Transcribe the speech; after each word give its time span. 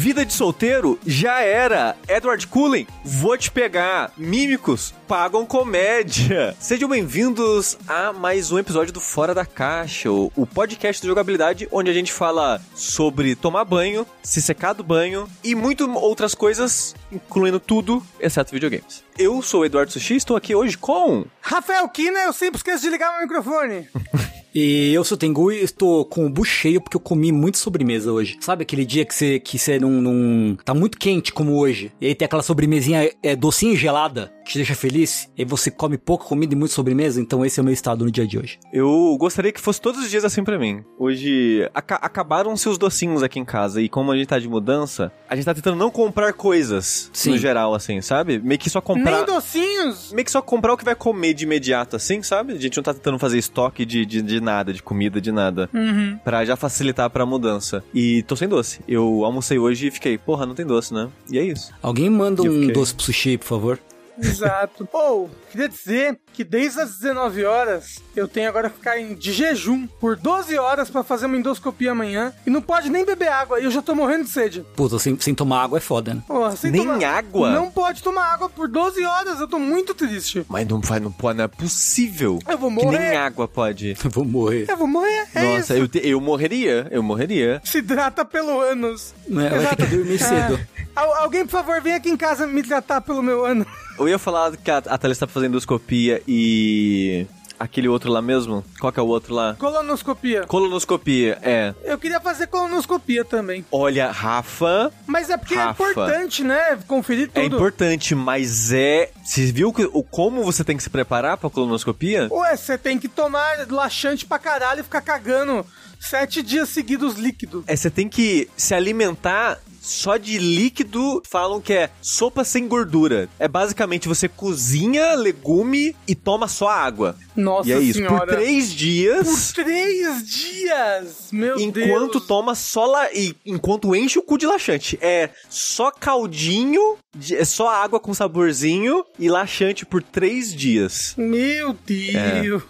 Vida 0.00 0.24
de 0.24 0.32
solteiro 0.32 0.98
já 1.06 1.42
era. 1.42 1.94
Edward 2.08 2.46
Cullen, 2.46 2.86
vou 3.04 3.36
te 3.36 3.50
pegar. 3.50 4.10
Mímicos, 4.16 4.94
pagam 5.06 5.44
comédia. 5.44 6.56
Sejam 6.58 6.88
bem-vindos 6.88 7.76
a 7.86 8.10
mais 8.10 8.50
um 8.50 8.58
episódio 8.58 8.94
do 8.94 9.00
Fora 9.00 9.34
da 9.34 9.44
Caixa, 9.44 10.10
o 10.10 10.46
podcast 10.46 11.02
de 11.02 11.06
jogabilidade 11.06 11.68
onde 11.70 11.90
a 11.90 11.92
gente 11.92 12.14
fala 12.14 12.62
sobre 12.74 13.36
tomar 13.36 13.66
banho, 13.66 14.06
se 14.22 14.40
secar 14.40 14.72
do 14.72 14.82
banho 14.82 15.28
e 15.44 15.54
muito 15.54 15.86
outras 15.92 16.34
coisas, 16.34 16.94
incluindo 17.12 17.60
tudo, 17.60 18.02
exceto 18.18 18.52
videogames. 18.52 19.04
Eu 19.18 19.42
sou 19.42 19.60
o 19.60 19.64
Eduardo 19.66 19.92
Sushi 19.92 20.14
e 20.14 20.16
estou 20.16 20.34
aqui 20.34 20.54
hoje 20.54 20.78
com. 20.78 21.26
Rafael 21.42 21.86
Kina, 21.90 22.20
eu 22.20 22.32
sempre 22.32 22.56
esqueço 22.56 22.82
de 22.82 22.88
ligar 22.88 23.12
meu 23.12 23.28
microfone. 23.28 23.86
E 24.54 24.92
eu 24.92 25.04
sou 25.04 25.16
Tengu 25.16 25.52
e 25.52 25.62
estou 25.62 26.04
com 26.04 26.26
o 26.26 26.30
bucho 26.30 26.52
cheio 26.52 26.80
porque 26.80 26.96
eu 26.96 27.00
comi 27.00 27.30
muito 27.30 27.58
sobremesa 27.58 28.12
hoje. 28.12 28.36
Sabe 28.40 28.62
aquele 28.62 28.84
dia 28.84 29.04
que 29.04 29.14
você 29.14 29.38
que 29.38 29.58
você 29.58 29.78
não, 29.78 29.90
não 29.90 30.56
tá 30.64 30.74
muito 30.74 30.98
quente 30.98 31.32
como 31.32 31.56
hoje? 31.56 31.92
E 32.00 32.06
aí 32.06 32.14
tem 32.14 32.26
aquela 32.26 32.42
sobremesinha 32.42 33.10
é, 33.22 33.36
docinha 33.36 33.72
e 33.72 33.76
gelada 33.76 34.32
te 34.44 34.58
deixa 34.58 34.74
feliz? 34.74 35.30
E 35.36 35.44
você 35.44 35.70
come 35.70 35.96
pouca 35.96 36.24
comida 36.24 36.54
e 36.54 36.56
muito 36.56 36.72
sobremesa? 36.74 37.20
Então 37.20 37.44
esse 37.44 37.58
é 37.58 37.62
o 37.62 37.64
meu 37.64 37.72
estado 37.74 38.04
no 38.04 38.10
dia 38.10 38.26
de 38.26 38.38
hoje. 38.38 38.58
Eu 38.72 39.16
gostaria 39.18 39.52
que 39.52 39.60
fosse 39.60 39.80
todos 39.80 40.02
os 40.02 40.10
dias 40.10 40.24
assim 40.24 40.42
pra 40.42 40.58
mim. 40.58 40.82
Hoje 40.98 41.68
aca 41.74 41.96
acabaram-se 41.96 42.68
os 42.68 42.76
docinhos 42.78 43.22
aqui 43.22 43.38
em 43.38 43.44
casa 43.44 43.80
e 43.80 43.88
como 43.88 44.10
a 44.12 44.16
gente 44.16 44.26
tá 44.28 44.38
de 44.38 44.48
mudança, 44.48 45.12
a 45.28 45.36
gente 45.36 45.44
tá 45.44 45.54
tentando 45.54 45.76
não 45.76 45.90
comprar 45.90 46.32
coisas 46.32 47.10
Sim. 47.12 47.30
no 47.30 47.38
geral, 47.38 47.74
assim, 47.74 48.00
sabe? 48.00 48.38
Meio 48.38 48.58
que 48.58 48.68
só 48.70 48.80
comprar. 48.80 49.16
Nem 49.18 49.24
docinhos. 49.26 50.12
Meio 50.12 50.24
que 50.24 50.30
só 50.30 50.42
comprar 50.42 50.72
o 50.72 50.76
que 50.76 50.84
vai 50.84 50.94
comer 50.94 51.34
de 51.34 51.44
imediato, 51.44 51.96
assim, 51.96 52.22
sabe? 52.22 52.52
A 52.54 52.58
gente 52.58 52.76
não 52.76 52.82
tá 52.84 52.94
tentando 52.94 53.18
fazer 53.18 53.38
estoque 53.38 53.84
de, 53.84 54.04
de, 54.04 54.22
de 54.22 54.40
nada, 54.40 54.72
de 54.72 54.82
comida, 54.82 55.20
de 55.20 55.30
nada. 55.32 55.68
Uhum. 55.72 56.18
Pra 56.24 56.44
já 56.44 56.56
facilitar 56.56 57.08
pra 57.10 57.24
mudança. 57.26 57.84
E 57.94 58.22
tô 58.24 58.34
sem 58.36 58.48
doce. 58.48 58.80
Eu 58.88 59.24
almocei 59.24 59.58
hoje 59.58 59.88
e 59.88 59.90
fiquei, 59.90 60.18
porra, 60.18 60.46
não 60.46 60.54
tem 60.54 60.66
doce, 60.66 60.92
né? 60.94 61.08
E 61.30 61.38
é 61.38 61.42
isso. 61.44 61.72
Alguém 61.82 62.10
manda 62.10 62.42
E 62.44 62.48
um 62.48 62.52
fiquei- 62.60 62.72
doce 62.72 62.94
pro 62.94 63.04
sushi, 63.04 63.38
por 63.38 63.46
favor. 63.46 63.78
Exato. 64.18 64.88
Ou, 64.92 65.30
queria 65.50 65.68
dizer 65.68 66.18
que 66.32 66.44
desde 66.44 66.80
as 66.80 66.96
19 66.98 67.44
horas 67.44 67.96
eu 68.16 68.26
tenho 68.28 68.48
agora 68.48 68.70
que 68.70 68.76
ficar 68.76 68.98
em, 68.98 69.14
de 69.14 69.32
jejum 69.32 69.86
por 70.00 70.16
12 70.16 70.56
horas 70.58 70.88
pra 70.88 71.02
fazer 71.02 71.26
uma 71.26 71.36
endoscopia 71.36 71.90
amanhã 71.92 72.32
e 72.46 72.50
não 72.50 72.62
pode 72.62 72.88
nem 72.88 73.04
beber 73.04 73.28
água 73.28 73.60
e 73.60 73.64
eu 73.64 73.70
já 73.70 73.82
tô 73.82 73.94
morrendo 73.94 74.24
de 74.24 74.30
sede. 74.30 74.64
Puta, 74.76 74.98
sem, 74.98 75.18
sem 75.20 75.34
tomar 75.34 75.62
água 75.64 75.78
é 75.78 75.80
foda, 75.80 76.14
né? 76.14 76.22
Porra, 76.26 76.56
sem 76.56 76.70
Nem 76.70 76.82
tomar- 76.86 77.04
água? 77.04 77.50
Não 77.50 77.70
pode 77.70 78.02
tomar 78.02 78.32
água 78.32 78.48
por 78.48 78.68
12 78.68 79.04
horas, 79.04 79.40
eu 79.40 79.48
tô 79.48 79.58
muito 79.58 79.94
triste. 79.94 80.44
Mas 80.48 80.66
não, 80.68 80.80
vai, 80.80 81.00
não, 81.00 81.10
pode, 81.12 81.38
não 81.38 81.44
é 81.44 81.48
possível. 81.48 82.38
Eu 82.48 82.56
vou 82.58 82.70
Que 82.70 82.76
nem 82.76 82.84
morrer. 82.86 83.16
água 83.16 83.48
pode. 83.48 83.96
Eu 84.04 84.10
vou 84.10 84.24
morrer. 84.24 84.66
Eu 84.68 84.76
vou 84.76 84.86
morrer, 84.86 85.26
é 85.34 85.42
Nossa, 85.42 85.58
isso. 85.60 85.72
eu, 85.74 85.88
te- 85.88 86.06
eu 86.06 86.20
morreria. 86.20 86.86
Eu 86.90 87.02
morreria. 87.02 87.60
Se 87.64 87.78
hidrata 87.78 88.24
pelo 88.24 88.60
ânus. 88.60 89.14
Né, 89.28 89.48
Vai 89.50 89.76
ter 89.76 89.88
que 89.88 89.96
dormir 89.96 90.18
cedo. 90.18 90.58
Al- 90.96 91.14
alguém, 91.22 91.44
por 91.44 91.50
favor, 91.52 91.80
vem 91.80 91.94
aqui 91.94 92.08
em 92.10 92.16
casa 92.16 92.46
me 92.46 92.62
tratar 92.62 93.00
pelo 93.00 93.22
meu 93.22 93.44
ânus. 93.44 93.66
Eu 94.00 94.08
ia 94.08 94.18
falar 94.18 94.56
que 94.56 94.70
a, 94.70 94.78
a 94.78 94.96
Thalys 94.98 95.18
tá 95.18 95.26
fazendo 95.26 95.50
endoscopia 95.50 96.22
e. 96.26 97.26
Aquele 97.58 97.88
outro 97.88 98.10
lá 98.10 98.22
mesmo? 98.22 98.64
Qual 98.80 98.90
que 98.90 98.98
é 98.98 99.02
o 99.02 99.06
outro 99.06 99.34
lá? 99.34 99.54
Colonoscopia. 99.58 100.46
Colonoscopia, 100.46 101.38
é. 101.42 101.74
Eu 101.84 101.98
queria 101.98 102.18
fazer 102.18 102.46
colonoscopia 102.46 103.22
também. 103.22 103.66
Olha, 103.70 104.10
Rafa, 104.10 104.90
Mas 105.06 105.28
é 105.28 105.36
porque 105.36 105.54
Rafa. 105.54 105.84
é 105.84 105.90
importante, 105.90 106.42
né? 106.42 106.78
Conferir 106.88 107.28
tudo. 107.28 107.38
é 107.38 107.44
importante, 107.44 108.14
mas 108.14 108.72
é. 108.72 109.10
Você 109.22 109.52
viu 109.52 109.74
que, 109.74 109.84
o, 109.92 110.02
como 110.02 110.42
você 110.42 110.64
tem 110.64 110.74
que 110.74 110.82
se 110.82 110.88
preparar 110.88 111.36
pra 111.36 111.50
colonoscopia? 111.50 112.28
Ué, 112.30 112.56
você 112.56 112.78
tem 112.78 112.98
que 112.98 113.08
tomar 113.08 113.66
laxante 113.68 114.24
pra 114.24 114.38
caralho 114.38 114.80
e 114.80 114.84
ficar 114.84 115.02
cagando 115.02 115.66
sete 116.00 116.42
dias 116.42 116.68
seguidos 116.70 117.14
líquido. 117.16 117.62
É, 117.66 117.76
você 117.76 117.90
tem 117.90 118.08
que 118.08 118.48
se 118.56 118.74
alimentar 118.74 119.60
só 119.80 120.16
de 120.16 120.36
líquido. 120.38 121.22
Falam 121.28 121.60
que 121.60 121.72
é 121.72 121.90
sopa 122.02 122.44
sem 122.44 122.66
gordura. 122.68 123.28
É 123.38 123.46
basicamente 123.48 124.08
você 124.08 124.28
cozinha 124.28 125.14
legume 125.14 125.94
e 126.06 126.14
toma 126.14 126.48
só 126.48 126.68
água. 126.68 127.16
Nossa 127.36 127.68
e 127.68 127.72
é 127.72 127.78
isso. 127.78 127.98
senhora. 127.98 128.26
Por 128.26 128.34
três 128.36 128.72
dias. 128.72 129.26
Por 129.26 129.64
três 129.64 130.26
dias! 130.26 131.28
Meu 131.32 131.58
Enquanto 131.58 132.12
Deus! 132.18 132.26
toma 132.26 132.54
só 132.54 132.84
la... 132.86 133.10
e 133.12 133.34
enquanto 133.46 133.94
enche 133.94 134.18
o 134.18 134.22
cu 134.22 134.36
de 134.36 134.46
laxante. 134.46 134.98
É 135.00 135.30
só 135.48 135.90
caldinho, 135.90 136.96
de- 137.16 137.36
é 137.36 137.44
só 137.44 137.68
água 137.68 137.98
com 137.98 138.12
saborzinho 138.12 139.04
e 139.18 139.28
laxante 139.30 139.86
por 139.86 140.02
três 140.02 140.54
dias. 140.54 141.14
Meu 141.16 141.74
Deus! 141.86 142.62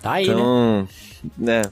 Tá 0.00 0.12
aí, 0.12 0.28
né? 0.28 0.32
Então, 0.32 0.82
né? 0.82 0.88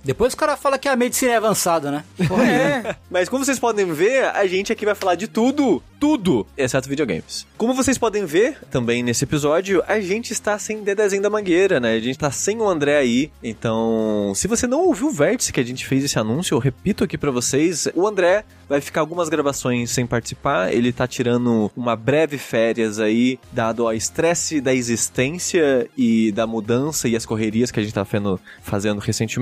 Depois 0.05 0.35
o 0.35 0.37
cara 0.37 0.57
fala 0.57 0.79
que 0.79 0.89
a 0.89 0.97
medicina 0.97 1.33
é 1.33 1.37
avançada, 1.37 1.91
né? 1.91 2.05
É, 2.47 2.95
Mas 3.11 3.29
como 3.29 3.45
vocês 3.45 3.59
podem 3.59 3.93
ver, 3.93 4.25
a 4.25 4.47
gente 4.47 4.73
aqui 4.73 4.85
vai 4.85 4.95
falar 4.95 5.15
de 5.15 5.27
tudo, 5.27 5.83
tudo, 5.99 6.47
exceto 6.57 6.89
videogames. 6.89 7.47
Como 7.57 7.75
vocês 7.75 7.99
podem 7.99 8.25
ver 8.25 8.59
também 8.71 9.03
nesse 9.03 9.25
episódio, 9.25 9.83
a 9.87 9.99
gente 10.01 10.33
está 10.33 10.59
sem 10.59 10.83
Dedezinho 10.83 11.23
da 11.23 11.31
Mangueira, 11.31 11.81
né? 11.81 11.95
A 11.95 12.01
gente 12.01 12.19
tá 12.19 12.31
sem 12.31 12.59
o 12.59 12.69
André 12.69 12.99
aí. 12.99 13.31
Então, 13.43 14.33
se 14.35 14.47
você 14.47 14.67
não 14.67 14.87
ouviu 14.87 15.09
o 15.09 15.13
vértice 15.13 15.53
que 15.53 15.61
a 15.61 15.65
gente 15.65 15.87
fez 15.87 16.05
esse 16.05 16.19
anúncio, 16.19 16.55
eu 16.55 16.59
repito 16.59 17.03
aqui 17.03 17.17
pra 17.19 17.31
vocês, 17.31 17.89
o 17.95 18.07
André 18.07 18.45
vai 18.69 18.81
ficar 18.81 19.01
algumas 19.01 19.29
gravações 19.29 19.91
sem 19.91 20.07
participar. 20.07 20.73
Ele 20.73 20.93
tá 20.93 21.07
tirando 21.07 21.71
uma 21.77 21.97
breve 21.97 22.39
férias 22.39 22.99
aí, 22.99 23.39
dado 23.53 23.87
ao 23.87 23.95
estresse 23.95 24.61
da 24.61 24.75
existência 24.75 25.89
e 25.97 26.31
da 26.33 26.47
mudança 26.47 27.09
e 27.09 27.17
as 27.17 27.25
correrias 27.25 27.71
que 27.71 27.81
a 27.81 27.83
gente 27.83 27.95
tá 27.95 28.05
fazendo, 28.05 28.41
fazendo 28.63 28.99
recentemente. 28.99 29.36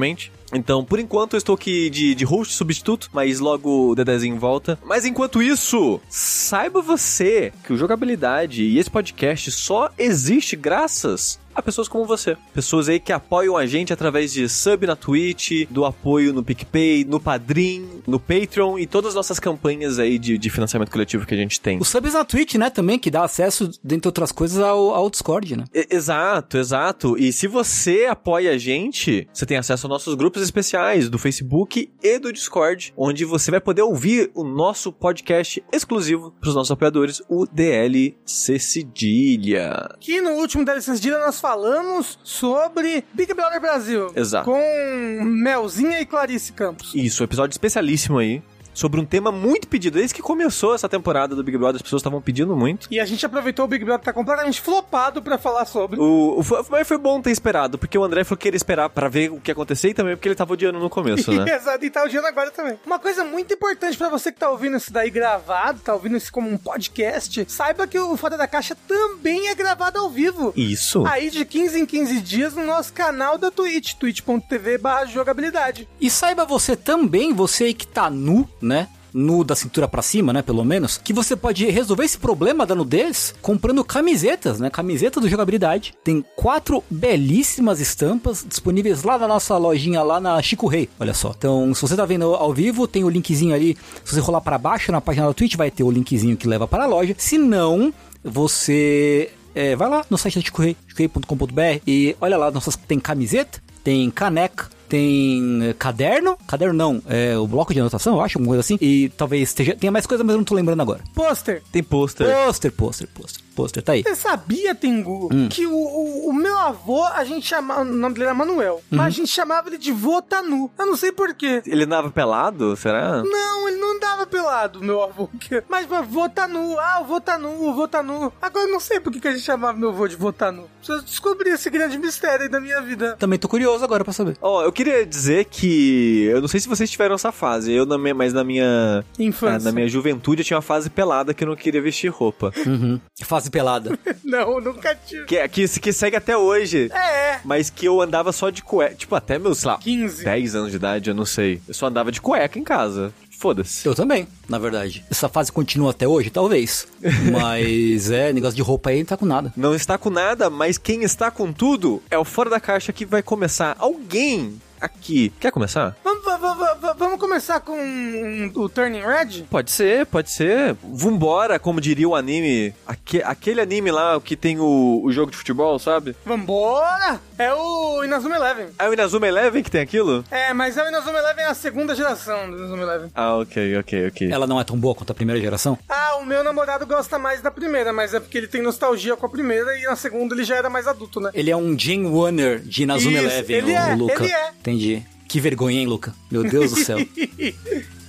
Então, 0.53 0.84
por 0.84 0.99
enquanto, 1.00 1.34
eu 1.34 1.38
estou 1.38 1.55
aqui 1.55 1.91
de, 1.91 2.15
de 2.15 2.25
host 2.25 2.55
substituto, 2.55 3.09
mas 3.12 3.41
logo 3.41 3.91
o 3.91 3.94
Dedezinho 3.94 4.38
volta. 4.38 4.78
Mas 4.84 5.05
enquanto 5.05 5.43
isso, 5.43 6.00
saiba 6.09 6.81
você 6.81 7.53
que 7.65 7.72
o 7.72 7.77
Jogabilidade 7.77 8.62
e 8.62 8.78
esse 8.78 8.91
podcast 8.91 9.50
só 9.50 9.91
existe 9.99 10.55
graças 10.55 11.41
a 11.54 11.62
pessoas 11.62 11.88
como 11.88 12.04
você. 12.04 12.37
Pessoas 12.53 12.88
aí 12.88 12.98
que 13.00 13.12
apoiam 13.12 13.56
a 13.56 13.66
gente 13.66 13.92
através 13.92 14.32
de 14.32 14.48
sub 14.48 14.87
na 14.87 14.97
Twitch, 14.97 15.66
do 15.70 15.84
apoio 15.84 16.32
no 16.32 16.42
PicPay, 16.42 17.04
no 17.04 17.20
Padrim, 17.20 17.88
no 18.06 18.19
Patreon 18.19 18.78
e 18.78 18.87
todas 18.87 19.10
as 19.10 19.15
nossas 19.15 19.38
campanhas 19.38 19.98
aí 19.98 20.19
de, 20.19 20.37
de 20.38 20.50
financiamento 20.50 20.91
coletivo 20.91 21.26
que 21.26 21.34
a 21.34 21.37
gente 21.37 21.60
tem. 21.60 21.78
Os 21.78 21.88
subs 21.88 22.14
na 22.14 22.25
Twitch, 22.25 22.54
né, 22.56 22.70
também, 22.70 22.98
que 22.98 23.10
dá 23.10 23.25
acesso, 23.25 23.70
dentre 23.82 24.09
outras 24.09 24.32
coisas, 24.32 24.59
ao, 24.60 24.94
ao 24.94 25.09
Discord, 25.10 25.56
né? 25.56 25.64
E- 25.75 25.88
Exato, 25.91 26.59
exato. 26.59 27.16
E 27.19 27.32
se 27.32 27.47
você 27.47 28.06
apoia 28.10 28.53
a 28.53 28.59
gente, 28.59 29.28
você 29.32 29.47
tem 29.47 29.56
acesso 29.56 29.87
aos 29.87 29.91
nossos 29.91 30.14
grupos 30.14 30.43
especiais 30.43 31.09
do 31.09 31.19
Facebook 31.19 31.91
e 32.03 32.19
do 32.19 32.32
Discord, 32.32 32.93
onde 32.97 33.25
você 33.25 33.50
vai 33.50 33.60
poder 33.60 33.82
ouvir 33.82 34.31
o 34.34 34.43
nosso 34.44 34.93
podcast 34.93 35.62
exclusivo 35.72 36.32
para 36.41 36.48
os 36.48 36.54
nossos 36.54 36.70
apoiadores, 36.72 37.22
o 37.28 37.47
DLC 37.47 38.59
Cedilha. 38.59 39.88
que 40.00 40.20
no 40.20 40.31
último 40.32 40.64
da 40.64 40.75
licença 40.75 41.00
Dila 41.00 41.19
nós 41.19 41.41
falamos 41.44 42.19
sobre 42.25 43.05
Big 43.12 43.34
Brother 43.34 43.60
Brasil. 43.60 44.10
Exato. 44.16 44.47
Com 44.47 45.22
Melzinha 45.22 46.00
e 46.00 46.06
Clarice 46.06 46.55
Campos. 46.55 46.94
Isso, 46.94 47.22
episódio 47.22 47.53
especialíssimo 47.53 48.16
aí. 48.16 48.43
Sobre 48.75 49.01
um 49.01 49.05
tema 49.07 49.31
muito 49.33 49.69
pedido. 49.69 49.95
Desde 49.99 50.12
que 50.15 50.21
começou 50.21 50.75
essa 50.75 50.89
temporada 50.89 51.35
do 51.37 51.43
Big 51.45 51.57
Brother, 51.57 51.77
as 51.77 51.83
pessoas 51.83 52.01
estavam 52.01 52.21
pedindo 52.21 52.55
muito. 52.57 52.89
E 52.91 52.99
a 53.01 53.05
gente 53.07 53.25
aproveitou 53.25 53.65
o 53.65 53.69
Big 53.69 53.85
Brother 53.85 54.01
que 54.01 54.05
tá 54.07 54.12
completamente 54.12 54.61
flopado 54.61 55.23
pra 55.23 55.39
falar 55.39 55.65
sobre. 55.65 55.99
O, 56.01 56.39
o, 56.39 56.43
foi- 56.43 56.65
mas 56.69 56.87
foi 56.89 56.99
bom 56.99 57.21
ter 57.23 57.31
esperado, 57.31 57.79
porque 57.79 57.97
o 57.97 58.05
André 58.05 58.25
falou 58.25 58.37
que 58.37 58.43
queria 58.45 58.57
esperar 58.57 58.89
pra 58.91 59.09
ver 59.09 59.31
o 59.31 59.41
que 59.41 59.51
ia 59.51 59.53
acontecer 59.53 59.91
e 59.91 59.95
também 59.95 60.17
porque 60.17 60.29
ele 60.29 60.35
tava 60.35 60.53
odiando 60.53 60.79
no 60.79 60.91
começo, 60.91 61.33
né? 61.33 61.45
Exato, 61.55 61.85
e 61.85 61.91
tá 61.91 62.03
odiando 62.05 62.27
agora 62.27 62.51
também. 62.51 62.79
Uma 62.85 62.99
coisa 62.99 63.25
muito 63.25 63.55
importante 63.55 63.97
pra 63.97 64.09
você 64.09 64.33
que 64.33 64.39
tá 64.39 64.51
ouvindo 64.51 64.77
isso 64.77 64.93
daí 64.93 65.09
gravado, 65.11 65.79
tá 65.81 65.95
ouvindo 65.95 66.17
isso 66.17 66.33
como 66.33 66.51
um 66.51 66.56
podcast, 66.59 67.45
saiba 67.49 67.87
que 67.87 67.99
o 67.99 68.17
Foda 68.17 68.37
da 68.37 68.47
Caixa 68.49 68.77
também 68.89 69.49
é 69.49 69.55
gravado 69.55 69.99
ao 69.99 70.11
vivo. 70.11 70.53
Isso. 70.56 71.06
Aí 71.06 71.31
de 71.31 71.44
15 71.44 71.81
em 71.81 71.87
15 71.87 72.20
dias 72.20 72.55
no 72.55 72.65
nosso 72.67 72.93
canal 72.93 73.38
da 73.38 73.50
Twitch, 73.50 73.94
twitch.tv 73.94 74.79
barra 74.79 75.05
jogabilidade. 75.06 75.88
E 76.00 76.11
saiba 76.11 76.44
você 76.44 76.75
também, 76.77 77.32
você 77.32 77.65
aí 77.65 77.75
que 77.75 77.87
tá 77.87 78.11
nu, 78.11 78.49
né? 78.64 78.88
Nu 79.12 79.44
da 79.44 79.55
cintura 79.55 79.87
pra 79.87 80.02
cima, 80.02 80.32
né? 80.32 80.43
Pelo 80.43 80.64
menos, 80.64 80.99
que 80.99 81.12
você 81.12 81.37
pode 81.37 81.64
resolver 81.66 82.05
esse 82.05 82.19
problema 82.19 82.66
da 82.66 82.75
nudez 82.75 83.32
comprando 83.40 83.84
camisetas, 83.84 84.58
né? 84.58 84.69
Camiseta 84.70 85.20
do 85.20 85.28
jogabilidade. 85.28 85.94
Tem 86.02 86.25
quatro 86.34 86.82
belíssimas 86.90 87.78
estampas 87.78 88.44
disponíveis 88.49 89.05
lá 89.05 89.16
na 89.16 89.28
nossa 89.28 89.56
lojinha, 89.56 90.02
lá 90.02 90.19
na 90.19 90.43
Chico 90.43 90.66
Rei. 90.66 90.88
Olha 90.99 91.14
só. 91.14 91.32
Então, 91.37 91.72
se 91.75 91.82
você 91.82 91.94
tá 91.94 92.05
vendo 92.05 92.34
ao 92.34 92.52
vivo, 92.52 92.88
tem 92.88 93.05
o 93.05 93.08
linkzinho 93.08 93.55
ali. 93.55 93.78
Se 94.05 94.14
você 94.14 94.20
rolar 94.20 94.40
pra 94.40 94.58
baixo 94.58 94.90
na 94.90 95.00
página 95.00 95.28
da 95.28 95.34
Twitch, 95.34 95.55
vai 95.55 95.70
ter 95.70 95.84
o 95.84 95.90
linkzinho 95.90 96.37
que 96.37 96.49
leva 96.49 96.67
para 96.67 96.82
a 96.82 96.88
loja. 96.88 97.14
Se 97.17 97.38
não, 97.38 97.94
você 98.25 99.31
é, 99.55 99.76
vai 99.76 99.88
lá 99.88 100.05
no 100.10 100.19
site 100.19 100.37
da 100.37 100.44
Chico 100.44 100.60
Rei, 100.60 100.76
chicorei.com.br 100.88 101.81
e 101.87 102.17
olha 102.20 102.37
lá, 102.37 102.50
nossas, 102.50 102.75
tem 102.75 102.99
camiseta, 102.99 103.62
tem 103.84 104.10
caneca, 104.10 104.69
tem 104.88 105.62
eh, 105.62 105.75
caderno, 105.75 106.36
caderno 106.46 106.75
não, 106.75 107.02
é 107.06 107.36
o 107.36 107.46
bloco 107.46 107.72
de 107.72 107.81
anotação, 107.81 108.14
eu 108.14 108.20
acho, 108.20 108.38
alguma 108.38 108.50
coisa 108.50 108.60
assim, 108.60 108.78
e 108.81 109.08
talvez 109.16 109.48
esteja, 109.48 109.76
tenha 109.76 109.92
mais 109.92 110.06
coisa, 110.06 110.25
mas 110.25 110.32
eu 110.32 110.38
não 110.38 110.44
tô 110.44 110.54
lembrando 110.54 110.81
agora. 110.81 111.00
Pôster. 111.14 111.62
Tem 111.72 111.82
pôster. 111.82 112.26
Pôster, 112.26 112.72
pôster, 112.72 113.08
pôster. 113.08 113.44
Pôster, 113.55 113.83
tá 113.83 113.93
aí. 113.93 114.03
Você 114.03 114.15
sabia, 114.15 114.75
Tengu, 114.75 115.29
Hum. 115.33 115.49
que 115.49 115.67
o, 115.67 115.73
o, 115.75 116.29
o 116.29 116.33
meu 116.33 116.56
avô, 116.59 117.03
a 117.05 117.25
gente 117.25 117.47
chamava. 117.47 117.83
O 117.83 117.85
nome 117.85 118.15
dele 118.15 118.27
era 118.27 118.35
Manuel. 118.35 118.75
Uhum. 118.91 118.99
Mas 118.99 119.06
a 119.06 119.11
gente 119.11 119.29
chamava 119.29 119.69
ele 119.69 119.79
de 119.79 119.93
Votanu. 119.93 120.71
Eu 120.79 120.87
não 120.87 120.97
sei 120.97 121.12
porquê. 121.12 121.62
Ele 121.67 121.85
andava 121.85 122.11
pelado, 122.11 122.77
será? 122.77 123.23
Não, 123.23 123.69
ele 123.69 123.77
não 123.79 123.97
andava 123.97 124.27
pelado, 124.27 124.81
meu 124.83 125.03
avô. 125.03 125.29
Mas 125.69 125.87
mas 125.87 126.09
Votanu, 126.09 126.79
ah, 126.79 127.01
o 127.03 127.05
Votanu, 127.05 127.69
o 127.69 127.75
Votanu. 127.75 128.33
Agora 128.41 128.67
eu 128.67 128.73
não 128.73 128.81
sei 128.81 128.99
por 129.01 129.12
que 129.12 129.27
a 129.29 129.33
gente 129.33 129.45
chamava 129.45 129.79
meu 129.79 129.91
avô 129.91 130.09
de 130.09 130.17
Votanu. 130.17 130.69
Preciso 130.79 131.05
descobrir 131.05 131.51
esse 131.51 131.69
grande 131.71 131.99
mistério 131.99 132.43
aí 132.45 132.49
da 132.49 132.61
minha 132.61 132.81
vida. 132.81 133.17
Também 133.19 133.39
tô 133.39 133.49
curioso 133.49 133.85
agora 133.85 134.03
pra 134.05 134.12
saber. 134.12 134.37
Ó, 134.41 134.62
eu 134.62 134.73
queria 134.73 135.05
dizer 135.06 135.45
que. 135.47 136.25
Eu 136.25 136.41
não 136.41 136.49
sei 136.49 136.61
se 136.61 136.69
vocês 136.69 136.91
tiveram 136.91 137.15
essa 137.15 137.31
fase. 137.33 137.73
Eu, 137.73 137.87
na 137.87 137.97
minha, 137.99 138.15
mas 138.15 138.33
na 138.33 138.43
minha. 138.45 139.05
Infância. 139.19 139.56
ah, 139.56 139.65
na 139.65 139.73
minha 139.73 139.89
juventude, 139.89 140.43
eu 140.43 140.45
tinha 140.47 140.56
uma 140.56 140.62
fase 140.62 140.89
pelada 140.91 141.33
que 141.35 141.45
eu 141.45 141.49
não 141.49 141.56
queria 141.56 141.81
vestir 141.83 142.09
roupa. 142.11 142.53
Uhum. 142.67 143.01
Fase 143.23 143.44
pelada. 143.50 143.99
Não, 144.25 144.61
nunca 144.61 144.94
tive. 144.94 145.25
que, 145.26 145.49
que, 145.49 145.81
que 145.81 145.93
segue 145.93 146.17
até 146.17 146.37
hoje. 146.37 146.91
É. 146.93 147.41
Mas 147.44 147.70
que 147.70 147.87
eu 147.87 148.00
andava 148.00 148.32
só 148.32 148.50
de 148.50 148.62
cueca. 148.62 148.94
Tipo, 148.94 149.14
até 149.14 149.38
meus, 149.38 149.58
sei 149.58 149.70
lá, 149.70 149.79
15. 149.79 150.25
10 150.25 150.55
anos 150.55 150.70
de 150.70 150.76
idade, 150.76 151.11
eu 151.11 151.14
não 151.14 151.25
sei. 151.26 151.61
Eu 151.69 151.75
só 151.75 151.87
andava 151.87 152.11
de 152.11 152.20
cueca 152.20 152.58
em 152.58 152.64
casa. 152.64 153.12
Foda-se. 153.38 153.87
Eu 153.87 153.94
também, 153.94 154.26
na 154.49 154.58
verdade. 154.58 155.05
Essa 155.11 155.29
fase 155.29 155.52
continua 155.52 155.91
até 155.91 156.06
hoje? 156.08 156.31
Talvez. 156.31 156.87
Mas 157.31 158.11
é, 158.11 158.32
negócio 158.32 158.56
de 158.56 158.62
roupa 158.62 158.91
aí 158.91 158.99
não 159.00 159.05
tá 159.06 159.17
com 159.17 159.26
nada. 159.26 159.52
Não 159.56 159.75
está 159.75 159.99
com 159.99 160.08
nada, 160.08 160.49
mas 160.49 160.79
quem 160.79 161.02
está 161.02 161.31
com 161.31 161.52
tudo 161.52 162.02
é 162.11 162.17
o 162.17 162.25
Fora 162.25 162.49
da 162.49 162.61
Caixa 162.61 162.93
que 162.93 163.05
vai 163.05 163.23
começar. 163.23 163.76
Alguém 163.79 164.58
aqui. 164.81 165.32
Quer 165.41 165.50
começar? 165.50 165.96
Vamos, 166.05 166.13
va- 166.13 166.13
va- 166.13 166.13
va- 166.13 166.13
vamos 166.38 167.19
começar 167.20 167.60
com 167.60 167.72
um- 167.78 168.50
o 168.54 168.69
Turning 168.69 169.00
Red? 169.02 169.44
Pode 169.50 169.70
ser, 169.70 170.06
pode 170.06 170.31
ser. 170.31 170.76
Vambora, 170.82 171.58
como 171.58 171.81
diria 171.81 172.08
o 172.08 172.14
anime. 172.14 172.75
aque- 172.86 173.22
aquele 173.22 173.60
anime 173.60 173.90
lá 173.90 174.20
que 174.20 174.36
tem 174.36 174.58
o, 174.58 175.00
o 175.04 175.12
jogo 175.12 175.31
de 175.31 175.36
futebol, 175.36 175.78
sabe? 175.78 176.14
Vambora! 176.25 177.20
É 177.38 177.52
o 177.52 178.04
Inazuma 178.04 178.36
Eleven. 178.36 178.66
É 178.78 178.88
o 178.88 178.92
Inazuma 178.92 179.26
Eleven 179.26 179.62
que 179.62 179.70
tem 179.70 179.81
aquilo? 179.81 180.25
É, 180.31 180.52
mas 180.52 180.76
é 180.76 180.84
o 180.84 180.88
Inazuma 180.88 181.19
Eleven 181.19 181.44
a 181.44 181.54
segunda 181.54 181.94
geração 181.94 182.50
do 182.50 182.56
Inazuma 182.58 182.82
Eleven. 182.82 183.10
Ah, 183.14 183.36
ok, 183.36 183.78
ok, 183.78 184.08
ok. 184.08 184.31
Ela 184.31 184.46
não 184.46 184.60
é 184.60 184.64
tão 184.64 184.76
boa 184.78 184.94
quanto 184.94 185.10
a 185.10 185.14
primeira 185.14 185.40
geração? 185.40 185.78
Ah, 185.88 186.16
o 186.20 186.25
meu 186.25 186.42
namorado 186.44 186.86
gosta 186.86 187.19
mais 187.19 187.40
da 187.42 187.50
primeira, 187.50 187.92
mas 187.92 188.14
é 188.14 188.20
porque 188.20 188.38
ele 188.38 188.46
tem 188.48 188.62
nostalgia 188.62 189.16
com 189.16 189.26
a 189.26 189.28
primeira 189.28 189.76
e 189.78 189.82
na 189.82 189.96
segunda 189.96 190.34
ele 190.34 190.44
já 190.44 190.56
era 190.56 190.70
mais 190.70 190.86
adulto, 190.86 191.20
né? 191.20 191.31
Ele 191.34 191.50
é 191.50 191.56
um 191.56 191.76
Jane 191.78 192.06
Warner 192.06 192.60
de 192.60 192.82
Inazuma 192.84 193.19
Isso, 193.19 193.26
Eleven, 193.26 193.56
ele 193.56 193.72
o, 193.72 193.76
é, 193.76 193.94
Luca. 193.94 194.25
ele 194.25 194.32
é. 194.32 194.48
Entendi. 194.60 195.06
Que 195.29 195.41
vergonha, 195.41 195.81
hein, 195.81 195.87
Luca? 195.87 196.15
Meu 196.31 196.43
Deus 196.43 196.71
do 196.71 196.76
céu. 196.85 196.99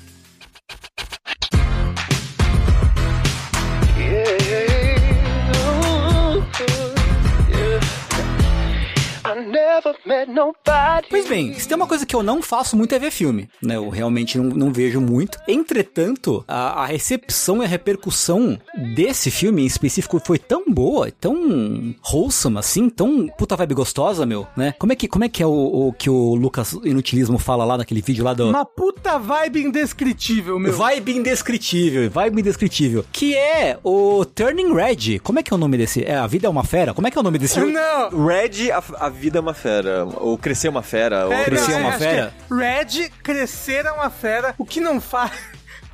Pois 11.09 11.27
bem, 11.27 11.53
se 11.53 11.67
tem 11.67 11.75
uma 11.75 11.87
coisa 11.87 12.05
que 12.05 12.15
eu 12.15 12.23
não 12.23 12.41
faço 12.41 12.75
muito 12.75 12.93
é 12.93 12.99
ver 12.99 13.11
filme, 13.11 13.49
né? 13.61 13.75
Eu 13.75 13.89
realmente 13.89 14.37
não, 14.37 14.45
não 14.45 14.73
vejo 14.73 15.01
muito. 15.01 15.37
Entretanto, 15.47 16.43
a, 16.47 16.83
a 16.83 16.85
recepção 16.85 17.61
e 17.61 17.65
a 17.65 17.67
repercussão 17.67 18.59
desse 18.95 19.31
filme 19.31 19.63
em 19.63 19.65
específico 19.65 20.21
foi 20.23 20.37
tão 20.37 20.65
boa, 20.67 21.11
tão 21.11 21.95
wholesome 22.11 22.57
assim, 22.57 22.89
tão 22.89 23.27
puta 23.37 23.55
vibe 23.55 23.73
gostosa, 23.73 24.25
meu, 24.25 24.47
né? 24.55 24.73
Como 24.77 24.93
é 24.93 24.95
que, 24.95 25.07
como 25.07 25.23
é, 25.23 25.29
que 25.29 25.41
é 25.41 25.47
o, 25.47 25.87
o 25.87 25.93
que 25.93 26.09
o 26.09 26.35
Lucas 26.35 26.73
Inutilismo 26.83 27.37
fala 27.37 27.65
lá 27.65 27.77
naquele 27.77 28.01
vídeo 28.01 28.23
lá 28.23 28.33
do... 28.33 28.49
Uma 28.49 28.65
puta 28.65 29.17
vibe 29.17 29.63
indescritível, 29.63 30.59
meu. 30.59 30.73
Vibe 30.73 31.17
indescritível, 31.17 32.09
vibe 32.09 32.41
indescritível. 32.41 33.05
Que 33.11 33.35
é 33.35 33.77
o 33.83 34.25
Turning 34.25 34.73
Red. 34.73 35.19
Como 35.19 35.39
é 35.39 35.43
que 35.43 35.53
é 35.53 35.55
o 35.55 35.59
nome 35.59 35.77
desse? 35.77 36.03
É 36.03 36.15
A 36.15 36.27
Vida 36.27 36.47
é 36.47 36.49
uma 36.49 36.63
Fera? 36.63 36.93
Como 36.93 37.07
é 37.07 37.11
que 37.11 37.17
é 37.17 37.21
o 37.21 37.23
nome 37.23 37.37
desse 37.37 37.55
filme? 37.59 37.73
Não! 37.73 38.25
Red, 38.25 38.71
a, 38.71 38.83
a 38.99 39.09
vida 39.15 39.39
é 39.39 39.41
uma 39.41 39.53
fera. 39.53 40.05
Ou 40.05 40.37
crescer 40.37 40.67
uma 40.69 40.83
fera. 40.83 41.25
Ou 41.25 41.33
É, 41.33 41.45
Crescer 41.45 41.71
não, 41.71 41.79
uma 41.81 41.91
fera? 41.93 42.33
é 42.51 42.53
Red, 42.53 43.09
crescer 43.23 43.85
é 43.85 43.91
uma 43.91 44.09
fera. 44.09 44.53
O 44.57 44.65
que 44.65 44.79
não 44.79 45.01
faz. 45.01 45.31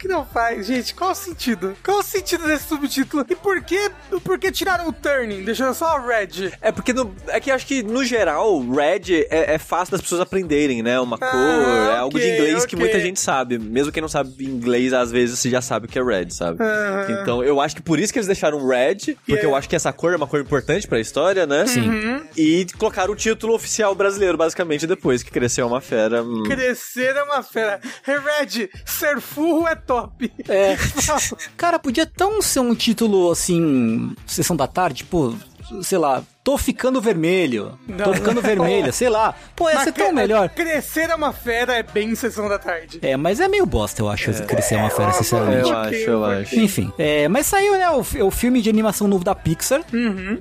Que 0.02 0.08
não 0.08 0.26
faz, 0.26 0.66
gente? 0.66 0.96
Qual 0.96 1.12
o 1.12 1.16
sentido? 1.16 1.76
Qual 1.84 2.00
o 2.00 2.04
sentido 2.04 2.48
desse 2.48 2.68
subtítulo? 2.68 3.24
E 3.30 3.36
por 3.36 3.62
que, 3.62 3.92
por 4.24 4.40
que 4.40 4.52
tiraram 4.52 4.88
o 4.88 4.92
turning? 4.94 5.44
Deixando 5.44 5.76
só 5.76 5.96
o 6.00 6.08
red? 6.08 6.52
É 6.60 6.72
porque 6.72 6.92
no, 6.92 7.14
é 7.28 7.40
que 7.40 7.52
eu 7.52 7.56
acho 7.56 7.68
que 7.68 7.84
no 7.84 8.04
geral 8.04 8.60
red 8.68 9.28
é, 9.30 9.54
é 9.54 9.58
fácil 9.60 9.92
das 9.92 10.02
pessoas 10.02 10.22
aprenderem, 10.22 10.82
né? 10.82 11.00
Uma 11.00 11.18
Ah, 11.22 11.30
cor, 11.32 11.94
é 11.94 11.98
algo 11.98 12.20
de 12.20 12.28
inglês 12.28 12.66
que 12.66 12.76
ok. 12.76 12.80
muita 12.80 13.00
gente 13.00 13.20
sabe. 13.20 13.60
Mesmo 13.60 13.92
quem 13.92 14.02
não 14.02 14.10
sabe 14.10 14.44
inglês, 14.44 14.92
às 14.92 15.12
vezes 15.12 15.38
você 15.38 15.52
já 15.52 15.62
sabe 15.62 15.86
o 15.86 15.90
que 15.90 16.00
é 16.00 16.04
red, 16.04 16.32
sabe? 16.32 16.58
Aham. 16.64 17.22
Então 17.22 17.44
eu 17.44 17.62
acho 17.62 17.76
que 17.76 17.82
por 17.84 18.00
isso 18.00 18.12
que 18.12 18.18
eles 18.18 18.28
deixaram 18.28 18.66
red, 18.68 18.96
porque 19.16 19.32
Yeah. 19.34 19.48
eu 19.48 19.56
acho 19.56 19.70
que 19.70 19.76
essa 19.76 19.94
cor 19.94 20.14
é 20.14 20.16
uma 20.18 20.26
cor 20.28 20.40
importante 20.42 20.88
pra 20.88 21.00
história, 21.00 21.46
né? 21.46 21.68
Sim. 21.68 21.88
Uhum. 21.88 22.24
E 22.36 22.66
colocaram 22.78 23.14
o 23.14 23.16
título 23.16 23.54
oficial 23.54 23.94
brasileiro, 23.94 24.36
basicamente, 24.38 24.88
depois 24.88 25.22
que 25.22 25.30
cresceu 25.30 25.68
uma 25.68 25.80
fera. 25.80 26.24
hum. 26.24 26.42
Crescer 26.44 27.16
é 27.16 27.22
uma 27.24 27.44
fera. 27.44 27.80
Red, 28.04 28.68
ser 28.86 29.22
furro 29.22 29.68
é 29.68 29.76
top. 29.92 30.32
É. 30.48 30.78
Cara, 31.58 31.78
podia 31.78 32.06
tão 32.06 32.42
ser 32.42 32.62
um 32.62 32.74
título 32.74 33.30
assim, 33.32 34.16
sessão 34.26 34.56
da 34.56 34.68
tarde, 34.68 35.00
tipo, 35.00 35.36
sei 35.82 35.98
lá, 35.98 36.24
tô 36.44 36.58
ficando 36.58 37.00
vermelho. 37.02 37.78
Tô 37.98 38.10
Não. 38.10 38.14
ficando 38.14 38.42
vermelha, 38.42 38.92
sei 38.92 39.10
lá. 39.10 39.34
Pô, 39.56 39.66
Mas 39.66 39.84
ser 39.84 39.92
tão 39.94 40.12
melhor. 40.12 40.50
Crescer 40.50 41.10
é 41.10 41.16
uma 41.16 41.32
fera 41.32 41.74
é 41.76 41.84
bem 41.84 42.14
sessão 42.16 42.50
da 42.50 42.58
tarde. 42.58 43.00
É, 43.02 43.16
mas 43.16 43.40
é 43.40 43.48
meio 43.48 43.66
bosta, 43.66 44.02
eu 44.02 44.10
acho, 44.10 44.32
crescer 44.46 44.76
uma 44.76 44.90
fera, 44.90 45.12
sinceramente. 45.14 45.70
Eu 45.70 45.78
acho, 45.78 45.96
eu 45.96 46.26
acho. 46.26 46.60
Enfim, 46.60 46.92
é, 46.98 47.28
mas 47.28 47.46
saiu, 47.48 47.74
né, 47.74 47.90
o, 47.90 48.26
o 48.26 48.32
filme 48.32 48.62
de 48.62 48.70
animação 48.70 49.08
novo 49.08 49.24
da 49.24 49.36
Pixar, 49.36 49.82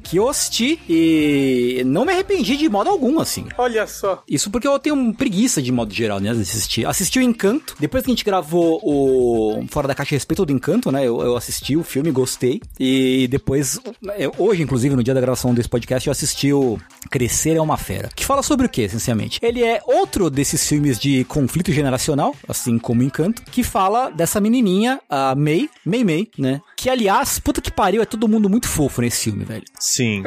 que 0.02 0.16
eu 0.16 0.28
assisti 0.28 0.80
e 0.88 1.82
não 1.84 2.04
me 2.04 2.12
arrependi 2.12 2.56
de 2.56 2.68
modo 2.68 2.88
algum, 2.90 3.20
assim. 3.20 3.46
Olha 3.58 3.86
só. 3.86 4.22
Isso 4.28 4.50
porque 4.50 4.66
eu 4.66 4.78
tenho 4.78 5.14
preguiça 5.14 5.60
de 5.60 5.70
modo 5.72 5.92
geral, 5.92 6.20
né, 6.20 6.32
de 6.32 6.40
assistir. 6.40 6.86
Assisti 6.86 7.18
o 7.18 7.22
Encanto, 7.22 7.74
depois 7.78 8.04
que 8.04 8.10
a 8.10 8.12
gente 8.12 8.24
gravou 8.24 8.80
o 8.82 9.64
Fora 9.68 9.88
da 9.88 9.94
Caixa 9.94 10.14
a 10.14 10.16
respeito 10.16 10.44
do 10.44 10.52
Encanto, 10.52 10.90
né, 10.90 11.06
eu, 11.06 11.20
eu 11.22 11.36
assisti 11.36 11.76
o 11.76 11.84
filme, 11.84 12.10
gostei, 12.10 12.60
e 12.78 13.28
depois, 13.28 13.78
é, 14.16 14.30
hoje, 14.38 14.62
inclusive, 14.62 14.94
no 14.96 15.02
dia 15.02 15.14
da 15.14 15.20
gravação 15.20 15.54
desse 15.54 15.68
podcast, 15.68 15.89
eu 16.08 16.12
assisti 16.12 16.52
o 16.52 16.78
Crescer 17.10 17.56
é 17.56 17.60
uma 17.60 17.76
Fera, 17.76 18.08
que 18.14 18.24
fala 18.24 18.42
sobre 18.42 18.66
o 18.66 18.68
que, 18.68 18.82
essencialmente? 18.82 19.40
Ele 19.42 19.64
é 19.64 19.80
outro 19.84 20.30
desses 20.30 20.66
filmes 20.66 20.98
de 20.98 21.24
conflito 21.24 21.72
generacional, 21.72 22.34
assim 22.48 22.78
como 22.78 23.02
Encanto, 23.02 23.42
que 23.50 23.62
fala 23.62 24.10
dessa 24.10 24.40
menininha, 24.40 25.00
a 25.08 25.34
May, 25.34 25.68
May 25.84 26.04
May, 26.04 26.28
né, 26.38 26.60
que, 26.80 26.88
aliás, 26.90 27.38
puta 27.38 27.60
que 27.60 27.70
pariu, 27.70 28.00
é 28.00 28.04
todo 28.06 28.26
mundo 28.28 28.48
muito 28.48 28.66
fofo 28.68 29.02
nesse 29.02 29.24
filme, 29.24 29.44
velho. 29.44 29.62
Sim. 29.78 30.22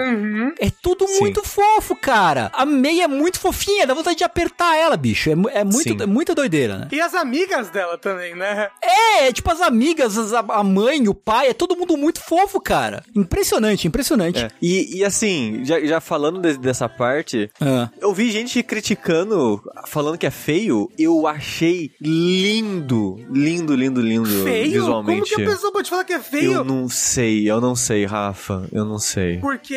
É 0.60 0.70
tudo 0.82 1.08
Sim. 1.08 1.20
muito 1.22 1.44
fofo, 1.44 1.96
cara. 1.96 2.52
A 2.54 2.66
May 2.66 3.02
é 3.02 3.08
muito 3.08 3.40
fofinha, 3.40 3.88
dá 3.88 3.94
vontade 3.94 4.18
de 4.18 4.24
apertar 4.24 4.78
ela, 4.78 4.96
bicho. 4.96 5.30
É, 5.30 5.34
é 5.60 5.64
muito, 5.64 5.82
Sim. 5.84 5.98
é 6.00 6.06
muita 6.06 6.36
doideira, 6.36 6.78
né? 6.78 6.88
E 6.92 7.02
as 7.02 7.14
amigas 7.16 7.70
dela 7.70 7.98
também, 7.98 8.36
né? 8.36 8.70
É, 8.84 9.28
é 9.28 9.34
tipo 9.34 9.52
as 9.52 9.62
amigas, 9.62 10.18
as- 10.18 10.34
a, 10.34 10.40
a 10.40 10.64
mãe, 10.64 11.08
o 11.08 11.14
pai, 11.14 11.48
é 11.48 11.54
todo 11.54 11.76
mundo 11.76 11.98
muito 11.98 12.22
fofo, 12.22 12.60
cara. 12.62 13.04
Impressionante, 13.16 13.88
impressionante. 13.88 14.44
É. 14.44 14.50
E, 14.62 14.98
e 15.00 15.04
assim, 15.04 15.62
já, 15.66 15.80
já 15.84 16.00
falando 16.00 16.40
de- 16.42 16.58
dessa 16.58 16.88
parte, 16.88 17.50
Ah. 17.60 17.90
eu 18.00 18.14
vi 18.14 18.30
gente 18.32 18.62
criticando, 18.62 19.62
falando 19.88 20.18
que 20.18 20.26
é 20.28 20.32
feio. 20.32 20.90
Eu 21.00 21.26
achei 21.28 21.92
lindo, 22.00 23.18
lindo, 23.30 23.76
lindo, 23.76 24.02
lindo 24.02 24.44
Feio? 24.44 24.72
visualmente. 24.72 25.32
Como 25.32 25.36
que 25.36 25.42
a 25.50 25.54
pessoa 25.54 25.72
pode 25.72 25.90
falar 25.90 26.04
que 26.04 26.14
é 26.14 26.20
feio? 26.20 26.43
Eu 26.52 26.64
não 26.64 26.90
sei, 26.90 27.50
eu 27.50 27.62
não 27.62 27.76
sei, 27.76 28.06
Rafa. 28.06 28.68
Eu 28.72 28.86
não 28.86 28.98
sei. 29.00 29.40
Porque 29.40 29.74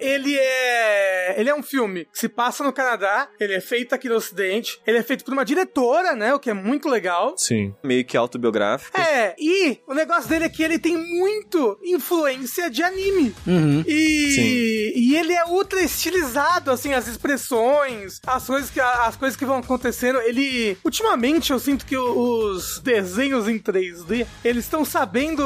ele 0.00 0.36
é. 0.38 1.34
Ele 1.38 1.50
é 1.50 1.54
um 1.54 1.62
filme 1.62 2.04
que 2.04 2.18
se 2.18 2.28
passa 2.28 2.62
no 2.62 2.72
Canadá, 2.72 3.28
ele 3.38 3.54
é 3.54 3.60
feito 3.60 3.94
aqui 3.94 4.08
no 4.08 4.14
Ocidente, 4.16 4.80
ele 4.86 4.98
é 4.98 5.02
feito 5.02 5.24
por 5.24 5.32
uma 5.32 5.44
diretora, 5.44 6.14
né? 6.14 6.34
O 6.34 6.38
que 6.38 6.50
é 6.50 6.54
muito 6.54 6.88
legal. 6.88 7.34
Sim. 7.36 7.74
Meio 7.82 8.04
que 8.04 8.16
autobiográfico. 8.16 8.98
É, 8.98 9.34
e 9.38 9.78
o 9.86 9.94
negócio 9.94 10.28
dele 10.28 10.44
é 10.44 10.48
que 10.48 10.62
ele 10.62 10.78
tem 10.78 10.96
muito 10.96 11.78
influência 11.84 12.70
de 12.70 12.82
anime. 12.82 13.34
Uhum. 13.46 13.84
E, 13.86 14.30
Sim. 14.30 15.00
e 15.00 15.16
ele 15.16 15.32
é 15.32 15.44
ultra 15.46 15.80
estilizado, 15.80 16.70
assim, 16.70 16.92
as 16.92 17.08
expressões, 17.08 18.20
as 18.26 18.46
coisas 18.46 18.70
que, 18.70 18.80
as 18.80 19.16
coisas 19.16 19.36
que 19.36 19.44
vão 19.44 19.58
acontecendo. 19.58 20.20
Ele. 20.20 20.76
Ultimamente 20.84 21.52
eu 21.52 21.58
sinto 21.58 21.84
que 21.84 21.96
os 21.96 22.80
desenhos 22.80 23.48
em 23.48 23.58
3D 23.58 24.26
eles 24.44 24.64
estão 24.64 24.84
sabendo 24.84 25.42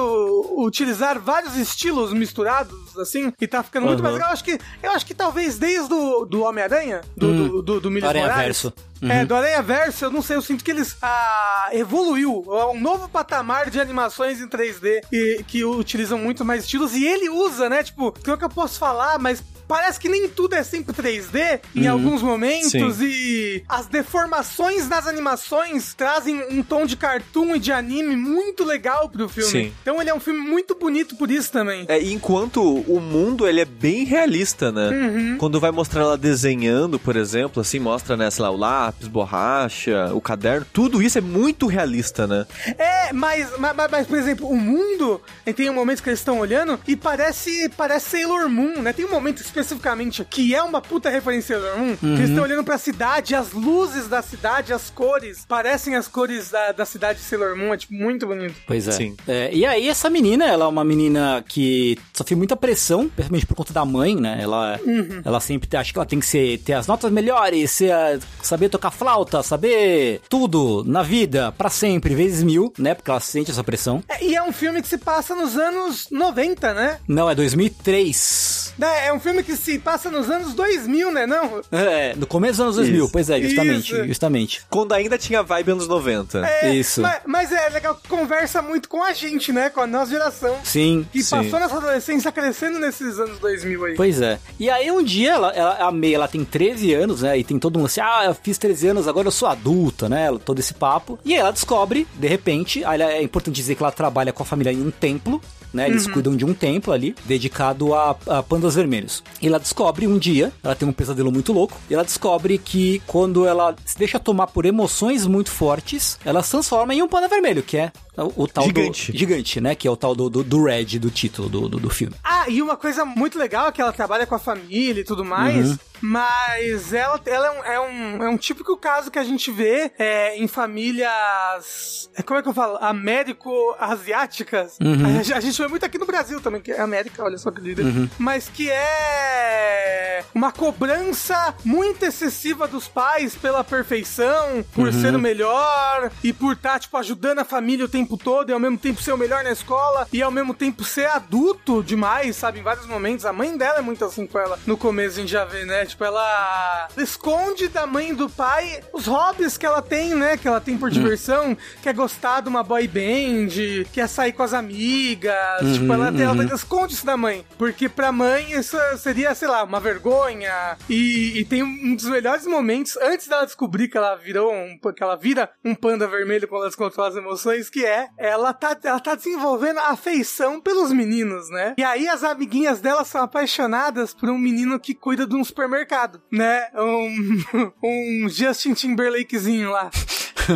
utilizar 0.65 1.19
vários 1.19 1.57
estilos 1.57 2.13
misturados, 2.13 2.97
assim, 2.99 3.33
e 3.41 3.47
tá 3.47 3.63
ficando 3.63 3.87
muito 3.87 4.01
Aham. 4.01 4.03
mais 4.03 4.15
legal. 4.15 4.31
Eu 4.31 4.33
acho 4.33 4.45
que, 4.45 4.59
eu 4.83 4.91
acho 4.93 5.07
que 5.07 5.15
talvez 5.15 5.59
desde 5.59 5.93
o 5.93 6.25
do 6.25 6.43
Homem-Aranha, 6.43 7.01
do, 7.17 7.35
do, 7.35 7.63
do, 7.63 7.81
do 7.81 7.91
Miles 7.91 8.05
Morales, 8.13 8.37
Verso. 8.37 8.73
é, 9.03 9.25
do 9.25 9.35
Aranha 9.35 9.63
Verso, 9.63 10.05
eu 10.05 10.11
não 10.11 10.23
sei, 10.23 10.37
eu 10.37 10.43
sinto 10.43 10.65
que 10.65 10.71
eles 10.71 10.97
ah, 11.03 11.69
evoluiu. 11.73 12.45
É 12.49 12.67
um 12.67 12.81
novo 12.81 13.09
patamar 13.09 13.71
de 13.71 13.81
animações 13.81 14.41
em 14.41 14.49
3D 14.49 15.03
e, 15.13 15.45
que 15.47 15.65
utilizam 15.65 16.19
muito 16.19 16.45
mais 16.45 16.65
estilos. 16.65 16.95
E 16.95 17.05
ele 17.05 17.29
usa, 17.29 17.69
né? 17.69 17.83
Tipo, 17.83 18.09
o 18.09 18.13
que 18.13 18.31
eu 18.31 18.49
posso 18.49 18.79
falar, 18.79 19.19
mas 19.19 19.43
parece 19.71 20.01
que 20.01 20.09
nem 20.09 20.29
tudo 20.29 20.57
é 20.57 20.65
sempre 20.65 20.93
3D 20.93 21.61
em 21.77 21.87
alguns 21.87 22.23
momentos 22.23 22.73
Sim. 22.73 23.05
e 23.05 23.63
as 23.69 23.87
deformações 23.87 24.89
nas 24.89 25.07
animações 25.07 25.95
trazem 25.95 26.43
um 26.51 26.61
tom 26.61 26.85
de 26.85 26.97
cartoon 26.97 27.55
e 27.55 27.59
de 27.61 27.71
anime 27.71 28.17
muito 28.17 28.65
legal 28.65 29.09
pro 29.09 29.29
filme. 29.29 29.49
Sim. 29.49 29.73
Então 29.81 30.01
ele 30.01 30.11
é 30.11 30.15
um 30.15 30.19
filme 30.19 30.41
muito 30.41 30.75
bonito 30.75 31.15
por 31.15 31.31
isso 31.31 31.53
também. 31.53 31.85
É, 31.87 32.03
enquanto 32.03 32.61
o 32.61 33.01
mundo 33.01 33.47
ele 33.47 33.61
é 33.61 33.65
bem 33.65 34.03
realista, 34.05 34.73
né? 34.73 34.89
Uhum. 34.89 35.37
Quando 35.39 35.61
vai 35.61 35.71
mostrar 35.71 36.03
ela 36.03 36.19
desenhando, 36.19 36.99
por 36.99 37.15
exemplo, 37.15 37.61
assim, 37.61 37.79
mostra, 37.79 38.17
né, 38.17 38.29
sei 38.29 38.43
lá, 38.43 38.51
o 38.51 38.57
lápis, 38.57 39.07
borracha, 39.07 40.11
o 40.13 40.21
caderno, 40.21 40.67
tudo 40.73 41.01
isso 41.01 41.17
é 41.17 41.21
muito 41.21 41.69
realista, 41.69 42.27
né? 42.27 42.45
É, 42.77 43.13
mas, 43.13 43.49
mas, 43.57 43.77
mas, 43.89 44.07
por 44.09 44.19
exemplo, 44.19 44.49
o 44.49 44.57
mundo, 44.57 45.21
tem 45.55 45.71
um 45.71 45.75
momento 45.75 46.03
que 46.03 46.09
eles 46.09 46.19
estão 46.19 46.41
olhando 46.41 46.77
e 46.89 46.97
parece, 46.97 47.69
parece 47.77 48.11
Sailor 48.11 48.49
Moon, 48.49 48.83
né? 48.83 48.93
Tem 48.93 49.05
um 49.05 49.11
momento 49.11 49.41
especificamente 49.61 50.25
que 50.29 50.55
é 50.55 50.63
uma 50.63 50.81
puta 50.81 51.09
referência 51.11 51.57
a 51.57 51.61
Sailor 51.61 51.79
Moon, 51.79 51.97
que 51.97 52.07
eles 52.07 52.29
estão 52.31 52.45
olhando 52.45 52.65
pra 52.65 52.79
cidade, 52.79 53.35
as 53.35 53.53
luzes 53.53 54.09
da 54.09 54.23
cidade, 54.23 54.73
as 54.73 54.91
cores, 54.91 55.45
parecem 55.47 55.95
as 55.97 56.07
cores 56.09 56.51
da, 56.51 56.73
da 56.73 56.85
cidade 56.85 57.19
de 57.21 57.25
Sailor 57.25 57.57
Moon, 57.57 57.73
é 57.75 57.77
tipo 57.77 57.95
muito 57.95 58.27
bonito. 58.27 58.55
Pois 58.67 58.87
é. 58.89 58.93
Sim. 58.93 59.17
É, 59.27 59.51
E 59.53 59.65
aí, 59.65 59.89
essa 59.89 60.09
menina, 60.11 60.47
ela 60.47 60.65
é 60.65 60.69
uma 60.69 60.85
menina 60.85 61.45
que 61.47 61.97
sofre 62.13 62.35
muita 62.35 62.57
pressão, 62.57 63.09
principalmente 63.09 63.47
por 63.47 63.55
conta 63.55 63.73
da 63.73 63.85
mãe, 63.85 64.15
né? 64.17 64.39
Ela, 64.41 64.79
ela 65.25 65.41
sempre 65.41 65.75
acha 65.77 65.93
que 65.93 65.99
ela 65.99 66.07
tem 66.07 66.21
que 66.21 66.27
ser, 66.27 66.59
ter 66.59 66.75
as 66.75 66.87
notas 66.87 67.11
melhores, 67.11 67.71
ser, 67.71 67.93
a- 67.93 68.19
saber 68.43 68.69
tocar 68.69 68.91
flauta, 68.91 69.43
saber 69.43 70.21
tudo 70.29 70.85
na 70.87 71.03
vida, 71.03 71.53
pra 71.53 71.69
sempre, 71.71 72.15
vezes 72.15 72.43
mil, 72.43 72.73
né? 72.79 72.95
Porque 72.95 73.11
ela 73.11 73.21
sente 73.21 73.51
essa 73.51 73.65
pressão. 73.65 74.03
É, 74.09 74.25
e 74.25 74.35
é 74.35 74.43
um 74.43 74.53
filme 74.53 74.81
que 74.83 74.89
se 74.89 74.99
passa 74.99 75.35
nos 75.35 75.57
anos 75.57 76.07
90, 76.11 76.75
né? 76.75 76.99
Não, 77.09 77.29
é 77.29 77.35
2003. 77.35 78.75
É, 78.81 79.09
é 79.09 79.13
um 79.13 79.21
filme 79.21 79.43
que 79.43 79.50
se 79.57 79.79
passa 79.79 80.11
nos 80.11 80.29
anos 80.31 80.55
2000, 80.55 81.11
né? 81.13 81.27
Não? 81.27 81.61
É, 81.73 82.15
no 82.17 82.27
começo 82.27 82.55
dos 82.55 82.61
anos 82.61 82.77
2000, 82.77 83.05
Isso. 83.05 83.13
pois 83.13 83.31
é, 83.31 83.41
justamente, 83.41 83.95
Isso. 83.95 84.07
justamente. 84.07 84.63
Quando 84.69 84.93
ainda 84.93 85.17
tinha 85.19 85.43
vibe 85.43 85.73
anos 85.73 85.89
90. 85.89 86.47
É, 86.47 86.75
Isso. 86.75 87.01
Mas, 87.01 87.21
mas 87.27 87.53
é 87.53 87.69
legal 87.71 87.95
que 87.95 88.09
conversa 88.09 88.61
muito 88.63 88.89
com 88.89 89.03
a 89.03 89.13
gente, 89.13 89.53
né? 89.53 89.71
Com 89.71 89.81
a 89.81 89.87
nossa 89.87 90.11
geração. 90.11 90.57
Sim. 90.65 91.07
Que 91.13 91.23
Sim. 91.23 91.37
passou 91.37 91.61
nessa 91.61 91.77
adolescência 91.77 92.33
crescendo 92.33 92.79
nesses 92.79 93.19
anos 93.19 93.39
2000 93.39 93.85
aí. 93.85 93.95
Pois 93.95 94.21
é. 94.21 94.39
E 94.59 94.69
aí 94.71 94.91
um 94.91 95.03
dia, 95.03 95.33
ela, 95.33 95.51
ela, 95.53 95.77
a 95.87 95.91
May, 95.93 96.15
ela 96.15 96.29
tem 96.29 96.45
13 96.45 96.93
anos, 96.95 97.23
né? 97.23 97.39
E 97.39 97.45
tem 97.45 97.59
todo 97.59 97.77
mundo 97.79 97.87
assim, 97.87 98.01
ah, 98.01 98.23
eu 98.27 98.35
fiz 98.35 98.59
13 98.59 98.89
anos, 98.89 99.09
agora 99.09 99.27
eu 99.29 99.33
sou 99.33 99.49
adulta, 99.49 100.09
né? 100.09 100.27
ela- 100.27 100.39
Todo 100.39 100.59
esse 100.59 100.75
papo. 100.75 101.19
E 101.25 101.33
aí 101.35 101.39
ela 101.39 101.51
descobre, 101.53 102.07
de 102.15 102.27
repente, 102.27 102.85
aí 102.85 103.01
ela- 103.01 103.13
é 103.13 103.23
importante 103.23 103.55
dizer 103.57 103.75
que 103.75 103.83
ela 103.83 103.93
trabalha 103.93 104.33
com 104.33 104.43
a 104.43 104.47
família 104.47 104.73
em 104.73 104.81
um 104.83 104.91
templo, 104.91 105.41
né? 105.73 105.89
Eles 105.89 106.07
cuidam 106.07 106.35
de 106.35 106.45
um 106.45 106.53
templo 106.53 106.93
ali, 106.93 107.15
dedicado 107.25 107.95
a, 107.95 108.17
a 108.27 108.43
pandas 108.43 108.75
vermelhos. 108.75 109.23
E 109.41 109.47
ela 109.47 109.59
descobre 109.59 110.07
um 110.07 110.19
dia, 110.19 110.53
ela 110.63 110.75
tem 110.75 110.87
um 110.89 110.93
pesadelo 110.93 111.33
muito 111.33 111.53
louco, 111.53 111.77
e 111.89 111.95
ela 111.95 112.05
descobre 112.05 112.59
que 112.59 113.01
quando 113.07 113.47
ela 113.47 113.75
se 113.85 113.99
deixa 113.99 114.19
tomar 114.19 114.49
por 114.49 114.67
emoções 114.67 115.27
muito 115.27 115.51
fortes, 115.51 116.19
ela 116.25 116.43
se 116.43 116.51
transforma 116.51 116.95
em 116.95 117.03
um 117.03 117.09
panda 117.09 117.29
vermelho, 117.29 117.63
que 117.63 117.77
é 117.77 117.93
o, 118.17 118.43
o 118.45 118.49
tal 118.49 118.65
Gigante. 118.65 119.13
do... 119.13 119.19
Gigante, 119.19 119.61
né? 119.61 119.75
Que 119.75 119.87
é 119.89 119.91
o 119.91 119.97
tal 119.97 120.15
do, 120.15 120.29
do, 120.31 120.43
do 120.45 120.65
Red, 120.65 120.99
do 120.99 121.11
título 121.11 121.49
do, 121.49 121.69
do, 121.69 121.79
do 121.81 121.91
filme. 121.91 122.15
Ah, 122.25 122.45
e 122.49 122.61
uma 122.63 122.77
coisa 122.77 123.05
muito 123.05 123.39
legal 123.39 123.69
é 123.69 123.73
que 123.73 123.81
ela 123.81 123.93
trabalha 123.93 124.27
com 124.27 124.35
a 124.35 124.39
família 124.39 125.01
e 125.01 125.05
tudo 125.05 125.25
mais, 125.25 125.71
Uhum. 125.71 125.79
mas 126.03 126.93
ela, 126.93 127.21
ela 127.27 127.47
é, 127.47 127.51
um, 127.51 127.65
é, 127.65 127.81
um, 127.81 128.23
é 128.25 128.29
um 128.31 128.37
típico 128.37 128.77
caso 128.77 129.11
que 129.11 129.19
a 129.19 129.25
gente 129.25 129.51
vê 129.51 129.93
é, 129.99 130.37
em 130.37 130.47
famílias. 130.49 132.11
é, 132.17 132.23
Como 132.23 132.39
é 132.39 132.43
que 132.43 132.49
eu 132.49 132.55
falo? 132.55 132.79
Américo-asiáticas. 132.81 134.77
Uhum. 134.81 135.07
A, 135.07 135.11
gente- 135.23 135.33
a 135.35 135.41
gente 135.41 135.61
vê 135.61 135.69
muito 135.69 135.85
aqui 135.87 135.99
no 135.99 136.07
Brasil 136.07 136.41
também, 136.41 136.61
que 136.61 136.73
é 136.73 136.81
América, 136.81 137.23
olha 137.25 137.39
só 137.39 137.51
que 137.51 137.61
lindo. 137.61 137.83
Uhum. 137.83 138.09
Mas 138.19 138.49
que 138.49 138.71
é 138.71 140.25
uma 140.35 140.53
cobrança 140.53 141.55
muito 141.65 142.05
excessiva 142.05 142.67
dos 142.69 142.89
pais 142.89 143.35
pela 143.35 143.63
perfeição, 143.65 144.65
por 144.73 144.87
Uhum. 144.87 145.01
ser 145.01 145.15
o 145.15 145.19
melhor 145.19 146.11
e 146.25 146.33
por 146.33 146.53
estar, 146.55 146.79
tipo, 146.81 146.97
ajudando 146.97 147.41
a 147.41 147.45
família 147.45 147.85
o 147.85 147.89
tempo 147.89 148.00
todo 148.17 148.51
e 148.51 148.53
ao 148.53 148.61
mesmo 148.61 148.79
tempo 148.79 149.03
ser 149.03 149.13
o 149.13 149.17
melhor 149.19 149.43
na 149.45 149.51
escola 149.51 150.07
e 150.13 150.23
ao 150.23 150.31
mesmo 150.31 150.55
tempo 150.55 150.85
ser 150.85 151.07
adulto 151.07 151.83
demais, 151.83 152.37
sabe? 152.37 152.61
Em 152.61 152.63
vários 152.63 152.87
momentos. 152.87 153.25
A 153.25 153.33
mãe 153.33 153.57
dela 153.57 153.79
é 153.79 153.83
muito 153.83 154.05
assim 154.05 154.27
com 154.27 154.39
ela. 154.39 154.59
No 154.67 154.77
começo 154.77 155.17
a 155.17 155.21
gente 155.21 155.33
já 155.33 155.45
vê, 155.45 155.65
né? 155.65 155.87
Tipo, 155.87 156.05
ela 156.05 156.89
esconde 156.97 157.69
da 157.69 157.87
mãe 157.87 158.11
e 158.11 158.15
do 158.15 158.29
pai 158.29 158.81
os 158.93 159.07
hobbies 159.07 159.57
que 159.57 159.67
ela 159.67 159.83
tem, 159.83 160.15
né? 160.15 160.37
Que 160.37 160.49
ela 160.49 160.61
tem 160.61 160.77
por 160.77 160.91
diversão, 160.91 161.57
que 161.83 161.89
é 161.89 161.93
gostar 161.93 162.41
de 162.41 162.49
uma 162.49 162.63
boy 162.63 162.87
band, 162.87 163.85
que 163.93 164.01
é 164.01 164.07
sair 164.07 164.33
com 164.33 164.43
as 164.43 164.53
amigas. 164.55 165.35
tipo, 165.75 165.93
ela, 165.93 166.09
ela 166.09 166.45
esconde 166.55 166.95
isso 166.95 167.07
da 167.07 167.17
mãe. 167.17 167.45
Porque 167.59 167.89
pra 167.89 168.13
mãe 168.13 168.53
isso 168.53 168.77
seria, 168.99 169.35
sei 169.35 169.49
lá, 169.49 169.63
uma 169.65 169.81
vergonha. 169.81 170.77
E, 170.89 171.41
e 171.41 171.45
tem 171.45 171.63
um 171.63 171.95
dos 171.95 172.07
melhores 172.07 172.47
momentos, 172.47 172.97
antes 173.01 173.27
dela 173.29 173.45
descobrir 173.45 173.89
que 173.89 173.97
ela 173.97 174.15
virou 174.17 174.53
um, 174.53 174.79
que 174.95 175.03
ela 175.03 175.17
vira 175.17 175.51
um 175.65 175.75
panda 175.75 176.07
vermelho 176.07 176.49
quando 176.49 176.63
ela 176.63 176.71
descontrola 176.71 177.09
as 177.09 177.17
emoções, 177.17 177.71
que 177.71 177.85
é 177.85 177.90
ela 178.17 178.53
tá, 178.53 178.77
ela 178.83 179.01
tá 179.01 179.15
desenvolvendo 179.15 179.79
afeição 179.79 180.61
pelos 180.61 180.93
meninos, 180.93 181.51
né? 181.51 181.75
E 181.79 181.85
aí 181.85 182.09
as 182.09 182.25
amiguinhas 182.25 182.81
dela 182.81 183.05
são 183.05 183.23
apaixonadas 183.23 184.15
por 184.15 184.29
um 184.29 184.39
menino 184.39 184.79
que 184.79 184.95
cuida 184.95 185.27
de 185.27 185.35
um 185.35 185.45
supermercado, 185.45 186.21
né? 186.31 186.69
Um, 186.75 187.73
um 188.25 188.29
Justin 188.29 188.75
Timberlakezinho 188.75 189.71
lá. 189.71 189.91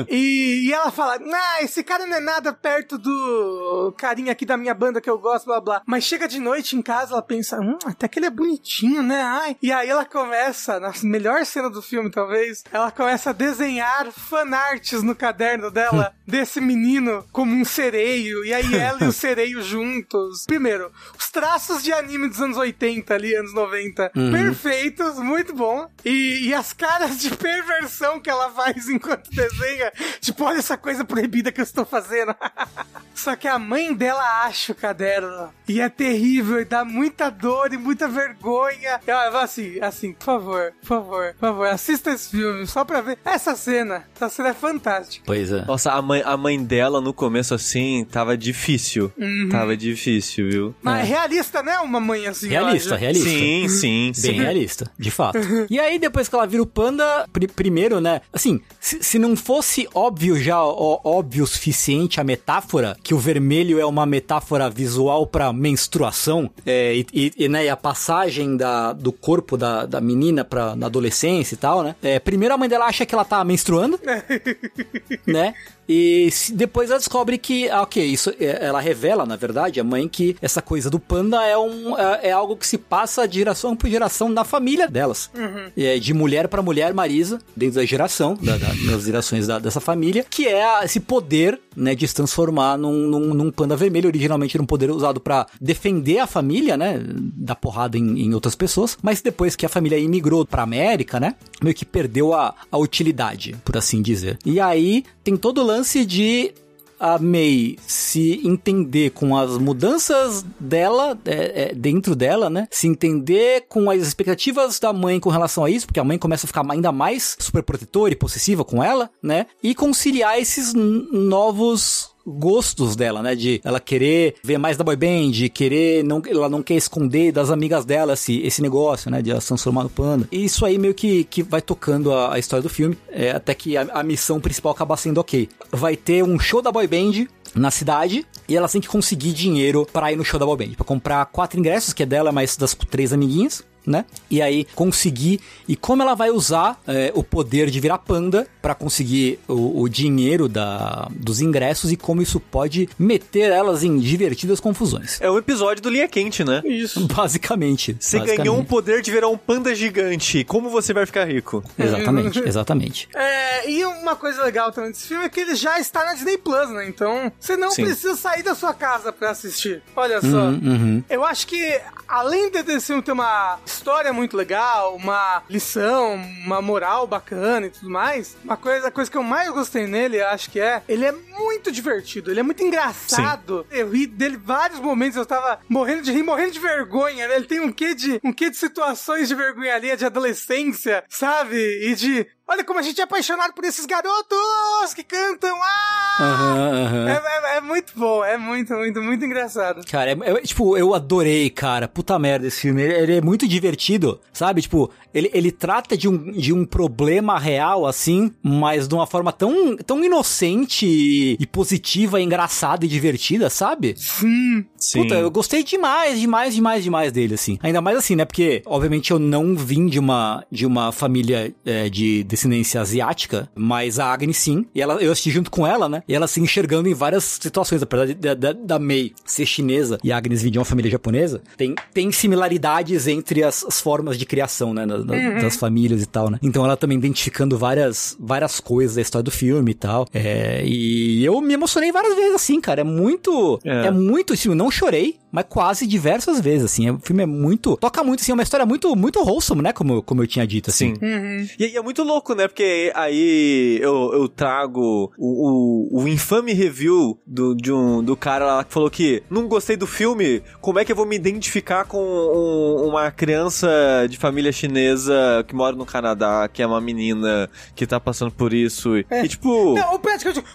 E, 0.08 0.68
e 0.68 0.72
ela 0.72 0.90
fala: 0.90 1.18
Ah, 1.32 1.62
esse 1.62 1.82
cara 1.82 2.06
não 2.06 2.16
é 2.16 2.20
nada 2.20 2.52
perto 2.52 2.98
do 2.98 3.94
carinha 3.96 4.32
aqui 4.32 4.44
da 4.44 4.56
minha 4.56 4.74
banda 4.74 5.00
que 5.00 5.10
eu 5.10 5.18
gosto, 5.18 5.46
blá 5.46 5.60
blá. 5.60 5.82
Mas 5.86 6.04
chega 6.04 6.26
de 6.26 6.40
noite 6.40 6.76
em 6.76 6.82
casa, 6.82 7.12
ela 7.12 7.22
pensa: 7.22 7.60
Hum, 7.60 7.78
até 7.84 8.08
que 8.08 8.18
ele 8.18 8.26
é 8.26 8.30
bonitinho, 8.30 9.02
né? 9.02 9.20
Ai. 9.22 9.56
E 9.62 9.72
aí 9.72 9.88
ela 9.88 10.04
começa, 10.04 10.80
na 10.80 10.92
melhor 11.02 11.44
cena 11.44 11.70
do 11.70 11.82
filme, 11.82 12.10
talvez, 12.10 12.64
ela 12.72 12.90
começa 12.90 13.30
a 13.30 13.32
desenhar 13.32 14.10
fanarts 14.12 15.02
no 15.02 15.14
caderno 15.14 15.70
dela 15.70 16.14
desse 16.26 16.60
menino 16.60 17.24
como 17.32 17.54
um 17.54 17.64
sereio. 17.64 18.44
E 18.44 18.52
aí 18.52 18.74
ela 18.74 19.04
e 19.04 19.08
o 19.08 19.12
sereio 19.12 19.62
juntos. 19.62 20.44
Primeiro, 20.46 20.90
os 21.18 21.30
traços 21.30 21.82
de 21.82 21.92
anime 21.92 22.28
dos 22.28 22.40
anos 22.40 22.56
80 22.56 23.14
ali, 23.14 23.34
anos 23.34 23.54
90, 23.54 24.10
perfeitos, 24.10 25.18
muito 25.18 25.54
bom. 25.54 25.88
E, 26.04 26.48
e 26.48 26.54
as 26.54 26.72
caras 26.72 27.18
de 27.18 27.30
perversão 27.36 28.20
que 28.20 28.30
ela 28.30 28.50
faz 28.50 28.88
enquanto 28.88 29.30
desenha. 29.30 29.83
Tipo, 30.20 30.44
olha 30.44 30.58
essa 30.58 30.76
coisa 30.76 31.04
proibida 31.04 31.50
que 31.52 31.60
eu 31.60 31.64
estou 31.64 31.84
fazendo. 31.84 32.34
Só 33.14 33.36
que 33.36 33.46
a 33.46 33.58
mãe 33.58 33.94
dela 33.94 34.44
acha 34.44 34.72
o 34.72 34.74
caderno. 34.74 35.48
E 35.68 35.80
é 35.80 35.88
terrível, 35.88 36.60
e 36.60 36.64
dá 36.64 36.84
muita 36.84 37.30
dor 37.30 37.72
e 37.72 37.76
muita 37.76 38.08
vergonha. 38.08 39.00
E 39.06 39.10
ela 39.10 39.30
fala 39.30 39.44
assim, 39.44 39.78
assim, 39.80 40.12
por 40.12 40.24
favor, 40.24 40.72
por 40.80 40.86
favor, 40.88 41.32
por 41.34 41.40
favor, 41.40 41.66
assista 41.68 42.10
esse 42.10 42.30
filme 42.30 42.66
só 42.66 42.84
pra 42.84 43.00
ver 43.00 43.18
essa 43.24 43.54
cena. 43.56 44.04
Essa 44.14 44.28
cena 44.28 44.48
é 44.50 44.54
fantástica. 44.54 45.24
Pois 45.26 45.50
é. 45.52 45.64
Nossa, 45.64 45.92
a 45.92 46.02
mãe, 46.02 46.22
a 46.24 46.36
mãe 46.36 46.62
dela 46.62 47.00
no 47.00 47.14
começo 47.14 47.54
assim 47.54 48.04
tava 48.10 48.36
difícil. 48.36 49.10
Uhum. 49.16 49.48
Tava 49.50 49.76
difícil, 49.76 50.50
viu? 50.50 50.74
Mas 50.82 51.00
é 51.00 51.02
realista, 51.04 51.62
né? 51.62 51.78
Uma 51.78 52.00
mãe 52.00 52.26
assim. 52.26 52.48
Realista, 52.48 52.96
realista. 52.96 53.28
Sim, 53.28 53.68
sim, 53.68 54.12
Bem 54.22 54.32
sim. 54.34 54.40
realista, 54.42 54.90
de 54.98 55.10
fato. 55.10 55.38
e 55.70 55.78
aí, 55.78 55.98
depois 55.98 56.28
que 56.28 56.34
ela 56.34 56.46
vira 56.46 56.62
o 56.62 56.66
panda, 56.66 57.26
pri- 57.32 57.48
primeiro, 57.48 58.00
né? 58.00 58.20
Assim, 58.32 58.60
se, 58.80 59.02
se 59.02 59.18
não 59.18 59.36
fosse 59.36 59.73
óbvio 59.94 60.36
já, 60.40 60.62
ó, 60.62 61.00
óbvio 61.04 61.44
o 61.44 61.46
suficiente 61.46 62.20
a 62.20 62.24
metáfora, 62.24 62.96
que 63.02 63.12
o 63.14 63.18
vermelho 63.18 63.78
é 63.80 63.84
uma 63.86 64.06
metáfora 64.06 64.70
visual 64.70 65.26
pra 65.26 65.52
menstruação, 65.52 66.50
é, 66.64 66.94
e, 66.96 67.06
e- 67.12 67.32
e, 67.38 67.48
né, 67.48 67.64
e 67.64 67.68
a 67.68 67.76
passagem 67.76 68.56
da, 68.56 68.92
do 68.92 69.10
corpo 69.12 69.56
da, 69.56 69.84
da 69.86 70.00
menina 70.00 70.44
pra 70.44 70.74
na 70.76 70.86
adolescência 70.86 71.54
e 71.54 71.58
tal, 71.58 71.82
né? 71.82 71.94
É, 72.02 72.18
primeiro 72.18 72.54
a 72.54 72.58
mãe 72.58 72.68
dela 72.68 72.86
acha 72.86 73.04
que 73.04 73.14
ela 73.14 73.24
tá 73.24 73.42
menstruando, 73.44 73.98
né? 75.26 75.54
E 75.88 76.28
depois 76.52 76.90
ela 76.90 76.98
descobre 76.98 77.36
que, 77.38 77.68
ah, 77.68 77.82
ok, 77.82 78.04
isso 78.04 78.30
é- 78.40 78.64
ela 78.66 78.80
revela, 78.80 79.26
na 79.26 79.36
verdade, 79.36 79.80
a 79.80 79.84
mãe, 79.84 80.08
que 80.08 80.36
essa 80.40 80.62
coisa 80.62 80.88
do 80.90 80.98
panda 80.98 81.42
é, 81.44 81.56
um, 81.56 81.98
é, 81.98 82.28
é 82.28 82.32
algo 82.32 82.56
que 82.56 82.66
se 82.66 82.78
passa 82.78 83.26
de 83.28 83.38
geração 83.38 83.76
por 83.76 83.88
geração 83.90 84.28
na 84.28 84.44
família 84.44 84.88
delas. 84.88 85.30
E 85.76 85.84
É 85.84 85.98
de 85.98 86.14
mulher 86.14 86.48
pra 86.48 86.62
mulher, 86.62 86.92
Marisa, 86.94 87.38
dentro 87.56 87.76
da 87.76 87.84
geração, 87.84 88.34
da- 88.40 88.56
da- 88.56 88.72
das 88.90 89.04
gerações 89.04 89.46
da- 89.46 89.58
dessa 89.58 89.80
família, 89.80 90.24
que 90.28 90.46
é 90.48 90.84
esse 90.84 90.98
poder, 91.00 91.60
né, 91.76 91.94
de 91.94 92.06
se 92.08 92.14
transformar 92.14 92.76
num, 92.78 93.06
num, 93.06 93.34
num 93.34 93.50
panda 93.50 93.76
vermelho. 93.76 94.08
Originalmente 94.08 94.56
era 94.56 94.62
um 94.62 94.66
poder 94.66 94.90
usado 94.90 95.20
pra 95.20 95.46
defender 95.60 96.18
a 96.18 96.26
família, 96.26 96.76
né, 96.76 97.00
da 97.04 97.54
porrada 97.54 97.98
em, 97.98 98.20
em 98.22 98.34
outras 98.34 98.54
pessoas, 98.54 98.96
mas 99.02 99.20
depois 99.20 99.54
que 99.56 99.66
a 99.66 99.68
família 99.68 99.98
imigrou 99.98 100.44
pra 100.46 100.62
América, 100.62 101.20
né, 101.20 101.34
meio 101.62 101.74
que 101.74 101.84
perdeu 101.84 102.32
a, 102.32 102.54
a 102.70 102.78
utilidade, 102.78 103.54
por 103.64 103.76
assim 103.76 104.00
dizer. 104.02 104.38
E 104.44 104.58
aí 104.60 105.04
tem 105.22 105.36
todo 105.36 105.58
o 105.58 105.64
lance 105.74 106.04
de 106.04 106.54
a 106.98 107.18
May 107.18 107.76
se 107.86 108.40
entender 108.46 109.10
com 109.10 109.36
as 109.36 109.58
mudanças 109.58 110.44
dela, 110.58 111.18
é, 111.24 111.62
é, 111.62 111.74
dentro 111.74 112.14
dela, 112.14 112.48
né? 112.48 112.68
Se 112.70 112.86
entender 112.86 113.66
com 113.68 113.90
as 113.90 114.00
expectativas 114.00 114.78
da 114.78 114.92
mãe 114.92 115.18
com 115.18 115.28
relação 115.28 115.64
a 115.64 115.70
isso, 115.70 115.86
porque 115.86 116.00
a 116.00 116.04
mãe 116.04 116.16
começa 116.16 116.46
a 116.46 116.48
ficar 116.48 116.64
ainda 116.70 116.92
mais 116.92 117.36
super 117.38 117.62
protetora 117.62 118.12
e 118.12 118.16
possessiva 118.16 118.64
com 118.64 118.82
ela, 118.82 119.10
né? 119.22 119.46
E 119.62 119.74
conciliar 119.74 120.38
esses 120.38 120.72
novos 120.72 122.13
gostos 122.26 122.96
dela, 122.96 123.22
né? 123.22 123.34
De 123.34 123.60
ela 123.64 123.80
querer 123.80 124.36
ver 124.42 124.58
mais 124.58 124.76
da 124.76 124.84
boy 124.84 124.96
band, 124.96 125.48
querer, 125.52 126.04
não, 126.04 126.22
ela 126.26 126.48
não 126.48 126.62
quer 126.62 126.74
esconder 126.74 127.32
das 127.32 127.50
amigas 127.50 127.84
dela 127.84 128.14
esse, 128.14 128.40
esse 128.40 128.62
negócio, 128.62 129.10
né? 129.10 129.20
De 129.20 129.30
ela 129.30 129.40
se 129.40 129.48
transformar 129.48 129.84
no 129.84 129.90
panda. 129.90 130.28
E 130.30 130.44
isso 130.44 130.64
aí 130.64 130.78
meio 130.78 130.94
que, 130.94 131.24
que 131.24 131.42
vai 131.42 131.60
tocando 131.60 132.12
a, 132.12 132.34
a 132.34 132.38
história 132.38 132.62
do 132.62 132.68
filme, 132.68 132.96
é, 133.10 133.30
até 133.30 133.54
que 133.54 133.76
a, 133.76 133.82
a 133.92 134.02
missão 134.02 134.40
principal 134.40 134.72
acaba 134.72 134.96
sendo 134.96 135.18
ok. 135.18 135.48
Vai 135.70 135.96
ter 135.96 136.22
um 136.22 136.38
show 136.38 136.62
da 136.62 136.72
boy 136.72 136.86
band 136.86 137.26
na 137.54 137.70
cidade 137.70 138.26
e 138.48 138.56
ela 138.56 138.68
tem 138.68 138.80
que 138.80 138.88
conseguir 138.88 139.32
dinheiro 139.32 139.86
para 139.92 140.12
ir 140.12 140.16
no 140.16 140.24
show 140.24 140.38
da 140.40 140.46
boy 140.46 140.56
band, 140.56 140.74
para 140.74 140.84
comprar 140.84 141.26
quatro 141.26 141.58
ingressos 141.58 141.92
que 141.92 142.02
é 142.02 142.06
dela 142.06 142.32
mais 142.32 142.56
das 142.56 142.74
três 142.74 143.12
amiguinhas 143.12 143.64
né? 143.86 144.04
E 144.30 144.40
aí 144.40 144.66
conseguir 144.74 145.40
e 145.68 145.76
como 145.76 146.02
ela 146.02 146.14
vai 146.14 146.30
usar 146.30 146.80
é, 146.86 147.12
o 147.14 147.22
poder 147.22 147.70
de 147.70 147.80
virar 147.80 147.98
panda 147.98 148.46
para 148.62 148.74
conseguir 148.74 149.38
o, 149.46 149.82
o, 149.82 149.88
dinheiro 149.88 150.48
da, 150.48 151.08
dos 151.10 151.40
ingressos 151.40 151.92
e 151.92 151.96
como 151.96 152.22
isso 152.22 152.40
pode 152.40 152.88
meter 152.98 153.50
elas 153.50 153.82
em 153.82 153.98
divertidas 153.98 154.58
confusões. 154.58 155.20
É 155.20 155.30
um 155.30 155.36
episódio 155.36 155.82
do 155.82 155.90
Linha 155.90 156.08
Quente, 156.08 156.42
né? 156.44 156.62
Isso. 156.64 157.06
Basicamente. 157.14 157.96
Você 158.00 158.18
basicamente. 158.18 158.44
ganhou 158.44 158.58
um 158.58 158.64
poder 158.64 159.02
de 159.02 159.10
virar 159.10 159.28
um 159.28 159.36
panda 159.36 159.74
gigante. 159.74 160.44
Como 160.44 160.70
você 160.70 160.92
vai 160.92 161.04
ficar 161.06 161.24
rico? 161.26 161.62
Exatamente, 161.78 162.38
exatamente. 162.46 163.08
É, 163.14 163.70
e 163.70 163.84
uma 163.84 164.16
coisa 164.16 164.42
legal 164.42 164.72
também 164.72 164.90
desse 164.90 165.08
filme 165.08 165.24
é 165.24 165.28
que 165.28 165.40
ele 165.40 165.54
já 165.54 165.78
está 165.78 166.04
na 166.04 166.14
Disney 166.14 166.38
Plus, 166.38 166.70
né? 166.70 166.88
Então 166.88 167.30
você 167.38 167.56
não 167.56 167.70
Sim. 167.70 167.84
precisa 167.84 168.16
sair 168.16 168.42
da 168.42 168.54
sua 168.54 168.72
casa 168.72 169.12
para 169.12 169.30
assistir. 169.30 169.82
Olha 169.94 170.20
só. 170.20 170.26
Uhum, 170.26 170.60
uhum. 170.64 171.04
Eu 171.08 171.24
acho 171.24 171.46
que 171.46 171.80
além 172.08 172.50
de 172.50 172.58
esse 172.72 172.86
filme 172.86 173.02
ter 173.02 173.12
uma 173.12 173.58
história 173.74 174.12
muito 174.12 174.36
legal, 174.36 174.94
uma 174.94 175.42
lição, 175.50 176.14
uma 176.14 176.62
moral 176.62 177.06
bacana 177.06 177.66
e 177.66 177.70
tudo 177.70 177.90
mais, 177.90 178.36
uma 178.44 178.56
coisa, 178.56 178.88
a 178.88 178.90
coisa 178.90 179.10
que 179.10 179.16
eu 179.16 179.22
mais 179.22 179.50
gostei 179.50 179.86
nele, 179.86 180.22
acho 180.22 180.50
que 180.50 180.60
é, 180.60 180.82
ele 180.88 181.04
é 181.04 181.12
muito 181.12 181.72
divertido, 181.72 182.30
ele 182.30 182.40
é 182.40 182.42
muito 182.42 182.62
engraçado. 182.62 183.66
Sim. 183.68 183.78
Eu 183.78 183.90
ri 183.90 184.06
dele 184.06 184.36
vários 184.36 184.78
momentos, 184.78 185.16
eu 185.16 185.26
tava 185.26 185.58
morrendo 185.68 186.02
de 186.02 186.12
rir, 186.12 186.22
morrendo 186.22 186.52
de 186.52 186.60
vergonha, 186.60 187.26
né? 187.26 187.36
Ele 187.36 187.46
tem 187.46 187.60
um 187.60 187.72
quê 187.72 187.94
de, 187.94 188.20
um 188.22 188.32
quê 188.32 188.48
de 188.48 188.56
situações 188.56 189.28
de 189.28 189.34
vergonha 189.34 189.74
ali, 189.74 189.94
de 189.96 190.06
adolescência, 190.06 191.04
sabe? 191.08 191.56
E 191.56 191.94
de 191.94 192.26
Olha 192.46 192.62
como 192.62 192.78
a 192.78 192.82
gente 192.82 193.00
é 193.00 193.04
apaixonado 193.04 193.54
por 193.54 193.64
esses 193.64 193.86
garotos 193.86 194.92
que 194.94 195.02
cantam. 195.02 195.56
Ah! 195.62 196.04
Uhum, 196.20 197.00
uhum. 197.00 197.08
É, 197.08 197.12
é, 197.14 197.56
é, 197.56 197.60
muito 197.62 197.92
bom, 197.96 198.22
é 198.22 198.36
muito, 198.36 198.74
muito, 198.74 199.02
muito 199.02 199.24
engraçado. 199.24 199.82
Cara, 199.90 200.10
é, 200.10 200.30
é, 200.30 200.40
tipo, 200.42 200.76
eu 200.76 200.94
adorei, 200.94 201.48
cara. 201.48 201.88
Puta 201.88 202.18
merda 202.18 202.46
esse 202.46 202.60
filme. 202.60 202.82
Ele, 202.82 202.92
ele, 202.92 203.16
é 203.16 203.20
muito 203.22 203.48
divertido, 203.48 204.20
sabe? 204.30 204.60
Tipo, 204.60 204.90
ele, 205.12 205.30
ele 205.32 205.50
trata 205.50 205.96
de 205.96 206.06
um, 206.06 206.32
de 206.32 206.52
um 206.52 206.66
problema 206.66 207.38
real, 207.38 207.86
assim, 207.86 208.30
mas 208.42 208.86
de 208.86 208.94
uma 208.94 209.06
forma 209.06 209.32
tão, 209.32 209.76
tão 209.78 210.04
inocente 210.04 210.86
e, 210.86 211.38
e 211.40 211.46
positiva, 211.46 212.20
e 212.20 212.24
engraçada 212.24 212.84
e 212.84 212.88
divertida, 212.88 213.48
sabe? 213.48 213.94
Sim. 213.96 214.66
Sim. 214.76 215.02
Puta, 215.02 215.14
eu 215.14 215.30
gostei 215.30 215.64
demais, 215.64 216.20
demais, 216.20 216.54
demais, 216.54 216.84
demais 216.84 217.10
dele, 217.10 217.34
assim. 217.34 217.58
Ainda 217.62 217.80
mais 217.80 217.96
assim, 217.96 218.14
né? 218.14 218.26
Porque, 218.26 218.62
obviamente, 218.66 219.10
eu 219.10 219.18
não 219.18 219.56
vim 219.56 219.86
de 219.86 219.98
uma, 219.98 220.44
de 220.52 220.66
uma 220.66 220.92
família 220.92 221.54
é, 221.64 221.88
de 221.88 222.22
descendência 222.34 222.80
asiática, 222.80 223.48
mas 223.54 223.98
a 223.98 224.12
Agnes 224.12 224.36
sim. 224.36 224.66
E 224.74 224.80
ela, 224.80 224.94
eu 225.02 225.12
assisti 225.12 225.30
junto 225.30 225.50
com 225.50 225.66
ela, 225.66 225.88
né? 225.88 226.02
E 226.06 226.14
ela 226.14 226.26
se 226.26 226.40
enxergando 226.40 226.88
em 226.88 226.94
várias 226.94 227.24
situações, 227.24 227.82
apesar 227.82 228.06
de, 228.06 228.14
da, 228.14 228.52
da 228.52 228.78
Mei 228.78 229.12
ser 229.24 229.46
chinesa 229.46 229.98
e 230.02 230.12
a 230.12 230.16
Agnes 230.16 230.42
vir 230.42 230.50
de 230.50 230.58
uma 230.58 230.64
família 230.64 230.90
japonesa, 230.90 231.40
tem, 231.56 231.74
tem 231.92 232.12
similaridades 232.12 233.06
entre 233.06 233.42
as, 233.42 233.64
as 233.64 233.80
formas 233.80 234.18
de 234.18 234.26
criação, 234.26 234.74
né? 234.74 234.86
Da, 234.86 234.98
da, 234.98 235.14
uhum. 235.14 235.38
Das 235.40 235.56
famílias 235.56 236.02
e 236.02 236.06
tal, 236.06 236.30
né? 236.30 236.38
Então 236.42 236.64
ela 236.64 236.76
também 236.76 236.98
identificando 236.98 237.56
várias, 237.56 238.16
várias 238.18 238.60
coisas 238.60 238.96
da 238.96 239.02
história 239.02 239.24
do 239.24 239.30
filme 239.30 239.70
e 239.70 239.74
tal. 239.74 240.06
É, 240.12 240.62
e 240.64 241.24
eu 241.24 241.40
me 241.40 241.54
emocionei 241.54 241.92
várias 241.92 242.14
vezes, 242.14 242.34
assim, 242.34 242.60
cara. 242.60 242.80
É 242.80 242.84
muito. 242.84 243.60
É, 243.64 243.86
é 243.86 243.90
muito. 243.90 244.32
Assim, 244.32 244.54
não 244.54 244.70
chorei, 244.70 245.18
mas 245.30 245.46
quase 245.48 245.86
diversas 245.86 246.40
vezes, 246.40 246.64
assim. 246.64 246.90
O 246.90 246.98
filme 246.98 247.22
é 247.22 247.26
muito. 247.26 247.76
Toca 247.76 248.02
muito, 248.02 248.20
assim, 248.20 248.32
é 248.32 248.34
uma 248.34 248.42
história 248.42 248.64
muito, 248.64 248.94
muito 248.94 249.20
wholesome, 249.20 249.62
né? 249.62 249.72
Como, 249.72 250.02
como 250.02 250.22
eu 250.22 250.26
tinha 250.26 250.46
dito, 250.46 250.70
assim. 250.70 250.94
Sim. 250.94 251.04
Uhum. 251.04 251.48
E, 251.58 251.66
e, 251.66 251.76
é 251.76 251.82
muito 251.82 252.02
louco, 252.02 252.23
né? 252.32 252.46
Porque 252.46 252.92
aí 252.94 253.80
eu, 253.82 254.12
eu 254.12 254.28
trago 254.28 255.12
o, 255.18 255.98
o, 255.98 256.02
o 256.02 256.08
infame 256.08 256.52
review 256.52 257.18
do, 257.26 257.56
de 257.56 257.72
um, 257.72 258.04
do 258.04 258.16
cara 258.16 258.46
lá 258.46 258.64
que 258.64 258.72
falou 258.72 258.88
que 258.88 259.24
não 259.28 259.48
gostei 259.48 259.76
do 259.76 259.86
filme, 259.86 260.42
como 260.60 260.78
é 260.78 260.84
que 260.84 260.92
eu 260.92 260.96
vou 260.96 261.06
me 261.06 261.16
identificar 261.16 261.84
com 261.86 261.98
um, 261.98 262.88
uma 262.88 263.10
criança 263.10 263.68
de 264.08 264.16
família 264.16 264.52
chinesa 264.52 265.44
que 265.48 265.54
mora 265.54 265.74
no 265.74 265.84
Canadá, 265.84 266.48
que 266.48 266.62
é 266.62 266.66
uma 266.66 266.80
menina 266.80 267.50
que 267.74 267.86
tá 267.86 267.98
passando 267.98 268.30
por 268.30 268.54
isso. 268.54 268.94
É. 269.10 269.24
E 269.24 269.28
tipo. 269.28 269.74
Não, 269.74 270.00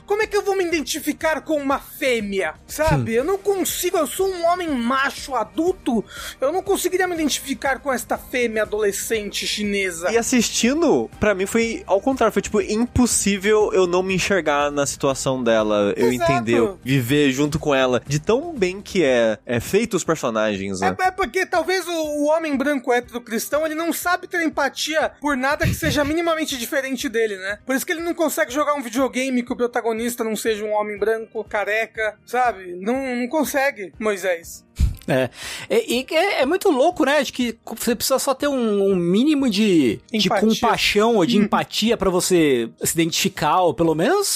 como 0.06 0.22
é 0.22 0.28
que 0.28 0.38
eu 0.38 0.44
vou 0.44 0.56
me 0.56 0.64
identificar 0.64 1.42
com 1.42 1.56
uma 1.56 1.80
fêmea? 1.80 2.54
Sabe? 2.66 3.10
eu 3.20 3.24
não 3.24 3.38
consigo, 3.38 3.98
eu 3.98 4.08
sou 4.08 4.28
um 4.28 4.46
homem 4.46 4.70
macho 4.70 5.36
adulto, 5.36 6.04
eu 6.40 6.52
não 6.52 6.62
conseguiria 6.62 7.08
me 7.08 7.16
identificar 7.16 7.80
com 7.80 7.92
esta 7.92 8.18
fêmea 8.18 8.64
adolescente 8.64 9.46
chinesa. 9.46 10.12
E 10.12 10.18
assistindo, 10.18 11.10
para 11.20 11.34
mim 11.36 11.46
foi 11.46 11.59
ao 11.86 12.02
contrário, 12.02 12.34
foi 12.34 12.42
tipo 12.42 12.62
impossível 12.62 13.72
eu 13.74 13.88
não 13.88 14.04
me 14.04 14.16
enxergar 14.16 14.72
na 14.72 14.86
situação 14.86 15.44
dela, 15.44 15.94
eu 15.96 16.12
Exato. 16.12 16.32
entender, 16.32 16.74
viver 16.84 17.32
junto 17.32 17.60
com 17.60 17.74
ela, 17.74 18.02
de 18.06 18.20
tão 18.20 18.54
bem 18.54 18.82
que 18.82 19.04
é, 19.04 19.38
é 19.46 19.60
feito 19.60 19.96
os 19.96 20.04
personagens, 20.04 20.80
né? 20.80 20.96
É, 21.00 21.08
é 21.08 21.12
porque 21.12 21.46
talvez 21.46 21.88
o, 21.88 21.92
o, 21.92 22.26
homem 22.30 22.56
branco 22.56 22.92
hétero 22.92 23.22
cristão, 23.22 23.66
ele 23.66 23.76
não 23.76 23.92
sabe 23.92 24.28
ter 24.28 24.42
empatia 24.42 25.12
por 25.22 25.36
nada 25.36 25.66
que 25.66 25.74
seja 25.74 26.04
minimamente 26.04 26.58
diferente 26.58 27.10
dele, 27.10 27.38
né? 27.38 27.60
Por 27.66 27.76
isso 27.76 27.86
que 27.86 27.92
ele 27.92 28.02
não 28.02 28.14
consegue 28.14 28.52
jogar 28.52 28.76
um 28.76 28.82
videogame 28.82 29.44
que 29.44 29.54
o 29.54 29.56
protagonista 29.56 30.24
não 30.24 30.36
seja 30.36 30.64
um 30.64 30.74
homem 30.74 30.98
branco, 30.98 31.44
careca, 31.44 32.18
sabe? 32.26 32.76
Não, 32.80 33.16
não 33.16 33.28
consegue, 33.28 33.94
Moisés. 34.00 34.66
É. 35.10 35.30
E, 35.70 36.06
e 36.10 36.16
é, 36.16 36.42
é, 36.42 36.46
muito 36.46 36.70
louco, 36.70 37.04
né? 37.06 37.24
De 37.24 37.32
que 37.32 37.58
você 37.78 37.96
precisa 37.96 38.20
só 38.20 38.34
ter 38.34 38.48
um, 38.48 38.92
um 38.92 38.96
mínimo 38.96 39.50
de, 39.50 40.00
de 40.12 40.30
compaixão 40.30 41.16
ou 41.16 41.26
de 41.26 41.38
uhum. 41.38 41.44
empatia 41.44 41.98
para 41.98 42.10
você 42.10 42.70
se 42.84 42.94
identificar, 42.94 43.62
ou 43.62 43.74
pelo 43.74 43.96
menos, 43.96 44.28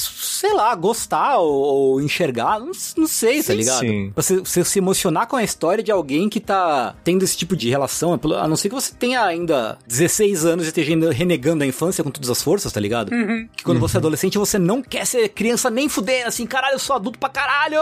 sei 0.42 0.54
lá, 0.54 0.74
gostar 0.76 1.38
ou, 1.38 1.54
ou 1.54 2.02
enxergar. 2.02 2.60
Não, 2.60 2.72
não 2.98 3.08
sei, 3.08 3.38
tá 3.38 3.44
sim, 3.44 3.48
tá 3.48 3.54
ligado? 3.54 3.80
Sim. 3.80 4.12
Você, 4.16 4.40
você 4.40 4.64
se 4.64 4.80
emocionar 4.80 5.28
com 5.28 5.36
a 5.36 5.44
história 5.44 5.84
de 5.84 5.92
alguém 5.92 6.30
que 6.30 6.40
tá 6.40 6.96
tendo 7.04 7.24
esse 7.24 7.38
tipo 7.38 7.56
de 7.56 7.70
relação, 7.70 8.14
a 8.14 8.48
não 8.48 8.56
ser 8.56 8.70
que 8.70 8.76
você 8.76 8.94
tenha 8.94 9.24
ainda 9.24 9.78
16 9.88 10.46
anos 10.46 10.66
e 10.66 10.68
esteja 10.70 10.94
renegando 11.12 11.64
a 11.64 11.68
infância 11.68 12.04
com 12.04 12.12
todas 12.12 12.30
as 12.30 12.42
forças, 12.42 12.72
tá 12.72 12.80
ligado? 12.80 13.12
Uhum. 13.12 13.48
Que 13.56 13.64
quando 13.64 13.78
uhum. 13.78 13.82
você 13.82 13.98
é 13.98 14.00
adolescente, 14.00 14.38
você 14.38 14.58
não 14.58 14.82
quer 14.82 15.06
ser 15.06 15.30
criança 15.30 15.70
nem 15.70 15.88
fudendo, 15.88 16.28
assim, 16.28 16.46
caralho, 16.46 16.76
eu 16.76 16.80
sou 16.80 16.96
adulto 16.96 17.20
pra 17.20 17.30
caralho! 17.30 17.82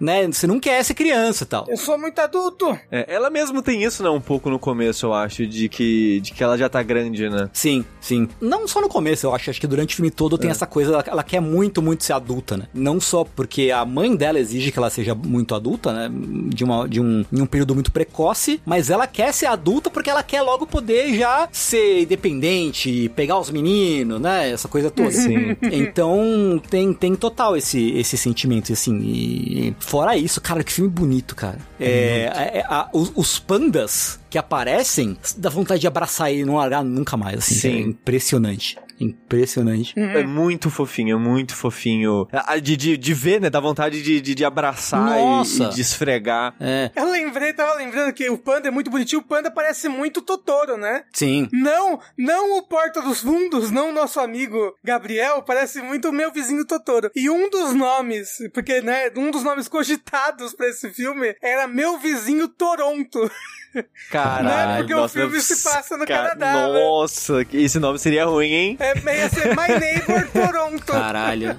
Né? 0.00 0.26
Você 0.26 0.46
não 0.46 0.58
quer 0.58 0.82
ser 0.84 0.94
criança 0.94 1.44
e 1.44 1.46
tal. 1.46 1.66
Eu 1.68 1.76
sou 1.76 1.98
muito 1.98 2.15
adulto. 2.24 2.78
É, 2.90 3.14
ela 3.14 3.30
mesmo 3.30 3.62
tem 3.62 3.82
isso, 3.82 4.02
né, 4.02 4.08
um 4.08 4.20
pouco 4.20 4.50
no 4.50 4.58
começo, 4.58 5.06
eu 5.06 5.14
acho, 5.14 5.46
de 5.46 5.68
que, 5.68 6.20
de 6.20 6.32
que 6.32 6.42
ela 6.42 6.56
já 6.56 6.68
tá 6.68 6.82
grande, 6.82 7.28
né? 7.28 7.48
Sim, 7.52 7.84
sim. 8.00 8.28
Não 8.40 8.66
só 8.66 8.80
no 8.80 8.88
começo, 8.88 9.26
eu 9.26 9.34
acho, 9.34 9.50
acho 9.50 9.60
que 9.60 9.66
durante 9.66 9.94
o 9.94 9.96
filme 9.96 10.10
todo 10.10 10.38
tem 10.38 10.48
é. 10.48 10.50
essa 10.50 10.66
coisa, 10.66 10.92
ela, 10.92 11.04
ela, 11.06 11.22
quer 11.22 11.40
muito, 11.40 11.80
muito 11.82 12.04
ser 12.04 12.12
adulta, 12.12 12.56
né? 12.56 12.66
Não 12.72 13.00
só 13.00 13.24
porque 13.24 13.70
a 13.70 13.84
mãe 13.84 14.14
dela 14.14 14.38
exige 14.38 14.72
que 14.72 14.78
ela 14.78 14.90
seja 14.90 15.14
muito 15.14 15.54
adulta, 15.54 15.92
né? 15.92 16.10
De, 16.48 16.64
uma, 16.64 16.88
de 16.88 17.00
um, 17.00 17.24
em 17.32 17.40
um 17.40 17.46
período 17.46 17.74
muito 17.74 17.92
precoce, 17.92 18.60
mas 18.64 18.90
ela 18.90 19.06
quer 19.06 19.32
ser 19.32 19.46
adulta 19.46 19.90
porque 19.90 20.10
ela 20.10 20.22
quer 20.22 20.42
logo 20.42 20.66
poder 20.66 21.14
já 21.16 21.48
ser 21.52 22.02
independente, 22.02 23.10
pegar 23.14 23.38
os 23.38 23.50
meninos, 23.50 24.20
né? 24.20 24.50
Essa 24.50 24.68
coisa 24.68 24.90
toda. 24.90 25.10
Sim. 25.10 25.56
Então 25.62 26.60
tem, 26.68 26.92
tem 26.92 27.14
total 27.14 27.56
esse, 27.56 27.90
esse 27.92 28.16
sentimento, 28.16 28.72
assim. 28.72 28.98
E 28.98 29.76
fora 29.78 30.16
isso, 30.16 30.40
cara, 30.40 30.64
que 30.64 30.72
filme 30.72 30.90
bonito, 30.90 31.34
cara. 31.34 31.58
É, 31.78 31.95
é, 31.96 32.58
é 32.58 32.64
a, 32.68 32.88
os, 32.92 33.12
os, 33.14 33.38
pandas 33.38 34.18
que 34.30 34.38
aparecem, 34.38 35.16
dá 35.36 35.50
vontade 35.50 35.80
de 35.80 35.86
abraçar 35.86 36.30
ele 36.30 36.42
e 36.42 36.44
não 36.44 36.56
largar 36.56 36.84
nunca 36.84 37.16
mais, 37.16 37.38
assim. 37.38 37.54
Sim. 37.54 37.68
É 37.68 37.80
impressionante. 37.80 38.78
Impressionante. 38.98 39.94
Uhum. 39.96 40.10
É 40.10 40.22
muito 40.24 40.70
fofinho, 40.70 41.16
é 41.16 41.18
muito 41.18 41.54
fofinho. 41.54 42.26
De, 42.62 42.76
de, 42.76 42.96
de 42.96 43.14
ver, 43.14 43.40
né? 43.40 43.50
Dá 43.50 43.60
vontade 43.60 44.02
de, 44.02 44.20
de, 44.20 44.34
de 44.34 44.44
abraçar 44.44 45.18
e, 45.18 45.62
e, 45.62 45.68
de 45.70 45.80
esfregar. 45.80 46.54
É. 46.60 46.90
Eu 46.96 47.10
lembrei, 47.10 47.52
tava 47.52 47.74
lembrando 47.74 48.12
que 48.12 48.28
o 48.30 48.38
panda 48.38 48.68
é 48.68 48.70
muito 48.70 48.90
bonitinho. 48.90 49.20
O 49.20 49.24
panda 49.24 49.50
parece 49.50 49.88
muito 49.88 50.22
Totoro, 50.22 50.76
né? 50.76 51.04
Sim. 51.12 51.48
Não, 51.52 52.00
não 52.16 52.58
o 52.58 52.62
Porta 52.62 53.02
dos 53.02 53.20
Fundos, 53.20 53.70
não 53.70 53.90
o 53.90 53.92
nosso 53.92 54.20
amigo 54.20 54.74
Gabriel, 54.82 55.42
parece 55.42 55.82
muito 55.82 56.08
o 56.08 56.12
meu 56.12 56.32
vizinho 56.32 56.64
Totoro. 56.64 57.10
E 57.14 57.28
um 57.28 57.50
dos 57.50 57.74
nomes, 57.74 58.38
porque, 58.52 58.80
né, 58.80 59.10
um 59.16 59.30
dos 59.30 59.42
nomes 59.42 59.68
cogitados 59.68 60.54
para 60.54 60.68
esse 60.68 60.90
filme 60.90 61.34
era 61.42 61.66
meu 61.66 61.98
vizinho 61.98 62.48
Toronto. 62.48 63.30
Caralho. 64.10 64.46
Né? 64.72 64.76
Porque 64.78 64.94
o 64.94 64.96
nossa, 64.98 65.14
filme 65.14 65.32
deve- 65.32 65.42
se 65.42 65.62
passa 65.62 65.96
no 65.96 66.06
Ca- 66.06 66.16
Canadá, 66.16 66.52
né? 66.68 66.80
Nossa, 66.84 67.44
que- 67.44 67.56
esse 67.58 67.78
nome 67.78 67.98
seria 67.98 68.24
ruim, 68.26 68.52
hein? 68.52 68.76
É 68.80 69.00
meio 69.00 69.26
assim, 69.26 69.40
My 69.40 69.78
Neighbor 69.78 70.28
Toronto. 70.32 70.84
Caralho. 70.92 71.58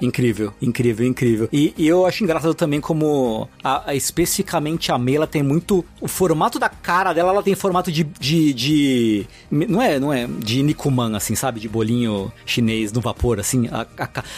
incrível, 0.00 0.52
incrível, 0.60 1.06
incrível. 1.06 1.48
E, 1.52 1.74
e 1.76 1.86
eu 1.86 2.06
acho 2.06 2.22
engraçado 2.24 2.54
também 2.54 2.80
como 2.80 3.48
a, 3.62 3.90
a- 3.90 3.94
especificamente 3.94 4.90
a 4.92 4.98
Mei, 4.98 5.16
ela 5.16 5.26
tem 5.26 5.42
muito 5.42 5.84
o 6.00 6.08
formato 6.08 6.58
da 6.58 6.68
cara 6.68 7.12
dela, 7.12 7.30
ela 7.32 7.42
tem 7.42 7.54
formato 7.54 7.90
de 7.92 8.04
de, 8.04 8.52
de- 8.54 9.26
não 9.50 9.82
é, 9.82 9.98
não 9.98 10.12
é 10.12 10.26
de 10.26 10.62
Nikuman 10.62 11.16
assim, 11.16 11.34
sabe, 11.34 11.60
de 11.60 11.68
bolinho 11.68 12.32
chinês 12.46 12.92
no 12.92 13.00
vapor 13.00 13.38
assim, 13.40 13.68
a- 13.68 13.86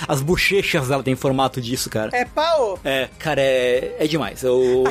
as 0.08 0.20
bochechas 0.22 0.88
dela 0.88 1.02
tem 1.02 1.14
formato 1.14 1.60
disso, 1.60 1.88
cara. 1.90 2.10
É 2.12 2.24
pau? 2.24 2.78
É, 2.84 3.08
cara, 3.18 3.40
é, 3.40 3.96
é 3.98 4.06
demais. 4.06 4.42
Eu, 4.42 4.84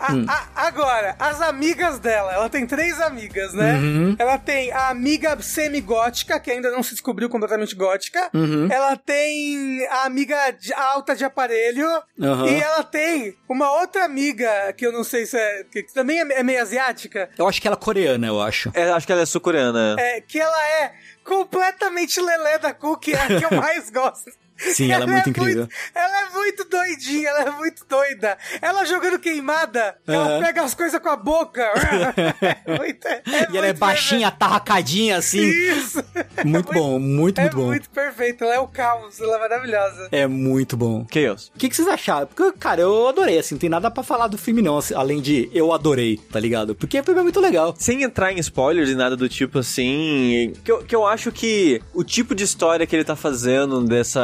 A- 0.00 0.12
Hum. 0.12 0.24
a- 0.28 0.48
agora, 0.66 1.14
as 1.18 1.40
amigas 1.42 1.98
dela, 1.98 2.32
ela 2.32 2.48
tem 2.48 2.66
três 2.66 3.00
amigas, 3.00 3.52
né? 3.52 3.74
Uhum. 3.74 4.16
Ela 4.18 4.38
tem 4.38 4.72
a 4.72 4.88
amiga 4.88 5.36
semi-gótica, 5.40 6.40
que 6.40 6.50
ainda 6.50 6.70
não 6.70 6.82
se 6.82 6.92
descobriu 6.92 7.28
completamente 7.28 7.74
gótica. 7.74 8.30
Uhum. 8.34 8.66
Ela 8.70 8.96
tem 8.96 9.86
a 9.88 10.04
amiga 10.04 10.50
de- 10.52 10.72
alta 10.72 11.14
de 11.14 11.24
aparelho. 11.24 11.86
Aham. 12.20 12.46
E 12.46 12.54
ela 12.60 12.82
tem 12.82 13.36
uma 13.48 13.70
outra 13.80 14.04
amiga, 14.04 14.72
que 14.76 14.86
eu 14.86 14.92
não 14.92 15.04
sei 15.04 15.26
se 15.26 15.36
é. 15.36 15.64
que 15.70 15.82
também 15.92 16.18
é 16.20 16.40
é 16.40 16.42
meio 16.42 16.62
asiática. 16.62 17.28
eu 17.36 17.46
acho 17.48 17.60
que 17.60 17.66
ela 17.68 17.76
é 17.76 17.80
coreana, 17.80 18.26
eu 18.26 18.40
acho. 18.40 18.70
É, 18.74 18.90
acho 18.90 19.06
que 19.06 19.12
ela 19.12 19.22
é 19.22 19.26
sul-coreana. 19.26 19.96
É, 19.98 20.20
que 20.20 20.38
ela 20.40 20.68
é 20.80 20.92
completamente 21.24 22.20
lelé 22.20 22.58
da 22.58 22.72
Cookie, 22.72 23.12
é 23.12 23.20
a 23.20 23.26
que 23.26 23.44
eu 23.44 23.50
mais 23.60 23.90
gosto. 23.90 24.30
Sim, 24.74 24.92
ela 24.92 25.04
é 25.04 25.06
muito 25.06 25.30
incrível. 25.30 25.68
ela 25.94 26.22
é 26.22 26.30
muito 26.30 26.64
doidinha, 26.64 27.28
ela 27.28 27.40
é 27.42 27.50
muito 27.50 27.84
doida. 27.88 28.36
Ela 28.60 28.84
jogando 28.84 29.18
queimada, 29.18 29.96
ela 30.06 30.40
pega 30.40 30.62
as 30.62 30.74
coisas 30.74 31.00
com 31.00 31.08
a 31.08 31.16
boca. 31.16 31.62
é 32.40 32.78
muito, 32.78 33.06
é 33.06 33.22
E 33.26 33.56
ela 33.56 33.66
é 33.66 33.70
muito 33.70 33.78
baixinha, 33.78 34.28
atarracadinha 34.28 35.16
assim. 35.16 35.40
Isso. 35.40 36.02
Muito 36.44 36.72
bom, 36.72 36.98
muito, 36.98 37.38
É 37.38 37.42
muito 37.42 37.56
bom. 37.56 37.66
muito 37.66 37.90
perfeito, 37.90 38.44
ela 38.44 38.54
é 38.54 38.60
o 38.60 38.68
caos, 38.68 39.20
ela 39.20 39.36
é 39.36 39.40
maravilhosa. 39.40 40.08
É 40.12 40.26
muito 40.26 40.76
bom. 40.76 41.06
Chaos. 41.12 41.50
O 41.54 41.58
que, 41.58 41.68
que 41.68 41.76
vocês 41.76 41.88
acharam? 41.88 42.26
Porque, 42.26 42.52
cara, 42.58 42.80
eu 42.80 43.08
adorei, 43.08 43.38
assim, 43.38 43.54
não 43.54 43.60
tem 43.60 43.70
nada 43.70 43.90
pra 43.90 44.02
falar 44.02 44.26
do 44.26 44.38
filme, 44.38 44.62
não, 44.62 44.78
assim, 44.78 44.94
além 44.94 45.20
de 45.20 45.50
eu 45.52 45.72
adorei, 45.72 46.18
tá 46.30 46.38
ligado? 46.38 46.74
Porque 46.74 46.98
o 46.98 47.04
filme 47.04 47.20
é 47.20 47.22
muito 47.22 47.40
legal. 47.40 47.74
Sem 47.78 48.02
entrar 48.02 48.32
em 48.32 48.38
spoilers 48.38 48.90
e 48.90 48.94
nada 48.94 49.16
do 49.16 49.28
tipo 49.28 49.58
assim, 49.58 50.52
que 50.64 50.72
eu, 50.72 50.82
que 50.82 50.94
eu 50.94 51.06
acho 51.06 51.30
que 51.32 51.80
o 51.94 52.04
tipo 52.04 52.34
de 52.34 52.44
história 52.44 52.86
que 52.86 52.94
ele 52.94 53.04
tá 53.04 53.16
fazendo 53.16 53.82
dessa. 53.84 54.20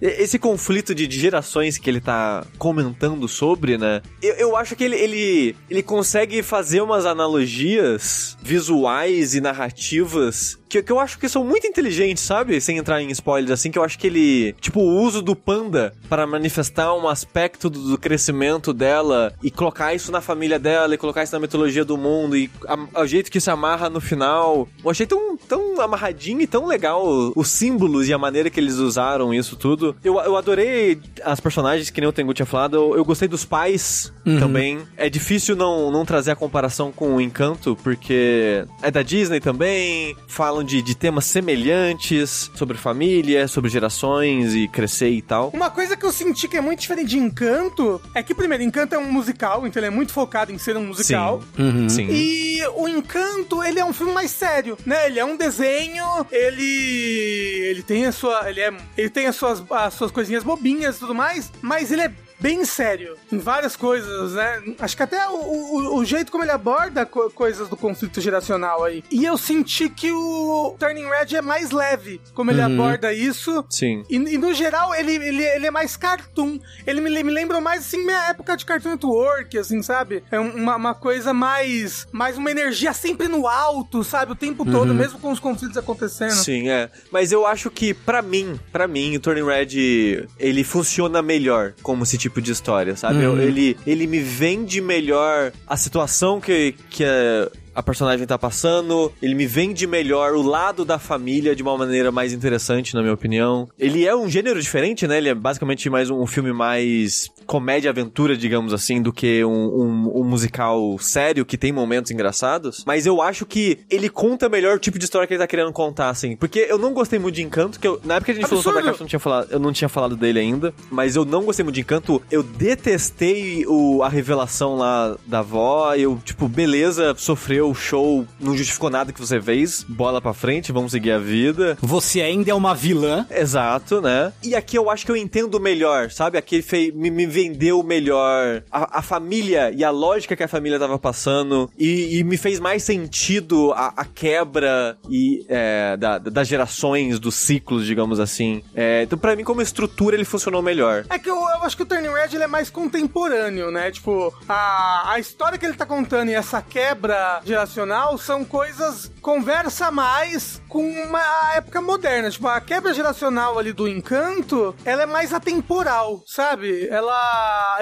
Esse 0.00 0.38
conflito 0.38 0.94
de, 0.94 1.08
gerações 1.10 1.78
que 1.78 1.88
ele 1.88 2.00
tá 2.00 2.44
comentando 2.58 3.28
sobre, 3.28 3.78
né? 3.78 4.02
Eu, 4.22 4.34
eu 4.34 4.56
acho 4.56 4.74
que 4.74 4.84
ele, 4.84 4.96
ele, 4.96 5.56
ele 5.70 5.82
consegue 5.82 6.42
fazer 6.42 6.80
umas 6.80 7.06
analogias 7.06 8.36
visuais 8.42 9.34
e 9.34 9.40
narrativas 9.40 10.58
que, 10.74 10.82
que 10.82 10.92
eu 10.92 10.98
acho 10.98 11.18
que 11.18 11.28
são 11.28 11.44
muito 11.44 11.66
inteligentes, 11.66 12.22
sabe? 12.22 12.60
Sem 12.60 12.78
entrar 12.78 13.00
em 13.00 13.10
spoilers, 13.10 13.52
assim, 13.52 13.70
que 13.70 13.78
eu 13.78 13.84
acho 13.84 13.98
que 13.98 14.06
ele. 14.06 14.54
Tipo, 14.60 14.80
o 14.80 15.02
uso 15.02 15.22
do 15.22 15.36
panda 15.36 15.94
para 16.08 16.26
manifestar 16.26 16.94
um 16.94 17.08
aspecto 17.08 17.70
do, 17.70 17.90
do 17.90 17.98
crescimento 17.98 18.72
dela 18.72 19.32
e 19.42 19.50
colocar 19.50 19.94
isso 19.94 20.10
na 20.10 20.20
família 20.20 20.58
dela 20.58 20.94
e 20.94 20.98
colocar 20.98 21.22
isso 21.22 21.34
na 21.34 21.40
mitologia 21.40 21.84
do 21.84 21.96
mundo 21.96 22.36
e 22.36 22.50
o 22.94 23.06
jeito 23.06 23.30
que 23.30 23.40
se 23.40 23.50
amarra 23.50 23.88
no 23.88 24.00
final. 24.00 24.68
Eu 24.82 24.90
achei 24.90 25.06
tão, 25.06 25.36
tão 25.36 25.80
amarradinho 25.80 26.40
e 26.40 26.46
tão 26.46 26.66
legal 26.66 27.32
os 27.34 27.48
símbolos 27.48 28.08
e 28.08 28.12
a 28.12 28.18
maneira 28.18 28.50
que 28.50 28.58
eles 28.58 28.76
usaram 28.76 29.32
isso 29.32 29.56
tudo. 29.64 29.96
Eu, 30.04 30.20
eu 30.20 30.36
adorei 30.36 31.00
as 31.24 31.40
personagens, 31.40 31.88
que 31.88 31.98
nem 31.98 32.06
o 32.06 32.12
Tengu 32.12 32.34
tinha 32.34 32.44
falado. 32.44 32.76
Eu, 32.76 32.96
eu 32.96 33.04
gostei 33.04 33.26
dos 33.26 33.46
pais 33.46 34.12
também. 34.38 34.80
É 34.94 35.08
difícil 35.08 35.56
não, 35.56 35.90
não 35.90 36.04
trazer 36.04 36.32
a 36.32 36.36
comparação 36.36 36.92
com 36.92 37.16
o 37.16 37.20
Encanto, 37.20 37.74
porque 37.82 38.66
é 38.82 38.90
da 38.90 39.00
Disney 39.00 39.40
também. 39.40 40.14
Falam 40.28 40.62
de, 40.62 40.82
de 40.82 40.94
temas 40.94 41.24
semelhantes 41.24 42.50
sobre 42.54 42.76
família, 42.76 43.48
sobre 43.48 43.70
gerações 43.70 44.54
e 44.54 44.68
crescer 44.68 45.08
e 45.08 45.22
tal. 45.22 45.48
Uma 45.54 45.70
coisa 45.70 45.96
que 45.96 46.04
eu 46.04 46.12
senti 46.12 46.46
que 46.46 46.58
é 46.58 46.60
muito 46.60 46.80
diferente 46.80 47.08
de 47.08 47.18
Encanto 47.18 48.02
é 48.14 48.22
que, 48.22 48.34
primeiro, 48.34 48.62
Encanto 48.62 48.94
é 48.94 48.98
um 48.98 49.10
musical, 49.10 49.66
então 49.66 49.80
ele 49.80 49.86
é 49.86 49.90
muito 49.90 50.12
focado 50.12 50.52
em 50.52 50.58
ser 50.58 50.76
um 50.76 50.88
musical. 50.88 51.42
Uhum. 51.58 51.88
Sim. 51.88 52.06
E 52.10 52.60
o 52.76 52.86
Encanto, 52.86 53.62
ele 53.62 53.80
é 53.80 53.84
um 53.84 53.94
filme 53.94 54.12
mais 54.12 54.30
sério, 54.30 54.76
né? 54.84 55.06
Ele 55.06 55.18
é 55.18 55.24
um 55.24 55.38
desenho, 55.38 56.04
ele 56.30 57.64
ele 57.64 57.82
tem 57.82 58.04
a 58.04 58.12
sua, 58.12 58.50
ele 58.50 58.60
é, 58.60 58.72
ele 58.96 59.08
tem 59.08 59.26
as 59.26 59.36
suas 59.60 59.84
as 59.86 59.94
suas 59.94 60.10
coisinhas 60.10 60.44
bobinhas 60.44 60.96
e 60.96 60.98
tudo 60.98 61.14
mais, 61.14 61.52
mas 61.62 61.90
ele 61.90 62.02
é 62.02 62.12
bem 62.44 62.62
sério 62.66 63.16
em 63.32 63.38
várias 63.38 63.74
coisas, 63.74 64.32
né? 64.34 64.62
Acho 64.78 64.94
que 64.94 65.02
até 65.02 65.26
o, 65.28 65.32
o, 65.34 65.96
o 65.96 66.04
jeito 66.04 66.30
como 66.30 66.44
ele 66.44 66.50
aborda 66.50 67.06
co- 67.06 67.30
coisas 67.30 67.70
do 67.70 67.76
conflito 67.76 68.20
geracional 68.20 68.84
aí. 68.84 69.02
E 69.10 69.24
eu 69.24 69.38
senti 69.38 69.88
que 69.88 70.12
o 70.12 70.76
Turning 70.78 71.08
Red 71.08 71.36
é 71.36 71.40
mais 71.40 71.70
leve, 71.70 72.20
como 72.34 72.50
ele 72.50 72.60
aborda 72.60 73.14
isso. 73.14 73.64
Sim. 73.70 74.02
E, 74.10 74.16
e 74.16 74.36
no 74.36 74.52
geral, 74.52 74.94
ele, 74.94 75.14
ele, 75.14 75.42
ele 75.42 75.66
é 75.66 75.70
mais 75.70 75.96
cartoon. 75.96 76.58
Ele 76.86 77.00
me, 77.00 77.22
me 77.22 77.32
lembra 77.32 77.62
mais, 77.62 77.80
assim, 77.80 78.04
minha 78.04 78.28
época 78.28 78.56
de 78.58 78.66
Cartoon 78.66 78.90
Network, 78.90 79.56
assim, 79.56 79.82
sabe? 79.82 80.22
É 80.30 80.38
um- 80.38 80.54
uma, 80.54 80.76
uma 80.76 80.94
coisa 80.94 81.32
mais... 81.32 82.06
Mais 82.12 82.36
uma 82.36 82.50
energia 82.50 82.92
sempre 82.92 83.26
no 83.26 83.48
alto, 83.48 84.04
sabe? 84.04 84.32
O 84.32 84.36
tempo 84.36 84.64
todo, 84.70 84.92
mesmo 84.92 85.18
com 85.18 85.32
os 85.32 85.40
conflitos 85.40 85.78
acontecendo. 85.78 86.32
Sim, 86.32 86.68
é. 86.68 86.90
Mas 87.10 87.32
eu 87.32 87.46
acho 87.46 87.70
que, 87.70 87.94
pra 87.94 88.20
mim, 88.20 88.60
pra 88.70 88.86
mim, 88.86 89.16
o 89.16 89.20
Turning 89.20 89.44
Red, 89.46 90.26
ele 90.38 90.62
funciona 90.62 91.22
melhor 91.22 91.72
como 91.82 92.02
esse 92.02 92.18
tipo 92.18 92.33
de 92.40 92.52
história, 92.52 92.96
sabe? 92.96 93.22
Eu- 93.22 93.40
ele, 93.40 93.76
ele 93.86 94.06
me 94.06 94.20
vende 94.20 94.80
melhor 94.80 95.52
a 95.66 95.76
situação 95.76 96.40
que, 96.40 96.74
que 96.90 97.04
a, 97.04 97.50
a 97.74 97.82
personagem 97.82 98.26
tá 98.26 98.38
passando, 98.38 99.12
ele 99.20 99.34
me 99.34 99.46
vende 99.46 99.86
melhor 99.86 100.32
o 100.34 100.42
lado 100.42 100.84
da 100.84 100.98
família 100.98 101.54
de 101.56 101.62
uma 101.62 101.76
maneira 101.76 102.10
mais 102.12 102.32
interessante, 102.32 102.94
na 102.94 103.02
minha 103.02 103.14
opinião. 103.14 103.68
Ele 103.78 104.06
é 104.06 104.14
um 104.14 104.28
gênero 104.28 104.60
diferente, 104.60 105.06
né? 105.06 105.18
Ele 105.18 105.28
é 105.30 105.34
basicamente 105.34 105.88
mais 105.90 106.10
um 106.10 106.26
filme 106.26 106.52
mais 106.52 107.28
comédia-aventura, 107.46 108.36
digamos 108.36 108.72
assim, 108.72 109.00
do 109.02 109.12
que 109.12 109.44
um, 109.44 109.50
um- 109.50 110.20
um 110.20 110.24
musical 110.24 110.96
sério 110.98 111.44
que 111.44 111.56
tem 111.56 111.72
momentos 111.72 112.10
engraçados. 112.10 112.84
Mas 112.86 113.06
eu 113.06 113.20
acho 113.22 113.44
que 113.46 113.78
ele 113.90 114.08
conta 114.08 114.48
melhor 114.48 114.76
o 114.76 114.78
tipo 114.78 114.98
de 114.98 115.04
história 115.04 115.26
que 115.26 115.34
ele 115.34 115.40
tá 115.40 115.46
querendo 115.46 115.72
contar, 115.72 116.08
assim. 116.10 116.36
Porque 116.36 116.66
eu 116.68 116.78
não 116.78 116.92
gostei 116.92 117.18
muito 117.18 117.34
de 117.34 117.42
Encanto, 117.42 117.78
que 117.78 117.86
eu, 117.86 118.00
na 118.04 118.14
época 118.14 118.32
que 118.32 118.38
a 118.38 118.40
gente 118.40 118.48
falou 118.48 118.62
sobre 118.62 118.78
a 118.80 118.82
Absurdo! 118.82 118.98
caixa, 118.98 119.00
eu 119.00 119.04
não 119.04 119.08
tinha 119.08 119.20
falado, 119.20 119.48
eu 119.52 119.58
não 119.58 119.72
tinha 119.72 119.88
falado 119.88 120.16
dele 120.16 120.38
ainda. 120.38 120.74
Mas 120.90 121.16
eu 121.16 121.24
não 121.24 121.44
gostei 121.44 121.62
muito 121.64 121.74
de 121.74 121.80
Encanto. 121.82 122.22
Eu 122.30 122.42
detestei 122.42 123.64
o, 123.66 124.02
a 124.02 124.08
revelação 124.08 124.76
lá 124.76 125.16
da 125.26 125.40
avó. 125.40 125.94
Eu, 125.94 126.18
tipo, 126.24 126.48
beleza, 126.48 127.14
sofreu 127.16 127.70
o 127.70 127.74
show, 127.74 128.26
não 128.40 128.56
justificou 128.56 128.90
nada 128.90 129.12
que 129.12 129.20
você 129.20 129.40
fez. 129.40 129.84
Bola 129.88 130.20
pra 130.20 130.32
frente, 130.34 130.72
vamos 130.72 130.92
seguir 130.92 131.12
a 131.12 131.18
vida. 131.18 131.76
Você 131.80 132.20
ainda 132.20 132.50
é 132.50 132.54
uma 132.54 132.74
vilã. 132.74 133.26
Exato, 133.30 134.00
né? 134.00 134.32
E 134.42 134.54
aqui 134.54 134.76
eu 134.78 134.88
acho 134.90 135.04
que 135.04 135.10
eu 135.12 135.16
entendo 135.16 135.58
melhor, 135.60 136.10
sabe? 136.10 136.38
Aqui 136.38 136.56
ele 136.56 136.62
fei- 136.62 136.92
me, 136.92 137.10
me 137.10 137.26
vendeu 137.34 137.82
melhor 137.82 138.62
a, 138.70 138.98
a 139.00 139.02
família 139.02 139.72
e 139.72 139.82
a 139.82 139.90
lógica 139.90 140.36
que 140.36 140.42
a 140.44 140.48
família 140.48 140.78
tava 140.78 140.98
passando 140.98 141.68
e, 141.76 142.18
e 142.18 142.22
me 142.24 142.36
fez 142.36 142.60
mais 142.60 142.84
sentido 142.84 143.72
a, 143.72 143.92
a 143.96 144.04
quebra 144.04 144.96
e 145.10 145.44
é, 145.48 145.96
da- 145.96 146.18
das 146.18 146.46
gerações, 146.46 147.18
dos 147.18 147.34
ciclos, 147.34 147.84
digamos 147.86 148.20
assim. 148.20 148.62
É, 148.74 149.02
então, 149.02 149.18
pra 149.18 149.34
mim, 149.34 149.42
como 149.42 149.60
estrutura, 149.60 150.14
ele 150.14 150.24
funcionou 150.24 150.62
melhor. 150.62 151.04
É 151.10 151.18
que 151.18 151.28
eu, 151.28 151.34
eu 151.34 151.62
acho 151.64 151.76
que 151.76 151.82
o 151.82 151.86
Turning 151.86 152.08
Red 152.12 152.34
ele 152.34 152.44
é 152.44 152.46
mais 152.46 152.70
contemporâneo, 152.70 153.70
né? 153.72 153.90
Tipo, 153.90 154.32
a, 154.48 155.12
a 155.12 155.18
história 155.18 155.58
que 155.58 155.66
ele 155.66 155.74
tá 155.74 155.84
contando 155.86 156.30
e 156.30 156.34
essa 156.34 156.62
quebra 156.62 157.40
geracional 157.44 158.16
são 158.16 158.44
coisas. 158.44 159.10
conversa 159.20 159.90
mais 159.90 160.62
com 160.68 160.82
uma 160.88 161.54
época 161.56 161.80
moderna. 161.80 162.30
Tipo, 162.30 162.46
a 162.48 162.60
quebra 162.60 162.94
geracional 162.94 163.58
ali 163.58 163.72
do 163.72 163.88
encanto, 163.88 164.74
ela 164.84 165.02
é 165.02 165.06
mais 165.06 165.32
atemporal, 165.32 166.22
sabe? 166.26 166.86
Ela. 166.88 167.23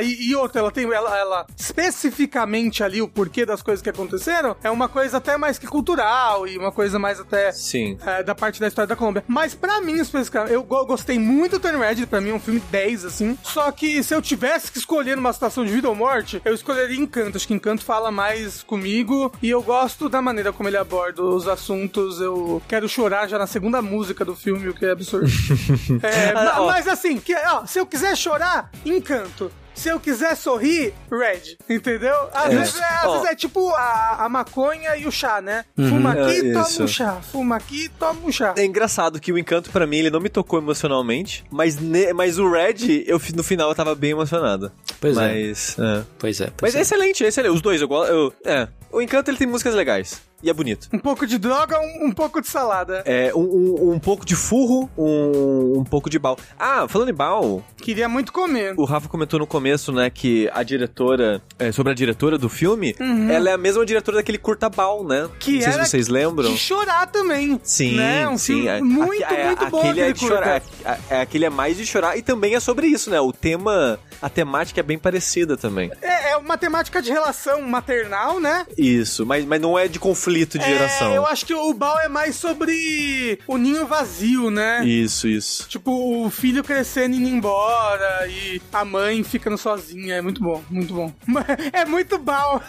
E, 0.01 0.31
e 0.31 0.37
outra, 0.37 0.61
ela 0.61 0.71
tem. 0.71 0.85
Ela, 0.93 1.19
ela 1.19 1.47
especificamente 1.57 2.83
ali 2.83 3.01
o 3.03 3.09
porquê 3.09 3.45
das 3.47 3.63
coisas 3.63 3.83
que 3.83 3.89
aconteceram 3.91 4.57
é 4.63 4.71
uma 4.71 4.89
coisa 4.89 5.19
até 5.19 5.37
mais 5.37 5.59
que 5.59 5.67
cultural 5.67 6.47
e 6.47 6.57
uma 6.59 6.73
coisa 6.73 6.99
mais 6.99 7.21
até 7.21 7.53
Sim. 7.53 7.99
é, 8.05 8.23
da 8.23 8.35
parte 8.35 8.61
da 8.61 8.69
história 8.69 8.87
da 8.89 8.97
Colômbia. 8.97 9.25
Mas 9.29 9.55
pra 9.55 9.81
mim, 9.81 9.95
especificamente, 10.01 10.53
eu 10.53 10.63
go- 10.63 10.85
gostei 10.87 11.19
muito 11.19 11.53
do 11.53 11.61
Turn 11.61 11.79
Red, 11.79 12.07
pra 12.07 12.21
mim 12.21 12.31
é 12.31 12.35
um 12.35 12.41
filme 12.41 12.61
10, 12.71 13.05
assim. 13.05 13.39
Só 13.43 13.71
que 13.71 14.03
se 14.03 14.15
eu 14.15 14.23
tivesse 14.23 14.73
que 14.73 14.79
escolher 14.79 15.17
numa 15.17 15.33
situação 15.33 15.65
de 15.65 15.73
vida 15.73 15.89
ou 15.89 15.95
morte, 15.95 16.41
eu 16.45 16.55
escolheria 16.55 16.97
Encanto. 16.97 17.37
Acho 17.37 17.47
que 17.47 17.55
Encanto 17.55 17.85
fala 17.85 18.11
mais 18.11 18.63
comigo 18.63 19.33
e 19.43 19.51
eu 19.51 19.63
gosto 19.63 20.09
da 20.09 20.23
maneira 20.23 20.53
como 20.53 20.69
ele 20.69 20.77
aborda 20.77 21.23
os 21.23 21.47
assuntos. 21.49 22.21
Eu 22.21 22.63
quero 22.69 22.89
chorar 22.89 23.29
já 23.29 23.39
na 23.39 23.47
segunda 23.47 23.81
música 23.83 24.25
do 24.25 24.35
filme, 24.35 24.69
o 24.69 24.75
que 24.75 24.85
é 24.87 24.91
absurdo. 24.91 25.27
É, 26.03 26.33
Ah, 26.35 26.57
ó. 26.63 26.67
mas 26.67 26.87
assim, 26.89 27.19
que, 27.19 27.35
ó, 27.35 27.67
se 27.67 27.79
eu 27.79 27.87
quiser 27.87 28.17
chorar, 28.17 28.71
Encanto. 28.85 29.32
Se 29.75 29.89
eu 29.89 29.99
quiser 29.99 30.37
sorrir, 30.37 30.93
red. 31.11 31.57
Entendeu? 31.69 32.15
Às, 32.35 32.53
É. 32.53 32.57
vezes, 32.59 32.79
é, 32.79 32.85
às 32.85 33.05
Ó. 33.07 33.13
vezes 33.13 33.27
é 33.31 33.35
tipo 33.35 33.71
a, 33.71 34.17
a 34.27 34.29
maconha 34.29 34.95
e 34.99 35.07
o 35.07 35.11
chá, 35.11 35.41
né? 35.41 35.65
Fuma 35.75 36.13
aqui, 36.13 36.51
É, 36.51 36.53
toma 36.53 36.67
isso. 36.69 36.83
um 36.83 36.87
chá. 36.89 37.13
Fuma 37.33 37.57
aqui, 37.57 37.89
toma 37.99 38.21
um 38.23 38.31
chá. 38.31 38.55
É 38.59 38.65
engraçado 38.67 39.19
que 39.19 39.33
o 39.33 39.39
encanto, 39.39 39.71
pra 39.71 39.87
mim, 39.87 39.97
ele 39.97 40.11
não 40.11 40.21
me 40.21 40.29
tocou 40.29 40.59
emocionalmente, 40.59 41.43
mas, 41.51 41.79
ne- 41.79 42.13
mas 42.13 42.39
o 42.39 42.51
Red, 42.51 43.05
eu, 43.07 43.19
no 43.35 43.43
final, 43.43 43.71
eu 43.71 43.75
tava 43.75 43.95
bem 43.95 44.11
emocionado. 44.11 44.71
Pois 45.01 45.17
é. 45.17 45.21
mas, 45.21 45.77
é. 45.79 46.05
Pois 46.19 46.41
é. 46.41 46.45
Mas 46.45 46.55
Pois 46.59 46.75
é 46.75 46.79
é. 46.79 46.83
excelente, 46.83 47.25
é 47.25 47.29
excelente. 47.29 47.55
Os 47.55 47.63
dois, 47.63 47.81
eu 47.81 47.89
gosto. 47.89 48.11
eu- 48.13 48.33
É. 48.45 48.69
O 48.93 49.01
encanto, 49.01 49.31
ele 49.31 49.39
tem 49.39 49.47
músicas 49.47 49.75
legais. 49.75 50.21
E 50.43 50.51
é 50.51 50.53
bonito. 50.53 50.89
Um 50.93 50.99
pouco 50.99 51.27
de 51.27 51.39
droga, 51.39 51.79
um, 51.81 52.07
um 52.07 52.13
pouco 52.13 52.41
de 52.41 52.49
salada. 52.49 53.03
É, 53.07 53.33
um, 53.35 53.41
um, 53.41 53.93
um 53.93 53.99
pouco 53.99 54.25
de 54.27 54.35
furro, 54.35 54.91
um, 54.99 55.79
um 55.79 55.85
pouco 55.85 56.11
de 56.11 56.19
bal. 56.19 56.37
Ah, 56.59 56.87
falando 56.89 57.11
em 57.11 57.15
bal, 57.15 57.63
Queria 57.77 58.09
muito 58.09 58.33
comer. 58.33 58.75
o 58.77 58.85
Rafa 58.85 59.09
comentou 59.09 59.39
no 59.39 59.47
começo, 59.47 59.93
né, 59.93 60.11
que 60.11 60.51
a 60.53 60.63
diretora, 60.63 61.41
é, 61.59 61.71
sobre 61.71 61.93
a 61.93 61.95
diretora 61.95 62.37
do 62.37 62.49
filme, 62.49 62.97
ela 63.31 63.51
é 63.51 63.53
a 63.53 63.59
mesma 63.59 63.87
diretora 63.87 64.17
daquele 64.17 64.39
curta 64.39 64.69
bal, 64.69 65.05
né? 65.05 65.23
Uhum. 65.25 65.31
Que 65.39 65.53
Não 65.57 65.63
sei 65.63 65.73
se 65.73 65.79
vocês 65.91 66.09
lembram. 66.09 66.51
De 66.51 66.59
chorar 66.59 67.07
também. 67.07 67.61
Sim, 67.63 67.97
né? 67.97 68.29
Um 68.29 68.37
sim. 68.39 68.63
filme 68.63 68.81
muito, 68.83 69.25
aque- 69.25 69.35
é- 69.35 69.47
muito 69.47 69.67
bom 69.67 69.79
aquele 69.81 70.01
é 70.01 70.13
de 70.13 70.19
curta. 70.21 70.35
chorar. 70.35 70.63
É, 70.85 70.99
é- 71.11 71.21
aquele 71.23 71.45
é 71.45 71.51
mais 71.51 71.77
de 71.77 71.87
chorar 71.87 72.17
e 72.17 72.23
também 72.23 72.55
é 72.57 72.61
sobre 72.61 72.87
isso, 72.89 73.11
né? 73.11 73.21
O 73.21 73.33
tema, 73.33 73.99
a 74.21 74.29
temática 74.29 74.81
é 74.81 74.83
bem 74.83 74.99
parecida 74.99 75.57
também. 75.57 75.91
É, 76.03 76.31
é 76.33 76.37
uma 76.37 76.59
temática 76.59 77.01
de 77.01 77.11
relação 77.13 77.63
maternal, 77.63 78.41
né? 78.41 78.67
Isso, 78.77 79.25
mas, 79.25 79.45
mas 79.45 79.61
não 79.61 79.79
é 79.79 79.87
de 79.87 79.99
conflito 80.01 80.32
de 80.59 80.59
É, 80.59 80.69
geração. 80.69 81.15
eu 81.15 81.27
acho 81.27 81.45
que 81.47 81.55
o 81.55 81.73
Bal 81.75 81.99
é 82.01 82.09
mais 82.09 82.37
sobre 82.37 83.39
o 83.47 83.57
ninho 83.57 83.87
vazio, 83.87 84.51
né? 84.51 84.85
Isso, 84.85 85.29
isso. 85.29 85.69
Tipo, 85.69 86.25
o 86.25 86.31
filho 86.31 86.63
crescendo 86.65 87.15
e 87.15 87.19
indo 87.19 87.29
embora 87.29 88.27
e 88.29 88.61
a 88.73 88.85
mãe 88.85 89.23
ficando 89.23 89.57
sozinha. 89.59 90.15
É 90.17 90.23
muito 90.23 90.41
bom, 90.43 90.63
muito 90.71 90.95
bom. 90.95 91.13
É 91.73 91.85
muito 91.85 92.19
Bal. 92.19 92.63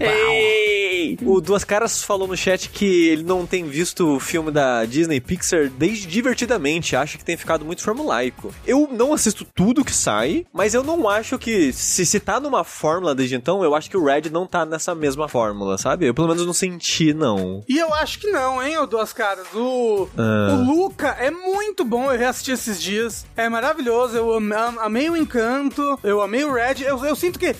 Ei! 0.00 1.18
O 1.22 1.40
Duas 1.40 1.64
Caras 1.64 2.02
falou 2.02 2.28
no 2.28 2.36
chat 2.36 2.68
que 2.68 3.08
ele 3.08 3.22
não 3.22 3.46
tem 3.46 3.64
visto 3.64 4.14
o 4.16 4.20
filme 4.20 4.50
da 4.50 4.84
Disney 4.84 5.20
Pixar 5.20 5.68
desde 5.70 6.06
Divertidamente, 6.06 6.94
acha 6.94 7.18
que 7.18 7.24
tem 7.24 7.36
ficado 7.36 7.64
muito 7.64 7.82
formulaico. 7.82 8.54
Eu 8.66 8.88
não 8.92 9.12
assisto 9.12 9.44
tudo 9.54 9.84
que 9.84 9.92
sai, 9.92 10.46
mas 10.52 10.74
eu 10.74 10.82
não 10.84 11.08
acho 11.08 11.38
que, 11.38 11.72
se, 11.72 12.06
se 12.06 12.20
tá 12.20 12.38
numa 12.38 12.62
fórmula 12.62 13.14
desde 13.14 13.34
então, 13.34 13.64
eu 13.64 13.74
acho 13.74 13.90
que 13.90 13.96
o 13.96 14.04
Red 14.04 14.30
não 14.30 14.46
tá 14.46 14.64
nessa 14.64 14.94
mesma 14.94 15.28
fórmula, 15.28 15.76
sabe? 15.76 16.06
Eu 16.06 16.14
pelo 16.14 16.28
menos 16.28 16.46
não 16.46 16.52
senti, 16.52 16.93
não. 17.14 17.64
E 17.68 17.78
eu 17.78 17.92
acho 17.94 18.18
que 18.20 18.30
não, 18.30 18.62
hein, 18.62 18.78
o 18.78 18.86
Duas 18.86 19.12
Caras. 19.12 19.46
O, 19.54 20.08
Ah. 20.16 20.54
o 20.54 20.64
Luca 20.64 21.08
é 21.18 21.30
muito 21.30 21.84
bom, 21.84 22.12
eu 22.12 22.18
reassisti 22.18 22.52
esses 22.52 22.80
dias. 22.80 23.26
É 23.36 23.48
maravilhoso, 23.48 24.16
eu 24.16 24.32
am- 24.34 24.52
am- 24.52 24.78
amei 24.80 25.10
o 25.10 25.16
Encanto, 25.16 25.98
eu 26.02 26.20
amei 26.22 26.44
o 26.44 26.52
Red. 26.52 26.82
Eu, 26.84 27.04
eu 27.04 27.16
sinto 27.16 27.38
que 27.38 27.54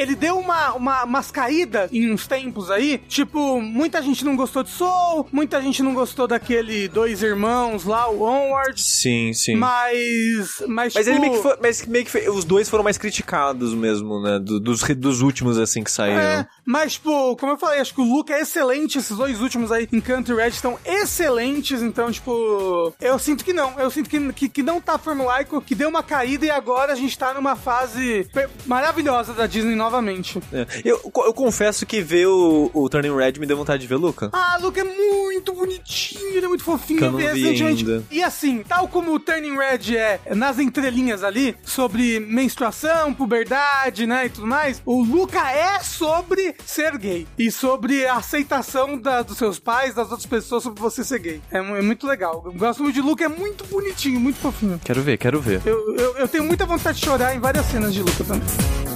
ele 0.00 0.14
deu 0.14 0.38
uma, 0.38 0.72
uma, 0.74 1.04
umas 1.04 1.30
caídas 1.30 1.90
em 1.92 2.10
uns 2.12 2.26
tempos 2.26 2.70
aí. 2.70 2.98
Tipo, 3.08 3.60
muita 3.60 4.00
gente 4.02 4.24
não 4.24 4.36
gostou 4.36 4.62
de 4.62 4.70
Soul, 4.70 5.26
muita 5.32 5.60
gente 5.60 5.82
não 5.82 5.94
gostou 5.94 6.26
daquele 6.26 6.88
Dois 6.88 7.22
Irmãos 7.22 7.84
lá, 7.84 8.08
o 8.10 8.22
Onward. 8.22 8.80
Sim, 8.80 9.32
sim. 9.32 9.56
Mas. 9.56 10.62
Mas, 10.66 10.94
Mas 10.94 11.04
tipo, 11.04 11.10
ele 11.10 11.18
meio 11.20 11.32
que 11.34 11.42
foi, 11.42 11.56
mas 11.60 11.86
meio 11.86 12.04
que 12.04 12.10
foi- 12.10 12.28
os 12.28 12.44
dois 12.44 12.68
foram 12.68 12.84
mais 12.84 12.98
criticados 12.98 13.74
mesmo, 13.74 14.20
né? 14.22 14.38
Do- 14.38 14.60
dos, 14.60 14.80
dos 14.96 15.20
últimos, 15.20 15.58
assim, 15.58 15.82
que 15.82 15.90
saíram. 15.90 16.20
É, 16.20 16.46
mas, 16.64 16.94
tipo, 16.94 17.36
como 17.36 17.52
eu 17.52 17.58
falei, 17.58 17.80
acho 17.80 17.94
que 17.94 18.00
o 18.00 18.04
Luca 18.04 18.34
é 18.34 18.40
excelente. 18.42 18.98
Esses 18.98 19.16
dois 19.16 19.40
últimos 19.40 19.72
aí, 19.72 19.88
Encanto 19.92 20.32
e 20.32 20.34
Red, 20.36 20.48
estão 20.48 20.78
excelentes. 20.84 21.82
Então, 21.82 22.10
tipo, 22.10 22.94
eu 23.00 23.18
sinto 23.18 23.44
que 23.44 23.52
não. 23.52 23.78
Eu 23.78 23.90
sinto 23.90 24.08
que, 24.08 24.32
que, 24.32 24.48
que 24.48 24.62
não 24.62 24.80
tá 24.80 24.98
formulaico, 24.98 25.60
que 25.60 25.74
deu 25.74 25.88
uma 25.88 26.02
caída 26.02 26.46
e 26.46 26.50
agora 26.50 26.92
a 26.92 26.96
gente 26.96 27.16
tá 27.18 27.34
numa 27.34 27.56
fase 27.56 28.26
maravilhosa 28.66 29.32
da 29.32 29.46
Disney 29.46 29.74
novamente. 29.88 30.38
É. 30.52 30.66
Eu, 30.84 31.00
eu 31.24 31.32
confesso 31.34 31.86
que 31.86 32.00
ver 32.02 32.26
o, 32.26 32.70
o 32.74 32.88
Turning 32.88 33.16
Red 33.16 33.32
me 33.40 33.46
deu 33.46 33.56
vontade 33.56 33.80
de 33.80 33.86
ver 33.88 33.96
Luca. 33.96 34.28
Ah, 34.32 34.58
Luca 34.60 34.80
é 34.80 34.84
muito 34.84 35.52
bonitinho, 35.54 36.36
ele 36.36 36.44
é 36.44 36.48
muito 36.48 36.62
fofinho. 36.64 36.98
Que 36.98 37.04
eu 37.06 37.12
não 37.12 37.18
vi 37.18 37.26
vi 37.32 37.42
recentemente. 37.42 37.84
ainda. 37.90 38.04
E 38.10 38.22
assim, 38.22 38.62
tal 38.68 38.86
como 38.88 39.12
o 39.14 39.18
Turning 39.18 39.56
Red 39.56 39.96
é 39.96 40.20
nas 40.34 40.58
entrelinhas 40.58 41.24
ali, 41.24 41.56
sobre 41.64 42.20
menstruação, 42.20 43.14
puberdade, 43.14 44.06
né, 44.06 44.26
e 44.26 44.28
tudo 44.30 44.46
mais, 44.46 44.82
o 44.84 45.02
Luca 45.02 45.50
é 45.50 45.80
sobre 45.80 46.54
ser 46.66 46.96
gay. 46.98 47.26
E 47.38 47.50
sobre 47.50 48.06
a 48.06 48.16
aceitação 48.16 48.98
da- 48.98 49.22
dos 49.22 49.38
seus 49.38 49.58
pais, 49.58 49.94
das 49.94 50.10
outras 50.10 50.26
pessoas, 50.26 50.62
sobre 50.62 50.80
você 50.80 51.02
ser 51.02 51.18
gay. 51.18 51.40
É, 51.50 51.58
é 51.58 51.82
muito 51.82 52.06
legal. 52.06 52.42
Eu 52.44 52.52
gosto 52.52 52.82
muito 52.82 52.94
de 52.94 53.00
Luca, 53.00 53.24
é 53.24 53.28
muito 53.28 53.64
bonitinho, 53.66 54.20
muito 54.20 54.38
fofinho. 54.38 54.80
Quero 54.84 55.00
ver, 55.02 55.16
quero 55.18 55.40
ver. 55.40 55.62
Eu, 55.64 55.96
eu, 55.96 56.16
eu 56.18 56.28
tenho 56.28 56.44
muita 56.44 56.66
vontade 56.66 56.98
de 56.98 57.04
chorar 57.06 57.34
em 57.34 57.38
várias 57.40 57.64
cenas 57.66 57.92
de 57.94 58.00
Luca 58.02 58.24
também. 58.24 58.87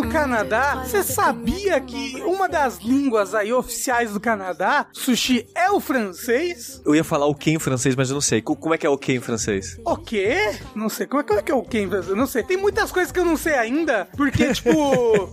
No 0.00 0.08
Canadá, 0.08 0.82
você 0.86 1.02
sabia 1.02 1.78
que 1.80 2.20
uma 2.22 2.48
das 2.48 2.78
línguas 2.78 3.34
aí 3.34 3.52
oficiais 3.52 4.12
do 4.12 4.20
Canadá, 4.20 4.86
sushi, 4.92 5.46
é 5.54 5.70
o 5.70 5.78
francês? 5.78 6.80
Eu 6.86 6.94
ia 6.94 7.04
falar 7.04 7.26
o 7.26 7.34
que 7.34 7.50
em 7.50 7.58
francês, 7.58 7.94
mas 7.94 8.08
eu 8.08 8.14
não 8.14 8.20
sei. 8.20 8.40
Co- 8.40 8.56
Como 8.56 8.74
é 8.74 8.78
que 8.78 8.86
é 8.86 8.90
o 8.90 8.96
que 8.96 9.12
em 9.12 9.20
francês? 9.20 9.78
O 9.84 9.96
quê? 9.96 10.54
Não 10.74 10.88
sei. 10.88 11.06
Como 11.06 11.20
é, 11.20 11.24
como 11.24 11.38
é 11.38 11.42
que 11.42 11.52
é 11.52 11.54
o 11.54 11.62
quê 11.62 11.80
em 11.80 11.88
francês? 11.88 12.08
Eu 12.10 12.16
não 12.16 12.26
sei. 12.26 12.42
Tem 12.42 12.56
muitas 12.56 12.90
coisas 12.90 13.12
que 13.12 13.18
eu 13.18 13.24
não 13.24 13.36
sei 13.36 13.54
ainda, 13.54 14.08
porque, 14.16 14.50
tipo, 14.54 15.30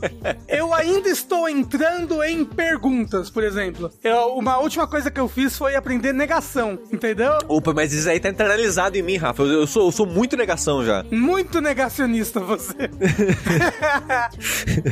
eu 0.50 0.74
ainda 0.74 1.08
estou 1.10 1.48
entrando 1.48 2.22
em 2.24 2.44
perguntas, 2.44 3.30
por 3.30 3.44
exemplo. 3.44 3.90
Eu- 4.04 4.36
uma 4.38 4.58
última 4.60 4.86
coisa 4.88 5.10
que 5.10 5.20
eu 5.20 5.30
fiz 5.30 5.58
foi 5.58 5.76
aprender 5.76 6.14
negação, 6.14 6.78
entendeu? 6.92 7.38
Opa, 7.48 7.74
mas 7.74 7.94
isso 7.94 8.10
aí 8.10 8.20
tá 8.20 8.30
internalizado 8.30 8.98
em 8.98 9.02
mim, 9.02 9.16
Rafa. 9.18 9.44
Eu, 9.44 9.62
eu 9.62 9.68
sou, 9.68 9.86
eu 9.88 9.92
sou 9.92 10.06
muito 10.06 10.36
negação 10.36 10.86
já. 10.86 11.06
Muito 11.10 11.62
negacionista 11.62 12.40
você. 12.42 12.74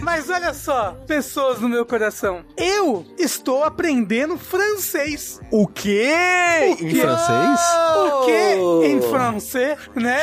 Mas 0.01 0.29
olha 0.29 0.53
só, 0.53 0.91
pessoas 1.07 1.59
no 1.59 1.69
meu 1.69 1.85
coração. 1.85 2.43
Eu 2.57 3.05
estou 3.17 3.63
aprendendo 3.63 4.37
francês. 4.37 5.39
O 5.51 5.67
quê? 5.67 6.13
Em 6.61 6.75
quê? 6.75 7.01
francês? 7.01 7.59
Por 7.93 8.25
que 8.25 8.87
em 8.87 9.01
francês, 9.01 9.79
né? 9.95 10.19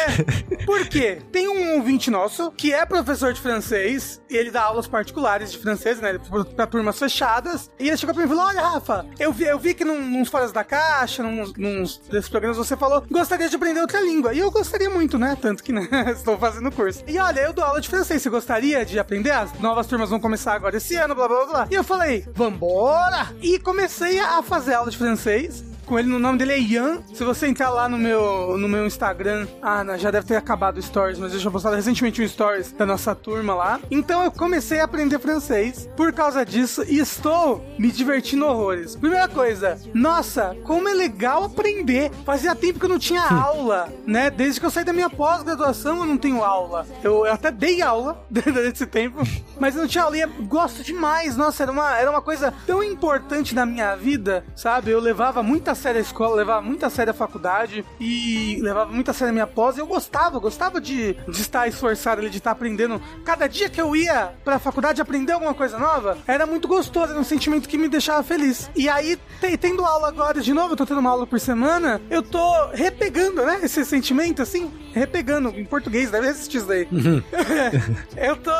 Por 0.64 0.87
quê? 0.87 1.18
Tem 1.31 1.48
um 1.48 1.76
ouvinte 1.76 2.11
nosso 2.11 2.50
que 2.52 2.72
é 2.72 2.85
professor 2.85 3.33
de 3.33 3.40
francês 3.40 4.20
e 4.28 4.37
ele 4.37 4.50
dá 4.50 4.62
aulas 4.62 4.87
particulares 4.87 5.52
de 5.52 5.59
francês, 5.59 6.00
né? 6.00 6.18
Pra 6.57 6.66
turmas 6.66 6.98
fechadas. 6.98 7.70
E 7.78 7.88
ele 7.88 7.96
chegou 7.96 8.14
pra 8.14 8.24
mim 8.24 8.33
e 8.33 8.35
falou: 8.35 8.48
Olha, 8.48 8.61
Rafa, 8.61 9.07
eu 9.18 9.33
vi, 9.33 9.44
eu 9.44 9.59
vi 9.59 9.74
que 9.74 9.85
num, 9.85 10.00
nos 10.00 10.28
Foras 10.28 10.52
da 10.52 10.64
Caixa, 10.64 11.22
num, 11.22 11.52
nos 11.57 11.98
desses 11.98 12.28
programas, 12.28 12.57
você 12.57 12.76
falou 12.76 13.05
gostaria 13.11 13.48
de 13.48 13.57
aprender 13.57 13.81
outra 13.81 14.00
língua. 14.00 14.33
E 14.33 14.38
eu 14.38 14.50
gostaria 14.50 14.90
muito, 14.90 15.18
né? 15.18 15.37
Tanto 15.40 15.62
que 15.62 15.72
né, 15.72 15.88
estou 16.12 16.38
fazendo 16.38 16.68
o 16.68 16.72
curso. 16.72 17.05
E 17.07 17.18
olha, 17.18 17.40
eu 17.40 17.52
dou 17.52 17.64
aula 17.64 17.81
de 17.81 17.88
francês. 17.88 18.22
Você 18.22 18.31
gostaria 18.31 18.85
de 18.85 18.98
aprender? 18.98 19.31
As 19.32 19.58
novas 19.60 19.86
turmas 19.86 20.10
vão 20.10 20.20
começar 20.20 20.52
agora 20.52 20.76
esse 20.76 20.94
ano, 20.94 21.14
blá 21.14 21.26
blá 21.26 21.46
blá. 21.46 21.68
E 21.70 21.74
eu 21.74 21.82
falei: 21.82 22.26
Vambora! 22.34 23.34
E 23.40 23.58
comecei 23.58 24.20
a 24.20 24.42
fazer 24.42 24.74
aula 24.74 24.90
de 24.90 24.98
francês 24.98 25.64
com 25.86 25.98
ele, 25.98 26.12
o 26.12 26.18
nome 26.18 26.38
dele 26.38 26.52
é 26.52 26.60
Ian. 26.60 27.02
Se 27.12 27.24
você 27.24 27.46
entrar 27.46 27.70
lá 27.70 27.88
no 27.88 27.98
meu, 27.98 28.56
no 28.58 28.68
meu 28.68 28.86
Instagram, 28.86 29.46
ah, 29.60 29.84
já 29.96 30.10
deve 30.10 30.26
ter 30.26 30.36
acabado 30.36 30.78
o 30.78 30.82
Stories, 30.82 31.18
mas 31.18 31.32
eu 31.32 31.38
já 31.38 31.50
postado 31.50 31.76
recentemente 31.76 32.22
um 32.22 32.28
Stories 32.28 32.72
da 32.72 32.86
nossa 32.86 33.14
turma 33.14 33.54
lá. 33.54 33.80
Então 33.90 34.22
eu 34.22 34.30
comecei 34.30 34.80
a 34.80 34.84
aprender 34.84 35.18
francês 35.18 35.88
por 35.96 36.12
causa 36.12 36.44
disso 36.44 36.84
e 36.86 36.98
estou 36.98 37.64
me 37.78 37.90
divertindo 37.90 38.46
horrores. 38.46 38.96
Primeira 38.96 39.28
coisa, 39.28 39.78
nossa, 39.92 40.56
como 40.64 40.88
é 40.88 40.94
legal 40.94 41.44
aprender. 41.44 42.10
Fazia 42.24 42.54
tempo 42.54 42.78
que 42.78 42.84
eu 42.84 42.90
não 42.90 42.98
tinha 42.98 43.22
aula, 43.22 43.92
né? 44.06 44.30
Desde 44.30 44.60
que 44.60 44.66
eu 44.66 44.70
saí 44.70 44.84
da 44.84 44.92
minha 44.92 45.10
pós-graduação 45.10 45.98
eu 45.98 46.06
não 46.06 46.16
tenho 46.16 46.42
aula. 46.42 46.86
Eu, 47.02 47.26
eu 47.26 47.32
até 47.32 47.50
dei 47.50 47.82
aula 47.82 48.24
durante 48.30 48.76
esse 48.76 48.86
tempo, 48.86 49.22
mas 49.58 49.74
eu 49.74 49.82
não 49.82 49.88
tinha 49.88 50.04
aula 50.04 50.16
e 50.16 50.20
eu 50.20 50.28
gosto 50.42 50.82
demais. 50.82 51.36
Nossa, 51.36 51.62
era 51.62 51.72
uma, 51.72 51.98
era 51.98 52.10
uma 52.10 52.22
coisa 52.22 52.52
tão 52.66 52.82
importante 52.82 53.54
na 53.54 53.66
minha 53.66 53.94
vida, 53.96 54.44
sabe? 54.54 54.90
Eu 54.90 55.00
levava 55.00 55.42
muito 55.42 55.71
a 55.72 55.74
sério 55.74 55.98
a 55.98 56.02
escola, 56.02 56.37
levava 56.37 56.62
muito 56.62 56.85
a 56.87 56.90
sério 56.90 57.11
a 57.11 57.14
faculdade 57.14 57.85
e 58.00 58.58
levava 58.62 58.92
muito 58.92 59.11
a 59.11 59.14
sério 59.14 59.30
a 59.30 59.32
minha 59.32 59.46
pós. 59.46 59.76
E 59.76 59.80
eu 59.80 59.87
gostava, 59.87 60.38
gostava 60.38 60.80
de, 60.80 61.14
de 61.14 61.40
estar 61.40 61.66
esforçado 61.68 62.20
ali, 62.20 62.30
de 62.30 62.38
estar 62.38 62.50
aprendendo. 62.52 63.00
Cada 63.24 63.46
dia 63.48 63.68
que 63.68 63.80
eu 63.80 63.94
ia 63.96 64.32
pra 64.44 64.58
faculdade 64.58 65.00
aprender 65.00 65.32
alguma 65.32 65.54
coisa 65.54 65.78
nova, 65.78 66.18
era 66.26 66.46
muito 66.46 66.68
gostoso, 66.68 67.12
era 67.12 67.20
um 67.20 67.24
sentimento 67.24 67.68
que 67.68 67.78
me 67.78 67.88
deixava 67.88 68.22
feliz. 68.22 68.70
E 68.76 68.88
aí, 68.88 69.18
te- 69.40 69.56
tendo 69.56 69.85
aula 69.85 70.08
agora 70.08 70.40
de 70.40 70.52
novo, 70.52 70.72
eu 70.72 70.76
tô 70.76 70.87
tendo 70.87 71.00
uma 71.00 71.11
aula 71.11 71.26
por 71.26 71.40
semana, 71.40 72.00
eu 72.11 72.22
tô 72.22 72.66
repegando, 72.72 73.44
né? 73.44 73.61
Esse 73.62 73.85
sentimento, 73.85 74.42
assim, 74.42 74.70
repegando. 74.92 75.48
Em 75.50 75.64
português, 75.64 76.11
deve 76.11 76.28
existir 76.28 76.58
isso 76.58 76.66
daí. 76.66 76.87
eu 78.16 78.37
tô 78.37 78.52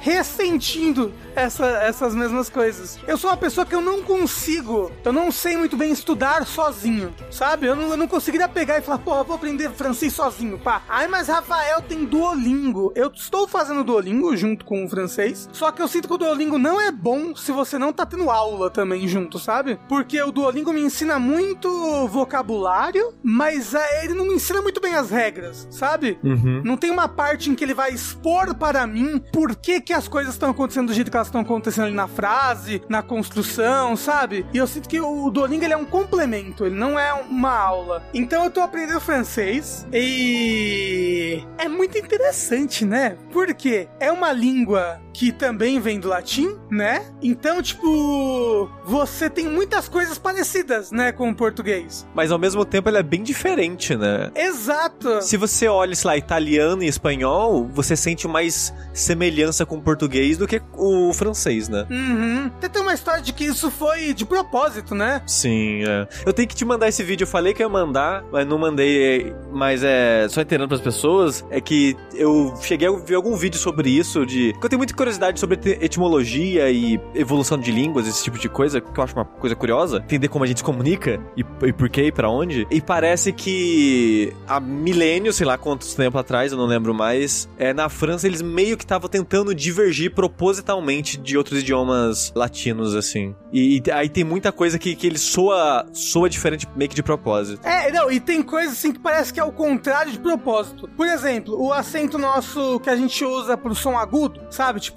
ressentindo 0.00 1.12
essa- 1.34 1.66
essas 1.82 2.14
mesmas 2.14 2.48
coisas. 2.48 2.98
Eu 3.06 3.16
sou 3.16 3.30
uma 3.30 3.36
pessoa 3.36 3.66
que 3.66 3.74
eu 3.74 3.80
não 3.80 4.02
consigo, 4.02 4.90
eu 5.04 5.12
não 5.12 5.30
sei 5.32 5.56
muito 5.56 5.76
bem 5.76 5.90
estudar 5.92 6.21
sozinho, 6.46 7.12
sabe? 7.30 7.66
Eu 7.66 7.74
não, 7.74 7.90
eu 7.90 7.96
não 7.96 8.06
conseguiria 8.06 8.48
pegar 8.48 8.78
e 8.78 8.82
falar, 8.82 8.98
porra, 8.98 9.24
vou 9.24 9.36
aprender 9.36 9.70
francês 9.70 10.12
sozinho, 10.12 10.58
pá. 10.58 10.82
Ai, 10.88 11.08
mas 11.08 11.28
Rafael 11.28 11.82
tem 11.82 12.04
Duolingo. 12.04 12.92
Eu 12.94 13.10
estou 13.12 13.48
fazendo 13.48 13.82
Duolingo 13.82 14.36
junto 14.36 14.64
com 14.64 14.84
o 14.84 14.88
francês, 14.88 15.48
só 15.52 15.72
que 15.72 15.82
eu 15.82 15.88
sinto 15.88 16.06
que 16.06 16.14
o 16.14 16.18
Duolingo 16.18 16.58
não 16.58 16.80
é 16.80 16.92
bom 16.92 17.34
se 17.34 17.50
você 17.50 17.78
não 17.78 17.92
tá 17.92 18.06
tendo 18.06 18.30
aula 18.30 18.70
também 18.70 19.08
junto, 19.08 19.38
sabe? 19.38 19.78
Porque 19.88 20.20
o 20.22 20.30
Duolingo 20.30 20.72
me 20.72 20.80
ensina 20.80 21.18
muito 21.18 22.06
vocabulário, 22.08 23.12
mas 23.22 23.74
é, 23.74 24.04
ele 24.04 24.14
não 24.14 24.26
me 24.26 24.34
ensina 24.34 24.62
muito 24.62 24.80
bem 24.80 24.94
as 24.94 25.10
regras, 25.10 25.66
sabe? 25.70 26.18
Uhum. 26.22 26.62
Não 26.64 26.76
tem 26.76 26.90
uma 26.90 27.08
parte 27.08 27.50
em 27.50 27.54
que 27.54 27.64
ele 27.64 27.74
vai 27.74 27.92
expor 27.92 28.54
para 28.54 28.86
mim 28.86 29.20
por 29.32 29.56
que, 29.56 29.80
que 29.80 29.92
as 29.92 30.06
coisas 30.06 30.34
estão 30.34 30.50
acontecendo 30.50 30.88
do 30.88 30.94
jeito 30.94 31.10
que 31.10 31.16
elas 31.16 31.28
estão 31.28 31.40
acontecendo 31.40 31.86
ali 31.86 31.94
na 31.94 32.06
frase, 32.06 32.82
na 32.88 33.02
construção, 33.02 33.96
sabe? 33.96 34.46
E 34.52 34.58
eu 34.58 34.66
sinto 34.66 34.88
que 34.88 35.00
o 35.00 35.30
Duolingo 35.30 35.64
ele 35.64 35.74
é 35.74 35.76
um 35.76 35.84
complemento, 36.12 36.66
ele 36.66 36.74
não 36.74 36.98
é 36.98 37.10
uma 37.14 37.50
aula. 37.50 38.04
Então 38.12 38.44
eu 38.44 38.50
tô 38.50 38.60
aprendendo 38.60 39.00
francês 39.00 39.86
e 39.90 41.42
é 41.56 41.66
muito 41.68 41.96
interessante, 41.96 42.84
né? 42.84 43.16
Porque 43.32 43.88
é 43.98 44.12
uma 44.12 44.30
língua 44.30 45.00
que 45.12 45.32
também 45.32 45.78
vem 45.80 46.00
do 46.00 46.08
latim, 46.08 46.56
né? 46.70 47.04
Então, 47.22 47.62
tipo, 47.62 48.68
você 48.84 49.28
tem 49.28 49.48
muitas 49.48 49.88
coisas 49.88 50.18
parecidas, 50.18 50.90
né, 50.90 51.12
com 51.12 51.30
o 51.30 51.34
português. 51.34 52.06
Mas 52.14 52.30
ao 52.30 52.38
mesmo 52.38 52.64
tempo 52.64 52.88
ele 52.88 52.98
é 52.98 53.02
bem 53.02 53.22
diferente, 53.22 53.94
né? 53.96 54.30
Exato. 54.34 55.22
Se 55.22 55.36
você 55.36 55.68
olha, 55.68 55.94
sei 55.94 56.08
lá, 56.08 56.16
italiano 56.16 56.82
e 56.82 56.86
espanhol, 56.86 57.68
você 57.72 57.96
sente 57.96 58.26
mais 58.26 58.72
semelhança 58.92 59.66
com 59.66 59.76
o 59.76 59.82
português 59.82 60.38
do 60.38 60.46
que 60.46 60.60
o 60.74 61.12
francês, 61.12 61.68
né? 61.68 61.86
Uhum. 61.90 62.50
Até 62.56 62.68
tem 62.68 62.82
uma 62.82 62.94
história 62.94 63.22
de 63.22 63.32
que 63.32 63.44
isso 63.44 63.70
foi 63.70 64.14
de 64.14 64.24
propósito, 64.24 64.94
né? 64.94 65.22
Sim, 65.26 65.84
é. 65.84 66.08
Eu 66.24 66.32
tenho 66.32 66.48
que 66.48 66.54
te 66.54 66.64
mandar 66.64 66.88
esse 66.88 67.02
vídeo. 67.02 67.24
Eu 67.24 67.28
falei 67.28 67.54
que 67.54 67.62
ia 67.62 67.68
mandar, 67.68 68.24
mas 68.32 68.46
não 68.46 68.58
mandei. 68.58 69.34
Mas 69.52 69.82
é. 69.82 70.26
Só 70.28 70.40
entendendo 70.40 70.68
pras 70.68 70.80
pessoas, 70.80 71.44
é 71.50 71.60
que 71.60 71.96
eu 72.14 72.54
cheguei 72.60 72.88
a 72.88 72.92
ver 72.92 73.14
algum 73.14 73.36
vídeo 73.36 73.58
sobre 73.58 73.90
isso, 73.90 74.24
de. 74.24 74.52
Porque 74.52 74.66
eu 74.66 74.70
tenho 74.70 74.78
muita 74.78 74.94
curiosidade 75.02 75.40
sobre 75.40 75.58
etimologia 75.80 76.70
e 76.70 77.00
evolução 77.12 77.58
de 77.58 77.72
línguas, 77.72 78.06
esse 78.06 78.22
tipo 78.22 78.38
de 78.38 78.48
coisa, 78.48 78.80
que 78.80 78.96
eu 78.96 79.02
acho 79.02 79.16
uma 79.16 79.24
coisa 79.24 79.56
curiosa. 79.56 79.96
Entender 79.96 80.28
como 80.28 80.44
a 80.44 80.46
gente 80.46 80.58
se 80.58 80.64
comunica 80.64 81.20
e, 81.36 81.44
e 81.66 81.72
por 81.72 81.88
quê 81.88 82.04
e 82.04 82.12
pra 82.12 82.30
onde. 82.30 82.68
E 82.70 82.80
parece 82.80 83.32
que 83.32 84.32
há 84.46 84.60
milênios, 84.60 85.34
sei 85.34 85.44
lá 85.44 85.58
quantos 85.58 85.94
tempo 85.94 86.16
atrás, 86.16 86.52
eu 86.52 86.58
não 86.58 86.66
lembro 86.66 86.94
mais, 86.94 87.48
é, 87.58 87.74
na 87.74 87.88
França 87.88 88.28
eles 88.28 88.40
meio 88.40 88.76
que 88.76 88.84
estavam 88.84 89.08
tentando 89.08 89.52
divergir 89.52 90.14
propositalmente 90.14 91.18
de 91.18 91.36
outros 91.36 91.60
idiomas 91.60 92.32
latinos, 92.36 92.94
assim. 92.94 93.34
E, 93.52 93.82
e 93.84 93.90
aí 93.90 94.08
tem 94.08 94.22
muita 94.22 94.52
coisa 94.52 94.78
que, 94.78 94.94
que 94.94 95.06
ele 95.06 95.18
soa, 95.18 95.84
soa 95.92 96.30
diferente 96.30 96.68
meio 96.76 96.88
que 96.88 96.94
de 96.94 97.02
propósito. 97.02 97.66
É, 97.66 97.90
não, 97.90 98.08
e 98.08 98.20
tem 98.20 98.40
coisas 98.40 98.74
assim 98.74 98.92
que 98.92 99.00
parece 99.00 99.32
que 99.32 99.40
é 99.40 99.44
o 99.44 99.52
contrário 99.52 100.12
de 100.12 100.18
propósito. 100.20 100.88
Por 100.96 101.08
exemplo, 101.08 101.60
o 101.60 101.72
acento 101.72 102.18
nosso 102.18 102.78
que 102.80 102.88
a 102.88 102.94
gente 102.94 103.24
usa 103.24 103.56
pro 103.56 103.74
som 103.74 103.96
agudo, 103.98 104.40
sabe? 104.48 104.78
Tipo, 104.78 104.91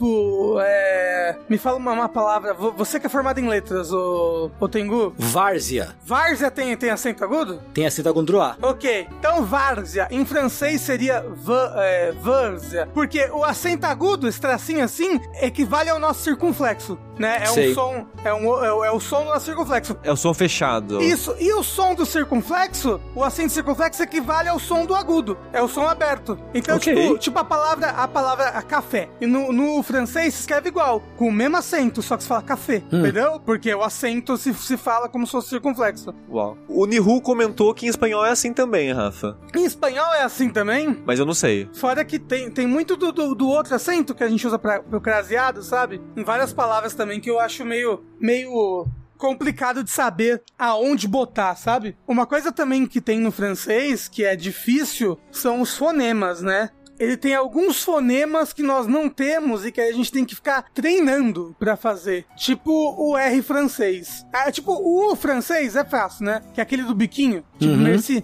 é. 0.60 1.36
Me 1.50 1.58
fala 1.58 1.78
uma, 1.78 1.92
uma 1.92 2.10
palavra. 2.10 2.54
Vo- 2.54 2.72
Você 2.74 3.00
que 3.00 3.06
é 3.06 3.10
formado 3.10 3.40
em 3.40 3.48
letras, 3.48 3.92
o, 3.92 4.50
o 4.60 4.68
Tengu. 4.68 5.14
Várzea. 5.18 5.96
Várzea 6.04 6.52
tem, 6.52 6.76
tem 6.78 6.90
acento 6.90 7.24
agudo? 7.24 7.62
Tem 7.74 7.86
acento 7.86 8.10
agundroá. 8.10 8.56
Ok, 8.62 9.08
então 9.20 9.44
várzea 9.46 10.08
em 10.12 10.26
francês 10.26 10.82
seria 10.82 11.26
é, 11.78 12.12
várzea, 12.14 12.88
porque 12.94 13.30
o 13.32 13.44
acento 13.44 13.86
agudo, 13.86 14.28
esse 14.28 14.40
tracinho 14.40 14.84
assim, 14.84 15.20
equivale 15.42 15.90
ao 15.90 16.00
nosso 16.00 16.24
circunflexo, 16.24 16.98
né? 17.18 17.38
É 17.42 17.46
Sei. 17.48 17.72
um 17.72 17.74
som, 17.76 18.06
é, 18.24 18.34
um, 18.34 18.64
é, 18.66 18.74
o- 18.74 18.84
é 18.86 18.92
o 18.92 19.00
som 19.00 19.20
do 19.20 19.26
nosso 19.26 19.46
circunflexo. 19.46 19.98
É 20.04 20.12
o 20.12 20.16
som 20.18 20.34
fechado. 20.34 21.02
Isso, 21.02 21.36
e 21.40 21.52
o 21.54 21.64
som 21.64 21.94
do 21.96 22.06
circunflexo, 22.06 23.00
o 23.16 23.24
acento 23.24 23.52
circunflexo 23.54 24.02
equivale 24.04 24.50
ao 24.50 24.60
som 24.60 24.86
do 24.86 24.96
agudo, 24.96 25.38
é 25.54 25.62
o 25.62 25.68
som 25.68 25.88
aberto. 25.88 26.38
Então, 26.54 26.78
Ok. 26.78 26.94
tipo, 26.94 27.18
tipo 27.18 27.40
a 27.40 27.44
palavra, 27.44 27.90
a 27.90 28.08
palavra 28.08 28.46
a 28.50 28.62
café. 28.62 29.10
E 29.20 29.26
no, 29.26 29.52
no 29.52 29.84
francês 29.86 30.34
se 30.34 30.42
escreve 30.42 30.70
igual, 30.70 31.02
com 31.16 31.28
o 31.28 31.32
mesmo 31.32 31.58
acento, 31.58 32.02
só 32.02 32.18
que 32.18 32.24
se 32.24 32.30
fala 32.30 32.42
café, 32.42 32.84
entendeu? 32.92 33.40
Porque 33.40 33.74
o 33.74 33.84
acento 33.84 34.38
se, 34.38 34.54
se 34.54 34.78
fala 34.78 35.08
como 35.08 35.26
se 35.26 35.32
fosse 35.32 35.50
circunflexo. 35.50 36.14
Uau. 36.30 36.58
O 36.68 36.86
Nihu 36.86 37.22
comentou 37.22 37.74
que 37.74 37.86
em 37.86 37.90
espanhol 37.90 38.26
é 38.26 38.32
assim 38.32 38.54
também, 38.54 38.92
Rafa. 38.92 39.38
Em 39.56 39.66
espanhol 39.66 40.14
é 40.14 40.24
assim 40.24 40.50
também? 40.50 41.02
Mas 41.06 41.20
eu 41.20 41.26
não 41.26 41.34
sei. 41.34 41.70
Fora 41.74 42.04
que 42.04 42.20
tem, 42.20 42.50
tem 42.50 42.68
muito 42.68 42.96
do, 42.96 43.12
do, 43.12 43.36
do 43.36 43.48
outro 43.48 43.76
acento 43.76 44.14
que 44.14 44.24
a 44.24 44.28
gente 44.28 44.46
usa 44.46 44.60
pra, 44.60 44.82
pro 44.82 45.00
craseado, 45.00 45.64
sabe? 45.64 46.02
Em 46.16 46.24
várias 46.24 46.52
palavras 46.52 46.94
também 46.94 47.20
que 47.20 47.30
eu 47.30 47.40
acho 47.40 47.64
meio, 47.64 48.04
meio 48.20 48.88
complicado 49.18 49.84
de 49.84 49.90
saber 49.90 50.44
aonde 50.58 51.08
botar, 51.08 51.56
sabe? 51.56 51.98
Uma 52.08 52.26
coisa 52.26 52.52
também 52.52 52.86
que 52.86 53.02
tem 53.02 53.20
no 53.20 53.32
francês 53.32 54.08
que 54.08 54.24
é 54.24 54.36
difícil 54.36 55.18
são 55.32 55.62
os 55.62 55.76
fonemas, 55.76 56.42
né? 56.42 56.70
Ele 57.00 57.18
tem 57.18 57.36
alguns 57.36 57.84
fonemas 57.84 58.54
que 58.54 58.64
nós 58.64 58.88
não 58.88 59.10
temos 59.10 59.66
e 59.66 59.72
que 59.72 59.82
a 59.82 59.92
gente 59.92 60.12
tem 60.12 60.26
que 60.26 60.36
ficar 60.36 60.66
treinando 60.74 61.56
pra 61.60 61.76
fazer. 61.76 62.26
Tipo 62.36 62.72
o 62.98 63.18
R 63.18 63.42
francês. 63.42 64.26
Ah, 64.32 64.52
tipo, 64.52 64.72
o 64.72 65.16
francês 65.16 65.76
é 65.76 65.84
fácil, 65.84 66.26
né? 66.26 66.42
Que 66.54 66.60
é 66.60 66.64
aquele 66.64 66.84
do 66.84 66.96
biquinho. 66.96 67.44
Tipo, 67.60 67.76
merci. 67.76 68.24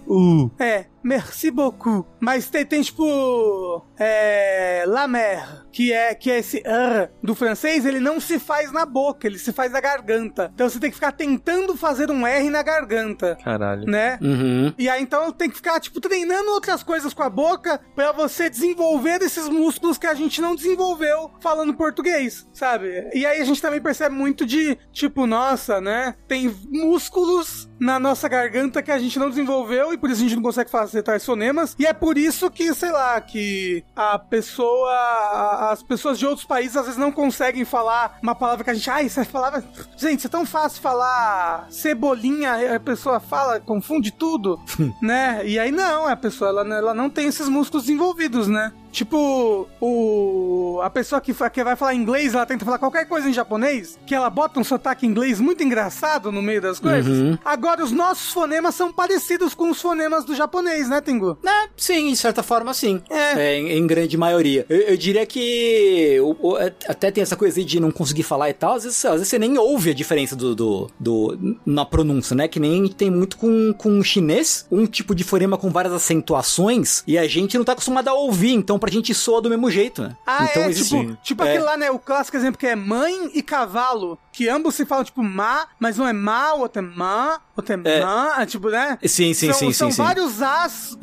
É, 0.58 0.86
merci 1.02 1.50
beaucoup. 1.50 2.06
Mas 2.20 2.48
tem, 2.48 2.64
tem 2.64 2.82
tipo. 2.82 3.84
É. 3.98 4.84
La 4.86 5.06
mer, 5.06 5.64
que 5.72 5.92
é, 5.92 6.14
que 6.14 6.30
é 6.30 6.38
esse 6.38 6.62
R 6.64 7.08
do 7.22 7.34
francês, 7.34 7.84
ele 7.86 8.00
não 8.00 8.20
se 8.20 8.38
faz 8.38 8.72
na 8.72 8.84
boca, 8.84 9.26
ele 9.26 9.38
se 9.38 9.52
faz 9.52 9.72
na 9.72 9.80
garganta. 9.80 10.50
Então 10.54 10.68
você 10.68 10.78
tem 10.78 10.90
que 10.90 10.96
ficar 10.96 11.12
tentando 11.12 11.76
fazer 11.76 12.10
um 12.10 12.26
R 12.26 12.50
na 12.50 12.62
garganta, 12.62 13.36
Caralho. 13.44 13.84
né? 13.86 14.18
Uhum. 14.20 14.74
E 14.78 14.88
aí 14.88 15.02
então 15.02 15.32
tem 15.32 15.48
que 15.48 15.56
ficar, 15.56 15.80
tipo, 15.80 16.00
treinando 16.00 16.50
outras 16.50 16.82
coisas 16.82 17.14
com 17.14 17.22
a 17.22 17.30
boca 17.30 17.80
pra 17.94 18.12
você 18.12 18.50
desenvolver 18.50 19.22
esses 19.22 19.48
músculos 19.48 19.98
que 19.98 20.06
a 20.06 20.14
gente 20.14 20.40
não 20.40 20.54
desenvolveu 20.54 21.30
falando 21.40 21.74
português, 21.74 22.46
sabe? 22.52 23.08
E 23.14 23.24
aí 23.24 23.40
a 23.40 23.44
gente 23.44 23.62
também 23.62 23.80
percebe 23.80 24.14
muito 24.14 24.44
de, 24.44 24.76
tipo, 24.92 25.26
nossa, 25.26 25.80
né? 25.80 26.14
Tem 26.26 26.54
músculos 26.68 27.70
na 27.80 27.98
nossa 27.98 28.28
garganta 28.28 28.82
que 28.82 28.90
a 28.90 28.98
gente 28.98 29.18
não 29.18 29.28
desenvolveu 29.30 29.92
e 29.92 29.98
por 29.98 30.10
isso 30.10 30.20
a 30.20 30.24
gente 30.24 30.36
não 30.36 30.42
consegue 30.42 30.70
fazer 30.70 30.91
tais 31.00 31.24
fonemas. 31.24 31.76
E 31.78 31.86
é 31.86 31.92
por 31.92 32.18
isso 32.18 32.50
que, 32.50 32.74
sei 32.74 32.90
lá, 32.90 33.20
que 33.20 33.84
a 33.94 34.18
pessoa, 34.18 35.70
as 35.70 35.82
pessoas 35.82 36.18
de 36.18 36.26
outros 36.26 36.44
países 36.44 36.76
às 36.76 36.86
vezes 36.86 36.98
não 36.98 37.12
conseguem 37.12 37.64
falar 37.64 38.18
uma 38.20 38.34
palavra 38.34 38.64
que 38.64 38.70
a 38.70 38.74
gente, 38.74 38.90
ai, 38.90 39.06
essa 39.06 39.24
palavra, 39.24 39.64
gente, 39.96 40.18
isso 40.18 40.26
é 40.26 40.30
tão 40.30 40.44
fácil 40.44 40.82
falar 40.82 41.66
cebolinha, 41.70 42.74
a 42.74 42.80
pessoa 42.80 43.20
fala, 43.20 43.60
confunde 43.60 44.10
tudo, 44.10 44.58
né? 45.00 45.42
E 45.46 45.58
aí 45.58 45.70
não, 45.70 46.08
a 46.08 46.16
pessoa 46.16 46.50
ela, 46.50 46.74
ela 46.74 46.94
não 46.94 47.08
tem 47.08 47.28
esses 47.28 47.48
músculos 47.48 47.84
desenvolvidos, 47.84 48.48
né? 48.48 48.72
Tipo, 48.92 49.66
o 49.80 50.80
a 50.82 50.90
pessoa 50.90 51.20
que, 51.20 51.32
que 51.32 51.64
vai 51.64 51.76
falar 51.76 51.94
inglês, 51.94 52.34
ela 52.34 52.44
tenta 52.46 52.64
falar 52.64 52.78
qualquer 52.78 53.06
coisa 53.06 53.28
em 53.28 53.32
japonês, 53.32 53.98
que 54.06 54.14
ela 54.14 54.28
bota 54.28 54.60
um 54.60 54.64
sotaque 54.64 55.06
inglês 55.06 55.40
muito 55.40 55.62
engraçado 55.62 56.30
no 56.30 56.42
meio 56.42 56.60
das 56.60 56.78
coisas. 56.78 57.38
Agora, 57.44 57.82
os 57.84 57.90
nossos 57.92 58.32
fonemas 58.32 58.74
são 58.74 58.92
parecidos 58.92 59.54
com 59.54 59.70
os 59.70 59.80
fonemas 59.80 60.24
do 60.24 60.34
japonês, 60.34 60.88
né, 60.88 61.00
Tengu? 61.00 61.38
É, 61.44 61.68
sim, 61.76 62.10
de 62.10 62.16
certa 62.16 62.42
forma, 62.42 62.74
sim. 62.74 63.00
É. 63.08 63.58
em, 63.58 63.70
em 63.78 63.86
grande 63.86 64.16
maioria. 64.16 64.66
Eu, 64.68 64.78
eu 64.80 64.96
diria 64.96 65.24
que 65.24 66.18
é, 66.58 66.72
até 66.88 67.10
tem 67.10 67.22
essa 67.22 67.36
coisa 67.36 67.62
de 67.64 67.80
não 67.80 67.90
conseguir 67.90 68.22
falar 68.24 68.50
e 68.50 68.54
tal. 68.54 68.74
Às 68.74 68.84
vezes, 68.84 69.04
às 69.04 69.12
vezes 69.14 69.28
você 69.28 69.38
nem 69.38 69.56
ouve 69.56 69.90
a 69.90 69.94
diferença 69.94 70.36
do, 70.36 70.54
do, 70.54 70.90
do- 70.98 71.56
na 71.64 71.84
pronúncia, 71.86 72.34
né? 72.36 72.46
Que 72.48 72.60
nem 72.60 72.88
tem 72.88 73.10
muito 73.10 73.36
com, 73.38 73.72
com 73.72 73.98
o 73.98 74.04
chinês, 74.04 74.66
um 74.70 74.86
tipo 74.86 75.14
de 75.14 75.24
fonema 75.24 75.56
com 75.56 75.70
várias 75.70 75.92
acentuações, 75.94 77.02
e 77.06 77.16
a 77.16 77.26
gente 77.26 77.56
não 77.56 77.64
tá 77.64 77.72
acostumado 77.72 78.08
a 78.08 78.14
ouvir, 78.14 78.52
então 78.52 78.78
pra 78.82 78.90
gente 78.90 79.14
soa 79.14 79.40
do 79.40 79.48
mesmo 79.48 79.70
jeito, 79.70 80.02
né? 80.02 80.16
Ah, 80.26 80.44
então 80.50 80.64
é, 80.64 80.68
existe- 80.68 80.98
tipo, 80.98 81.16
tipo 81.22 81.42
é. 81.44 81.48
aquele 81.50 81.62
lá, 81.64 81.76
né, 81.76 81.88
o 81.90 81.98
clássico 82.00 82.36
exemplo 82.36 82.58
que 82.58 82.66
é 82.66 82.74
mãe 82.74 83.30
e 83.32 83.40
cavalo, 83.40 84.18
que 84.32 84.48
ambos 84.48 84.74
se 84.74 84.84
falam, 84.84 85.04
tipo, 85.04 85.22
má, 85.22 85.68
mas 85.78 85.98
um 86.00 86.06
é 86.06 86.12
má, 86.12 86.54
o 86.54 86.60
outro 86.60 86.82
é 86.82 86.84
má, 86.84 87.40
o 87.56 87.60
outro 87.60 87.74
é, 87.84 88.42
é, 88.42 88.46
tipo, 88.46 88.70
né? 88.70 88.98
Sim, 89.04 89.34
sim, 89.34 89.46
são, 89.48 89.54
sim, 89.54 89.72
São 89.72 89.90
sim, 89.90 89.96
sim. 89.96 90.02
vários 90.02 90.40
as 90.40 90.96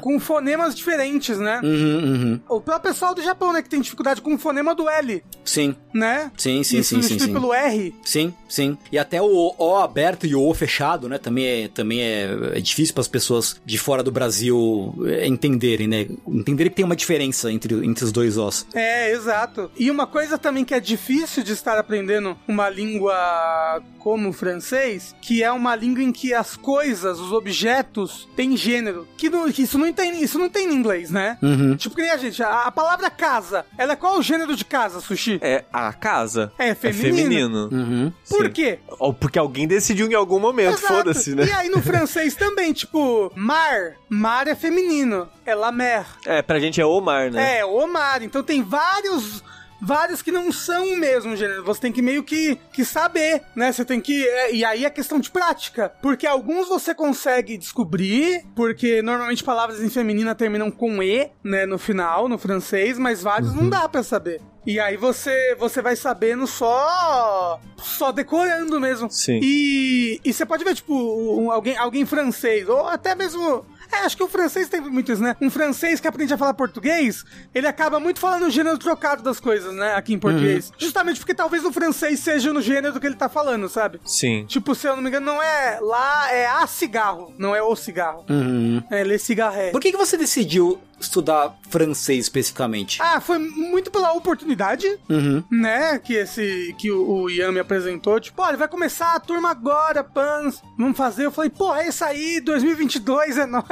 com 0.00 0.20
fonemas 0.20 0.74
diferentes, 0.74 1.38
né? 1.38 1.60
Uhum, 1.62 1.98
uhum. 2.04 2.40
O 2.48 2.60
próprio 2.60 2.92
pessoal 2.92 3.14
do 3.14 3.22
Japão, 3.22 3.52
né, 3.52 3.60
que 3.62 3.68
tem 3.68 3.80
dificuldade 3.80 4.20
com 4.20 4.34
o 4.34 4.38
fonema 4.38 4.74
do 4.74 4.88
L, 4.88 5.22
Sim, 5.44 5.74
né? 5.92 6.30
sim, 6.36 6.62
sim, 6.62 6.78
E 6.78 6.84
sim, 6.84 7.02
sim, 7.02 7.18
sim. 7.18 7.32
pelo 7.32 7.52
R. 7.52 7.94
Sim, 8.04 8.32
sim. 8.48 8.78
E 8.92 8.98
até 8.98 9.20
o 9.20 9.54
O 9.58 9.76
aberto 9.76 10.26
e 10.26 10.34
o 10.34 10.42
O 10.46 10.54
fechado, 10.54 11.08
né? 11.08 11.18
Também 11.18 11.46
é, 11.64 11.68
também 11.68 12.00
é, 12.02 12.28
é 12.54 12.60
difícil 12.60 12.94
para 12.94 13.00
as 13.00 13.08
pessoas 13.08 13.60
de 13.64 13.78
fora 13.78 14.02
do 14.02 14.12
Brasil 14.12 14.94
é, 15.06 15.26
entenderem, 15.26 15.88
né? 15.88 16.06
Entenderem 16.26 16.70
que 16.70 16.76
tem 16.76 16.84
uma 16.84 16.96
diferença 16.96 17.50
entre, 17.50 17.74
entre 17.84 18.04
os 18.04 18.12
dois 18.12 18.36
Os. 18.36 18.66
É, 18.74 19.10
exato. 19.12 19.70
E 19.76 19.90
uma 19.90 20.06
coisa 20.06 20.38
também 20.38 20.64
que 20.64 20.74
é 20.74 20.80
difícil 20.80 21.42
de 21.42 21.52
estar 21.52 21.78
aprendendo 21.78 22.36
uma 22.46 22.68
língua 22.68 23.82
como 23.98 24.28
o 24.28 24.32
francês, 24.32 25.14
que 25.20 25.42
é 25.42 25.50
uma 25.50 25.74
língua 25.74 25.95
em 26.02 26.12
que 26.12 26.32
as 26.34 26.56
coisas, 26.56 27.18
os 27.20 27.32
objetos, 27.32 28.28
têm 28.36 28.56
gênero. 28.56 29.06
Que, 29.16 29.28
no- 29.30 29.52
que 29.52 29.62
isso, 29.62 29.78
não 29.78 29.92
tem, 29.92 30.22
isso 30.22 30.38
não 30.38 30.48
tem 30.48 30.68
em 30.68 30.74
inglês, 30.74 31.10
né? 31.10 31.38
Uhum. 31.42 31.76
Tipo 31.76 31.94
que 31.96 32.02
nem 32.02 32.10
a 32.10 32.16
gente, 32.16 32.42
a, 32.42 32.62
a 32.62 32.70
palavra 32.72 33.10
casa, 33.10 33.64
ela 33.78 33.92
é 33.92 33.96
qual 33.96 34.18
o 34.18 34.22
gênero 34.22 34.54
de 34.56 34.64
casa, 34.64 35.00
Sushi? 35.00 35.38
É 35.42 35.64
a 35.72 35.92
casa. 35.92 36.52
É 36.58 36.74
feminino. 36.74 37.16
feminino. 37.16 37.68
Uhum. 37.72 38.12
Por 38.28 38.46
Sim. 38.46 38.52
quê? 38.52 38.78
Ou 38.98 39.12
porque 39.12 39.38
alguém 39.38 39.66
decidiu 39.66 40.06
em 40.10 40.14
algum 40.14 40.38
momento, 40.38 40.78
foda-se, 40.78 41.34
né? 41.34 41.46
E 41.46 41.52
aí 41.52 41.68
no 41.68 41.82
francês 41.82 42.34
também, 42.34 42.72
tipo, 42.72 43.30
mar. 43.34 43.94
Mar 44.08 44.46
é 44.48 44.54
feminino. 44.54 45.28
É 45.44 45.54
la 45.54 45.70
mer. 45.72 46.04
É, 46.24 46.42
pra 46.42 46.58
gente 46.58 46.80
é 46.80 46.86
Omar, 46.86 47.30
né? 47.30 47.58
É, 47.58 47.64
o 47.64 47.86
mar. 47.86 48.22
Então 48.22 48.42
tem 48.42 48.62
vários. 48.62 49.42
Vários 49.80 50.22
que 50.22 50.32
não 50.32 50.50
são 50.50 50.92
o 50.94 50.96
mesmo 50.96 51.36
gênero. 51.36 51.64
Você 51.64 51.80
tem 51.82 51.92
que 51.92 52.00
meio 52.02 52.22
que, 52.24 52.58
que 52.72 52.84
saber, 52.84 53.42
né? 53.54 53.70
Você 53.72 53.84
tem 53.84 54.00
que. 54.00 54.26
é, 54.26 54.54
e 54.54 54.64
aí 54.64 54.84
é 54.84 54.90
questão 54.90 55.20
de 55.20 55.30
prática. 55.30 55.92
Porque 56.02 56.26
alguns 56.26 56.68
você 56.68 56.94
consegue 56.94 57.56
descobrir, 57.58 58.44
porque 58.54 59.02
normalmente 59.02 59.44
palavras 59.44 59.80
em 59.82 59.88
feminina 59.90 60.34
terminam 60.34 60.70
com 60.70 61.02
E, 61.02 61.28
né? 61.44 61.66
No 61.66 61.78
final, 61.78 62.28
no 62.28 62.38
francês, 62.38 62.98
mas 62.98 63.22
vários 63.22 63.54
não 63.54 63.68
dá 63.68 63.88
pra 63.88 64.02
saber. 64.02 64.40
E 64.66 64.80
aí 64.80 64.96
você, 64.96 65.54
você 65.58 65.80
vai 65.80 65.94
sabendo 65.94 66.44
só. 66.46 67.60
só 67.76 68.10
decorando 68.10 68.80
mesmo. 68.80 69.08
Sim. 69.10 69.38
E, 69.42 70.20
e 70.24 70.32
você 70.32 70.44
pode 70.44 70.64
ver, 70.64 70.74
tipo, 70.74 70.92
um- 71.40 71.52
alguém, 71.52 71.76
alguém 71.76 72.04
francês, 72.04 72.68
ou 72.68 72.86
até 72.88 73.14
mesmo. 73.14 73.64
É, 73.92 73.98
acho 73.98 74.16
que 74.16 74.22
o 74.22 74.28
francês 74.28 74.68
tem 74.68 74.80
muito 74.80 75.12
isso, 75.12 75.22
né? 75.22 75.36
Um 75.40 75.50
francês 75.50 76.00
que 76.00 76.08
aprende 76.08 76.32
a 76.32 76.38
falar 76.38 76.54
português, 76.54 77.24
ele 77.54 77.66
acaba 77.66 78.00
muito 78.00 78.20
falando 78.20 78.46
o 78.46 78.50
gênero 78.50 78.78
trocado 78.78 79.22
das 79.22 79.40
coisas, 79.40 79.74
né? 79.74 79.94
Aqui 79.94 80.14
em 80.14 80.18
português. 80.18 80.72
Justamente 80.78 81.18
porque 81.18 81.34
talvez 81.34 81.64
o 81.64 81.72
francês 81.72 82.20
seja 82.20 82.52
no 82.52 82.60
gênero 82.60 82.98
que 83.00 83.06
ele 83.06 83.16
tá 83.16 83.28
falando, 83.28 83.68
sabe? 83.68 84.00
Sim. 84.04 84.44
Tipo, 84.46 84.74
se 84.74 84.86
eu 84.86 84.96
não 84.96 85.02
me 85.02 85.08
engano, 85.08 85.26
não 85.26 85.42
é 85.42 85.78
lá, 85.80 86.32
é 86.32 86.46
a 86.46 86.66
cigarro, 86.66 87.34
não 87.38 87.54
é 87.54 87.62
o 87.62 87.74
cigarro. 87.76 88.24
Uhum. 88.28 88.82
É 88.90 89.04
le 89.04 89.18
cigarret. 89.18 89.72
Por 89.72 89.80
que, 89.80 89.90
que 89.90 89.96
você 89.96 90.16
decidiu 90.16 90.80
estudar 91.00 91.54
francês 91.68 92.24
especificamente? 92.24 93.00
Ah, 93.02 93.20
foi 93.20 93.38
muito 93.38 93.90
pela 93.90 94.12
oportunidade, 94.12 94.86
Uhum. 95.08 95.42
né? 95.50 95.98
Que 95.98 96.14
esse 96.14 96.74
que 96.78 96.90
o, 96.90 97.22
o 97.22 97.30
Ian 97.30 97.52
me 97.52 97.60
apresentou. 97.60 98.18
Tipo, 98.20 98.42
olha, 98.42 98.56
vai 98.56 98.68
começar 98.68 99.14
a 99.14 99.20
turma 99.20 99.50
agora, 99.50 100.02
Pans. 100.02 100.62
Vamos 100.78 100.96
fazer. 100.96 101.26
Eu 101.26 101.32
falei, 101.32 101.50
pô, 101.50 101.74
é 101.74 101.88
isso 101.88 102.04
aí, 102.04 102.40
2022 102.40 103.38
é 103.38 103.44
nóis. 103.46 103.64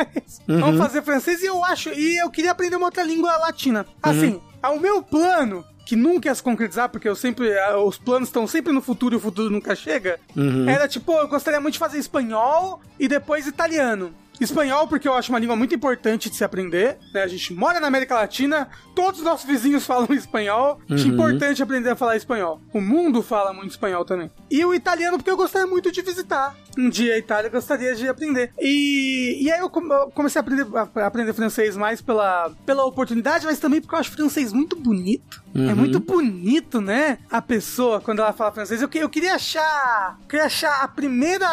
Vamos 0.47 0.79
fazer 0.79 1.03
francês. 1.03 1.43
E 1.43 1.47
eu 1.47 1.64
acho. 1.64 1.91
E 1.91 2.16
eu 2.22 2.31
queria 2.31 2.51
aprender 2.53 2.77
uma 2.77 2.87
outra 2.87 3.03
língua 3.03 3.37
latina. 3.39 3.87
Assim, 4.03 4.41
o 4.62 4.79
meu 4.79 5.03
plano. 5.03 5.64
Que 5.87 5.97
nunca 5.97 6.29
ia 6.31 6.35
se 6.35 6.43
concretizar, 6.43 6.89
porque 6.89 7.07
eu 7.07 7.14
sempre. 7.14 7.47
Os 7.87 7.99
planos 7.99 8.31
estão 8.31 8.47
sempre 8.47 8.72
no 8.72 8.81
futuro 8.81 9.14
e 9.14 9.18
o 9.18 9.20
futuro 9.20 9.51
nunca 9.51 9.77
chega. 9.77 10.18
Era 10.66 10.89
tipo, 10.89 11.12
eu 11.12 11.29
gostaria 11.29 11.61
muito 11.61 11.75
de 11.75 11.79
fazer 11.79 11.99
espanhol 11.99 12.81
e 12.99 13.07
depois 13.07 13.47
italiano. 13.47 14.11
Espanhol, 14.41 14.87
porque 14.89 15.07
eu 15.07 15.14
acho 15.14 15.30
uma 15.30 15.39
língua 15.39 15.57
muito 15.57 15.74
importante 15.74 16.28
de 16.28 16.37
se 16.37 16.45
aprender. 16.45 16.99
Né? 17.12 17.22
A 17.22 17.28
gente 17.28 17.53
mora 17.53 17.80
na 17.80 17.87
América 17.87 18.14
Latina, 18.14 18.68
todos 18.95 19.20
os 19.20 19.24
nossos 19.24 19.47
vizinhos 19.47 19.85
falam 19.87 20.12
espanhol. 20.12 20.80
Acho 20.91 21.09
importante 21.09 21.62
aprender 21.62 21.91
a 21.91 21.97
falar 21.97 22.16
espanhol. 22.16 22.61
O 22.72 22.80
mundo 22.80 23.22
fala 23.22 23.53
muito 23.53 23.70
espanhol 23.70 24.05
também. 24.05 24.30
E 24.51 24.64
o 24.64 24.74
italiano, 24.74 25.16
porque 25.16 25.30
eu 25.30 25.37
gostaria 25.37 25.66
muito 25.66 25.91
de 25.93 26.03
visitar. 26.03 26.57
Um 26.76 26.89
dia 26.89 27.14
a 27.14 27.18
Itália 27.18 27.49
eu 27.49 27.53
gostaria 27.53 27.95
de 27.95 28.09
aprender. 28.09 28.53
E, 28.59 29.39
e 29.43 29.51
aí 29.51 29.61
eu 29.61 29.70
comecei 29.70 30.39
a 30.39 30.43
aprender, 30.43 30.66
a 30.76 31.07
aprender 31.07 31.32
francês 31.32 31.76
mais 31.76 32.01
pela, 32.01 32.51
pela 32.66 32.85
oportunidade, 32.85 33.47
mas 33.47 33.61
também 33.61 33.80
porque 33.80 33.95
eu 33.95 33.99
acho 33.99 34.11
francês 34.11 34.53
muito 34.53 34.74
bonito. 34.74 35.43
É 35.57 35.74
muito 35.74 36.00
bonito, 36.00 36.80
né? 36.80 37.18
A 37.30 37.40
pessoa, 37.40 38.00
quando 38.00 38.20
ela 38.20 38.32
fala 38.32 38.50
francês. 38.52 38.82
Eu, 38.82 38.88
eu 38.94 39.09
queria 39.09 39.34
achar. 39.36 40.18
Queria 40.28 40.46
achar 40.46 40.82
a 40.82 40.88
primeira. 40.88 41.46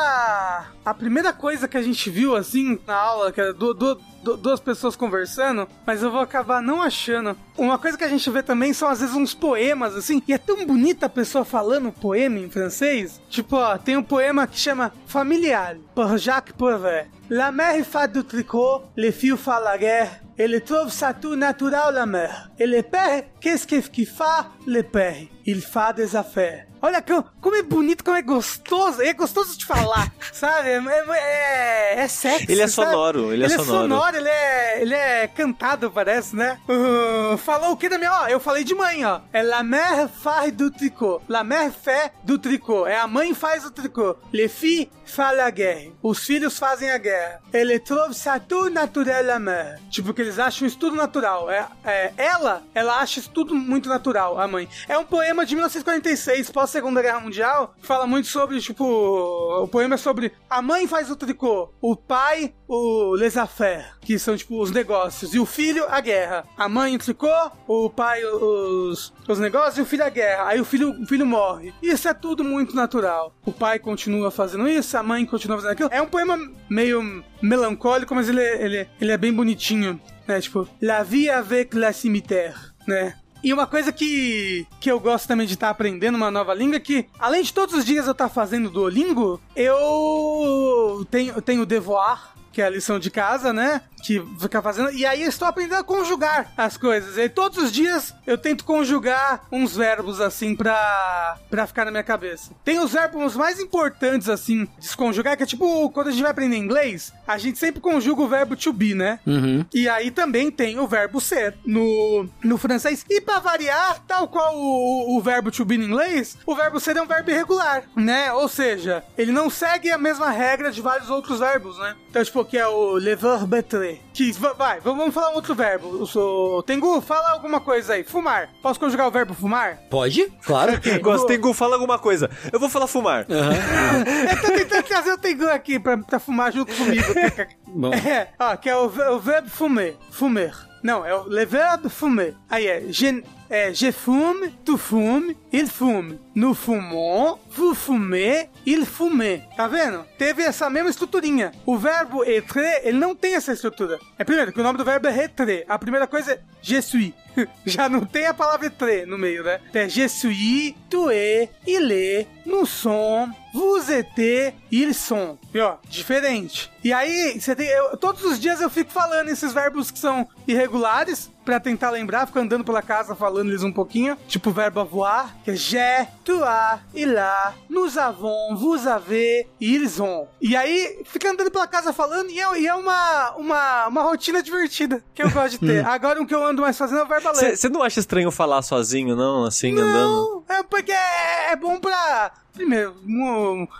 A 0.84 0.94
primeira 0.94 1.32
coisa 1.32 1.68
que 1.68 1.78
a 1.78 1.82
gente 1.82 2.10
viu, 2.10 2.36
assim, 2.36 2.80
na 2.88 2.96
aula, 2.96 3.32
que 3.32 3.40
era 3.40 3.54
du- 3.54 3.74
du- 3.74 4.02
duas 4.38 4.60
pessoas 4.60 4.96
conversando, 4.96 5.68
mas 5.86 6.02
eu 6.02 6.12
vou 6.12 6.20
acabar 6.22 6.62
não 6.62 6.82
achando. 6.82 7.36
Uma 7.58 7.78
coisa 7.78 7.98
que 7.98 8.04
a 8.04 8.08
gente 8.08 8.28
vê 8.32 8.42
também 8.42 8.74
são, 8.74 8.88
às 8.90 9.00
vezes, 9.00 9.16
uns 9.16 9.34
poemas, 9.36 9.96
assim, 9.96 10.22
e 10.28 10.34
é 10.34 10.38
tão 10.40 10.66
bonita 10.66 11.06
a 11.06 11.10
pessoa 11.10 11.46
falando 11.46 11.92
poema 11.92 12.40
em 12.40 12.50
francês. 12.50 13.22
Tipo, 13.30 13.56
ó, 13.58 13.78
tem 13.78 13.96
um 13.98 14.04
poema 14.04 14.48
que 14.48 14.58
chama 14.58 14.92
Familiar, 15.06 15.76
por 15.94 16.18
Jacques 16.18 16.54
Prévert. 16.56 17.08
La 17.30 17.52
mère 17.52 17.84
fait 17.86 18.12
du 18.12 18.24
tricot, 18.24 18.84
les 18.98 19.12
filles 19.12 19.38
font 19.38 19.60
la 19.64 19.78
guerre. 19.78 20.21
Ele 20.38 20.62
trouve 20.62 20.90
ça 20.92 21.14
tout 21.14 21.36
natural, 21.36 21.94
la 21.96 22.06
mère. 22.06 22.50
Et 22.58 22.66
le 22.66 22.82
père, 22.82 23.24
qu'est-ce 23.40 23.68
que- 23.68 23.88
qu'il 23.90 24.08
fait, 24.08 24.24
le 24.66 24.82
père? 24.82 25.16
Il 25.46 25.62
fait 25.62 25.96
des 25.96 26.16
affaires. 26.16 26.66
Olha 26.82 27.02
co- 27.02 27.24
como 27.40 27.56
é 27.56 27.62
bonito, 27.64 28.04
como 28.04 28.18
é 28.18 28.22
gostoso. 28.22 29.02
É 29.02 29.14
gostoso 29.14 29.58
de 29.58 29.66
falar, 29.66 30.12
sabe? 30.34 30.70
É, 30.70 30.82
é, 31.18 32.00
é 32.02 32.08
sexy, 32.08 32.52
Ele 32.52 32.62
é 32.62 32.68
sabe? 32.68 32.92
sonoro, 32.92 33.32
ele 33.34 33.46
é 33.46 33.50
sonoro. 33.50 34.16
ele 34.18 34.28
é, 34.30 34.82
ele 34.82 34.94
é 34.96 35.28
cantado, 35.28 35.92
parece, 35.92 36.36
né? 36.36 36.60
Uh, 36.68 37.38
falou 37.38 37.72
o 37.74 37.78
que 37.78 37.88
da 37.90 37.98
minha... 37.98 38.12
Ó, 38.24 38.28
eu 38.28 38.40
falei 38.40 38.64
de 38.64 38.74
mãe, 38.74 39.06
ó. 39.06 39.22
É 39.32 39.44
la 39.44 39.64
mère 39.64 40.08
faz 40.24 40.52
do 40.54 40.72
tricot. 40.72 41.22
La 41.30 41.44
mère 41.44 41.72
fait 41.72 42.12
do 42.24 42.38
tricot. 42.40 42.88
É 42.88 42.98
a 42.98 43.08
mãe 43.08 43.34
faz 43.34 43.66
o 43.66 43.72
tricot. 43.72 44.18
Les 44.34 44.52
filles 44.52 44.90
font 45.06 45.32
la 45.36 45.50
guerre. 45.52 45.92
Os 46.02 46.20
filhos 46.26 46.58
fazem 46.58 46.90
a 46.90 46.98
guerra. 46.98 47.42
Ele 47.54 47.78
trouve 47.80 48.14
ça 48.14 48.40
tout 48.40 48.70
naturel, 48.70 49.26
la 49.26 49.40
mère. 49.40 49.80
Tipo, 49.90 50.14
que 50.14 50.22
eles 50.22 50.40
acham 50.40 50.66
isso 50.68 50.78
tudo 50.80 50.96
natural. 50.96 51.50
É, 51.52 51.68
é, 51.84 52.14
ela, 52.18 52.64
ela 52.74 52.98
acha 53.00 53.20
isso 53.20 53.30
tudo 53.30 53.54
muito 53.54 53.90
natural, 53.90 54.40
a 54.40 54.48
mãe. 54.48 54.68
É 54.88 54.98
um 54.98 55.04
poema 55.04 55.46
de 55.46 55.54
1946, 55.56 56.50
pós-segunda 56.72 57.02
guerra 57.02 57.20
mundial, 57.20 57.76
fala 57.82 58.08
muito 58.08 58.30
sobre, 58.30 58.62
tipo, 58.62 58.86
o 58.86 59.68
poema 59.68 59.96
é 59.96 59.98
sobre 59.98 60.32
a 60.50 60.62
mãe 60.62 60.88
faz 60.88 61.12
o 61.12 61.18
tricô, 61.18 61.70
o 61.82 61.98
pai, 61.98 62.54
o 62.66 63.14
les 63.16 63.36
affaires, 63.36 63.86
que 64.00 64.18
são, 64.18 64.38
tipo, 64.38 64.58
os 64.62 64.72
negócios, 64.72 65.34
e 65.34 65.40
o 65.40 65.46
filho, 65.46 65.84
a 65.90 66.00
guerra. 66.00 66.46
A 66.58 66.70
mãe 66.70 66.96
o 66.96 67.00
tricô, 67.00 67.28
o 67.68 67.90
pai, 67.90 68.24
os, 68.24 69.14
os 69.28 69.40
negócios, 69.40 69.78
e 69.80 69.82
o 69.82 69.86
filho, 69.86 70.06
a 70.06 70.10
guerra. 70.10 70.48
Aí 70.48 70.62
o 70.62 70.66
filho, 70.66 70.92
o 70.92 71.06
filho 71.06 71.26
morre. 71.26 71.74
Isso 71.82 72.08
é 72.08 72.14
tudo 72.14 72.42
muito 72.42 72.74
natural. 72.74 73.36
O 73.46 73.52
pai 73.52 73.78
continua 73.78 74.32
fazendo 74.32 74.66
isso, 74.70 74.98
a 74.98 75.04
mãe 75.04 75.26
continua 75.26 75.58
fazendo 75.58 75.72
aquilo. 75.74 75.90
É 75.92 76.02
um 76.02 76.08
poema 76.08 76.38
meio 76.70 77.22
melancólico, 77.42 78.16
mas 78.16 78.30
ele, 78.30 78.40
é- 78.42 78.64
ele, 78.64 78.78
é- 78.78 78.88
ele 79.02 79.12
é 79.12 79.18
bem 79.18 79.34
bonitinho, 79.34 80.00
né? 80.26 80.40
Tipo, 80.40 80.66
La 80.82 81.04
vie 81.04 81.30
avec 81.30 81.76
la 81.76 81.92
cimetière, 81.92 82.56
né? 82.88 83.16
E 83.44 83.52
uma 83.54 83.66
coisa 83.66 83.92
que, 83.92 84.68
que 84.80 84.92
eu 84.92 85.00
gosto 85.00 85.28
também 85.28 85.48
de 85.48 85.56
estar 85.56 85.70
aprendendo 85.70 86.16
uma 86.16 86.30
nova 86.30 86.54
língua 86.54 86.76
é 86.76 86.80
que, 86.80 87.08
além 87.20 87.42
de 87.42 87.52
todos 87.52 87.74
os 87.74 87.84
dias 87.84 88.06
eu 88.06 88.12
estar 88.12 88.30
fazendo 88.30 88.70
Duolingo, 88.70 89.42
eu 89.56 91.06
tenho, 91.10 91.42
tenho 91.42 91.66
devoir, 91.66 92.36
que 92.52 92.62
é 92.62 92.66
a 92.66 92.70
lição 92.70 93.00
de 93.00 93.10
casa, 93.10 93.52
né? 93.52 93.82
Que 94.04 94.24
fica 94.40 94.62
fazendo. 94.62 94.92
E 94.92 95.06
aí 95.06 95.24
eu 95.24 95.30
estou 95.30 95.48
aprendendo 95.48 95.80
a 95.80 95.84
conjugar 95.84 96.52
as 96.58 96.78
coisas. 96.78 97.18
E 97.18 97.30
todos 97.30 97.58
os 97.58 97.72
dias 97.72 98.14
eu 98.26 98.38
tento 98.38 98.64
conjugar 98.64 99.44
uns 99.52 99.76
verbos 99.76 100.20
assim 100.20 100.56
pra, 100.56 101.38
pra 101.50 101.68
ficar 101.68 101.86
na 101.86 101.92
minha 101.92 102.04
cabeça. 102.04 102.52
Tem 102.64 102.80
os 102.80 102.92
verbos 102.94 103.36
mais 103.36 103.60
importantes 103.60 104.30
assim 104.30 104.68
de 104.80 104.88
se 104.88 104.98
conjugar, 104.98 105.38
que 105.38 105.44
é 105.44 105.46
tipo 105.46 105.90
quando 105.92 106.08
a 106.08 106.12
gente 106.12 106.22
vai 106.22 106.32
aprender 106.32 106.58
inglês, 106.58 107.14
a 107.28 107.38
gente 107.38 107.58
sempre 107.58 107.82
conjuga 107.82 108.22
o 108.22 108.28
verbo 108.28 108.56
to 108.56 108.74
be, 108.74 108.94
né? 108.94 109.20
Uhum. 109.26 109.66
E 109.74 109.88
aí 109.88 110.12
também 110.12 110.52
tem 110.52 110.80
o 110.80 110.88
verbo 110.88 111.22
ser 111.22 111.56
no, 111.66 112.28
no 112.44 112.58
francês. 112.58 113.06
E 113.10 113.22
pra 113.22 113.40
variar, 113.40 114.04
tal 114.08 114.28
qual 114.28 114.56
o, 114.56 115.18
o 115.18 115.22
verbo 115.22 115.52
to 115.52 115.66
be 115.66 115.78
no 115.78 115.86
inglês, 115.86 116.38
o 116.46 116.56
verbo 116.56 116.80
ser 116.80 116.98
é 116.98 117.02
um 117.02 117.08
verbo 117.08 117.32
irregular, 117.32 117.84
né? 117.96 118.32
Ou 118.34 118.48
seja, 118.48 119.04
ele 119.18 119.32
não 119.32 119.50
segue 119.50 119.92
a 119.92 119.98
mesma 119.98 120.30
regra 120.30 120.72
de 120.72 120.82
vários 120.82 121.10
outros 121.10 121.40
verbos, 121.40 121.78
né? 121.80 121.96
Então, 122.10 122.24
tipo, 122.24 122.44
que 122.46 122.58
é 122.58 122.68
o 122.68 122.98
le 122.98 123.16
verbe 123.16 123.58
être. 123.58 123.91
Que, 124.14 124.32
vai, 124.32 124.80
vamos 124.80 125.14
falar 125.14 125.32
um 125.32 125.36
outro 125.36 125.56
verbo. 125.56 126.04
O 126.16 126.64
Tengu, 126.64 127.02
fala 127.02 127.32
alguma 127.32 127.60
coisa 127.60 127.94
aí. 127.94 128.04
Fumar. 128.04 128.50
Posso 128.62 128.80
conjugar 128.80 129.08
o 129.08 129.12
verbo 129.12 129.34
fumar? 129.34 129.78
Pode? 129.90 130.32
Claro. 130.44 130.74
Gosto, 131.02 131.28
Tengu, 131.28 131.54
fala 131.54 131.76
alguma 131.76 131.98
coisa. 132.00 132.30
Eu 132.52 132.60
vou 132.60 132.70
falar 132.70 132.88
fumar. 132.88 133.26
Eu 133.30 134.42
tô 134.42 134.48
tentando 134.48 134.84
trazer 134.84 135.12
o 135.12 135.18
Tengu 135.18 135.48
aqui 135.48 135.80
pra, 135.80 135.98
pra 135.98 136.20
fumar 136.20 136.52
junto 136.52 136.74
comigo. 136.76 137.06
Bom. 137.68 137.94
É, 137.94 138.30
ó, 138.40 138.56
que 138.56 138.70
é 138.70 138.76
o, 138.76 138.86
o 138.86 139.20
verbo 139.20 139.50
fumer. 139.50 139.96
Fumer. 140.12 140.72
Não, 140.84 141.06
é 141.06 141.14
o 141.16 141.28
le 141.28 141.46
verbe 141.46 141.90
fumer. 141.90 142.36
Aí 142.50 142.68
é, 142.68 142.84
je, 142.90 143.24
é, 143.50 143.74
je 143.74 143.92
fume, 143.92 144.50
tu 144.66 144.78
fume, 144.78 145.38
il 145.54 145.68
fume. 145.68 146.20
Nous 146.34 146.54
fumons, 146.54 147.38
vous 147.50 147.76
fumez, 147.76 148.50
il 148.66 148.86
fume. 148.86 149.44
Tá 149.58 149.68
vendo? 149.68 150.06
Teve 150.18 150.44
essa 150.44 150.70
mesma 150.70 150.90
estruturinha. 150.90 151.52
O 151.66 151.78
verbo 151.78 152.24
être, 152.24 152.58
ele 152.84 152.98
não 152.98 153.14
tem 153.16 153.36
essa 153.36 153.52
estrutura. 153.52 154.00
É 154.18 154.24
primeiro, 154.24 154.54
que 154.54 154.60
o 154.60 154.64
nome 154.64 154.78
do 154.78 154.86
verbo 154.86 155.08
é 155.08 155.24
être. 155.26 155.66
A 155.68 155.78
primeira 155.78 156.08
coisa 156.08 156.34
é 156.34 156.40
je 156.62 156.82
suis. 156.82 157.14
Já 157.66 157.88
não 157.90 158.06
tem 158.06 158.26
a 158.28 158.34
palavra 158.34 158.68
être 158.68 159.06
no 159.06 159.18
meio, 159.18 159.44
né? 159.44 159.60
É 159.74 159.88
je 159.90 160.08
suis, 160.08 160.76
tu 160.90 161.10
es, 161.12 161.50
il 161.66 161.92
est, 161.92 162.28
nous 162.46 162.66
sommes, 162.66 163.34
vous 163.54 163.90
êtes, 163.90 164.54
ils 164.72 164.94
sont. 164.94 165.38
E 165.54 165.60
ó, 165.60 165.76
diferente. 165.90 166.70
E 166.84 166.92
aí, 166.94 167.40
você 167.40 167.56
tem. 167.56 167.68
eu- 167.68 167.96
todos 167.98 168.24
os 168.24 168.40
dias 168.40 168.60
eu 168.62 168.70
fico 168.70 168.92
falando 168.92 169.30
esses 169.30 169.54
verbos 169.54 169.92
que 169.92 170.00
são 170.00 170.28
irregulares. 170.48 171.30
Pra 171.44 171.60
tentar 171.60 171.90
lembrar, 171.90 172.28
fico 172.28 172.38
andando 172.38 172.64
pela 172.64 172.84
casa 172.84 173.16
falando 173.16 173.50
eles 173.50 173.64
um 173.64 173.72
pouquinho. 173.72 174.16
Tipo 174.28 174.52
o 174.52 174.54
verbo 174.54 174.80
avoir, 174.80 175.36
que 175.44 175.50
é 175.52 175.56
j'ai, 175.56 176.08
tu 176.24 176.44
as, 176.44 176.80
il 176.94 177.18
a, 177.18 177.54
nous 177.70 177.98
avons, 177.98 178.56
vous 178.56 178.88
avez, 178.88 179.48
ils 179.60 180.02
ont. 180.02 180.28
E 180.42 180.56
aí, 180.56 181.02
fica 181.06 181.30
andando 181.30 181.52
pela 181.52 181.68
casa 181.68 181.94
falando 181.94 182.30
e 182.30 182.40
é, 182.40 182.60
e 182.60 182.68
é 182.68 182.74
uma, 182.74 183.32
uma, 183.36 183.88
uma 183.88 184.02
rotina 184.02 184.42
divertida 184.42 185.04
que 185.14 185.24
eu 185.24 185.30
gosto 185.32 185.52
de 185.52 185.60
ter. 185.60 185.86
Agora 185.86 186.22
o 186.22 186.26
que 186.26 186.34
eu 186.34 186.44
ando 186.44 186.62
mais 186.62 186.78
fazendo 186.78 187.00
é 187.00 187.04
o 187.04 187.08
verbo 187.08 187.32
ler. 187.32 187.58
Você 187.58 187.70
não 187.70 187.84
acha 187.84 188.00
estranho 188.00 188.32
falar 188.32 188.62
sozinho, 188.62 189.16
não? 189.16 189.46
Assim, 189.46 189.72
andando? 189.74 190.44
Não, 190.48 190.56
é 190.56 190.64
porque 190.64 190.92
é, 190.92 191.52
é 191.52 191.56
bom 191.56 191.80
pra. 191.80 192.32
Primeiro, 192.54 192.94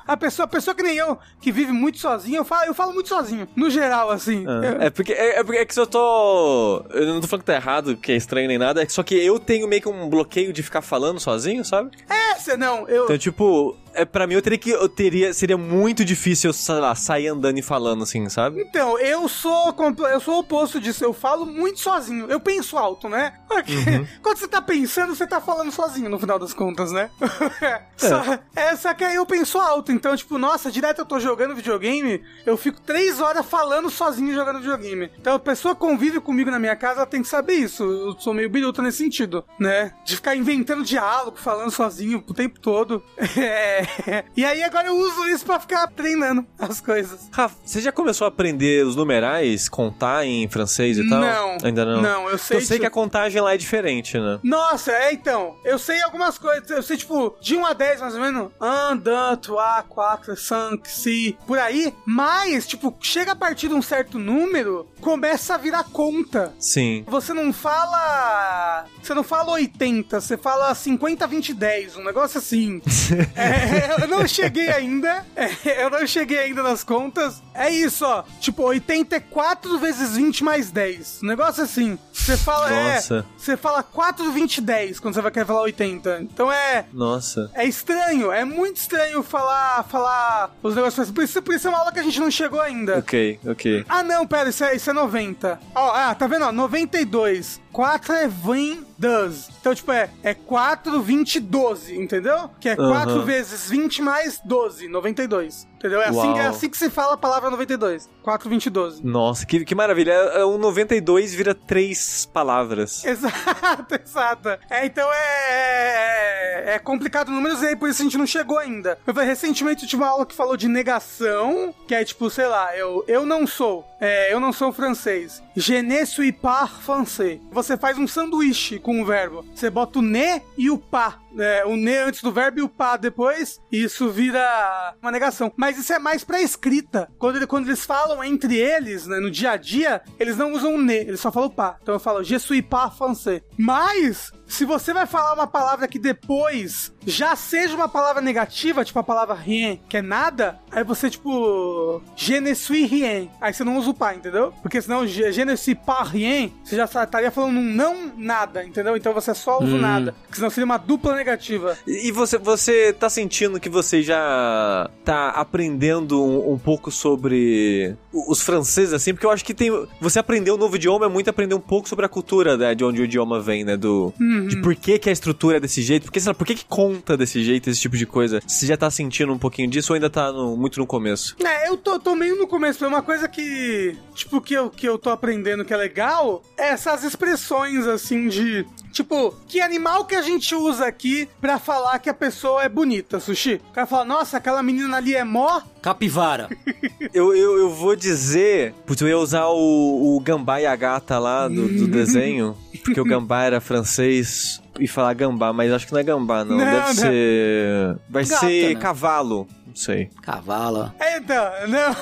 a 0.08 0.16
pessoa, 0.18 0.46
a 0.46 0.48
pessoa 0.48 0.74
que 0.74 0.82
nem 0.82 0.96
eu, 0.98 1.18
que 1.42 1.52
vive 1.52 1.72
muito 1.72 1.98
sozinho, 2.00 2.38
eu 2.38 2.46
falo, 2.46 2.66
eu 2.66 2.74
falo 2.74 2.94
muito 2.94 3.10
sozinho. 3.10 3.48
No 3.56 3.70
geral, 3.70 4.10
assim. 4.10 4.46
Ah, 4.48 4.66
Eu- 4.66 4.82
É 4.82 4.90
porque 4.90 5.14
é, 5.14 5.40
é 5.40 5.44
porque 5.44 5.60
é 5.60 5.66
que 5.66 5.74
se 5.74 5.80
eu 5.80 5.88
tô. 5.88 6.84
Eu 6.92 7.06
não 7.08 7.22
tô 7.22 7.28
falando 7.28 7.42
que 7.44 7.48
tá 7.48 7.56
errado, 7.56 7.98
que 7.98 8.12
é 8.12 8.16
estranho 8.16 8.48
nem 8.48 8.58
nada, 8.58 8.82
é 8.82 8.86
que 8.86 8.94
só 8.94 9.04
que 9.04 9.16
eu 9.16 9.40
tenho 9.40 9.68
meio 9.68 9.82
que 9.82 9.90
um 9.90 10.10
bloqueio 10.10 10.54
de 10.54 10.64
ficar 10.64 10.82
falando 10.82 11.20
sozinho, 11.20 11.64
sabe? 11.66 11.92
É, 12.10 12.36
cê 12.40 12.56
não, 12.58 12.88
eu. 12.88 13.04
Então, 13.06 13.18
tipo, 13.18 13.76
é, 13.94 14.06
pra 14.06 14.26
mim 14.28 14.36
eu 14.36 14.42
teria 14.42 14.58
que. 14.58 14.70
Eu 14.70 14.90
teria. 14.90 15.34
Seria 15.34 15.58
muito 15.58 16.06
difícil 16.06 16.50
eu, 16.50 16.54
sei 16.54 16.76
lá, 16.76 16.96
sair 16.96 17.28
andando 17.28 17.58
e 17.58 17.62
falando 17.62 18.04
assim, 18.04 18.28
sabe? 18.30 18.62
Então, 18.62 18.98
eu 19.00 19.28
sou 19.28 19.76
eu 20.12 20.20
sou 20.20 20.36
o 20.36 20.40
oposto 20.40 20.80
disso. 20.80 21.04
Eu 21.04 21.14
falo 21.14 21.46
muito 21.46 21.80
sozinho. 21.80 22.28
Eu 22.30 22.40
penso 22.40 22.78
alto, 22.78 23.10
né? 23.10 23.34
Porque 23.48 23.72
Uhum. 23.72 24.08
Quando 24.22 24.38
você 24.38 24.48
tá 24.48 24.62
pensando, 24.62 25.16
você 25.16 25.26
tá 25.26 25.42
falando 25.42 25.72
sozinho, 25.72 26.10
no 26.10 26.20
final 26.20 26.38
das 26.38 26.54
contas, 26.54 26.92
né? 26.92 27.10
só, 27.98 28.22
é, 28.56 28.76
só 28.76 28.94
que 28.94 29.04
aí 29.04 29.16
eu 29.16 29.26
penso 29.26 29.60
alto. 29.60 29.92
Então, 29.92 30.16
tipo, 30.16 30.38
nossa, 30.38 30.72
direto 30.72 31.00
eu 31.00 31.06
tô 31.06 31.20
jogando 31.20 31.56
videogame, 31.56 32.24
eu 32.46 32.58
fico 32.58 32.80
três 32.82 33.20
horas 33.20 33.46
falando 33.46 33.90
sozinho 33.90 34.34
jogando 34.34 34.60
videogame. 34.60 35.12
Então, 35.20 35.36
a 35.36 35.40
pessoa 35.40 35.76
convive 35.76 36.20
comigo 36.20 36.52
na 36.52 36.60
minha 36.60 36.76
casa, 36.76 36.98
ela 37.00 37.06
tem 37.06 37.22
que 37.22 37.28
saber 37.28 37.54
isso. 37.54 37.84
Eu 37.84 38.20
sou 38.20 38.34
meio 38.34 38.50
biruta 38.50 38.82
nesse 38.82 39.00
sentido, 39.00 39.44
né? 39.60 39.94
De 40.06 40.16
ficar 40.16 40.36
inventando 40.36 40.84
diálogo, 40.84 41.38
falando 41.38 41.72
sozinho 41.72 42.24
o 42.28 42.34
tempo 42.34 42.60
todo. 42.60 43.04
É. 43.42 43.81
E 44.36 44.46
aí 44.46 44.64
agora 44.64 44.88
eu 44.88 44.96
uso 44.96 45.28
isso 45.28 45.46
pra 45.46 45.60
ficar 45.60 45.88
treinando 45.88 46.46
as 46.58 46.80
coisas. 46.82 47.20
Rafa, 47.32 47.56
você 47.64 47.82
já 47.82 47.92
começou 47.92 48.26
a 48.26 48.28
aprender 48.30 48.86
os 48.86 48.96
numerais, 48.96 49.68
contar 49.70 50.26
em 50.26 50.48
francês 50.48 50.98
e 50.98 51.08
tal? 51.10 51.20
Não. 51.20 51.58
Ainda 51.64 51.86
não? 51.86 52.02
Não, 52.02 52.30
eu 52.30 52.38
sei 52.38 52.58
Eu 52.58 52.62
sei 52.62 52.78
que- 52.78 52.82
que 52.82 52.88
a 52.88 52.92
contagem 52.92 53.42
lá 53.42 53.54
é 53.54 53.58
diferente, 53.58 54.18
né? 54.20 54.40
Nossa, 54.44 54.92
é 54.92 55.14
então. 55.14 55.56
Eu 55.64 55.78
sei 55.78 56.02
algumas 56.02 56.38
coisas. 56.38 56.70
Eu 56.70 56.82
sei, 56.84 56.98
tipo, 56.98 57.36
de 57.42 57.56
1 57.56 57.66
a 57.66 57.74
10, 57.74 58.02
mais 58.02 58.14
ou 58.16 58.22
menos. 58.22 58.52
1, 58.60 58.98
2, 58.98 59.38
3, 59.40 59.84
4, 59.90 60.36
5, 60.38 60.88
6, 60.88 61.36
por 61.46 61.58
aí. 61.60 61.94
Mas, 62.06 62.66
tipo, 62.68 62.96
chega 63.02 63.32
a 63.34 63.36
partir 63.36 63.68
de 63.68 63.74
um 63.74 63.82
certo 63.82 64.18
número, 64.20 64.88
começa 65.00 65.56
a 65.56 65.58
virar 65.58 65.84
conta. 65.86 66.54
Sim. 66.60 67.04
Você 67.08 67.34
não 67.34 67.52
fala. 67.54 68.86
Você 69.02 69.14
não 69.14 69.24
fala 69.24 69.52
80, 69.54 70.20
você 70.22 70.38
fala 70.38 70.74
50, 70.74 71.28
20, 71.28 71.54
10. 71.54 71.96
Um 71.98 72.04
negócio 72.04 72.38
assim. 72.38 72.82
É, 73.36 73.71
eu 74.02 74.08
não 74.08 74.28
cheguei 74.28 74.70
ainda. 74.70 75.26
É, 75.66 75.84
eu 75.84 75.90
não 75.90 76.06
cheguei 76.06 76.38
ainda 76.38 76.62
nas 76.62 76.84
contas. 76.84 77.42
É 77.54 77.70
isso, 77.70 78.06
ó. 78.06 78.24
Tipo, 78.40 78.64
84 78.64 79.78
vezes 79.80 80.16
20 80.16 80.44
mais 80.44 80.72
10. 80.72 81.22
Um 81.24 81.28
negócio 81.28 81.64
assim. 81.64 81.98
Você 82.14 82.38
fala. 82.38 82.70
Nossa. 82.70 83.26
É, 83.28 83.40
você 83.40 83.58
fala 83.58 83.82
4, 83.82 84.32
20, 84.32 84.62
10 84.62 85.00
quando 85.00 85.16
você 85.16 85.22
vai 85.22 85.32
querer 85.32 85.46
falar 85.46 85.62
80. 85.62 86.20
Então 86.22 86.52
é. 86.52 86.86
Nossa. 86.94 87.50
É 87.54 87.66
estranho, 87.66 88.32
é 88.32 88.46
muito 88.46 88.78
estranho 88.78 89.24
falar, 89.24 89.84
falar 89.84 90.52
os 90.62 90.76
negócios. 90.76 91.12
Por 91.12 91.24
isso, 91.24 91.42
por 91.42 91.56
isso 91.56 91.68
é 91.68 91.70
uma 91.70 91.80
aula 91.80 91.92
que 91.92 92.00
a 92.00 92.04
gente 92.04 92.20
não 92.20 92.30
chegou 92.30 92.62
ainda. 92.62 93.00
Ok, 93.00 93.40
ok. 93.46 93.86
Ah, 93.88 94.04
não, 94.04 94.28
pera, 94.28 94.50
isso 94.50 94.64
é, 94.64 94.76
isso 94.76 94.90
é 94.90 94.94
90. 94.94 95.60
Ó, 95.74 95.92
ah, 95.94 96.14
tá 96.14 96.28
vendo? 96.28 96.46
Ó, 96.46 96.52
92. 96.52 97.61
4 97.72 98.14
é 98.14 98.28
20, 98.28 98.86
12. 98.98 99.52
Então, 99.60 99.74
tipo, 99.74 99.92
é, 99.92 100.10
é 100.24 100.34
4, 100.34 101.02
20, 101.02 101.40
12, 101.40 101.98
entendeu? 101.98 102.50
Que 102.60 102.70
é 102.70 102.76
4 102.76 103.12
Aham. 103.12 103.24
vezes 103.24 103.70
20 103.70 104.02
mais 104.02 104.40
12, 104.44 104.88
92. 104.88 105.68
Entendeu? 105.82 106.00
É 106.00 106.10
assim, 106.10 106.38
é 106.38 106.46
assim 106.46 106.70
que 106.70 106.78
se 106.78 106.92
fala 106.92 107.16
a 107.16 107.18
palavra 107.18 107.50
92. 107.50 108.08
4, 108.22 108.48
20, 108.48 108.70
12. 108.70 109.04
Nossa, 109.04 109.46
que, 109.48 109.66
que 109.66 109.74
maravilha. 109.74 110.12
É, 110.12 110.42
é 110.42 110.46
um 110.46 110.60
92 110.60 111.34
vira 111.34 111.56
três 111.56 112.28
palavras. 112.32 113.04
Exato, 113.12 113.96
exato. 113.96 114.50
É, 114.70 114.86
então 114.86 115.10
é, 115.12 116.66
é, 116.66 116.76
é 116.76 116.80
complicado 116.80 117.32
números 117.32 117.64
e 117.64 117.68
aí 117.68 117.76
por 117.76 117.90
isso 117.90 118.02
a 118.02 118.06
gente 118.06 118.18
não 118.18 118.28
chegou 118.28 118.60
ainda. 118.60 119.00
Eu 119.08 119.14
falei, 119.14 119.30
recentemente 119.30 119.84
eu 119.84 119.90
tive 119.90 120.04
uma 120.04 120.10
aula 120.12 120.26
que 120.26 120.36
falou 120.36 120.56
de 120.56 120.68
negação, 120.68 121.74
que 121.88 121.96
é 121.96 122.06
tipo, 122.06 122.30
sei 122.30 122.46
lá, 122.48 122.76
eu, 122.78 123.04
eu 123.08 123.26
não 123.26 123.48
sou, 123.48 123.88
é, 124.00 124.32
eu 124.32 124.40
não 124.40 124.54
sou 124.54 124.72
francês. 124.72 125.42
Je 125.56 125.82
ne 125.82 126.06
suis 126.06 126.32
pas 126.32 126.70
français. 126.70 127.40
Você 127.52 127.61
faz 127.78 127.98
um 127.98 128.08
sanduíche 128.08 128.80
com 128.80 129.02
o 129.02 129.06
verbo. 129.06 129.46
Você 129.54 129.70
bota 129.70 130.00
o 130.00 130.02
ne 130.02 130.42
e 130.58 130.70
o 130.70 130.78
pas. 130.78 131.21
É, 131.40 131.64
o 131.66 131.76
ne 131.76 131.98
antes 131.98 132.22
do 132.22 132.32
verbo 132.32 132.60
e 132.60 132.62
o 132.62 132.70
pas 132.70 133.00
depois, 133.00 133.60
e 133.72 133.84
isso 133.84 134.10
vira 134.10 134.96
uma 135.02 135.12
negação. 135.12 135.52
Mas 135.56 135.78
isso 135.78 135.94
é 135.94 136.00
mais 136.00 136.24
pra 136.24 136.42
escrita. 136.42 137.10
Quando, 137.18 137.38
ele- 137.38 137.48
quando 137.48 137.68
eles 137.68 137.86
falam 137.86 138.24
entre 138.24 138.56
eles, 138.58 139.08
né, 139.08 139.20
no 139.20 139.32
dia 139.32 139.52
a 139.52 139.58
dia, 139.58 140.02
eles 140.20 140.38
não 140.38 140.54
usam 140.54 140.76
o 140.76 140.82
ne, 140.82 140.96
eles 140.96 141.20
só 141.20 141.32
falam 141.32 141.50
o 141.50 141.52
pas. 141.54 141.76
Então 141.82 141.96
eu 141.96 142.00
falo, 142.00 142.24
je 142.24 142.38
suis 142.40 142.62
pas 142.62 142.90
français. 142.96 143.42
Mas, 143.58 144.32
se 144.46 144.66
você 144.66 144.94
vai 144.94 145.06
falar 145.06 145.34
uma 145.34 145.48
palavra 145.48 145.88
que 145.88 145.98
depois 146.00 146.94
já 147.06 147.36
seja 147.36 147.76
uma 147.76 147.88
palavra 147.90 148.22
negativa, 148.22 148.84
tipo 148.86 149.00
a 149.00 149.04
palavra 149.04 149.34
rien, 149.36 149.82
que 149.88 149.98
é 149.98 150.02
nada, 150.02 150.60
aí 150.72 150.84
você, 150.84 151.10
tipo, 151.10 152.02
je 152.16 152.40
ne 152.40 152.54
suis 152.56 152.90
rien. 152.90 153.30
Aí 153.40 153.54
você 153.54 153.64
não 153.64 153.78
usa 153.78 153.90
o 153.90 153.94
pas, 153.94 154.16
entendeu? 154.16 154.54
Porque 154.62 154.82
senão, 154.82 155.08
je, 155.08 155.32
je 155.32 155.46
ne 155.46 155.56
suis 155.56 155.76
pas 155.78 156.08
rien, 156.08 156.54
você 156.64 156.76
já 156.76 156.86
estaria 156.86 157.32
falando 157.32 157.58
um 157.58 157.64
não 157.64 158.12
nada, 158.18 158.64
entendeu? 158.64 158.96
Então 158.98 159.14
você 159.14 159.34
só 159.34 159.60
usa 159.62 159.76
o 159.76 159.80
nada. 159.80 160.14
Porque 160.24 160.36
senão 160.36 160.50
seria 160.50 160.66
uma 160.66 160.78
dupla 160.78 161.16
negativa. 161.22 161.78
E 161.88 162.12
você, 162.12 162.38
você 162.38 162.92
tá 162.94 163.10
sentindo 163.10 163.60
que 163.60 163.70
você 163.70 164.02
já 164.02 164.90
tá 165.06 165.30
aprendendo 165.30 166.22
um, 166.24 166.54
um 166.54 166.58
pouco 166.58 166.92
sobre 166.92 167.96
os 168.14 168.42
franceses, 168.42 168.94
assim? 168.94 169.14
Porque 169.14 169.26
eu 169.26 169.32
acho 169.32 169.46
que 169.46 169.54
tem. 169.54 169.70
Você 170.00 170.20
aprender 170.20 170.52
um 170.52 170.58
novo 170.58 170.76
idioma 170.76 171.06
é 171.06 171.10
muito 171.10 171.30
aprender 171.30 171.54
um 171.56 171.60
pouco 171.60 171.88
sobre 171.88 172.06
a 172.06 172.10
cultura 172.10 172.58
né, 172.58 172.74
de 172.76 172.84
onde 172.84 173.02
o 173.02 173.06
idioma 173.06 173.40
vem, 173.40 173.64
né? 173.64 173.78
Do, 173.78 174.14
De 174.48 174.60
por 174.62 174.76
que, 174.76 174.98
que 175.00 175.10
a 175.10 175.14
estrutura 175.14 175.58
é 175.58 175.60
desse 175.60 175.82
jeito, 175.82 176.04
porque, 176.06 176.20
sei 176.20 176.30
lá, 176.30 176.34
por 176.34 176.46
que, 176.46 176.56
que 176.56 176.66
conta 176.66 177.16
desse 177.16 177.44
jeito, 177.44 177.70
esse 177.70 177.80
tipo 177.80 177.96
de 177.98 178.06
coisa. 178.06 178.42
Você 178.46 178.66
já 178.66 178.76
tá 178.78 178.90
sentindo 178.90 179.32
um 179.32 179.38
pouquinho 179.38 179.70
disso 179.70 179.94
ou 179.94 179.96
ainda 179.96 180.10
tá 180.10 180.32
no- 180.32 180.58
muito 180.58 180.80
no 180.80 180.88
começo? 180.88 181.36
É, 181.44 181.70
eu 181.70 181.78
tô, 181.78 182.00
tô 182.00 182.16
meio 182.16 182.36
no 182.38 182.48
começo. 182.48 182.84
É 182.84 182.88
uma 182.88 183.02
coisa 183.02 183.28
que, 183.28 183.96
tipo, 184.16 184.42
que 184.42 184.54
eu, 184.54 184.70
que 184.70 184.88
eu 184.88 184.98
tô 184.98 185.10
aprendendo 185.10 185.64
que 185.64 185.74
é 185.74 185.78
legal 185.78 186.42
é 186.58 186.70
essas 186.72 187.04
expressões, 187.04 187.86
assim, 187.88 188.28
de. 188.28 188.66
Tipo, 188.92 189.34
que 189.48 189.62
animal 189.62 190.06
que 190.06 190.16
a 190.16 190.22
gente 190.22 190.54
usa 190.54 190.86
aqui 190.86 191.28
pra 191.40 191.58
falar 191.58 191.98
que 192.00 192.10
a 192.10 192.14
pessoa 192.14 192.64
é 192.64 192.70
bonita, 192.70 193.20
Sushi? 193.20 193.62
O 193.70 193.74
cara 193.74 193.88
fala, 193.88 194.06
nossa, 194.06 194.38
aquela 194.38 194.62
menina 194.62 194.98
ali 194.98 195.16
é 195.16 195.24
mó. 195.24 195.62
Capivara. 195.82 196.50
Eu, 197.14 197.36
eu, 197.36 197.58
eu 197.58 197.70
vou 197.70 197.94
dizer. 197.96 198.74
Putz, 198.86 199.02
eu 199.02 199.08
ia 199.08 199.18
usar 199.18 199.48
o, 199.48 200.16
o 200.16 200.20
gambá 200.22 200.62
e 200.62 200.66
a 200.66 200.76
gata 200.76 201.20
lá 201.20 201.48
do, 201.50 201.68
do 201.68 201.88
desenho, 201.92 202.56
porque 202.86 203.02
o 203.02 203.04
gambá 203.04 203.44
era 203.44 203.60
francês 203.60 204.62
e 204.80 204.88
falar 204.88 205.14
gambá, 205.14 205.52
mas 205.52 205.74
acho 205.74 205.86
que 205.88 205.92
não 205.92 206.00
é 206.00 206.04
gambá, 206.04 206.46
não. 206.46 206.56
Não, 206.58 206.64
Deve 206.64 206.88
não. 206.88 206.94
ser. 206.94 207.98
Vai 208.10 208.24
Gata, 208.24 208.40
ser 208.40 208.76
né? 208.76 208.82
cavalo. 208.82 209.48
Não 209.68 209.76
sei. 209.76 210.10
Cavala. 210.22 210.94
É, 211.00 211.18
então, 211.18 211.44
não. 211.68 211.96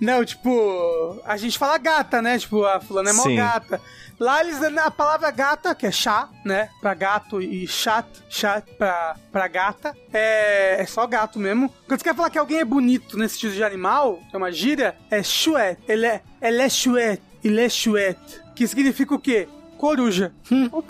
não, 0.00 0.24
tipo, 0.24 1.20
a 1.24 1.36
gente 1.36 1.58
fala 1.58 1.78
gata, 1.78 2.20
né? 2.22 2.38
Tipo, 2.38 2.64
a 2.64 2.80
fulana 2.80 3.10
é 3.10 3.12
mó 3.12 3.22
Sim. 3.24 3.36
gata. 3.36 3.80
Lá 4.20 4.42
eles 4.42 4.60
a 4.62 4.90
palavra 4.90 5.30
gata, 5.30 5.74
que 5.74 5.86
é 5.86 5.90
chá, 5.90 6.28
né? 6.44 6.68
Pra 6.78 6.92
gato 6.92 7.40
e 7.40 7.66
chat, 7.66 8.06
chat 8.28 8.62
pra, 8.76 9.16
pra 9.32 9.48
gata, 9.48 9.96
é, 10.12 10.76
é 10.78 10.84
só 10.84 11.06
gato 11.06 11.38
mesmo. 11.38 11.72
Quando 11.88 11.98
você 12.00 12.04
quer 12.04 12.14
falar 12.14 12.28
que 12.28 12.38
alguém 12.38 12.58
é 12.58 12.64
bonito 12.64 13.16
nesse 13.16 13.38
tipo 13.38 13.54
de 13.54 13.64
animal, 13.64 14.20
que 14.28 14.36
é 14.36 14.38
uma 14.38 14.52
gíria, 14.52 14.94
é 15.10 15.22
chouette. 15.22 15.80
Ele 15.88 16.04
é, 16.04 16.20
ele 16.42 16.60
é 16.60 16.68
chouette, 16.68 17.22
ele 17.42 17.60
é 17.62 17.68
chouette. 17.70 18.42
Que 18.54 18.68
significa 18.68 19.14
o 19.14 19.18
quê? 19.18 19.48
Coruja. 19.78 20.32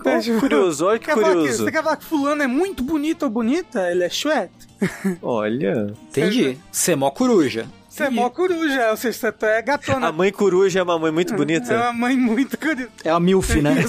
É, 0.04 0.18
tipo, 0.18 0.40
curioso, 0.40 0.86
olha 0.86 0.98
que 0.98 1.04
quer 1.04 1.14
falar 1.14 1.34
curioso. 1.34 1.64
você 1.64 1.70
quer 1.70 1.82
falar 1.84 1.96
que 1.96 2.04
fulano 2.04 2.42
é 2.42 2.48
muito 2.48 2.82
bonito 2.82 3.22
ou 3.22 3.30
bonita? 3.30 3.88
Ele 3.92 4.02
é 4.02 4.08
chouette. 4.08 4.66
Olha. 5.22 5.94
Entendi. 6.08 6.58
Você 6.72 6.92
é 6.92 6.96
mó 6.96 7.08
coruja. 7.12 7.68
Você 7.90 8.04
é 8.04 8.10
mó 8.10 8.30
coruja, 8.30 8.90
ou 8.90 8.96
seja, 8.96 9.18
você 9.18 9.46
é 9.46 9.62
gatona. 9.62 10.06
A 10.08 10.12
mãe 10.12 10.30
coruja 10.32 10.78
é 10.78 10.82
uma 10.82 10.98
mãe 10.98 11.10
muito 11.10 11.34
É 11.34 11.36
bonita. 11.36 11.74
uma 11.74 11.92
mãe 11.92 12.16
muito 12.16 12.56
coruja. 12.56 12.88
É 13.04 13.10
a 13.10 13.18
MILF, 13.20 13.60
né? 13.60 13.74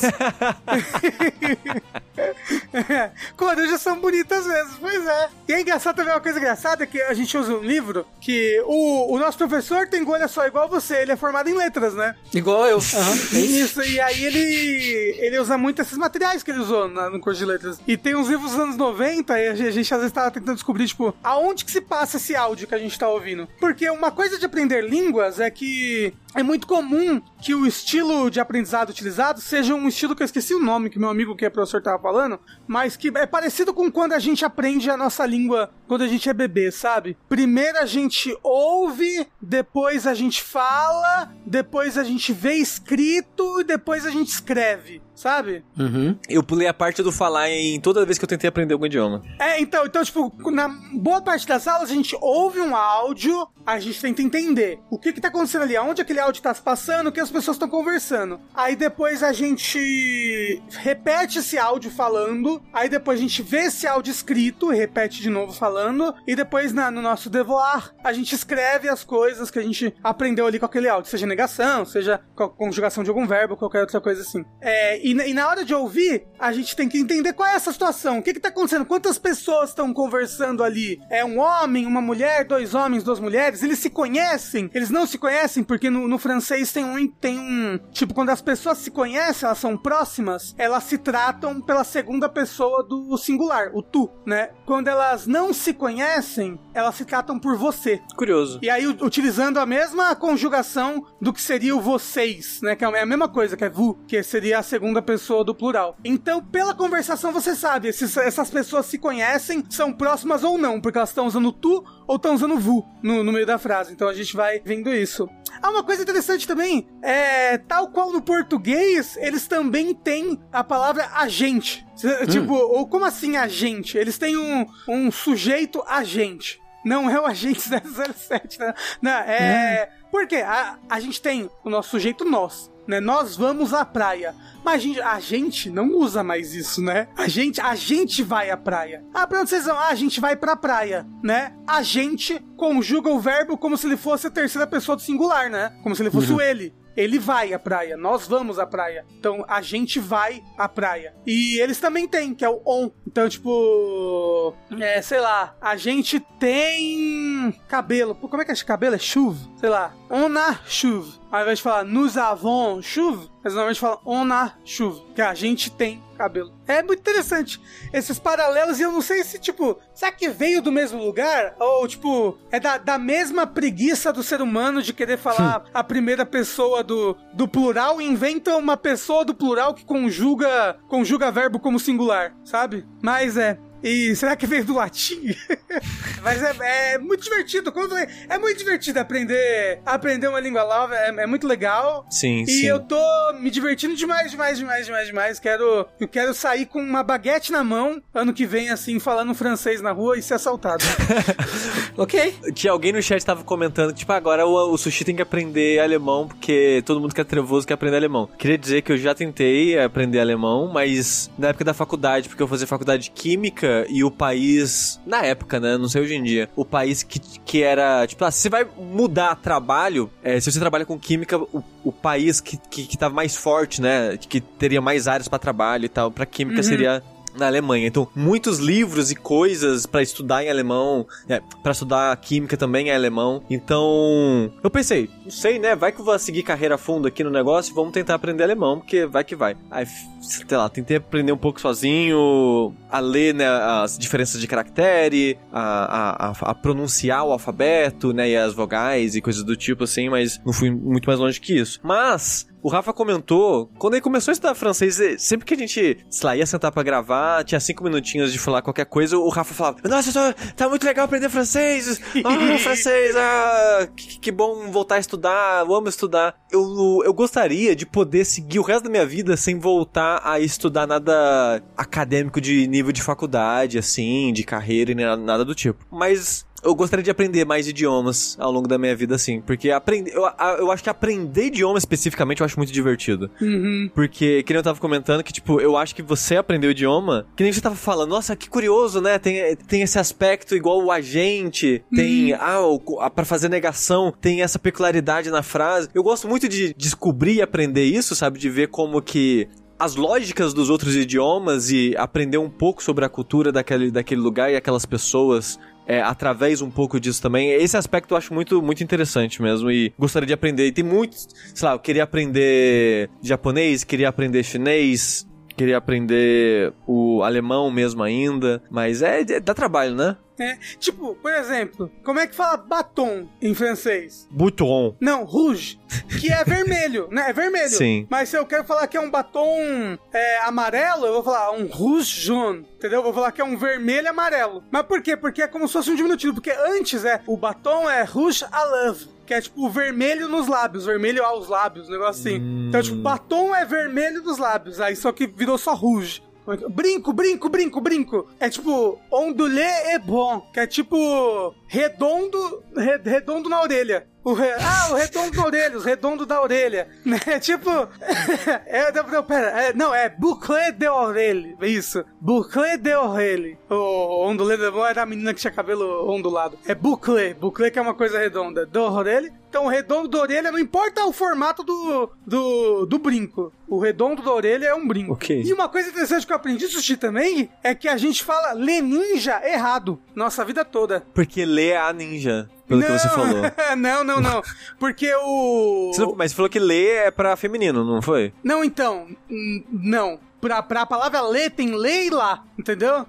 Corujas 3.35 3.81
são 3.81 3.99
bonitas 3.99 4.45
mesmo, 4.45 4.77
pois 4.79 5.05
é. 5.07 5.29
E 5.47 5.53
é 5.53 5.61
engraçado 5.61 5.95
também, 5.95 6.13
uma 6.13 6.19
coisa 6.21 6.37
engraçada 6.39 6.83
é 6.83 6.87
que 6.87 7.01
a 7.01 7.13
gente 7.13 7.35
usa 7.37 7.53
um 7.53 7.61
livro 7.63 8.05
que 8.19 8.61
o, 8.65 9.13
o 9.13 9.19
nosso 9.19 9.37
professor 9.37 9.87
tem 9.87 10.07
olha 10.07 10.27
só 10.27 10.45
igual 10.45 10.67
você, 10.67 10.97
ele 11.01 11.11
é 11.11 11.15
formado 11.15 11.49
em 11.49 11.53
letras, 11.53 11.93
né? 11.93 12.15
Igual 12.33 12.65
eu. 12.67 12.77
Aham. 12.77 13.15
Isso, 13.39 13.81
e 13.83 13.99
aí 13.99 14.25
ele 14.25 15.15
ele 15.19 15.39
usa 15.39 15.57
muito 15.57 15.81
esses 15.81 15.97
materiais 15.97 16.43
que 16.43 16.51
ele 16.51 16.59
usou 16.59 16.87
na- 16.87 17.09
no 17.09 17.19
curso 17.19 17.39
de 17.39 17.45
letras. 17.45 17.79
E 17.87 17.95
tem 17.97 18.15
uns 18.15 18.27
livros 18.27 18.51
dos 18.51 18.59
anos 18.59 18.75
90, 18.77 19.39
e 19.39 19.47
a 19.47 19.55
gente, 19.55 19.67
a 19.67 19.71
gente 19.71 19.93
às 19.93 19.99
vezes 19.99 20.13
tava 20.13 20.31
tentando 20.31 20.55
descobrir, 20.55 20.87
tipo, 20.87 21.15
aonde 21.23 21.63
que 21.65 21.71
se 21.71 21.81
passa 21.81 22.17
esse 22.17 22.35
áudio 22.35 22.67
que 22.67 22.75
a 22.75 22.79
gente 22.79 22.97
tá 22.97 23.07
ouvindo. 23.07 23.47
Porque 23.59 23.89
uma 23.91 24.11
coisa 24.11 24.37
de 24.37 24.45
aprender 24.45 24.81
línguas 24.81 25.39
é 25.39 25.49
que 25.49 26.13
é 26.33 26.41
muito 26.41 26.65
comum 26.65 27.21
que 27.41 27.53
o 27.53 27.65
estilo 27.65 28.29
de 28.29 28.39
aprendizado 28.39 28.89
utilizado 28.89 29.41
seja 29.41 29.75
um 29.75 29.87
estilo 29.87 30.15
que 30.15 30.23
eu 30.23 30.25
esqueci 30.25 30.53
o 30.53 30.59
nome 30.59 30.89
que 30.89 30.97
meu 30.97 31.09
amigo 31.09 31.35
que 31.35 31.45
é 31.45 31.49
professor 31.49 31.81
tava 31.81 32.01
falando, 32.01 32.39
mas 32.67 32.95
que 32.95 33.09
é 33.15 33.25
parecido 33.25 33.73
com 33.73 33.91
quando 33.91 34.13
a 34.13 34.19
gente 34.19 34.45
aprende 34.45 34.89
a 34.89 34.97
nossa 34.97 35.25
língua 35.25 35.71
quando 35.87 36.03
a 36.03 36.07
gente 36.07 36.29
é 36.29 36.33
bebê, 36.33 36.71
sabe? 36.71 37.17
Primeiro 37.27 37.79
a 37.79 37.85
gente 37.85 38.35
ouve, 38.41 39.27
depois 39.41 40.07
a 40.07 40.13
gente 40.13 40.41
fala, 40.41 41.31
depois 41.45 41.97
a 41.97 42.03
gente 42.03 42.31
vê 42.31 42.53
escrito 42.53 43.59
e 43.59 43.63
depois 43.63 44.05
a 44.05 44.09
gente 44.09 44.29
escreve, 44.29 45.01
sabe? 45.21 45.63
Uhum. 45.77 46.17
Eu 46.27 46.43
pulei 46.43 46.67
a 46.67 46.73
parte 46.73 47.01
do 47.03 47.11
falar 47.11 47.49
em 47.49 47.79
toda 47.79 48.05
vez 48.05 48.17
que 48.17 48.25
eu 48.25 48.29
tentei 48.29 48.47
aprender 48.47 48.73
algum 48.73 48.85
idioma. 48.85 49.21
É, 49.39 49.59
então, 49.61 49.85
então, 49.85 50.03
tipo, 50.03 50.33
na 50.51 50.67
boa 50.93 51.21
parte 51.21 51.45
das 51.47 51.67
aulas 51.67 51.91
a 51.91 51.93
gente 51.93 52.17
ouve 52.19 52.59
um 52.59 52.75
áudio, 52.75 53.47
a 53.65 53.79
gente 53.79 54.01
tenta 54.01 54.21
entender 54.21 54.79
o 54.89 54.97
que 54.97 55.13
que 55.13 55.21
tá 55.21 55.27
acontecendo 55.27 55.61
ali, 55.63 55.75
aonde 55.77 56.01
aquele 56.01 56.19
áudio 56.19 56.41
tá 56.41 56.53
se 56.53 56.61
passando, 56.61 57.07
o 57.07 57.11
que 57.11 57.19
as 57.19 57.29
pessoas 57.31 57.55
estão 57.55 57.69
conversando. 57.69 58.39
Aí 58.53 58.75
depois 58.75 59.21
a 59.23 59.31
gente 59.31 60.61
repete 60.69 61.39
esse 61.39 61.57
áudio 61.57 61.91
falando, 61.91 62.61
aí 62.73 62.89
depois 62.89 63.19
a 63.19 63.21
gente 63.21 63.41
vê 63.41 63.65
esse 63.65 63.85
áudio 63.87 64.11
escrito, 64.11 64.69
repete 64.69 65.21
de 65.21 65.29
novo 65.29 65.53
falando, 65.53 66.13
e 66.27 66.35
depois 66.35 66.73
na- 66.73 66.89
no 66.91 67.01
nosso 67.01 67.29
devoar 67.29 67.93
a 68.03 68.13
gente 68.13 68.33
escreve 68.33 68.89
as 68.89 69.03
coisas 69.03 69.51
que 69.51 69.59
a 69.59 69.63
gente 69.63 69.93
aprendeu 70.03 70.45
ali 70.47 70.59
com 70.59 70.65
aquele 70.65 70.87
áudio, 70.89 71.09
seja 71.09 71.25
negação, 71.27 71.85
seja 71.85 72.19
co- 72.35 72.49
conjugação 72.49 73.03
de 73.03 73.09
algum 73.09 73.27
verbo, 73.27 73.55
qualquer 73.57 73.81
outra 73.81 74.01
coisa 74.01 74.21
assim. 74.21 74.43
É, 74.61 75.05
e, 75.05 75.10
na- 75.13 75.25
e 75.27 75.33
na 75.33 75.47
hora 75.47 75.63
de 75.65 75.73
ouvir, 75.73 76.25
a 76.39 76.51
gente 76.51 76.75
tem 76.75 76.87
que 76.89 76.97
entender 76.97 77.33
qual 77.33 77.47
é 77.49 77.55
essa 77.55 77.71
situação, 77.71 78.19
o 78.19 78.23
que 78.23 78.33
que 78.33 78.39
tá 78.39 78.49
acontecendo, 78.49 78.85
quantas 78.85 79.17
pessoas 79.17 79.69
estão 79.69 79.93
conversando 79.93 80.63
ali. 80.63 80.99
É 81.09 81.23
um 81.23 81.39
homem, 81.39 81.85
uma 81.85 82.01
mulher, 82.01 82.45
dois 82.45 82.73
homens, 82.73 83.03
duas 83.03 83.19
mulheres, 83.19 83.63
eles 83.63 83.79
se 83.79 83.89
conhecem, 83.89 84.69
eles 84.73 84.89
não 84.89 85.05
se 85.05 85.17
conhecem, 85.17 85.63
porque 85.63 85.89
no, 85.89 86.07
no 86.07 86.17
francês 86.17 86.71
tem 86.71 86.83
um, 86.85 87.07
tem 87.07 87.39
um, 87.39 87.79
tipo, 87.91 88.13
quando 88.13 88.29
as 88.29 88.41
pessoas 88.41 88.77
se 88.79 88.91
conhecem, 88.91 89.45
elas 89.45 89.57
são 89.59 89.77
próximas, 89.77 90.53
elas 90.57 90.83
se 90.83 90.97
tratam 90.97 91.61
pela 91.61 91.83
segunda 91.83 92.27
pessoa 92.29 92.83
do 92.83 93.17
singular, 93.17 93.71
o 93.73 93.81
tu, 93.81 94.09
né? 94.25 94.49
Quando 94.65 94.87
elas 94.87 95.27
não 95.27 95.53
se 95.53 95.73
conhecem, 95.73 96.59
elas 96.73 96.95
se 96.95 97.05
tratam 97.05 97.39
por 97.39 97.57
você. 97.57 97.99
Curioso. 98.15 98.59
E 98.61 98.69
aí, 98.69 98.85
utilizando 98.87 99.59
a 99.59 99.65
mesma 99.65 100.15
conjugação 100.15 101.05
do 101.21 101.33
que 101.33 101.41
seria 101.41 101.75
o 101.75 101.81
vocês, 101.81 102.59
né? 102.61 102.75
Que 102.75 102.83
é 102.85 103.01
a 103.01 103.05
mesma 103.05 103.27
coisa, 103.27 103.55
que 103.57 103.63
é 103.63 103.69
vous, 103.69 103.95
que 104.07 104.21
seria 104.23 104.59
a 104.59 104.63
segunda 104.63 105.00
pessoa 105.01 105.43
do 105.43 105.53
plural. 105.55 105.97
Então, 106.03 106.43
pela 106.43 106.73
conversação, 106.73 107.31
você 107.31 107.55
sabe, 107.55 107.87
esses- 107.89 108.15
essas 108.17 108.49
pessoas 108.49 108.85
se 108.85 108.97
conhecem, 108.97 109.63
são 109.69 109.91
próximas 109.93 110.43
ou 110.43 110.57
não, 110.57 110.79
porque 110.81 110.97
elas 110.97 111.09
estão 111.09 111.25
usando 111.27 111.51
tu 111.51 111.83
ou 112.07 112.15
estão 112.15 112.33
usando 112.35 112.57
vous 112.59 112.83
no, 113.01 113.23
no 113.23 113.31
meio 113.31 113.45
da 113.45 113.57
frase. 113.57 113.93
Então 113.93 114.07
a 114.07 114.13
gente 114.13 114.35
vai 114.35 114.59
vendo 114.63 114.93
isso. 114.93 115.29
Ah, 115.61 115.69
uma 115.69 115.83
coisa 115.83 116.01
interessante 116.01 116.47
também, 116.47 116.87
é, 117.03 117.57
tal 117.57 117.89
qual 117.89 118.11
no 118.11 118.21
português, 118.21 119.15
eles 119.17 119.47
também 119.47 119.93
têm 119.93 120.39
a 120.51 120.63
palavra 120.63 121.09
agente. 121.15 121.85
Cê- 121.95 122.25
Tipo, 122.27 122.53
ou 122.53 122.87
como 122.87 123.05
assim 123.05 123.37
agente? 123.37 123.97
Eles 123.97 124.17
têm 124.17 124.35
um, 124.37 124.65
um 124.87 125.11
sujeito 125.11 125.83
agente. 125.87 126.59
Não 126.83 127.07
é 127.09 127.19
o 127.19 127.25
agente 127.27 127.61
007, 127.69 128.59
né? 128.59 128.73
Não, 129.01 129.11
é. 129.11 129.85
Por 129.85 130.00
quê? 130.27 130.37
A, 130.37 130.77
a 130.89 130.99
gente 130.99 131.21
tem 131.21 131.49
o 131.63 131.69
nosso 131.69 131.89
sujeito 131.89 132.25
nós, 132.25 132.71
né? 132.85 132.99
Nós 132.99 133.35
vamos 133.37 133.73
à 133.73 133.85
praia. 133.85 134.35
Mas 134.63 134.75
a 134.75 134.77
gente, 134.77 135.01
a 135.01 135.19
gente 135.19 135.69
não 135.69 135.89
usa 135.95 136.23
mais 136.23 136.53
isso, 136.53 136.81
né? 136.81 137.07
A 137.17 137.27
gente, 137.27 137.59
a 137.59 137.73
gente 137.75 138.21
vai 138.21 138.51
à 138.51 138.57
praia. 138.57 139.03
Ah, 139.13 139.25
pra 139.25 139.41
onde 139.41 139.49
vocês 139.49 139.65
vão? 139.65 139.75
Ah, 139.75 139.87
a 139.87 139.95
gente 139.95 140.19
vai 140.19 140.35
pra 140.35 140.55
praia, 140.55 141.07
né? 141.23 141.53
A 141.65 141.81
gente 141.81 142.39
conjuga 142.57 143.09
o 143.09 143.19
verbo 143.19 143.57
como 143.57 143.77
se 143.77 143.87
ele 143.87 143.97
fosse 143.97 144.27
a 144.27 144.31
terceira 144.31 144.67
pessoa 144.67 144.95
do 144.95 145.01
singular, 145.01 145.49
né? 145.49 145.71
Como 145.81 145.95
se 145.95 146.01
ele 146.03 146.11
fosse 146.11 146.31
o 146.31 146.41
ele. 146.41 146.73
Ele 146.95 147.17
vai 147.17 147.53
à 147.53 147.59
praia, 147.59 147.95
nós 147.97 148.27
vamos 148.27 148.59
à 148.59 148.65
praia. 148.65 149.05
Então 149.17 149.45
a 149.47 149.61
gente 149.61 149.99
vai 149.99 150.43
à 150.57 150.67
praia. 150.67 151.13
E 151.25 151.59
eles 151.59 151.79
também 151.79 152.07
têm, 152.07 152.33
que 152.33 152.43
é 152.43 152.49
o 152.49 152.61
on. 152.65 152.91
Então, 153.07 153.27
tipo. 153.29 154.53
É, 154.79 155.01
sei 155.01 155.19
lá, 155.19 155.55
a 155.61 155.75
gente 155.75 156.19
tem 156.39 157.53
cabelo. 157.67 158.15
Pô, 158.15 158.27
como 158.27 158.41
é 158.41 158.45
que 158.45 158.51
é 158.51 158.53
esse 158.53 158.65
cabelo? 158.65 158.95
É 158.95 158.99
chuve? 158.99 159.49
Sei 159.57 159.69
lá. 159.69 159.93
On 160.09 160.37
a 160.37 160.59
chuve. 160.65 161.20
Ao 161.31 161.41
invés 161.41 161.59
de 161.59 161.63
falar 161.63 161.85
nous 161.85 162.17
avons 162.17 162.83
chuve, 162.83 163.29
eles 163.43 163.53
normalmente 163.53 163.79
falam 163.79 163.99
on 164.05 164.31
a 164.31 164.53
chuve. 164.65 165.01
Que 165.15 165.21
a 165.21 165.33
gente 165.33 165.71
tem 165.71 166.03
cabelo. 166.17 166.53
É 166.67 166.83
muito 166.83 166.99
interessante 166.99 167.59
esses 167.91 168.19
paralelos 168.19 168.79
e 168.79 168.83
eu 168.83 168.91
não 168.91 169.01
sei 169.01 169.23
se, 169.23 169.39
tipo, 169.39 169.79
será 169.93 170.11
que 170.11 170.29
veio 170.29 170.61
do 170.61 170.71
mesmo 170.71 171.03
lugar? 171.03 171.55
Ou, 171.59 171.87
tipo, 171.87 172.37
é 172.51 172.59
da, 172.59 172.77
da 172.77 172.99
mesma 172.99 173.47
preguiça 173.47 174.13
do 174.13 174.21
ser 174.21 174.41
humano 174.41 174.81
de 174.83 174.93
querer 174.93 175.17
falar 175.17 175.63
a 175.73 175.83
primeira 175.83 176.25
pessoa 176.25 176.83
do, 176.83 177.17
do 177.33 177.47
plural 177.47 177.99
e 177.99 178.05
inventa 178.05 178.55
uma 178.55 178.77
pessoa 178.77 179.25
do 179.25 179.33
plural 179.33 179.73
que 179.73 179.83
conjuga, 179.83 180.77
conjuga 180.87 181.31
verbo 181.31 181.59
como 181.59 181.79
singular, 181.79 182.35
sabe? 182.43 182.85
Mas 183.01 183.37
é. 183.37 183.57
E 183.83 184.15
será 184.15 184.35
que 184.35 184.45
veio 184.45 184.63
do 184.63 184.75
latim? 184.75 185.35
Mas 186.21 186.41
é, 186.43 186.93
é 186.93 186.97
muito 186.97 187.23
divertido. 187.23 187.71
Falei, 187.71 188.07
é 188.29 188.37
muito 188.37 188.57
divertido 188.57 188.99
aprender 188.99 189.79
aprender 189.85 190.27
uma 190.27 190.39
língua 190.39 190.63
nova. 190.63 190.95
É, 190.95 191.07
é 191.23 191.25
muito 191.27 191.47
legal. 191.47 192.05
Sim, 192.09 192.43
E 192.43 192.47
sim. 192.47 192.65
eu 192.65 192.79
tô 192.79 193.01
me 193.39 193.49
divertindo 193.49 193.95
demais, 193.95 194.31
demais, 194.31 194.57
demais, 194.57 194.85
demais, 194.85 195.07
demais. 195.07 195.39
Quero, 195.39 195.87
eu 195.99 196.07
quero 196.07 196.33
sair 196.33 196.65
com 196.65 196.79
uma 196.81 197.03
baguete 197.03 197.51
na 197.51 197.63
mão 197.63 198.01
ano 198.13 198.33
que 198.33 198.45
vem, 198.45 198.69
assim, 198.69 198.99
falando 198.99 199.33
francês 199.33 199.81
na 199.81 199.91
rua 199.91 200.17
e 200.17 200.21
ser 200.21 200.35
assaltado. 200.35 200.83
Ok. 201.97 202.33
Tinha 202.53 202.71
alguém 202.71 202.93
no 202.93 203.01
chat 203.01 203.23
tava 203.23 203.43
comentando 203.43 203.89
que, 203.93 203.99
tipo, 203.99 204.13
agora 204.13 204.45
o, 204.45 204.73
o 204.73 204.77
sushi 204.77 205.03
tem 205.03 205.15
que 205.15 205.21
aprender 205.21 205.79
alemão, 205.79 206.27
porque 206.27 206.81
todo 206.85 206.99
mundo 207.01 207.13
que 207.13 207.19
é 207.19 207.23
trevoso 207.23 207.67
quer 207.67 207.73
aprender 207.73 207.97
alemão. 207.97 208.27
Queria 208.37 208.57
dizer 208.57 208.81
que 208.81 208.91
eu 208.93 208.97
já 208.97 209.13
tentei 209.13 209.77
aprender 209.77 210.19
alemão, 210.19 210.71
mas 210.71 211.29
na 211.37 211.49
época 211.49 211.65
da 211.65 211.73
faculdade, 211.73 212.29
porque 212.29 212.41
eu 212.41 212.47
fazia 212.47 212.65
faculdade 212.65 213.03
de 213.03 213.11
química 213.11 213.70
e 213.89 214.03
o 214.03 214.11
país, 214.11 214.99
na 215.05 215.23
época, 215.23 215.59
né, 215.59 215.77
não 215.77 215.89
sei 215.89 216.01
hoje 216.01 216.15
em 216.15 216.23
dia, 216.23 216.49
o 216.55 216.65
país 216.65 217.03
que, 217.03 217.19
que 217.19 217.63
era, 217.63 218.05
tipo, 218.07 218.23
ah, 218.23 218.31
se 218.31 218.41
você 218.41 218.49
vai 218.49 218.65
mudar 218.77 219.35
trabalho, 219.35 220.09
é, 220.23 220.39
se 220.39 220.51
você 220.51 220.59
trabalha 220.59 220.85
com 220.85 220.99
química, 220.99 221.37
o, 221.37 221.63
o 221.83 221.91
país 221.91 222.41
que, 222.41 222.57
que, 222.57 222.85
que 222.85 222.97
tava 222.97 223.13
mais 223.13 223.35
forte, 223.35 223.81
né, 223.81 224.17
que 224.17 224.39
teria 224.41 224.81
mais 224.81 225.07
áreas 225.07 225.27
pra 225.27 225.39
trabalho 225.39 225.85
e 225.85 225.89
tal, 225.89 226.11
pra 226.11 226.25
química 226.25 226.61
seria 226.63 227.03
na 227.35 227.47
Alemanha. 227.47 227.87
Então, 227.87 228.07
muitos 228.15 228.59
livros 228.59 229.11
e 229.11 229.15
coisas 229.15 229.85
pra 229.85 230.01
estudar 230.01 230.43
em 230.43 230.49
alemão, 230.49 231.05
é, 231.27 231.41
para 231.61 231.71
estudar 231.71 232.15
química 232.17 232.57
também 232.57 232.87
em 232.87 232.91
alemão. 232.91 233.43
Então, 233.49 234.51
eu 234.63 234.69
pensei, 234.69 235.09
não 235.23 235.31
sei, 235.31 235.59
né? 235.59 235.75
Vai 235.75 235.91
que 235.91 236.01
eu 236.01 236.05
vou 236.05 236.17
seguir 236.19 236.43
carreira 236.43 236.75
a 236.75 236.77
fundo 236.77 237.07
aqui 237.07 237.23
no 237.23 237.29
negócio, 237.29 237.73
vamos 237.73 237.91
tentar 237.91 238.15
aprender 238.15 238.43
alemão, 238.43 238.79
porque 238.79 239.05
vai 239.05 239.23
que 239.23 239.35
vai. 239.35 239.55
Aí, 239.69 239.85
sei 240.21 240.57
lá, 240.57 240.69
tentei 240.69 240.97
aprender 240.97 241.31
um 241.31 241.37
pouco 241.37 241.59
sozinho, 241.59 242.73
a 242.89 242.99
ler, 242.99 243.33
né, 243.33 243.47
as 243.47 243.97
diferenças 243.97 244.39
de 244.39 244.47
caractere, 244.47 245.37
a, 245.51 246.27
a, 246.27 246.51
a 246.51 246.55
pronunciar 246.55 247.25
o 247.25 247.31
alfabeto, 247.31 248.13
né, 248.13 248.29
e 248.29 248.37
as 248.37 248.53
vogais 248.53 249.15
e 249.15 249.21
coisas 249.21 249.43
do 249.43 249.55
tipo 249.55 249.83
assim, 249.83 250.09
mas 250.09 250.39
não 250.45 250.53
fui 250.53 250.69
muito 250.69 251.05
mais 251.05 251.19
longe 251.19 251.39
que 251.39 251.57
isso. 251.57 251.79
Mas 251.83 252.50
o 252.61 252.69
Rafa 252.69 252.93
comentou, 252.93 253.71
quando 253.77 253.93
ele 253.95 254.01
começou 254.01 254.31
a 254.31 254.33
estudar 254.33 254.55
francês, 254.55 254.99
eh, 254.99 255.17
sempre 255.17 255.45
que 255.45 255.53
a 255.53 255.57
gente, 255.57 255.97
sei 256.09 256.25
lá, 256.27 256.35
ia 256.37 256.45
sentar 256.45 256.71
pra 256.71 256.83
gravar, 256.83 257.43
tinha 257.43 257.59
cinco 257.59 257.83
minutinhos 257.83 258.31
de 258.31 258.39
falar 258.39 258.61
qualquer 258.61 258.85
coisa, 258.85 259.17
o 259.17 259.29
Rafa 259.29 259.53
falava, 259.53 259.77
nossa, 259.87 260.33
tá 260.55 260.69
muito 260.69 260.83
legal 260.85 261.05
aprender 261.05 261.29
francês, 261.29 261.99
ah, 262.23 262.57
francês, 262.59 263.15
ah, 263.15 263.87
que, 263.95 264.19
que 264.19 264.31
bom 264.31 264.69
voltar 264.71 264.95
a 264.95 264.99
estudar, 264.99 265.65
eu 265.65 265.73
amo 265.73 265.87
estudar. 265.89 266.35
Eu, 266.51 267.01
eu 267.05 267.13
gostaria 267.13 267.75
de 267.75 267.85
poder 267.85 268.25
seguir 268.25 268.59
o 268.59 268.63
resto 268.63 268.83
da 268.83 268.89
minha 268.89 269.05
vida 269.05 269.35
sem 269.37 269.57
voltar 269.57 270.21
a 270.23 270.39
estudar 270.39 270.85
nada 270.85 271.63
acadêmico 271.77 272.41
de 272.41 272.67
nível 272.67 272.91
de 272.91 273.01
faculdade, 273.01 273.77
assim, 273.77 274.31
de 274.33 274.43
carreira 274.43 274.91
e 274.91 274.95
na- 274.95 275.17
nada 275.17 275.45
do 275.45 275.55
tipo. 275.55 275.85
Mas 275.91 276.45
eu 276.63 276.75
gostaria 276.75 277.03
de 277.03 277.11
aprender 277.11 277.45
mais 277.45 277.67
idiomas 277.67 278.37
ao 278.39 278.51
longo 278.51 278.67
da 278.67 278.77
minha 278.77 278.95
vida, 278.95 279.15
assim. 279.15 279.41
Porque 279.41 279.71
aprender. 279.71 280.13
Eu, 280.13 280.23
eu 280.59 280.71
acho 280.71 280.83
que 280.83 280.89
aprender 280.89 281.45
idioma 281.45 281.77
especificamente 281.77 282.41
eu 282.41 282.45
acho 282.45 282.57
muito 282.57 282.71
divertido. 282.71 283.29
Uhum. 283.41 283.89
Porque, 283.93 284.43
que 284.43 284.53
nem 284.53 284.59
eu 284.59 284.63
tava 284.63 284.79
comentando, 284.79 285.23
que, 285.23 285.33
tipo, 285.33 285.59
eu 285.59 285.75
acho 285.75 285.95
que 285.95 286.01
você 286.01 286.37
aprendeu 286.37 286.69
o 286.69 286.71
idioma, 286.71 287.25
que 287.35 287.43
nem 287.43 287.51
você 287.51 287.61
tava 287.61 287.75
falando, 287.75 288.09
nossa, 288.09 288.35
que 288.35 288.49
curioso, 288.49 289.01
né? 289.01 289.17
Tem, 289.17 289.55
tem 289.55 289.81
esse 289.81 289.97
aspecto 289.97 290.55
igual 290.55 290.83
o 290.83 290.91
agente, 290.91 291.83
tem, 291.93 292.33
ah, 292.33 292.61
o, 292.61 292.99
a, 292.99 293.09
pra 293.09 293.25
fazer 293.25 293.49
negação, 293.49 294.13
tem 294.19 294.41
essa 294.41 294.59
peculiaridade 294.59 295.29
na 295.29 295.43
frase. 295.43 295.89
Eu 295.93 296.03
gosto 296.03 296.27
muito 296.27 296.47
de 296.47 296.73
descobrir 296.75 297.35
e 297.35 297.41
aprender 297.41 297.83
isso, 297.83 298.15
sabe? 298.15 298.39
De 298.39 298.49
ver 298.49 298.67
como 298.67 299.01
que 299.01 299.47
as 299.81 299.95
lógicas 299.95 300.53
dos 300.53 300.69
outros 300.69 300.95
idiomas 300.95 301.71
e 301.71 301.95
aprender 301.97 302.37
um 302.37 302.49
pouco 302.49 302.83
sobre 302.83 303.03
a 303.03 303.09
cultura 303.09 303.51
daquele, 303.51 303.89
daquele 303.89 304.21
lugar 304.21 304.51
e 304.51 304.55
aquelas 304.55 304.85
pessoas. 304.85 305.59
É, 305.91 306.01
através 306.01 306.61
um 306.61 306.69
pouco 306.71 306.97
disso 307.01 307.21
também. 307.21 307.51
Esse 307.51 307.75
aspecto 307.75 308.13
eu 308.13 308.17
acho 308.17 308.33
muito, 308.33 308.61
muito 308.61 308.81
interessante 308.81 309.41
mesmo 309.41 309.69
e 309.69 309.93
gostaria 309.99 310.25
de 310.25 310.31
aprender. 310.31 310.65
E 310.67 310.71
tem 310.71 310.85
muitos, 310.85 311.27
sei 311.53 311.67
lá, 311.67 311.75
eu 311.75 311.79
queria 311.79 312.03
aprender 312.03 313.09
japonês, 313.21 313.83
queria 313.83 314.07
aprender 314.07 314.41
chinês, 314.41 315.27
queria 315.57 315.75
aprender 315.77 316.71
o 316.87 317.21
alemão 317.23 317.69
mesmo 317.69 318.01
ainda, 318.03 318.63
mas 318.71 319.01
é, 319.01 319.19
é- 319.19 319.39
dá 319.41 319.53
trabalho, 319.53 319.93
né? 319.93 320.15
É, 320.39 320.57
tipo, 320.79 321.15
por 321.15 321.31
exemplo, 321.31 321.91
como 322.03 322.19
é 322.19 322.25
que 322.25 322.35
fala 322.35 322.57
batom 322.57 323.27
em 323.41 323.53
francês? 323.53 324.27
Bouton. 324.31 324.95
Não, 324.99 325.23
rouge, 325.23 325.79
que 326.19 326.31
é 326.31 326.43
vermelho, 326.43 327.07
né? 327.11 327.29
É 327.29 327.33
vermelho. 327.33 327.69
Sim. 327.69 328.07
Mas 328.09 328.29
se 328.29 328.37
eu 328.37 328.45
quero 328.45 328.63
falar 328.63 328.87
que 328.87 328.97
é 328.97 329.01
um 329.01 329.11
batom 329.11 329.97
é, 330.11 330.39
amarelo, 330.41 331.05
eu 331.05 331.13
vou 331.13 331.23
falar 331.23 331.51
um 331.51 331.67
rouge 331.67 332.21
jaune, 332.21 332.65
entendeu? 332.75 332.99
Eu 332.99 333.03
vou 333.03 333.13
falar 333.13 333.31
que 333.31 333.41
é 333.41 333.45
um 333.45 333.57
vermelho 333.57 334.09
amarelo. 334.09 334.63
Mas 334.71 334.83
por 334.83 335.01
quê? 335.01 335.15
Porque 335.15 335.41
é 335.41 335.47
como 335.47 335.67
se 335.67 335.73
fosse 335.73 335.91
um 335.91 335.95
diminutivo. 335.95 336.33
Porque 336.35 336.51
antes 336.51 337.05
é, 337.05 337.21
o 337.27 337.37
batom 337.37 337.89
é 337.89 338.03
rouge 338.03 338.45
à 338.51 338.63
lèvre, 338.63 339.09
que 339.25 339.33
é 339.33 339.41
tipo 339.41 339.65
o 339.65 339.69
vermelho 339.69 340.27
nos 340.27 340.47
lábios, 340.47 340.85
vermelho 340.85 341.23
aos 341.23 341.47
lábios, 341.47 341.87
um 341.87 341.91
negócio 341.91 342.21
assim. 342.21 342.41
Então, 342.67 342.81
tipo, 342.81 342.97
batom 342.97 343.55
é 343.55 343.65
vermelho 343.65 344.21
dos 344.23 344.37
lábios, 344.37 344.79
aí 344.79 344.95
só 344.95 345.11
que 345.11 345.27
virou 345.27 345.57
só 345.57 345.73
rouge. 345.73 346.23
É 346.53 346.57
que- 346.57 346.69
Brinco, 346.69 347.13
brinco, 347.13 347.49
brinco, 347.49 347.81
brinco. 347.81 348.27
É 348.39 348.49
tipo, 348.49 348.99
ondulé 349.11 349.93
é 349.93 349.99
bom. 349.99 350.41
Que 350.53 350.59
é 350.61 350.67
tipo, 350.67 351.53
redondo, 351.67 352.63
re- 352.75 353.01
redondo 353.03 353.49
na 353.49 353.61
orelha. 353.61 354.07
O 354.23 354.33
re- 354.33 354.53
Ah, 354.59 354.89
o 354.91 354.95
redondo 354.95 355.35
na 355.35 355.45
orelha, 355.45 355.77
os 355.77 355.85
redondos 355.85 356.27
da 356.27 356.41
orelha. 356.41 356.87
É 357.27 357.39
tipo. 357.39 357.69
é, 358.67 358.91
não, 358.91 359.03
não, 359.07 359.23
pera. 359.23 359.47
é, 359.61 359.73
não, 359.73 359.93
é 359.95 360.09
bouclé 360.09 360.71
de 360.71 360.87
orelha. 360.87 361.55
Isso. 361.61 362.03
Bouclé 362.19 362.77
de 362.77 362.93
orelha. 362.95 363.57
O 363.69 364.25
ondulé 364.27 364.57
de 364.57 364.69
bom 364.69 364.85
era 364.85 365.03
a 365.03 365.05
menina 365.05 365.33
que 365.33 365.41
tinha 365.41 365.51
cabelo 365.51 366.09
ondulado. 366.11 366.57
É 366.67 366.75
bouclé. 366.75 367.33
Bouclé 367.33 367.69
que 367.71 367.79
é 367.79 367.81
uma 367.81 367.93
coisa 367.95 368.19
redonda. 368.19 368.65
Do 368.65 368.81
orelha. 368.81 369.31
Então, 369.49 369.65
o 369.65 369.67
redondo 369.67 370.07
da 370.07 370.19
orelha, 370.19 370.49
não 370.49 370.57
importa 370.57 371.03
o 371.05 371.11
formato 371.11 371.61
do, 371.61 372.09
do, 372.25 372.85
do 372.85 372.97
brinco. 372.97 373.51
O 373.67 373.79
redondo 373.79 374.21
da 374.21 374.31
orelha 374.31 374.67
é 374.67 374.73
um 374.73 374.87
brinco. 374.87 375.11
Ok. 375.11 375.41
E 375.45 375.51
uma 375.51 375.67
coisa 375.67 375.89
interessante 375.89 376.25
que 376.25 376.31
eu 376.31 376.37
aprendi, 376.37 376.67
Sushi, 376.67 376.95
também, 376.95 377.49
é 377.61 377.75
que 377.75 377.89
a 377.89 377.97
gente 377.97 378.23
fala 378.23 378.53
Leninja 378.53 379.41
errado. 379.45 379.99
Nossa 380.15 380.45
vida 380.45 380.63
toda. 380.63 381.03
Porque 381.13 381.43
lê 381.43 381.69
é 381.71 381.77
a 381.77 381.91
ninja, 381.91 382.49
pelo 382.79 382.81
que 382.83 382.99
você 382.99 383.09
falou. 383.09 383.41
não, 383.77 384.03
não, 384.03 384.19
não. 384.21 384.41
Porque 384.79 385.13
o. 385.15 385.91
Você 385.93 386.01
não- 386.01 386.15
mas 386.17 386.31
você 386.31 386.35
falou 386.35 386.49
que 386.49 386.59
lê 386.59 386.87
é 386.89 387.11
pra 387.11 387.35
feminino, 387.35 387.83
não 387.85 388.01
foi? 388.01 388.33
Não, 388.43 388.63
então. 388.63 389.07
hum, 389.29 389.63
Não. 389.71 390.19
Pra, 390.41 390.63
pra 390.63 390.87
palavra 390.87 391.21
lê 391.21 391.51
tem 391.51 391.75
e 392.07 392.09
lá, 392.09 392.43
entendeu? 392.57 393.05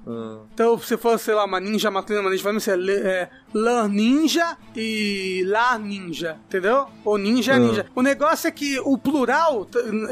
Então, 0.53 0.79
se 0.79 0.99
fosse, 0.99 1.25
sei 1.25 1.35
lá, 1.35 1.47
uma 1.47 1.59
ninja 1.59 1.91
masculina, 1.91 2.23
uma 2.23 2.29
ninja 2.31 2.43
você 2.61 2.73
é, 2.73 2.77
lê- 2.77 3.01
é 3.01 3.31
ninja 3.89 4.55
e 4.77 5.43
lá 5.47 5.79
ninja, 5.79 6.37
entendeu? 6.47 6.89
Ou 7.03 7.17
ninja 7.17 7.55
Ah. 7.55 7.59
ninja. 7.59 7.87
O 7.95 8.03
negócio 8.03 8.49
é 8.49 8.51
que 8.51 8.79
o 8.81 8.99
plural 8.99 9.67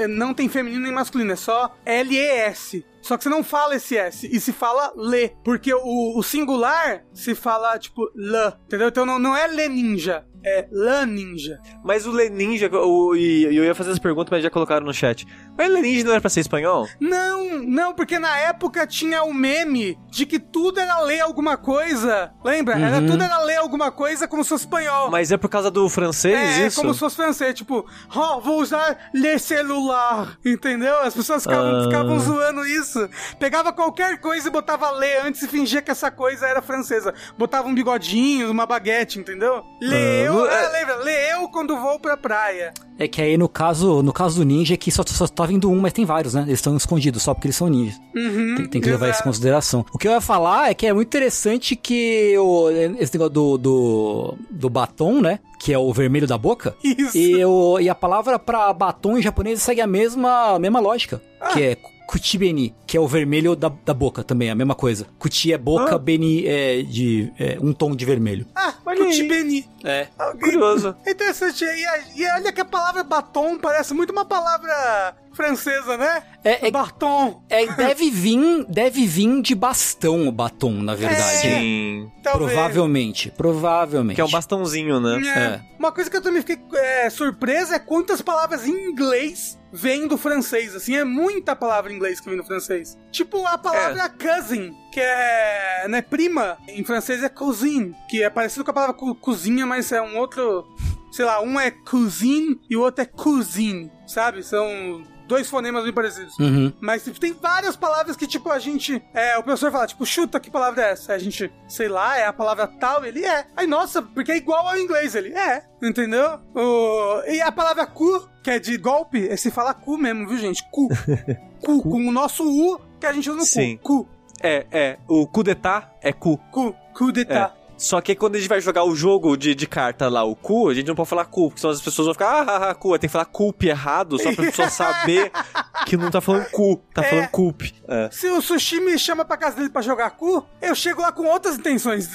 não 0.09 0.33
tem 0.33 0.49
feminino 0.49 0.83
nem 0.83 0.93
masculino, 0.95 1.31
é 1.33 1.37
só 1.37 1.77
L-E-S. 1.85 2.87
Só 3.03 3.17
que 3.17 3.25
você 3.25 3.31
não 3.31 3.43
fala 3.43 3.77
esse 3.77 3.97
S, 3.97 4.29
e 4.31 4.41
se 4.41 4.53
fala 4.53 4.93
lê. 4.97 5.31
Porque 5.45 5.73
o, 5.73 6.19
o 6.19 6.23
singular 6.23 7.05
se 7.13 7.35
fala, 7.35 7.79
tipo, 7.79 8.11
lã, 8.15 8.53
entendeu? 8.67 8.89
Então 8.89 9.07
não, 9.07 9.19
não 9.19 9.37
é 9.37 9.47
lê 9.47 9.69
ninja, 9.69 10.25
é 10.45 10.67
lã 10.71 11.07
ninja. 11.07 11.59
Mas 11.85 12.07
o 12.07 12.11
lê 12.11 12.29
ninja, 12.29 12.71
o, 12.73 13.15
e 13.15 13.45
eu 13.45 13.65
ia 13.65 13.75
fazer 13.75 13.91
essa 13.91 14.01
pergunta, 14.01 14.29
mas 14.31 14.43
já 14.43 14.51
colocaram 14.51 14.85
no 14.87 14.93
chat. 14.95 15.27
Mas 15.57 15.71
lê 15.71 15.81
ninja 15.81 16.05
não 16.05 16.13
era 16.13 16.21
pra 16.21 16.31
ser 16.31 16.41
espanhol? 16.41 16.87
Não, 17.01 17.59
não, 17.63 17.95
porque 17.95 18.19
na 18.19 18.37
época 18.39 18.87
tinha 18.87 19.23
o 19.23 19.33
meme 19.35 19.99
de 20.11 20.25
que 20.27 20.39
tudo 20.39 20.81
era 20.81 21.01
ler 21.01 21.21
alguma 21.21 21.57
coisa. 21.57 22.33
Lembra? 22.45 22.79
Era 22.79 23.01
tudo 23.01 23.23
era 23.23 23.39
ler 23.43 23.57
alguma 23.57 23.91
coisa 23.91 24.27
como 24.29 24.43
se 24.43 24.49
fosse 24.51 24.65
espanhol. 24.65 25.11
Mas 25.11 25.31
é 25.33 25.37
por 25.37 25.49
causa 25.49 25.71
do 25.71 25.89
francês, 25.89 26.35
é, 26.59 26.67
isso? 26.67 26.81
como 26.81 26.93
se 26.95 27.01
fosse 27.01 27.17
francês, 27.17 27.55
tipo, 27.55 27.85
oh, 28.15 28.41
vou 28.41 28.61
usar 28.61 29.11
le 29.15 29.39
celular, 29.39 30.39
entendeu? 30.45 31.01
As 31.01 31.15
pessoas 31.15 31.43
ficavam, 31.43 31.81
Ah. 31.81 31.85
ficavam 31.85 32.19
zoando 32.19 32.65
isso. 32.67 33.09
Pegava 33.39 33.73
qualquer 33.73 34.19
coisa 34.21 34.49
e 34.49 34.51
botava 34.51 34.91
le 34.99 35.19
antes 35.19 35.43
e 35.43 35.49
fingia 35.49 35.83
que 35.83 35.91
essa 35.91 36.11
coisa 36.11 36.47
era 36.47 36.61
francesa. 36.63 37.15
Botava 37.39 37.69
um 37.69 37.75
bigodinho, 37.75 38.51
uma 38.51 38.67
baguete, 38.67 39.19
entendeu? 39.19 39.63
Leu, 39.81 40.30
não- 40.35 40.45
ah, 40.45 40.69
lembra? 40.73 40.97
Leu 40.97 41.49
quando 41.49 41.77
vou 41.79 41.99
pra 41.99 42.17
praia. 42.17 42.73
É 42.99 43.09
que 43.09 43.21
aí 43.23 43.37
no 43.39 43.49
caso, 43.49 44.03
no 44.03 44.13
caso 44.13 44.37
do 44.37 44.45
ninja 44.45 44.75
é 44.75 44.77
que 44.77 44.91
só, 44.91 45.03
só 45.07 45.27
tá 45.27 45.47
vindo 45.47 45.71
um, 45.71 45.81
mas 45.81 45.93
tem 45.93 46.05
vários, 46.05 46.35
né? 46.35 46.43
Eles 46.43 46.55
estão 46.59 46.77
escondidos 46.77 47.23
só 47.23 47.33
porque 47.33 47.47
eles 47.49 47.57
são 47.57 47.69
ninjas. 47.69 47.99
Uhum, 48.15 48.55
Tem, 48.57 48.67
tem 48.69 48.81
que 48.81 48.89
levar 48.91 49.07
isso 49.07 49.09
em 49.09 49.11
exato. 49.17 49.25
consideração. 49.25 49.87
O 49.93 49.99
que 49.99 50.07
eu 50.07 50.13
ia 50.13 50.21
falar 50.21 50.71
é 50.71 50.75
que 50.75 50.87
é 50.87 50.93
muito 50.93 51.09
interessante 51.09 51.75
que 51.77 52.37
o, 52.39 52.69
esse 52.99 53.15
negócio 53.15 53.33
do, 53.33 53.57
do, 53.59 54.35
do 54.51 54.69
batom, 54.71 55.21
né? 55.21 55.39
Que 55.59 55.73
é 55.73 55.79
o 55.79 55.93
vermelho 55.93 56.27
da 56.27 56.37
boca. 56.39 56.75
Isso. 56.85 57.17
E, 57.17 57.43
o, 57.45 57.79
e 57.81 57.89
a 57.89 57.95
palavra 57.95 58.39
pra 58.39 58.73
batom 58.73 59.17
em 59.19 59.23
japonês 59.23 59.63
segue 59.63 59.81
a 59.81 59.87
mesma, 59.87 60.55
a 60.55 60.59
mesma 60.59 60.81
lógica. 60.81 61.23
Ah. 61.41 61.49
Que 61.49 61.63
é 61.63 61.77
kuchibeni, 62.11 62.75
que 62.89 62.97
é 62.97 63.01
o 63.01 63.07
vermelho 63.07 63.55
da, 63.55 63.69
da 63.87 63.95
boca 63.95 64.25
também, 64.25 64.51
a 64.51 64.55
mesma 64.57 64.75
coisa. 64.75 65.07
Kuchi 65.17 65.53
é 65.53 65.59
boca, 65.59 65.95
Ah. 65.95 65.99
beni 65.99 66.45
é 66.45 66.83
de 66.83 67.33
é, 67.39 67.57
um 67.63 67.73
tom 67.73 67.95
de 67.95 68.05
vermelho. 68.05 68.47
Ah, 68.53 68.75
Olha 68.85 69.05
aí. 69.05 69.11
Kutibeni. 69.11 69.69
É. 69.85 70.09
Curioso. 70.41 70.97
É 71.07 71.13
interessante. 71.13 71.65
E, 71.65 72.21
e 72.21 72.27
olha 72.33 72.53
que 72.53 72.61
a 72.61 72.65
palavra 72.65 73.05
batom 73.05 73.57
parece 73.59 73.95
muito 73.95 74.11
uma 74.11 74.25
palavra 74.25 75.15
francesa, 75.45 75.97
né? 75.97 76.23
É- 76.45 76.69
é- 76.69 76.71
Batom. 76.71 77.43
É, 77.49 77.67
deve 77.67 78.11
vir, 78.11 78.65
deve 78.69 79.07
vir 79.07 79.41
de 79.43 79.55
bastão 79.55 80.29
o 80.29 80.33
batom, 80.33 80.73
na 80.73 80.95
verdade. 80.95 81.23
É. 81.23 81.59
Sim. 81.59 82.11
Talvez. 82.23 82.51
Provavelmente, 82.53 83.31
provavelmente. 83.31 84.15
Que 84.17 84.21
é 84.21 84.25
um 84.25 84.31
bastãozinho, 84.31 85.01
né? 85.01 85.21
É. 85.27 85.39
É. 85.39 85.61
Uma 85.79 85.93
coisa 85.93 86.11
que 86.11 86.17
eu 86.17 86.23
também 86.23 86.43
fiquei 86.43 86.59
é, 86.79 87.09
surpresa 87.11 87.77
é 87.77 87.79
quantas 87.79 88.21
palavras 88.21 88.67
em 88.67 88.91
inglês 88.91 89.59
vêm 89.73 90.07
do 90.07 90.19
francês. 90.19 90.75
Assim, 90.75 90.95
é 90.97 91.05
muita 91.05 91.57
palavra 91.57 91.93
em 91.93 91.97
inglês 91.97 92.21
que 92.21 92.29
vem 92.29 92.37
do 92.37 92.45
francês. 92.45 92.99
Tipo 93.11 93.47
a 93.47 93.57
palavra 93.57 94.09
cousin, 94.11 94.75
que 94.93 95.01
é 95.01 95.87
né, 95.89 96.03
prima. 96.03 96.59
Em 96.69 96.85
francês 96.85 97.23
é 97.23 97.29
cousine, 97.29 97.95
que 98.09 98.23
é 98.23 98.29
parecido 98.31 98.65
com 98.65 98.71
a 98.71 98.75
palavra 98.75 98.95
co- 98.95 99.15
cozinha, 99.15 99.65
mas 99.67 99.91
é 99.93 100.03
um 100.03 100.17
outro. 100.19 100.67
Sei 101.13 101.25
lá, 101.25 101.43
um 101.43 101.59
é 101.59 101.73
cousine 101.73 102.61
e 102.71 102.77
o 102.77 102.83
outro 102.83 103.03
é 103.03 103.05
cousine, 103.07 103.91
sabe? 104.07 104.45
São 104.45 105.03
dois 105.31 105.49
fonemas 105.49 105.85
bem 105.85 105.93
parecidos. 105.93 106.37
Uhum. 106.39 106.73
Mas 106.81 107.05
tipo, 107.05 107.21
tem 107.21 107.33
várias 107.33 107.77
palavras 107.77 108.17
que, 108.17 108.27
tipo, 108.27 108.51
a 108.51 108.59
gente. 108.59 109.01
É, 109.15 109.39
o 109.39 109.45
professor 109.45 109.71
fala, 109.71 109.87
tipo, 109.87 110.05
chuta 110.05 110.41
que 110.41 110.51
palavra 110.51 110.83
é 110.83 110.91
essa? 110.91 111.13
A 111.13 111.19
gente, 111.19 111.51
sei 111.69 111.89
lá, 111.89 112.19
é 112.19 112.27
a 112.27 112.33
palavra 112.33 112.67
tal, 112.67 113.05
ele 113.05 113.25
é. 113.25 113.47
Aí, 113.57 113.67
nossa, 113.67 114.03
porque 114.03 114.33
é 114.33 114.37
igual 114.37 114.67
ao 114.67 114.77
inglês, 114.77 115.15
ele 115.15 115.33
é. 115.33 115.63
Entendeu? 115.81 116.41
O, 116.55 117.23
e 117.29 117.41
a 117.41 117.53
palavra 117.53 117.87
cu, 117.87 118.29
que 118.43 118.51
é 118.51 118.59
de 118.59 118.77
golpe, 118.77 119.29
é 119.29 119.37
se 119.37 119.51
fala 119.53 119.73
cu 119.73 119.97
mesmo, 119.97 120.29
viu, 120.29 120.37
gente? 120.37 120.69
Cu. 120.71 120.89
cu, 121.63 121.83
com 121.83 122.09
o 122.09 122.13
nosso 122.13 122.45
U 122.45 122.81
que 122.99 123.07
a 123.07 123.13
gente 123.13 123.31
usa 123.31 123.39
no 123.39 123.47
Sim. 123.47 123.77
cu. 123.77 124.05
Cu. 124.05 124.09
É, 124.43 124.67
é. 124.73 124.99
O 125.07 125.27
coup 125.27 125.45
d'etat 125.45 125.93
é 126.03 126.13
cu. 126.13 126.39
Cu. 126.51 126.75
Cu 126.95 127.13
de 127.13 127.25
tá. 127.25 127.55
Só 127.81 127.99
que 128.03 128.15
quando 128.15 128.35
a 128.35 128.39
gente 128.39 128.49
vai 128.49 128.61
jogar 128.61 128.85
o 128.85 128.95
jogo 128.95 129.39
de, 129.39 129.55
de 129.55 129.67
carta 129.67 130.07
lá, 130.07 130.23
o 130.23 130.37
cu, 130.37 130.69
a 130.69 130.75
gente 130.75 130.87
não 130.87 130.95
pode 130.95 131.09
falar 131.09 131.25
cu, 131.25 131.49
porque 131.49 131.63
senão 131.63 131.73
as 131.73 131.81
pessoas 131.81 132.05
vão 132.07 132.13
ficar, 132.15 132.27
ah, 132.29 132.43
ah, 132.47 132.71
ah, 132.71 132.75
cu. 132.75 132.91
Tem 132.99 133.09
que 133.09 133.13
falar 133.13 133.25
culp 133.25 133.63
errado, 133.63 134.19
só 134.23 134.35
pra 134.35 134.45
pessoa 134.45 134.69
saber 134.69 135.33
que 135.87 135.97
não 135.97 136.11
tá 136.11 136.21
falando 136.21 136.45
cu, 136.51 136.77
tá 136.93 137.03
É. 137.03 137.09
falando 137.09 137.29
culp. 137.29 137.63
É. 137.89 138.11
Se 138.13 138.29
o 138.29 138.43
sushi 138.43 138.81
me 138.81 138.99
chama 138.99 139.25
pra 139.25 139.39
casa 139.39 139.57
dele 139.57 139.71
pra 139.71 139.81
jogar 139.81 140.11
cu, 140.11 140.47
eu 140.61 140.75
chego 140.75 141.01
lá 141.01 141.11
com 141.11 141.25
outras 141.27 141.57
intenções. 141.57 142.07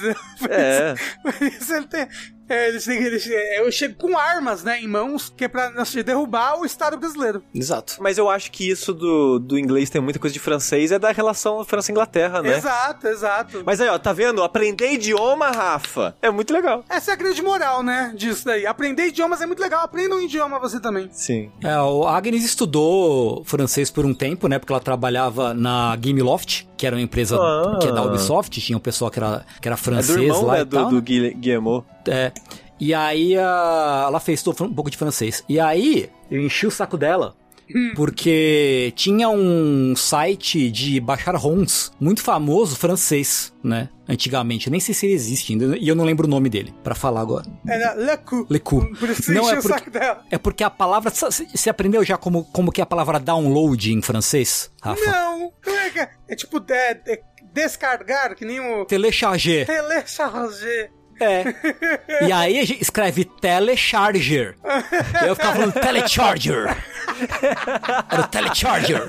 É. 0.47 0.93
Por 1.23 1.33
isso 1.41 1.73
ele 1.73 1.87
tem. 1.87 2.07
É, 2.47 2.67
eles, 2.69 2.87
eles, 2.87 3.27
é, 3.29 3.59
eu 3.61 3.71
chego 3.71 3.95
com 3.95 4.17
armas, 4.17 4.63
né, 4.63 4.79
em 4.79 4.87
mãos, 4.87 5.33
que 5.35 5.45
é 5.45 5.47
pra 5.47 5.69
assim, 5.77 6.03
derrubar 6.03 6.59
o 6.59 6.65
Estado 6.65 6.97
brasileiro. 6.97 7.41
Exato. 7.53 7.95
Mas 7.99 8.17
eu 8.17 8.29
acho 8.29 8.51
que 8.51 8.69
isso 8.69 8.93
do, 8.93 9.39
do 9.39 9.57
inglês 9.57 9.89
tem 9.89 9.99
muita 10.01 10.19
coisa 10.19 10.33
de 10.33 10.39
francês, 10.39 10.91
é 10.91 10.99
da 10.99 11.11
relação 11.11 11.63
França-Inglaterra, 11.65 12.41
né? 12.41 12.57
Exato, 12.57 13.07
exato. 13.07 13.63
Mas 13.65 13.81
aí, 13.81 13.89
ó, 13.89 13.97
tá 13.97 14.13
vendo? 14.13 14.43
Aprender 14.43 14.91
idioma, 14.93 15.49
Rafa, 15.49 16.15
é 16.21 16.29
muito 16.29 16.53
legal. 16.53 16.83
Essa 16.89 17.11
é 17.11 17.13
a 17.13 17.17
grande 17.17 17.41
moral, 17.41 17.81
né, 17.81 18.13
disso 18.15 18.45
daí. 18.45 18.65
Aprender 18.67 19.07
idiomas 19.07 19.41
é 19.41 19.45
muito 19.45 19.59
legal, 19.61 19.83
aprenda 19.83 20.15
um 20.15 20.21
idioma 20.21 20.59
você 20.59 20.79
também. 20.79 21.09
Sim. 21.11 21.51
É, 21.63 21.79
o 21.79 22.07
Agnes 22.07 22.43
estudou 22.45 23.43
francês 23.45 23.89
por 23.89 24.05
um 24.05 24.13
tempo, 24.13 24.47
né? 24.47 24.59
Porque 24.59 24.71
ela 24.71 24.79
trabalhava 24.81 25.53
na 25.53 25.95
Gameloft, 25.95 26.67
que 26.77 26.85
era 26.85 26.95
uma 26.95 27.01
empresa 27.01 27.37
Ah. 27.39 27.79
que 27.81 27.87
é 27.87 27.91
da 27.91 28.03
Ubisoft, 28.03 28.59
tinha 28.61 28.77
um 28.77 28.81
pessoal 28.81 29.09
que 29.09 29.17
era, 29.19 29.45
que 29.61 29.67
era 29.67 29.75
É 29.75 29.77
do 29.77 29.83
francês 29.83 30.17
irmão, 30.19 30.45
lá 30.45 30.53
né, 30.55 30.61
e 30.61 30.65
do, 30.65 30.75
tal. 30.75 30.89
do 30.89 30.95
né? 30.97 31.01
Guille- 31.01 31.33
Guillemot. 31.33 31.85
É. 32.07 32.31
E 32.79 32.93
aí 32.93 33.37
a- 33.37 34.05
ela 34.07 34.19
fez 34.19 34.45
um 34.47 34.73
pouco 34.73 34.89
de 34.91 34.97
francês. 34.97 35.43
E 35.47 35.59
aí 35.59 36.09
eu 36.29 36.41
enchi 36.41 36.67
o 36.67 36.71
saco 36.71 36.97
dela. 36.97 37.35
Porque 37.95 38.93
tinha 38.95 39.27
um 39.27 39.95
site 39.95 40.69
de 40.69 40.99
baixar 40.99 41.33
ROMs 41.35 41.91
muito 41.99 42.21
famoso 42.21 42.75
francês, 42.75 43.51
né? 43.63 43.89
Antigamente. 44.07 44.67
Eu 44.67 44.71
nem 44.71 44.79
sei 44.79 44.93
se 44.93 45.07
ele 45.07 45.15
existe 45.15 45.53
ainda. 45.53 45.75
E 45.75 45.87
eu 45.87 45.95
não 45.95 46.03
lembro 46.05 46.27
o 46.27 46.29
nome 46.29 46.47
dele, 46.47 46.71
pra 46.83 46.93
falar 46.93 47.21
agora. 47.21 47.45
Era 47.67 47.95
Le 47.95 48.17
Coup. 48.17 48.45
Le 48.51 48.59
Coup. 48.59 48.85
Por 48.99 49.09
isso 49.09 49.31
Não, 49.33 49.49
é 49.49 49.53
o 49.57 49.61
porque- 49.63 49.79
saco 49.79 49.89
dela. 49.89 50.23
É 50.29 50.37
porque 50.37 50.63
a 50.63 50.69
palavra. 50.69 51.09
Você 51.11 51.67
aprendeu 51.67 52.03
já 52.03 52.17
como, 52.17 52.43
como 52.53 52.71
que 52.71 52.81
é 52.81 52.83
a 52.83 52.85
palavra 52.85 53.19
download 53.19 53.91
em 53.91 54.01
francês, 54.01 54.69
Rafa? 54.79 55.03
Não, 55.03 55.51
como 55.63 55.75
é 55.77 55.89
que 55.89 55.99
é? 55.99 56.09
É 56.29 56.35
tipo 56.35 56.63
é, 56.71 57.01
é 57.07 57.21
descarregar, 57.51 58.35
que 58.35 58.45
nem 58.45 58.59
o 58.59 58.85
Telecharger. 58.85 59.65
telecharger. 59.65 60.91
É. 61.19 62.25
E 62.25 62.31
aí 62.31 62.59
a 62.59 62.65
gente 62.65 62.81
escreve 62.81 63.25
telecharger. 63.25 64.55
E 65.23 65.27
eu 65.27 65.35
ficava 65.35 65.55
falando 65.55 65.73
telecharger. 65.73 66.77
Era 68.11 68.21
o 68.21 68.27
telecharger. 68.27 69.01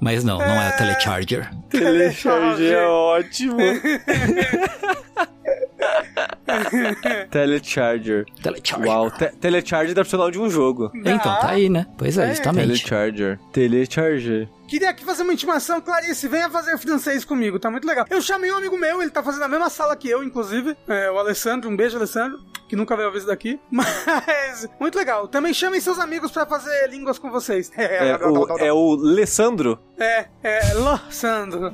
Mas 0.00 0.24
não, 0.24 0.38
não 0.38 0.62
é 0.62 0.70
telecharger. 0.72 1.50
Telecharge 1.68 2.66
é 2.66 2.86
ótimo. 2.86 3.58
Telecharger. 7.30 8.24
Telecharger. 8.42 8.88
Uau, 8.88 9.10
te 9.10 9.28
telecharger 9.40 9.94
deve 9.94 10.08
ser 10.08 10.16
o 10.16 10.18
nome 10.18 10.32
de 10.32 10.38
um 10.40 10.50
jogo. 10.50 10.90
Então, 10.94 11.18
tá 11.18 11.50
aí, 11.50 11.68
né? 11.68 11.86
Pois 11.96 12.18
é, 12.18 12.24
É. 12.26 12.28
justamente. 12.34 12.66
Telecharger. 12.66 13.38
Telecharger. 13.52 14.48
Queria 14.66 14.90
aqui 14.90 15.04
fazer 15.04 15.22
uma 15.22 15.32
intimação, 15.32 15.80
Clarice, 15.80 16.28
venha 16.28 16.50
fazer 16.50 16.76
francês 16.76 17.24
comigo, 17.24 17.58
tá 17.58 17.70
muito 17.70 17.86
legal. 17.86 18.04
Eu 18.10 18.20
chamei 18.20 18.52
um 18.52 18.56
amigo 18.56 18.76
meu, 18.76 19.00
ele 19.00 19.10
tá 19.10 19.22
fazendo 19.22 19.44
a 19.44 19.48
mesma 19.48 19.70
sala 19.70 19.96
que 19.96 20.10
eu, 20.10 20.22
inclusive, 20.22 20.76
é, 20.86 21.10
o 21.10 21.18
Alessandro, 21.18 21.70
um 21.70 21.76
beijo, 21.76 21.96
Alessandro, 21.96 22.38
que 22.68 22.76
nunca 22.76 22.94
veio 22.94 23.06
ouvir 23.06 23.18
isso 23.18 23.26
daqui, 23.28 23.58
mas 23.72 24.68
muito 24.78 24.98
legal. 24.98 25.26
Também 25.26 25.54
chamem 25.54 25.80
seus 25.80 25.98
amigos 25.98 26.30
pra 26.30 26.44
fazer 26.44 26.86
línguas 26.90 27.18
com 27.18 27.30
vocês. 27.30 27.70
É 27.78 28.14
o, 28.26 28.58
é 28.58 28.72
o 28.72 28.94
Lessandro. 28.96 29.78
é, 29.98 30.26
é, 30.42 30.60
Alessandro. 30.72 31.72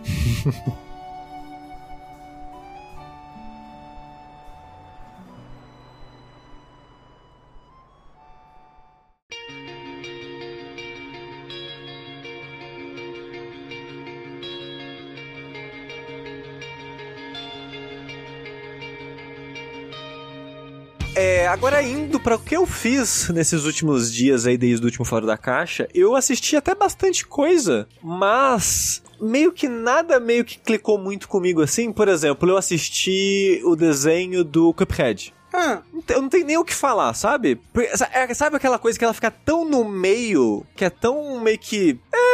É, 21.16 21.46
agora 21.46 21.80
indo 21.82 22.18
para 22.18 22.34
o 22.34 22.38
que 22.38 22.56
eu 22.56 22.66
fiz 22.66 23.28
nesses 23.28 23.64
últimos 23.64 24.12
dias 24.12 24.46
aí, 24.46 24.56
desde 24.56 24.84
o 24.84 24.86
último 24.86 25.04
Fora 25.04 25.24
da 25.24 25.36
Caixa, 25.38 25.88
eu 25.94 26.16
assisti 26.16 26.56
até 26.56 26.74
bastante 26.74 27.24
coisa, 27.24 27.86
mas 28.02 29.00
meio 29.20 29.52
que 29.52 29.68
nada 29.68 30.18
meio 30.18 30.44
que 30.44 30.58
clicou 30.58 30.98
muito 30.98 31.28
comigo 31.28 31.62
assim. 31.62 31.92
Por 31.92 32.08
exemplo, 32.08 32.50
eu 32.50 32.56
assisti 32.56 33.60
o 33.64 33.76
desenho 33.76 34.42
do 34.42 34.74
Cuphead. 34.74 35.32
Ah, 35.56 35.82
Eu 36.08 36.20
não 36.20 36.28
tenho 36.28 36.44
nem 36.46 36.58
o 36.58 36.64
que 36.64 36.74
falar, 36.74 37.14
sabe? 37.14 37.60
Porque, 37.72 37.88
é, 38.12 38.34
Sabe 38.34 38.56
aquela 38.56 38.76
coisa 38.76 38.98
que 38.98 39.04
ela 39.04 39.14
fica 39.14 39.30
tão 39.30 39.64
no 39.64 39.84
meio, 39.88 40.66
que 40.74 40.84
é 40.84 40.90
tão 40.90 41.40
meio 41.40 41.58
que. 41.60 41.96
é, 42.12 42.34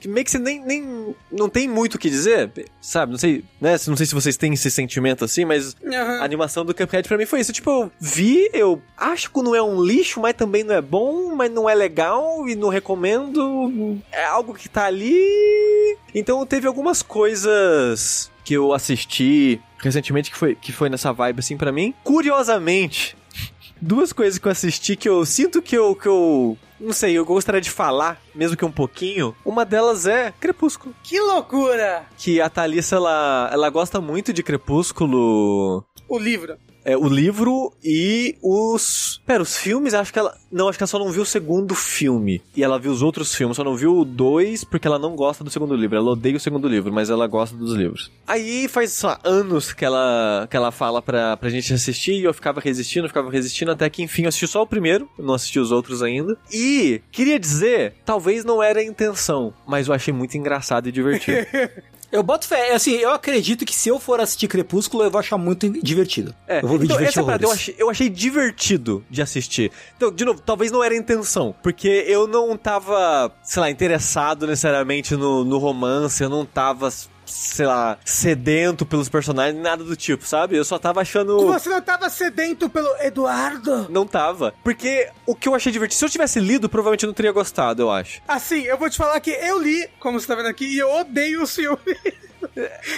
Que 0.00 0.08
meio 0.08 0.24
que 0.24 0.30
você 0.30 0.38
nem, 0.38 0.60
nem. 0.60 1.14
Não 1.30 1.48
tem 1.48 1.68
muito 1.68 1.94
o 1.94 1.98
que 1.98 2.08
dizer, 2.08 2.50
sabe? 2.80 3.12
Não 3.12 3.18
sei, 3.18 3.44
né? 3.60 3.76
Não 3.86 3.96
sei 3.96 4.06
se 4.06 4.14
vocês 4.14 4.36
têm 4.36 4.52
esse 4.52 4.70
sentimento 4.70 5.24
assim, 5.24 5.44
mas 5.44 5.76
aham. 5.84 6.20
a 6.20 6.24
animação 6.24 6.64
do 6.64 6.74
Cuphead 6.74 7.06
pra 7.06 7.18
mim 7.18 7.26
foi 7.26 7.40
isso. 7.40 7.52
Tipo, 7.52 7.70
eu 7.70 7.92
vi, 8.00 8.48
eu 8.52 8.80
acho 8.96 9.30
que 9.30 9.42
não 9.42 9.54
é 9.54 9.62
um 9.62 9.82
lixo, 9.82 10.20
mas 10.20 10.34
também 10.34 10.64
não 10.64 10.74
é 10.74 10.80
bom, 10.80 11.34
mas 11.34 11.50
não 11.50 11.68
é 11.68 11.74
legal 11.74 12.48
e 12.48 12.54
não 12.54 12.68
recomendo. 12.68 14.00
É 14.12 14.24
algo 14.24 14.54
que 14.54 14.68
tá 14.68 14.86
ali. 14.86 15.96
Então 16.14 16.44
teve 16.46 16.66
algumas 16.66 17.02
coisas 17.02 18.30
que 18.44 18.54
eu 18.54 18.72
assisti 18.72 19.60
recentemente 19.78 20.30
que 20.30 20.36
foi, 20.36 20.54
que 20.54 20.72
foi 20.72 20.88
nessa 20.88 21.12
vibe 21.12 21.40
assim 21.40 21.56
pra 21.56 21.72
mim. 21.72 21.92
Curiosamente, 22.04 23.16
duas 23.80 24.12
coisas 24.12 24.38
que 24.38 24.46
eu 24.46 24.52
assisti 24.52 24.96
que 24.96 25.08
eu 25.08 25.26
sinto 25.26 25.60
que 25.60 25.76
eu, 25.76 25.94
que 25.94 26.06
eu 26.06 26.56
não 26.80 26.92
sei, 26.92 27.14
eu 27.14 27.24
gostaria 27.24 27.60
de 27.60 27.70
falar, 27.70 28.20
mesmo 28.34 28.56
que 28.56 28.64
um 28.64 28.70
pouquinho. 28.72 29.34
Uma 29.44 29.64
delas 29.64 30.06
é 30.06 30.32
Crepúsculo. 30.38 30.94
Que 31.02 31.20
loucura! 31.20 32.06
Que 32.16 32.40
a 32.40 32.48
Thalissa, 32.48 32.96
ela, 32.96 33.50
ela 33.52 33.70
gosta 33.70 34.00
muito 34.00 34.32
de 34.32 34.42
Crepúsculo 34.42 35.84
O 36.08 36.18
livro. 36.18 36.56
É, 36.86 36.96
o 36.96 37.08
livro 37.08 37.72
e 37.82 38.36
os. 38.40 39.20
Pera, 39.26 39.42
os 39.42 39.56
filmes, 39.56 39.92
acho 39.92 40.12
que 40.12 40.20
ela. 40.20 40.38
Não, 40.52 40.68
acho 40.68 40.78
que 40.78 40.84
ela 40.84 40.88
só 40.88 41.00
não 41.00 41.10
viu 41.10 41.22
o 41.22 41.26
segundo 41.26 41.74
filme. 41.74 42.40
E 42.54 42.62
ela 42.62 42.78
viu 42.78 42.92
os 42.92 43.02
outros 43.02 43.34
filmes, 43.34 43.56
só 43.56 43.64
não 43.64 43.74
viu 43.74 43.98
o 43.98 44.04
dois 44.04 44.62
porque 44.62 44.86
ela 44.86 44.96
não 44.96 45.16
gosta 45.16 45.42
do 45.42 45.50
segundo 45.50 45.74
livro. 45.74 45.96
Ela 45.96 46.12
odeia 46.12 46.36
o 46.36 46.40
segundo 46.40 46.68
livro, 46.68 46.92
mas 46.92 47.10
ela 47.10 47.26
gosta 47.26 47.56
dos 47.56 47.74
livros. 47.74 48.12
Aí 48.24 48.68
faz 48.68 48.92
só 48.92 49.18
anos 49.24 49.72
que 49.72 49.84
ela, 49.84 50.46
que 50.48 50.56
ela 50.56 50.70
fala 50.70 51.02
pra, 51.02 51.36
pra 51.36 51.50
gente 51.50 51.74
assistir 51.74 52.12
e 52.12 52.22
eu 52.22 52.32
ficava 52.32 52.60
resistindo, 52.60 53.08
ficava 53.08 53.32
resistindo, 53.32 53.72
até 53.72 53.90
que 53.90 54.04
enfim 54.04 54.22
eu 54.22 54.28
assisti 54.28 54.46
só 54.46 54.62
o 54.62 54.66
primeiro, 54.66 55.08
eu 55.18 55.24
não 55.24 55.34
assisti 55.34 55.58
os 55.58 55.72
outros 55.72 56.04
ainda. 56.04 56.38
E 56.52 57.02
queria 57.10 57.40
dizer, 57.40 57.94
talvez 58.04 58.44
não 58.44 58.62
era 58.62 58.78
a 58.78 58.84
intenção, 58.84 59.52
mas 59.66 59.88
eu 59.88 59.94
achei 59.94 60.14
muito 60.14 60.38
engraçado 60.38 60.88
e 60.88 60.92
divertido. 60.92 61.46
Eu 62.10 62.22
boto 62.22 62.46
fé, 62.46 62.72
assim, 62.72 62.92
eu 62.92 63.10
acredito 63.10 63.64
que 63.64 63.74
se 63.74 63.88
eu 63.88 63.98
for 63.98 64.20
assistir 64.20 64.48
Crepúsculo, 64.48 65.02
eu 65.02 65.10
vou 65.10 65.18
achar 65.18 65.36
muito 65.36 65.68
divertido. 65.82 66.34
É, 66.46 66.58
eu 66.58 66.68
vou 66.68 66.78
me 66.78 66.84
então, 66.84 66.96
divertir 66.96 67.18
essa 67.18 67.24
parada 67.24 67.44
eu 67.44 67.50
achei, 67.50 67.74
eu 67.78 67.90
achei 67.90 68.08
divertido 68.08 69.04
de 69.10 69.20
assistir. 69.20 69.72
Então, 69.96 70.12
de 70.12 70.24
novo, 70.24 70.40
talvez 70.40 70.70
não 70.70 70.82
era 70.82 70.94
a 70.94 70.96
intenção, 70.96 71.54
porque 71.62 72.04
eu 72.06 72.26
não 72.26 72.56
tava, 72.56 73.32
sei 73.42 73.60
lá, 73.60 73.70
interessado 73.70 74.46
necessariamente 74.46 75.16
no, 75.16 75.44
no 75.44 75.58
romance, 75.58 76.22
eu 76.22 76.28
não 76.28 76.44
tava, 76.44 76.92
sei 77.26 77.66
lá, 77.66 77.98
sedento 78.04 78.86
pelos 78.86 79.08
personagens, 79.08 79.60
nada 79.60 79.84
do 79.84 79.96
tipo, 79.96 80.26
sabe? 80.26 80.56
Eu 80.56 80.64
só 80.64 80.78
tava 80.78 81.00
achando... 81.00 81.46
Você 81.46 81.68
não 81.68 81.82
tava 81.82 82.08
sedento 82.08 82.68
pelo 82.68 82.88
Eduardo? 83.00 83.86
Não 83.90 84.06
tava. 84.06 84.54
Porque 84.62 85.10
o 85.26 85.34
que 85.34 85.48
eu 85.48 85.54
achei 85.54 85.72
divertido, 85.72 85.98
se 85.98 86.04
eu 86.04 86.10
tivesse 86.10 86.40
lido, 86.40 86.68
provavelmente 86.68 87.04
eu 87.04 87.08
não 87.08 87.14
teria 87.14 87.32
gostado, 87.32 87.82
eu 87.82 87.90
acho. 87.90 88.20
Assim, 88.26 88.62
eu 88.62 88.78
vou 88.78 88.88
te 88.88 88.96
falar 88.96 89.18
que 89.20 89.30
eu 89.30 89.60
li, 89.60 89.88
como 89.98 90.20
você 90.20 90.26
tá 90.26 90.34
vendo 90.34 90.48
aqui, 90.48 90.66
e 90.66 90.78
eu 90.78 90.90
odeio 90.90 91.42
o 91.42 91.46
filme. 91.46 91.78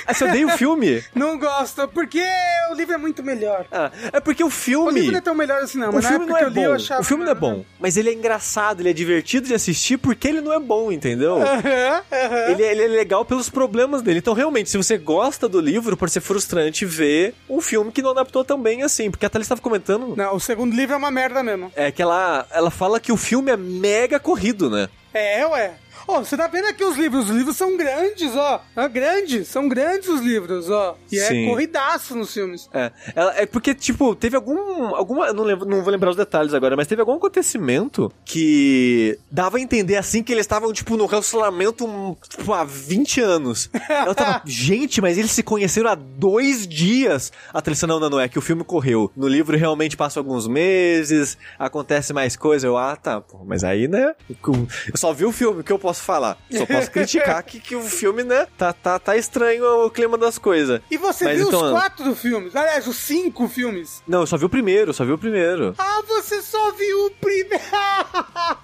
Ah, 0.06 0.14
você 0.14 0.24
odeia 0.24 0.46
o 0.46 0.50
filme? 0.50 1.02
Não 1.14 1.38
gosto, 1.38 1.86
porque 1.88 2.22
o 2.70 2.74
livro 2.74 2.94
é 2.94 2.98
muito 2.98 3.22
melhor. 3.22 3.66
Ah, 3.72 3.90
é 4.12 4.20
porque 4.20 4.42
o 4.44 4.48
O 4.48 4.50
filme... 4.50 4.92
livro 4.92 5.12
não 5.12 5.18
é 5.18 5.22
tão 5.22 5.34
melhor 5.34 5.62
assim, 5.62 5.78
não, 5.78 5.90
O 5.90 6.02
filme 6.02 6.26
não 6.26 6.36
é 6.36 6.42
eu 6.44 6.48
li, 6.48 6.62
eu 6.62 6.70
bom. 6.70 6.74
achava. 6.76 7.00
O 7.00 7.04
filme 7.04 7.24
não 7.24 7.32
é 7.32 7.34
bom, 7.34 7.64
mas 7.78 7.96
ele 7.96 8.10
é 8.10 8.12
engraçado, 8.12 8.80
ele 8.80 8.90
é 8.90 8.92
divertido 8.92 9.46
de 9.48 9.54
assistir 9.54 9.96
porque 9.98 10.28
ele 10.28 10.40
não 10.40 10.52
é 10.52 10.58
bom, 10.58 10.90
entendeu? 10.92 11.36
Aham, 11.42 12.02
aham. 12.12 12.50
Ele, 12.50 12.62
ele 12.62 12.82
é 12.84 12.88
legal 12.88 13.24
pelos 13.24 13.48
problemas 13.48 14.02
dele. 14.02 14.18
Então, 14.18 14.34
realmente, 14.34 14.70
se 14.70 14.76
você 14.76 14.96
gosta 14.98 15.48
do 15.48 15.60
livro, 15.60 15.96
pode 15.96 16.12
ser 16.12 16.20
frustrante 16.20 16.84
ver 16.84 17.34
um 17.48 17.60
filme 17.60 17.90
que 17.92 18.02
não 18.02 18.10
adaptou 18.10 18.44
tão 18.44 18.60
bem 18.60 18.82
assim. 18.82 19.10
Porque 19.10 19.26
a 19.26 19.30
Thalys 19.30 19.46
estava 19.46 19.60
comentando 19.60 20.14
Não, 20.16 20.34
o 20.36 20.40
segundo 20.40 20.74
livro 20.74 20.94
é 20.94 20.98
uma 20.98 21.10
merda 21.10 21.42
mesmo. 21.42 21.72
é 21.76 21.90
que 21.90 22.02
ela, 22.02 22.46
ela 22.50 22.70
fala 22.70 23.00
que 23.00 23.12
o 23.12 23.16
filme 23.16 23.50
é 23.50 23.56
mega 23.56 24.18
corrido, 24.20 24.70
né? 24.70 24.88
É, 25.14 25.44
ué. 25.46 25.72
Ó, 26.08 26.20
você 26.20 26.36
tá 26.36 26.46
vendo 26.46 26.66
aqui 26.66 26.82
os 26.82 26.96
livros? 26.96 27.28
Os 27.28 27.36
livros 27.36 27.56
são 27.56 27.76
grandes, 27.76 28.34
ó. 28.34 28.62
É 28.74 28.88
grandes, 28.88 29.46
são 29.48 29.68
grandes 29.68 30.08
os 30.08 30.20
livros, 30.22 30.70
ó. 30.70 30.96
E 31.12 31.18
Sim. 31.20 31.44
é 31.44 31.48
corridaço 31.50 32.16
nos 32.16 32.32
filmes. 32.32 32.68
É, 32.72 32.90
ela- 33.14 33.34
é 33.36 33.44
porque, 33.46 33.74
tipo, 33.74 34.14
teve 34.14 34.34
algum. 34.34 34.94
alguma 34.94 35.32
não, 35.32 35.44
lembro, 35.44 35.68
não 35.68 35.82
vou 35.82 35.92
lembrar 35.92 36.10
os 36.10 36.16
detalhes 36.16 36.54
agora, 36.54 36.74
mas 36.76 36.86
teve 36.86 37.00
algum 37.02 37.14
acontecimento 37.14 38.10
que 38.24 39.18
dava 39.30 39.58
a 39.58 39.60
entender 39.60 39.96
assim 39.96 40.22
que 40.22 40.32
eles 40.32 40.44
estavam, 40.44 40.72
tipo, 40.72 40.96
no 40.96 41.06
relacionamento 41.06 42.16
tipo, 42.28 42.52
há 42.54 42.64
20 42.64 43.20
anos. 43.20 43.68
Ela 43.88 44.14
tava, 44.14 44.42
gente, 44.46 45.00
mas 45.02 45.18
eles 45.18 45.30
se 45.30 45.42
conheceram 45.42 45.90
há 45.90 45.94
dois 45.94 46.66
dias. 46.66 47.30
A 47.52 47.60
Thalissa, 47.60 47.86
não, 47.86 48.00
não, 48.00 48.08
não, 48.08 48.20
é 48.20 48.28
que 48.28 48.38
o 48.38 48.42
filme 48.42 48.64
correu. 48.64 49.10
No 49.16 49.28
livro 49.28 49.56
realmente 49.58 49.96
passa 49.96 50.18
alguns 50.20 50.46
meses, 50.48 51.36
acontece 51.58 52.12
mais 52.12 52.34
coisa. 52.36 52.66
Eu, 52.66 52.76
ah, 52.78 52.96
tá, 52.96 53.20
pô, 53.20 53.38
mas 53.44 53.62
aí, 53.64 53.86
né? 53.88 54.14
Eu 54.44 54.96
só 54.96 55.12
vi 55.12 55.24
o 55.26 55.32
filme, 55.32 55.62
que 55.62 55.72
eu 55.72 55.78
posso 55.78 55.97
posso 55.98 56.02
falar. 56.02 56.38
Só 56.50 56.64
posso 56.66 56.90
criticar 56.90 57.42
que, 57.42 57.60
que 57.60 57.74
o 57.76 57.82
filme, 57.82 58.22
né, 58.22 58.46
tá, 58.56 58.72
tá, 58.72 58.98
tá 58.98 59.16
estranho 59.16 59.84
o 59.86 59.90
clima 59.90 60.16
das 60.16 60.38
coisas. 60.38 60.80
E 60.90 60.96
você 60.96 61.24
Mas 61.24 61.38
viu 61.38 61.48
então, 61.48 61.62
os 61.64 61.70
quatro 61.72 62.14
filmes? 62.14 62.54
Aliás, 62.54 62.86
os 62.86 62.96
cinco 62.96 63.48
filmes. 63.48 64.02
Não, 64.06 64.20
eu 64.20 64.26
só 64.26 64.36
vi 64.36 64.44
o 64.44 64.48
primeiro, 64.48 64.94
só 64.94 65.04
vi 65.04 65.12
o 65.12 65.18
primeiro. 65.18 65.74
Ah, 65.78 66.02
você 66.06 66.40
só 66.40 66.72
viu 66.72 67.06
o 67.06 67.10
primeiro. 67.10 67.58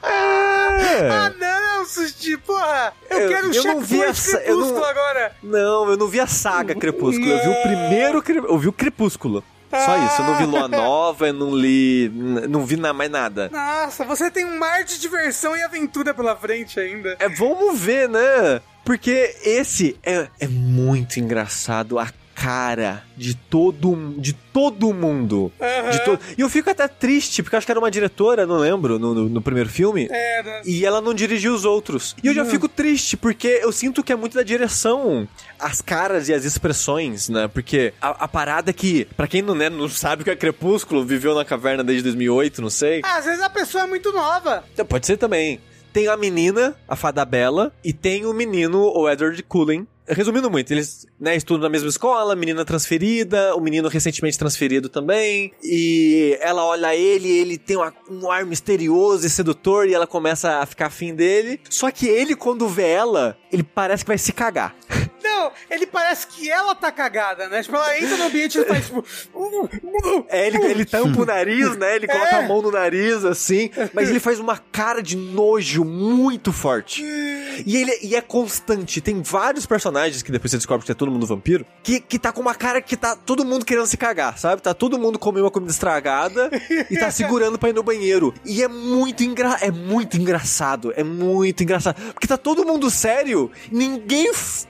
É. 0.02 1.08
ah, 1.10 1.32
não, 1.38 1.84
Sushi, 1.86 2.36
porra. 2.38 2.92
Eu, 3.10 3.18
Eu- 3.18 3.28
quero 3.28 3.50
o 3.50 3.54
eu 3.54 3.64
não 3.64 3.80
vi 3.80 4.02
essa- 4.02 4.38
eu 4.38 4.56
não- 4.56 4.62
crepúsculo 4.66 4.84
agora. 4.84 5.36
Não, 5.42 5.90
eu 5.90 5.96
não 5.96 6.06
vi 6.08 6.20
a 6.20 6.26
saga 6.26 6.74
Crepúsculo, 6.74 7.28
eu 7.30 7.42
vi 7.42 7.48
o 7.48 7.62
primeiro, 7.62 8.22
eu 8.48 8.58
vi 8.58 8.68
o 8.68 8.72
Crepúsculo. 8.72 9.44
Só 9.80 10.06
isso, 10.06 10.22
eu 10.22 10.26
não 10.26 10.38
vi 10.38 10.44
Lua 10.44 10.68
Nova, 10.68 11.28
eu 11.28 11.32
não 11.32 11.54
li, 11.54 12.10
não 12.48 12.64
vi 12.64 12.76
mais 12.76 13.10
nada. 13.10 13.50
Nossa, 13.52 14.04
você 14.04 14.30
tem 14.30 14.44
um 14.44 14.58
mar 14.58 14.84
de 14.84 15.00
diversão 15.00 15.56
e 15.56 15.62
aventura 15.62 16.14
pela 16.14 16.36
frente 16.36 16.78
ainda. 16.78 17.16
É, 17.18 17.28
vamos 17.28 17.78
ver, 17.78 18.08
né? 18.08 18.60
Porque 18.84 19.34
esse 19.42 19.98
é, 20.02 20.28
é 20.38 20.46
muito 20.46 21.18
engraçado, 21.18 21.98
a 21.98 22.06
cara 22.34 23.02
de 23.16 23.34
todo, 23.34 24.14
de 24.18 24.32
todo 24.32 24.92
mundo. 24.92 25.52
Aham. 25.60 25.90
De 25.90 26.04
to... 26.04 26.18
E 26.36 26.40
eu 26.40 26.48
fico 26.50 26.68
até 26.70 26.88
triste, 26.88 27.42
porque 27.42 27.56
acho 27.56 27.64
que 27.66 27.72
era 27.72 27.78
uma 27.78 27.90
diretora, 27.90 28.44
não 28.46 28.56
lembro, 28.58 28.98
no, 28.98 29.14
no- 29.14 29.28
no 29.28 29.40
primeiro 29.42 29.68
filme. 29.68 30.08
Era. 30.10 30.62
E 30.64 30.84
ela 30.84 31.00
não 31.00 31.14
dirigiu 31.14 31.54
os 31.54 31.64
outros. 31.64 32.14
E 32.22 32.26
eu 32.26 32.34
já 32.34 32.44
fico 32.44 32.68
triste, 32.68 33.16
porque 33.16 33.60
eu 33.62 33.70
sinto 33.72 34.02
que 34.02 34.12
é 34.12 34.16
muito 34.16 34.34
da 34.34 34.42
direção. 34.42 35.26
As 35.58 35.80
caras 35.80 36.28
e 36.28 36.34
as 36.34 36.44
expressões, 36.44 37.28
né? 37.28 37.48
Porque 37.48 37.92
a, 38.00 38.24
a 38.24 38.28
parada 38.28 38.70
é 38.70 38.72
que, 38.72 39.04
pra 39.16 39.26
quem 39.26 39.40
não, 39.42 39.54
né, 39.54 39.70
não 39.70 39.88
sabe 39.88 40.22
o 40.22 40.24
que 40.24 40.30
é 40.30 40.36
Crepúsculo, 40.36 41.04
viveu 41.04 41.34
na 41.34 41.44
caverna 41.44 41.84
desde 41.84 42.02
2008, 42.04 42.60
não 42.60 42.70
sei. 42.70 43.00
Ah, 43.04 43.16
Às 43.18 43.24
vezes 43.24 43.40
a 43.42 43.50
pessoa 43.50 43.84
é 43.84 43.86
muito 43.86 44.12
nova. 44.12 44.64
Então, 44.72 44.84
Pode 44.84 45.06
ser 45.06 45.16
também. 45.16 45.60
Tem 45.94 46.08
a 46.08 46.16
menina, 46.16 46.74
a 46.88 46.96
Fada 46.96 47.24
Bela, 47.24 47.72
e 47.84 47.92
tem 47.92 48.26
o 48.26 48.32
menino, 48.34 48.92
o 48.92 49.08
Edward 49.08 49.40
Cullen. 49.44 49.86
Resumindo 50.08 50.50
muito, 50.50 50.72
eles 50.72 51.06
né, 51.20 51.36
estudam 51.36 51.62
na 51.62 51.68
mesma 51.70 51.88
escola, 51.88 52.34
menina 52.34 52.64
transferida, 52.64 53.54
o 53.54 53.60
menino 53.60 53.88
recentemente 53.88 54.36
transferido 54.36 54.88
também. 54.88 55.52
E 55.62 56.36
ela 56.42 56.64
olha 56.64 56.94
ele, 56.96 57.28
ele 57.30 57.56
tem 57.56 57.76
uma- 57.76 57.94
um 58.10 58.28
ar 58.28 58.44
misterioso 58.44 59.24
e 59.24 59.30
sedutor, 59.30 59.88
e 59.88 59.94
ela 59.94 60.06
começa 60.06 60.58
a 60.58 60.66
ficar 60.66 60.86
afim 60.86 61.14
dele. 61.14 61.60
Só 61.70 61.90
que 61.92 62.06
ele, 62.08 62.34
quando 62.34 62.68
vê 62.68 62.88
ela, 62.88 63.38
ele 63.52 63.62
parece 63.62 64.04
que 64.04 64.08
vai 64.08 64.18
se 64.18 64.32
cagar. 64.32 64.74
Não, 65.34 65.52
ele 65.70 65.86
parece 65.86 66.26
que 66.26 66.50
ela 66.50 66.74
tá 66.74 66.92
cagada, 66.92 67.48
né? 67.48 67.62
Tipo, 67.62 67.76
ela 67.76 67.98
entra 67.98 68.16
no 68.16 68.24
ambiente 68.24 68.58
e 68.58 68.64
faz 68.64 68.86
tipo. 68.86 69.04
"Uh, 69.34 69.64
uh, 69.64 70.26
É, 70.28 70.46
ele, 70.46 70.58
ele 70.64 70.84
tampa 70.84 71.20
o 71.22 71.24
nariz, 71.26 71.76
né? 71.76 71.96
Ele 71.96 72.06
coloca 72.06 72.36
É. 72.36 72.44
a 72.44 72.48
mão 72.48 72.62
no 72.62 72.70
nariz, 72.70 73.24
assim. 73.24 73.70
Mas 73.92 74.08
ele 74.10 74.20
faz 74.20 74.38
uma 74.38 74.58
cara 74.58 75.02
de 75.02 75.16
nojo 75.16 75.84
muito 75.84 76.52
forte. 76.52 77.02
E 77.66 77.76
ele 77.76 77.92
e 78.02 78.14
é 78.16 78.20
constante. 78.20 79.00
Tem 79.00 79.20
vários 79.22 79.66
personagens 79.66 80.22
que 80.22 80.30
depois 80.32 80.50
você 80.50 80.56
descobre 80.56 80.84
que 80.86 80.92
é 80.92 80.94
todo 80.94 81.10
mundo 81.10 81.26
vampiro. 81.26 81.64
Que, 81.82 82.00
que 82.00 82.18
tá 82.18 82.32
com 82.32 82.40
uma 82.40 82.54
cara 82.54 82.80
que 82.80 82.96
tá 82.96 83.16
todo 83.16 83.44
mundo 83.44 83.64
querendo 83.64 83.86
se 83.86 83.96
cagar, 83.96 84.38
sabe? 84.38 84.62
Tá 84.62 84.72
todo 84.74 84.98
mundo 84.98 85.18
comendo 85.18 85.44
uma 85.44 85.50
comida 85.50 85.72
estragada 85.72 86.50
e 86.90 86.96
tá 86.98 87.10
segurando 87.10 87.58
pra 87.58 87.68
ir 87.70 87.72
no 87.74 87.82
banheiro. 87.82 88.32
E 88.44 88.62
é 88.62 88.68
muito 88.68 89.22
engra 89.22 89.56
é 89.60 89.70
muito 89.70 90.16
engraçado. 90.16 90.92
É 90.96 91.02
muito 91.04 91.62
engraçado. 91.62 92.00
Porque 92.12 92.26
tá 92.26 92.36
todo 92.36 92.64
mundo 92.64 92.90
sério. 92.90 93.50
Ninguém 93.70 94.28
f- 94.30 94.66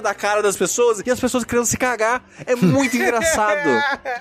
da 0.00 0.14
cara 0.14 0.42
das 0.42 0.56
pessoas 0.56 1.02
e 1.04 1.10
as 1.10 1.18
pessoas 1.20 1.44
querendo 1.44 1.66
se 1.66 1.76
cagar. 1.76 2.22
É 2.44 2.54
muito 2.54 2.96
engraçado. 2.96 3.68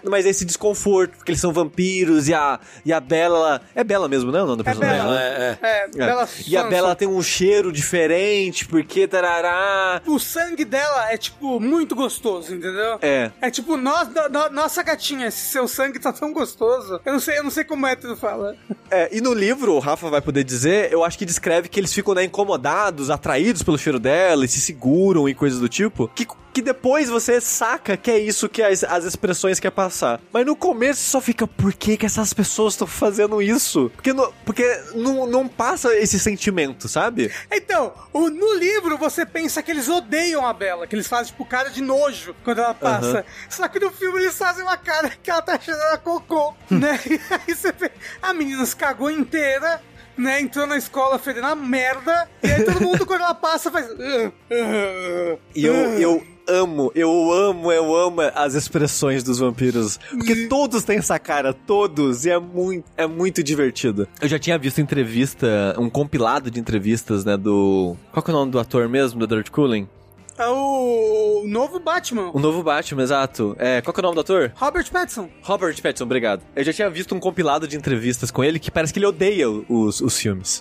Mas 0.04 0.26
esse 0.26 0.46
desconforto, 0.46 1.18
porque 1.18 1.32
eles 1.32 1.42
são 1.42 1.52
vampiros 1.54 2.28
e 2.28 2.34
a, 2.34 2.60
e 2.86 2.92
a 2.94 3.00
Bela. 3.00 3.62
É 3.74 3.84
Bela 3.84 4.08
mesmo, 4.08 4.32
né? 4.32 4.42
O 4.42 4.46
nome 4.46 4.58
da 4.60 4.64
personagem? 4.64 4.98
Bela. 4.98 5.14
né? 5.16 5.26
É, 5.26 5.58
é. 5.62 5.70
É, 5.70 5.84
É. 5.86 5.88
Bela 6.06 6.30
E 6.48 6.58
a. 6.58 6.64
Bela 6.64 6.96
tem 6.96 7.08
um 7.08 7.22
cheiro 7.22 7.72
diferente, 7.72 8.66
porque 8.68 9.08
tarará. 9.08 10.02
O 10.06 10.20
sangue 10.20 10.66
dela 10.66 11.12
é, 11.12 11.18
tipo, 11.18 11.60
muito 11.60 11.96
gostoso, 11.96 12.54
entendeu? 12.54 12.98
É. 13.02 13.32
É 13.42 13.50
tipo, 13.52 13.78
nós, 13.78 14.08
no- 14.10 14.30
no- 14.30 14.50
nossa 14.50 14.82
gatinha, 14.84 15.28
esse 15.28 15.50
seu 15.52 15.68
sangue 15.68 16.00
tá 16.00 16.12
tão 16.14 16.32
gostoso. 16.34 17.00
Eu 17.06 17.14
não 17.14 17.20
sei, 17.20 17.38
eu 17.40 17.44
não 17.44 17.52
sei 17.52 17.64
como 17.64 17.86
é 17.88 17.96
que 17.96 18.04
tu 18.04 18.16
fala. 18.16 18.56
É, 18.90 19.10
e 19.16 19.22
no 19.22 19.34
livro, 19.34 19.74
o 19.74 19.80
Rafa 19.80 20.10
vai 20.10 20.22
poder 20.22 20.44
dizer, 20.44 20.92
eu 20.92 21.04
acho 21.04 21.18
que 21.18 21.26
descreve 21.26 21.68
que 21.70 21.80
eles 21.80 21.94
ficam 21.94 22.14
né, 22.14 22.24
incomodados, 22.24 23.10
atraídos 23.10 23.64
pelo 23.64 23.78
cheiro 23.78 24.00
dela 24.00 24.46
e 24.46 24.48
se 24.48 24.60
seguram 24.62 25.28
e 25.28 25.34
coisas 25.34 25.60
do 25.60 25.65
tipo. 25.70 26.08
Que, 26.16 26.26
que 26.54 26.62
depois 26.62 27.10
você 27.10 27.42
saca 27.42 27.98
que 27.98 28.10
é 28.10 28.18
isso 28.18 28.48
que 28.48 28.62
as, 28.62 28.84
as 28.84 29.04
expressões 29.04 29.60
quer 29.60 29.72
passar. 29.72 30.22
Mas 30.32 30.46
no 30.46 30.56
começo 30.56 31.02
só 31.10 31.20
fica, 31.20 31.46
por 31.46 31.74
que, 31.74 31.98
que 31.98 32.06
essas 32.06 32.34
pessoas 32.34 32.74
estão 32.74 32.88
fazendo 32.88 33.42
isso? 33.42 33.92
Porque, 33.96 34.14
no- 34.14 34.32
porque 34.46 34.64
não, 34.94 35.28
não 35.28 35.48
passa 35.48 35.94
esse 35.98 36.18
sentimento, 36.20 36.88
sabe? 36.88 37.32
Então, 37.52 37.94
o- 38.14 38.30
no 38.30 38.54
livro 38.54 38.98
você 38.98 39.26
pensa 39.26 39.62
que 39.62 39.70
eles 39.72 39.90
odeiam 39.90 40.46
a 40.46 40.54
Bela, 40.54 40.88
que 40.88 40.96
eles 40.96 41.08
fazem, 41.08 41.28
tipo, 41.34 41.46
cara 41.46 41.70
de 41.70 41.82
nojo 41.82 42.34
quando 42.44 42.60
ela 42.60 42.74
passa. 42.74 43.20
Aham. 43.20 43.24
Só 43.50 43.68
que 43.68 43.80
no 43.80 43.92
filme 43.92 44.22
eles 44.22 44.38
fazem 44.38 44.64
uma 44.64 44.78
cara 44.78 45.10
que 45.22 45.30
ela 45.30 45.42
tá 45.42 45.60
cheirando 45.60 45.94
a 45.94 45.98
cocô, 45.98 46.54
né? 46.70 47.00
E 47.06 47.20
aí 47.50 47.56
você 47.56 47.72
vê, 47.72 47.92
a 48.22 48.34
menina 48.34 48.66
se 48.66 48.76
cagou 48.76 49.10
inteira. 49.12 49.82
Né, 50.18 50.42
entrou 50.42 50.66
na 50.66 50.78
escola 50.78 51.20
fedendo 51.20 51.48
a 51.48 51.56
merda, 51.56 52.30
e 52.42 52.48
aí 52.50 52.64
todo 52.64 52.82
mundo, 52.82 53.06
quando 53.06 53.22
ela 53.22 53.34
passa, 53.36 53.70
faz. 53.70 53.86
"Ah, 53.92 54.32
ah, 54.52 55.38
E 55.56 55.66
eu, 55.66 55.74
ah". 55.74 56.00
eu 56.00 56.24
amo, 56.48 56.92
eu 56.96 57.32
amo, 57.34 57.72
eu 57.72 57.96
amo 57.96 58.22
as 58.34 58.54
expressões 58.54 59.24
dos 59.24 59.40
vampiros. 59.40 60.00
Porque 60.10 60.48
todos 60.48 60.84
têm 60.84 61.00
essa 61.00 61.20
cara, 61.20 61.54
todos, 61.54 62.26
e 62.26 62.30
é 62.30 62.40
muito, 62.40 62.86
é 62.96 63.06
muito 63.08 63.44
divertido. 63.44 64.08
Eu 64.22 64.28
já 64.28 64.40
tinha 64.40 64.58
visto 64.58 64.80
entrevista, 64.80 65.76
um 65.78 65.90
compilado 65.90 66.50
de 66.50 66.60
entrevistas, 66.60 67.26
né, 67.26 67.36
do... 67.36 67.96
Qual 68.12 68.24
que 68.24 68.32
é 68.32 68.34
o 68.34 68.38
nome 68.38 68.52
do 68.52 68.60
ator 68.60 68.88
mesmo, 68.88 69.20
do 69.20 69.26
Edward 69.26 69.52
Cullen? 69.52 69.90
É 70.38 70.48
o 70.48 71.44
novo 71.48 71.80
Batman, 71.80 72.30
O 72.34 72.40
novo 72.40 72.62
Batman, 72.62 73.04
exato. 73.04 73.56
É, 73.58 73.82
qual 73.82 73.94
que 73.94 74.00
é 74.00 74.02
o 74.02 74.04
nome 74.04 74.16
do 74.16 74.22
ator? 74.22 74.52
Robert 74.56 74.90
Pattinson. 74.92 75.30
Robert 75.42 75.82
Pattinson, 75.82 76.04
obrigado. 76.04 76.42
Eu 76.54 76.64
já 76.64 76.74
tinha 76.74 76.90
visto 76.90 77.16
um 77.16 77.20
compilado 77.22 77.66
de 77.68 77.78
entrevistas 77.78 78.32
com 78.32 78.44
ele 78.44 78.60
que 78.60 78.70
parece 78.70 78.92
que 78.92 79.00
ele 79.00 79.06
odeia 79.06 79.50
os, 79.50 80.02
os 80.02 80.18
filmes. 80.20 80.60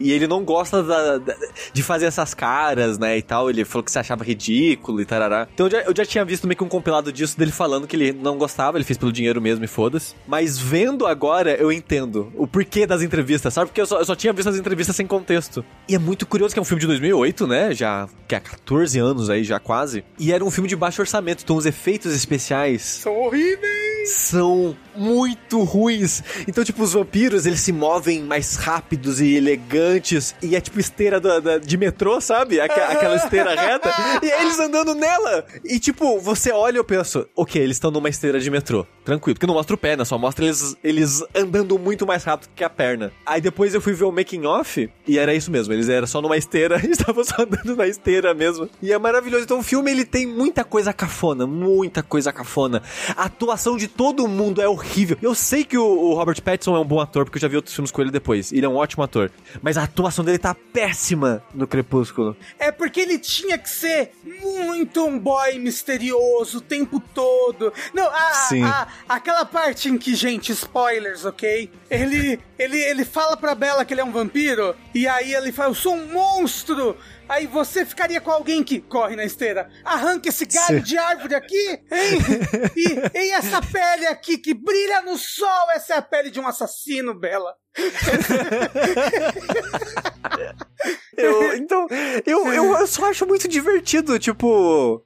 E 0.00 0.10
ele 0.10 0.26
não 0.26 0.42
gosta 0.44 0.82
da- 0.82 1.18
da- 1.18 1.36
de 1.72 1.82
fazer 1.84 2.06
essas 2.06 2.34
caras, 2.34 2.98
né, 2.98 3.16
e 3.16 3.22
tal. 3.22 3.48
Ele 3.48 3.64
falou 3.64 3.84
que 3.84 3.92
se 3.92 3.98
achava 3.98 4.24
ridículo 4.24 5.00
e 5.00 5.04
tarará. 5.04 5.46
Então 5.54 5.66
eu 5.66 5.70
já, 5.70 5.80
eu 5.82 5.94
já 5.96 6.04
tinha 6.04 6.24
visto 6.24 6.46
meio 6.48 6.56
que 6.56 6.64
um 6.64 6.68
compilado 6.68 7.12
disso 7.12 7.38
dele 7.38 7.52
falando 7.52 7.86
que 7.86 7.94
ele 7.94 8.12
não 8.12 8.36
gostava, 8.36 8.76
ele 8.76 8.84
fez 8.84 8.98
pelo 8.98 9.12
dinheiro 9.12 9.40
mesmo 9.40 9.64
e 9.64 9.68
foda-se. 9.68 10.14
Mas 10.26 10.58
vendo 10.58 11.06
agora, 11.06 11.54
eu 11.54 11.70
entendo 11.70 12.32
o 12.34 12.46
porquê 12.48 12.86
das 12.86 13.02
entrevistas, 13.02 13.54
sabe? 13.54 13.68
Porque 13.68 13.80
eu 13.80 13.86
só, 13.86 13.98
eu 14.00 14.04
só 14.04 14.16
tinha 14.16 14.32
visto 14.32 14.48
as 14.48 14.56
entrevistas 14.56 14.96
sem 14.96 15.06
contexto. 15.06 15.64
E 15.88 15.94
é 15.94 15.98
muito 15.98 16.26
curioso 16.26 16.52
que 16.54 16.58
é 16.58 16.62
um 16.62 16.64
filme 16.64 16.80
de 16.80 16.86
2008, 16.88 17.46
né? 17.46 17.72
Já 17.72 18.08
que 18.26 18.34
há 18.34 18.40
14 18.40 18.98
anos 18.98 19.11
aí, 19.30 19.44
já 19.44 19.58
quase. 19.58 20.04
E 20.18 20.32
era 20.32 20.44
um 20.44 20.50
filme 20.50 20.68
de 20.68 20.76
baixo 20.76 21.00
orçamento, 21.00 21.42
então 21.44 21.56
os 21.56 21.66
efeitos 21.66 22.14
especiais 22.14 22.82
São 22.82 23.16
horríveis. 23.16 24.01
São 24.06 24.76
muito 24.94 25.62
ruins. 25.62 26.22
Então, 26.46 26.62
tipo, 26.64 26.82
os 26.82 26.92
vampiros, 26.92 27.46
eles 27.46 27.60
se 27.60 27.72
movem 27.72 28.22
mais 28.22 28.56
rápidos 28.56 29.20
e 29.20 29.34
elegantes. 29.36 30.34
E 30.42 30.54
é 30.54 30.60
tipo 30.60 30.78
esteira 30.80 31.20
da- 31.20 31.40
da- 31.40 31.58
de 31.58 31.76
metrô, 31.76 32.20
sabe? 32.20 32.60
Aqua- 32.60 32.84
aquela 32.88 33.16
esteira 33.16 33.54
reta. 33.54 33.90
E 34.22 34.30
é 34.30 34.42
eles 34.42 34.58
andando 34.58 34.94
nela. 34.94 35.44
E, 35.64 35.78
tipo, 35.78 36.18
você 36.20 36.52
olha 36.52 36.76
e 36.76 36.78
eu 36.78 36.84
penso, 36.84 37.26
ok, 37.36 37.60
eles 37.62 37.76
estão 37.76 37.90
numa 37.90 38.08
esteira 38.08 38.38
de 38.40 38.50
metrô. 38.50 38.86
Tranquilo, 39.04 39.34
porque 39.34 39.46
não 39.46 39.54
mostra 39.54 39.74
o 39.74 39.78
pé, 39.78 39.96
né? 39.96 40.04
Só 40.04 40.16
mostra 40.18 40.44
eles, 40.44 40.76
eles 40.84 41.24
andando 41.34 41.78
muito 41.78 42.06
mais 42.06 42.22
rápido 42.24 42.50
que 42.54 42.62
a 42.62 42.70
perna. 42.70 43.12
Aí 43.26 43.40
depois 43.40 43.74
eu 43.74 43.80
fui 43.80 43.92
ver 43.94 44.04
o 44.04 44.12
making 44.12 44.44
off 44.46 44.88
e 45.08 45.18
era 45.18 45.34
isso 45.34 45.50
mesmo. 45.50 45.72
Eles 45.72 45.88
eram 45.88 46.06
só 46.06 46.20
numa 46.20 46.36
esteira 46.36 46.80
e 46.86 46.90
estavam 46.90 47.24
só 47.24 47.42
andando 47.42 47.74
na 47.76 47.86
esteira 47.86 48.34
mesmo. 48.34 48.68
E 48.80 48.92
é 48.92 48.98
maravilhoso. 48.98 49.44
Então 49.44 49.58
o 49.58 49.62
filme 49.62 49.90
ele 49.90 50.04
tem 50.04 50.26
muita 50.26 50.62
coisa 50.64 50.92
cafona, 50.92 51.46
muita 51.46 52.02
coisa 52.02 52.32
cafona. 52.32 52.82
A 53.16 53.24
atuação 53.24 53.76
de 53.76 53.88
todo 53.96 54.26
mundo 54.28 54.60
é 54.60 54.68
horrível. 54.68 55.16
Eu 55.22 55.34
sei 55.34 55.64
que 55.64 55.76
o, 55.78 55.84
o 55.84 56.14
Robert 56.14 56.40
Pattinson 56.42 56.76
é 56.76 56.80
um 56.80 56.84
bom 56.84 57.00
ator, 57.00 57.24
porque 57.24 57.38
eu 57.38 57.40
já 57.42 57.48
vi 57.48 57.56
outros 57.56 57.74
filmes 57.74 57.90
com 57.90 58.00
ele 58.02 58.10
depois. 58.10 58.52
Ele 58.52 58.64
é 58.64 58.68
um 58.68 58.76
ótimo 58.76 59.02
ator. 59.02 59.30
Mas 59.60 59.76
a 59.76 59.84
atuação 59.84 60.24
dele 60.24 60.38
tá 60.38 60.54
péssima 60.54 61.42
no 61.54 61.66
Crepúsculo. 61.66 62.36
É 62.58 62.70
porque 62.72 63.00
ele 63.00 63.18
tinha 63.18 63.56
que 63.58 63.68
ser 63.70 64.12
muito 64.40 65.04
um 65.04 65.18
boy 65.18 65.58
misterioso 65.58 66.58
o 66.58 66.60
tempo 66.60 67.00
todo. 67.14 67.72
Não, 67.94 68.06
a, 68.08 68.48
a- 68.64 68.88
aquela 69.08 69.44
parte 69.44 69.88
em 69.88 69.98
que, 69.98 70.14
gente, 70.14 70.52
spoilers, 70.52 71.24
ok? 71.24 71.70
Ele, 71.90 72.38
ele, 72.62 72.78
ele 72.78 73.04
fala 73.04 73.36
pra 73.36 73.54
Bella 73.54 73.84
que 73.84 73.92
ele 73.94 74.00
é 74.00 74.04
um 74.04 74.12
vampiro, 74.12 74.76
e 74.94 75.06
aí 75.08 75.34
ele 75.34 75.52
fala, 75.52 75.70
eu 75.70 75.74
sou 75.74 75.94
um 75.94 76.06
monstro! 76.06 76.96
Aí 77.28 77.46
você 77.46 77.86
ficaria 77.86 78.20
com 78.20 78.30
alguém 78.30 78.62
que 78.62 78.80
corre 78.80 79.16
na 79.16 79.24
esteira. 79.24 79.70
Arranca 79.84 80.28
esse 80.28 80.44
galho 80.44 80.78
Sim. 80.78 80.84
de 80.84 80.98
árvore 80.98 81.34
aqui, 81.34 81.68
hein? 81.90 82.18
E, 82.76 83.18
e 83.18 83.30
essa 83.32 83.62
pele 83.62 84.06
aqui 84.06 84.36
que 84.36 84.52
brilha 84.52 85.02
no 85.02 85.16
sol, 85.16 85.70
essa 85.74 85.94
é 85.94 85.96
a 85.96 86.02
pele 86.02 86.30
de 86.30 86.38
um 86.38 86.46
assassino, 86.46 87.18
Bella. 87.18 87.54
Eu, 91.16 91.56
então, 91.56 91.86
eu, 92.26 92.52
eu, 92.52 92.78
eu 92.78 92.86
só 92.86 93.10
acho 93.10 93.26
muito 93.26 93.46
divertido, 93.46 94.18
tipo. 94.18 95.02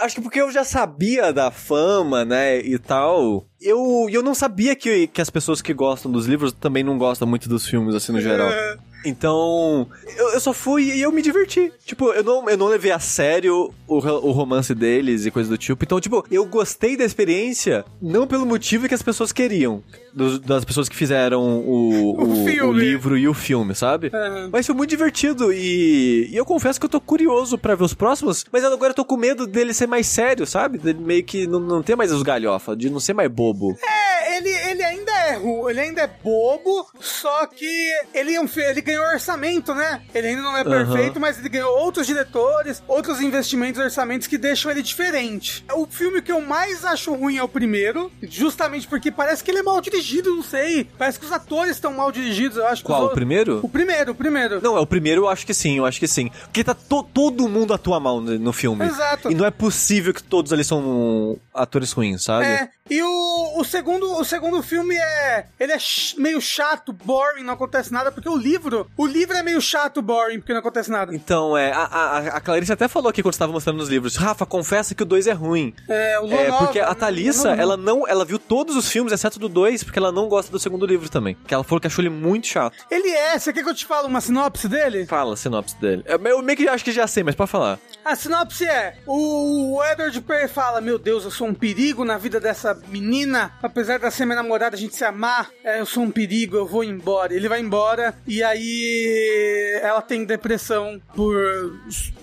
Acho 0.00 0.16
que 0.16 0.22
porque 0.22 0.40
eu 0.40 0.50
já 0.50 0.64
sabia 0.64 1.32
da 1.32 1.50
fama, 1.50 2.24
né, 2.24 2.60
e 2.60 2.78
tal. 2.78 3.46
Eu, 3.60 4.06
eu 4.10 4.22
não 4.22 4.34
sabia 4.34 4.74
que, 4.74 5.06
que 5.08 5.20
as 5.20 5.30
pessoas 5.30 5.60
que 5.60 5.74
gostam 5.74 6.10
dos 6.10 6.26
livros 6.26 6.52
também 6.52 6.82
não 6.82 6.96
gostam 6.96 7.28
muito 7.28 7.48
dos 7.48 7.66
filmes, 7.66 7.94
assim, 7.94 8.12
no 8.12 8.20
geral. 8.20 8.50
Então, 9.04 9.88
eu, 10.16 10.30
eu 10.30 10.40
só 10.40 10.52
fui 10.52 10.90
e 10.90 11.00
eu 11.00 11.12
me 11.12 11.22
diverti. 11.22 11.72
Tipo, 11.84 12.12
eu 12.12 12.24
não, 12.24 12.50
eu 12.50 12.56
não 12.56 12.66
levei 12.66 12.90
a 12.90 12.98
sério 12.98 13.72
o, 13.86 13.96
o 13.96 14.32
romance 14.32 14.74
deles 14.74 15.24
e 15.24 15.30
coisa 15.30 15.48
do 15.48 15.56
tipo. 15.56 15.84
Então, 15.84 16.00
tipo, 16.00 16.24
eu 16.30 16.44
gostei 16.44 16.96
da 16.96 17.04
experiência 17.04 17.84
não 18.02 18.26
pelo 18.26 18.44
motivo 18.44 18.88
que 18.88 18.94
as 18.94 19.02
pessoas 19.02 19.30
queriam. 19.30 19.82
Dos- 20.12 20.38
das 20.38 20.64
pessoas 20.64 20.88
que 20.88 20.96
fizeram 20.96 21.42
o, 21.42 22.16
O 22.18 22.24
o, 22.24 22.68
o 22.68 22.72
livro 22.72 23.16
e 23.16 23.28
o 23.28 23.34
filme, 23.34 23.74
sabe? 23.74 24.10
Aham. 24.12 24.48
Mas 24.52 24.66
foi 24.66 24.74
muito 24.74 24.90
divertido 24.90 25.52
e, 25.52 26.28
e 26.30 26.36
eu 26.36 26.44
confesso 26.44 26.78
que 26.78 26.86
eu 26.86 26.90
tô 26.90 27.00
curioso 27.00 27.56
pra 27.58 27.74
ver 27.74 27.84
os 27.84 27.94
próximos, 27.94 28.44
mas 28.52 28.64
agora 28.64 28.90
eu 28.90 28.94
tô 28.94 29.04
com 29.04 29.16
medo 29.16 29.46
dele 29.46 29.72
ser 29.74 29.86
mais 29.86 30.06
sério, 30.06 30.46
sabe? 30.46 30.78
Dele 30.78 30.98
meio 31.00 31.24
que 31.24 31.46
não, 31.46 31.60
não 31.60 31.82
ter 31.82 31.96
mais 31.96 32.12
os 32.12 32.22
galhofa, 32.22 32.76
de 32.76 32.90
não 32.90 33.00
ser 33.00 33.12
mais 33.14 33.30
bobo. 33.30 33.76
É, 33.82 34.36
ele, 34.38 34.48
ele 34.50 34.82
ainda 34.84 35.12
é 35.12 35.34
ru, 35.36 35.68
ele 35.70 35.80
ainda 35.80 36.02
é 36.02 36.06
bobo, 36.06 36.86
só 37.00 37.46
que 37.46 37.66
ele, 38.14 38.34
é 38.34 38.40
um 38.40 38.48
ele 38.56 38.80
ganhou 38.80 39.04
orçamento, 39.06 39.74
né? 39.74 40.02
Ele 40.14 40.28
ainda 40.28 40.42
não 40.42 40.56
é 40.56 40.64
perfeito, 40.64 41.20
mas 41.20 41.38
ele 41.38 41.48
ganhou 41.48 41.76
outros 41.78 42.06
diretores, 42.06 42.82
outros 42.88 43.20
investimentos, 43.20 43.80
orçamentos 43.80 44.26
que 44.26 44.38
deixam 44.38 44.70
ele 44.70 44.82
diferente. 44.82 45.64
O 45.74 45.86
filme 45.86 46.20
que 46.22 46.32
eu 46.32 46.40
mais 46.40 46.84
acho 46.84 47.14
ruim 47.14 47.36
é 47.36 47.42
o 47.42 47.48
primeiro, 47.48 48.10
justamente 48.22 48.86
porque 48.86 49.10
parece 49.10 49.42
que 49.44 49.50
ele 49.50 49.58
é 49.58 49.62
mal 49.62 49.80
dirigido, 49.80 49.97
não 50.34 50.42
sei. 50.42 50.84
Parece 50.98 51.18
que 51.18 51.26
os 51.26 51.32
atores 51.32 51.72
estão 51.72 51.92
mal 51.92 52.10
dirigidos, 52.12 52.56
eu 52.56 52.66
acho. 52.66 52.82
Qual, 52.84 53.06
o 53.06 53.10
primeiro? 53.10 53.60
O 53.62 53.68
primeiro, 53.68 54.12
o 54.12 54.14
primeiro. 54.14 54.60
Não, 54.62 54.76
é 54.76 54.80
o 54.80 54.86
primeiro, 54.86 55.22
eu 55.22 55.28
acho 55.28 55.44
que 55.46 55.54
sim, 55.54 55.78
eu 55.78 55.86
acho 55.86 55.98
que 55.98 56.08
sim. 56.08 56.30
Porque 56.44 56.62
tá 56.64 56.74
to- 56.74 57.02
todo 57.02 57.48
mundo 57.48 57.72
atua 57.74 57.98
mal 57.98 58.20
no, 58.20 58.38
no 58.38 58.52
filme. 58.52 58.84
Exato. 58.84 59.30
E 59.30 59.34
não 59.34 59.44
é 59.44 59.50
possível 59.50 60.12
que 60.14 60.22
todos 60.22 60.52
ali 60.52 60.64
são 60.64 61.36
atores 61.52 61.92
ruins, 61.92 62.22
sabe? 62.24 62.46
É, 62.46 62.68
e 62.90 63.02
o, 63.02 63.60
o, 63.60 63.64
segundo, 63.64 64.12
o 64.18 64.24
segundo 64.24 64.62
filme 64.62 64.94
é. 64.96 65.46
Ele 65.58 65.72
é 65.72 65.78
meio 66.18 66.40
chato, 66.40 66.92
boring, 66.92 67.42
não 67.42 67.54
acontece 67.54 67.92
nada, 67.92 68.10
porque 68.12 68.28
o 68.28 68.36
livro. 68.36 68.86
O 68.96 69.06
livro 69.06 69.36
é 69.36 69.42
meio 69.42 69.60
chato, 69.60 70.00
boring, 70.00 70.38
porque 70.38 70.52
não 70.52 70.60
acontece 70.60 70.90
nada. 70.90 71.14
Então, 71.14 71.56
é, 71.56 71.72
a, 71.72 71.82
a, 71.84 72.18
a 72.36 72.40
Clarice 72.40 72.72
até 72.72 72.88
falou 72.88 73.08
aqui 73.10 73.22
quando 73.22 73.34
estava 73.34 73.52
mostrando 73.52 73.76
nos 73.78 73.88
livros, 73.88 74.16
Rafa, 74.16 74.46
confessa 74.46 74.94
que 74.94 75.02
o 75.02 75.06
2 75.06 75.26
é 75.26 75.32
ruim. 75.32 75.74
É, 75.88 76.18
o 76.20 76.26
É, 76.32 76.44
Lonova, 76.48 76.64
porque 76.66 76.80
a? 76.80 76.94
Thalissa, 76.94 77.50
ela 77.50 77.76
não, 77.76 78.06
ela 78.08 78.24
viu 78.24 78.38
todos 78.38 78.74
os 78.76 78.88
filmes, 78.88 79.12
exceto 79.12 79.38
do 79.38 79.48
2, 79.48 79.84
porque 79.88 79.98
ela 79.98 80.12
não 80.12 80.28
gosta 80.28 80.52
do 80.52 80.58
segundo 80.58 80.86
livro 80.86 81.08
também. 81.08 81.36
Que 81.46 81.54
ela 81.54 81.64
falou 81.64 81.80
que 81.80 81.86
achou 81.86 82.02
ele 82.02 82.10
muito 82.10 82.46
chato. 82.46 82.76
Ele 82.90 83.08
é, 83.08 83.38
você 83.38 83.52
quer 83.52 83.62
que 83.62 83.68
eu 83.68 83.74
te 83.74 83.86
fale 83.86 84.06
uma 84.06 84.20
sinopse 84.20 84.68
dele? 84.68 85.06
Fala 85.06 85.34
a 85.34 85.36
sinopse 85.36 85.78
dele. 85.80 86.02
Eu, 86.06 86.18
eu 86.18 86.42
meio 86.42 86.56
que 86.56 86.68
acho 86.68 86.84
que 86.84 86.92
já 86.92 87.06
sei, 87.06 87.22
mas 87.22 87.34
pode 87.34 87.50
falar. 87.50 87.78
A 88.04 88.14
sinopse 88.14 88.64
é: 88.64 88.98
o 89.06 89.80
Edward 89.92 90.20
Perry 90.20 90.48
fala, 90.48 90.80
meu 90.80 90.98
Deus, 90.98 91.24
eu 91.24 91.30
sou 91.30 91.48
um 91.48 91.54
perigo 91.54 92.04
na 92.04 92.18
vida 92.18 92.38
dessa 92.38 92.74
menina. 92.88 93.52
Apesar 93.62 93.98
de 93.98 94.10
ser 94.10 94.24
minha 94.24 94.36
namorada, 94.36 94.76
a 94.76 94.78
gente 94.78 94.94
se 94.94 95.04
amar, 95.04 95.50
é, 95.64 95.80
eu 95.80 95.86
sou 95.86 96.02
um 96.02 96.10
perigo, 96.10 96.56
eu 96.56 96.66
vou 96.66 96.84
embora. 96.84 97.34
Ele 97.34 97.48
vai 97.48 97.60
embora 97.60 98.14
e 98.26 98.42
aí 98.42 99.80
ela 99.82 100.02
tem 100.02 100.24
depressão 100.24 101.00
por 101.14 101.34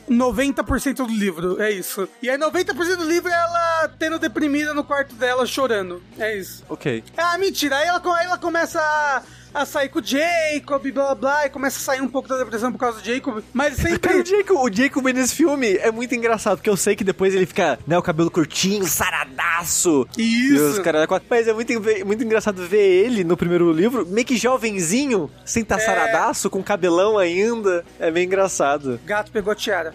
90% 0.10 0.96
do 0.98 1.08
livro. 1.08 1.62
É 1.62 1.72
isso. 1.72 2.08
E 2.22 2.30
aí 2.30 2.38
90% 2.38 2.96
do 2.98 3.04
livro 3.08 3.30
é 3.30 3.34
ela 3.34 3.90
tendo 4.00 4.20
deprimida 4.20 4.74
no 4.74 4.84
quarto 4.84 5.16
dela, 5.16 5.46
chorando. 5.46 6.02
É 6.18 6.38
isso. 6.38 6.64
Ok. 6.70 7.04
Ah, 7.18 7.38
mentira. 7.38 7.78
Aí 7.78 7.88
ela, 7.88 8.02
aí 8.18 8.26
ela 8.26 8.38
começa 8.38 8.80
a, 8.80 9.22
a 9.56 9.66
sair 9.66 9.90
com 9.90 10.00
o 10.00 10.04
Jacob, 10.04 10.84
blá 10.92 11.06
blá 11.06 11.16
blá, 11.16 11.46
e 11.46 11.50
começa 11.50 11.78
a 11.78 11.82
sair 11.82 12.02
um 12.02 12.08
pouco 12.08 12.28
da 12.28 12.38
depressão 12.38 12.72
por 12.72 12.78
causa 12.78 13.00
do 13.02 13.06
Jacob. 13.06 13.42
Mas 13.54 13.76
Cara, 13.78 13.90
sempre. 13.90 14.16
o 14.18 14.26
Jacob, 14.26 14.58
o 14.58 14.72
Jacob 14.74 15.06
nesse 15.08 15.34
filme 15.36 15.76
é 15.78 15.92
muito 15.92 16.14
engraçado, 16.14 16.58
porque 16.58 16.70
eu 16.70 16.78
sei 16.78 16.96
que 16.96 17.04
depois 17.04 17.34
ele 17.34 17.46
fica, 17.46 17.80
né, 17.88 17.98
o 17.98 18.02
cabelo 18.02 18.30
curtinho, 18.30 18.86
saradaço. 18.86 20.08
E 20.18 20.54
os 20.54 20.74
Isso. 20.74 20.84
quatro. 20.84 21.26
Mas 21.30 21.48
é 21.48 21.54
muito, 21.54 21.72
muito 22.06 22.24
engraçado 22.24 22.66
ver 22.68 22.78
ele 23.06 23.24
no 23.24 23.38
primeiro 23.38 23.72
livro, 23.72 24.06
meio 24.06 24.26
que 24.26 24.36
jovenzinho, 24.38 25.30
sem 25.46 25.64
estar 25.64 25.80
saradaço, 25.80 26.50
com 26.50 26.62
cabelão 26.64 27.18
ainda. 27.18 27.86
É 28.00 28.12
bem 28.12 28.26
engraçado. 28.26 29.00
Gato 29.06 29.32
pegou 29.32 29.52
a 29.54 29.56
tiara. 29.56 29.94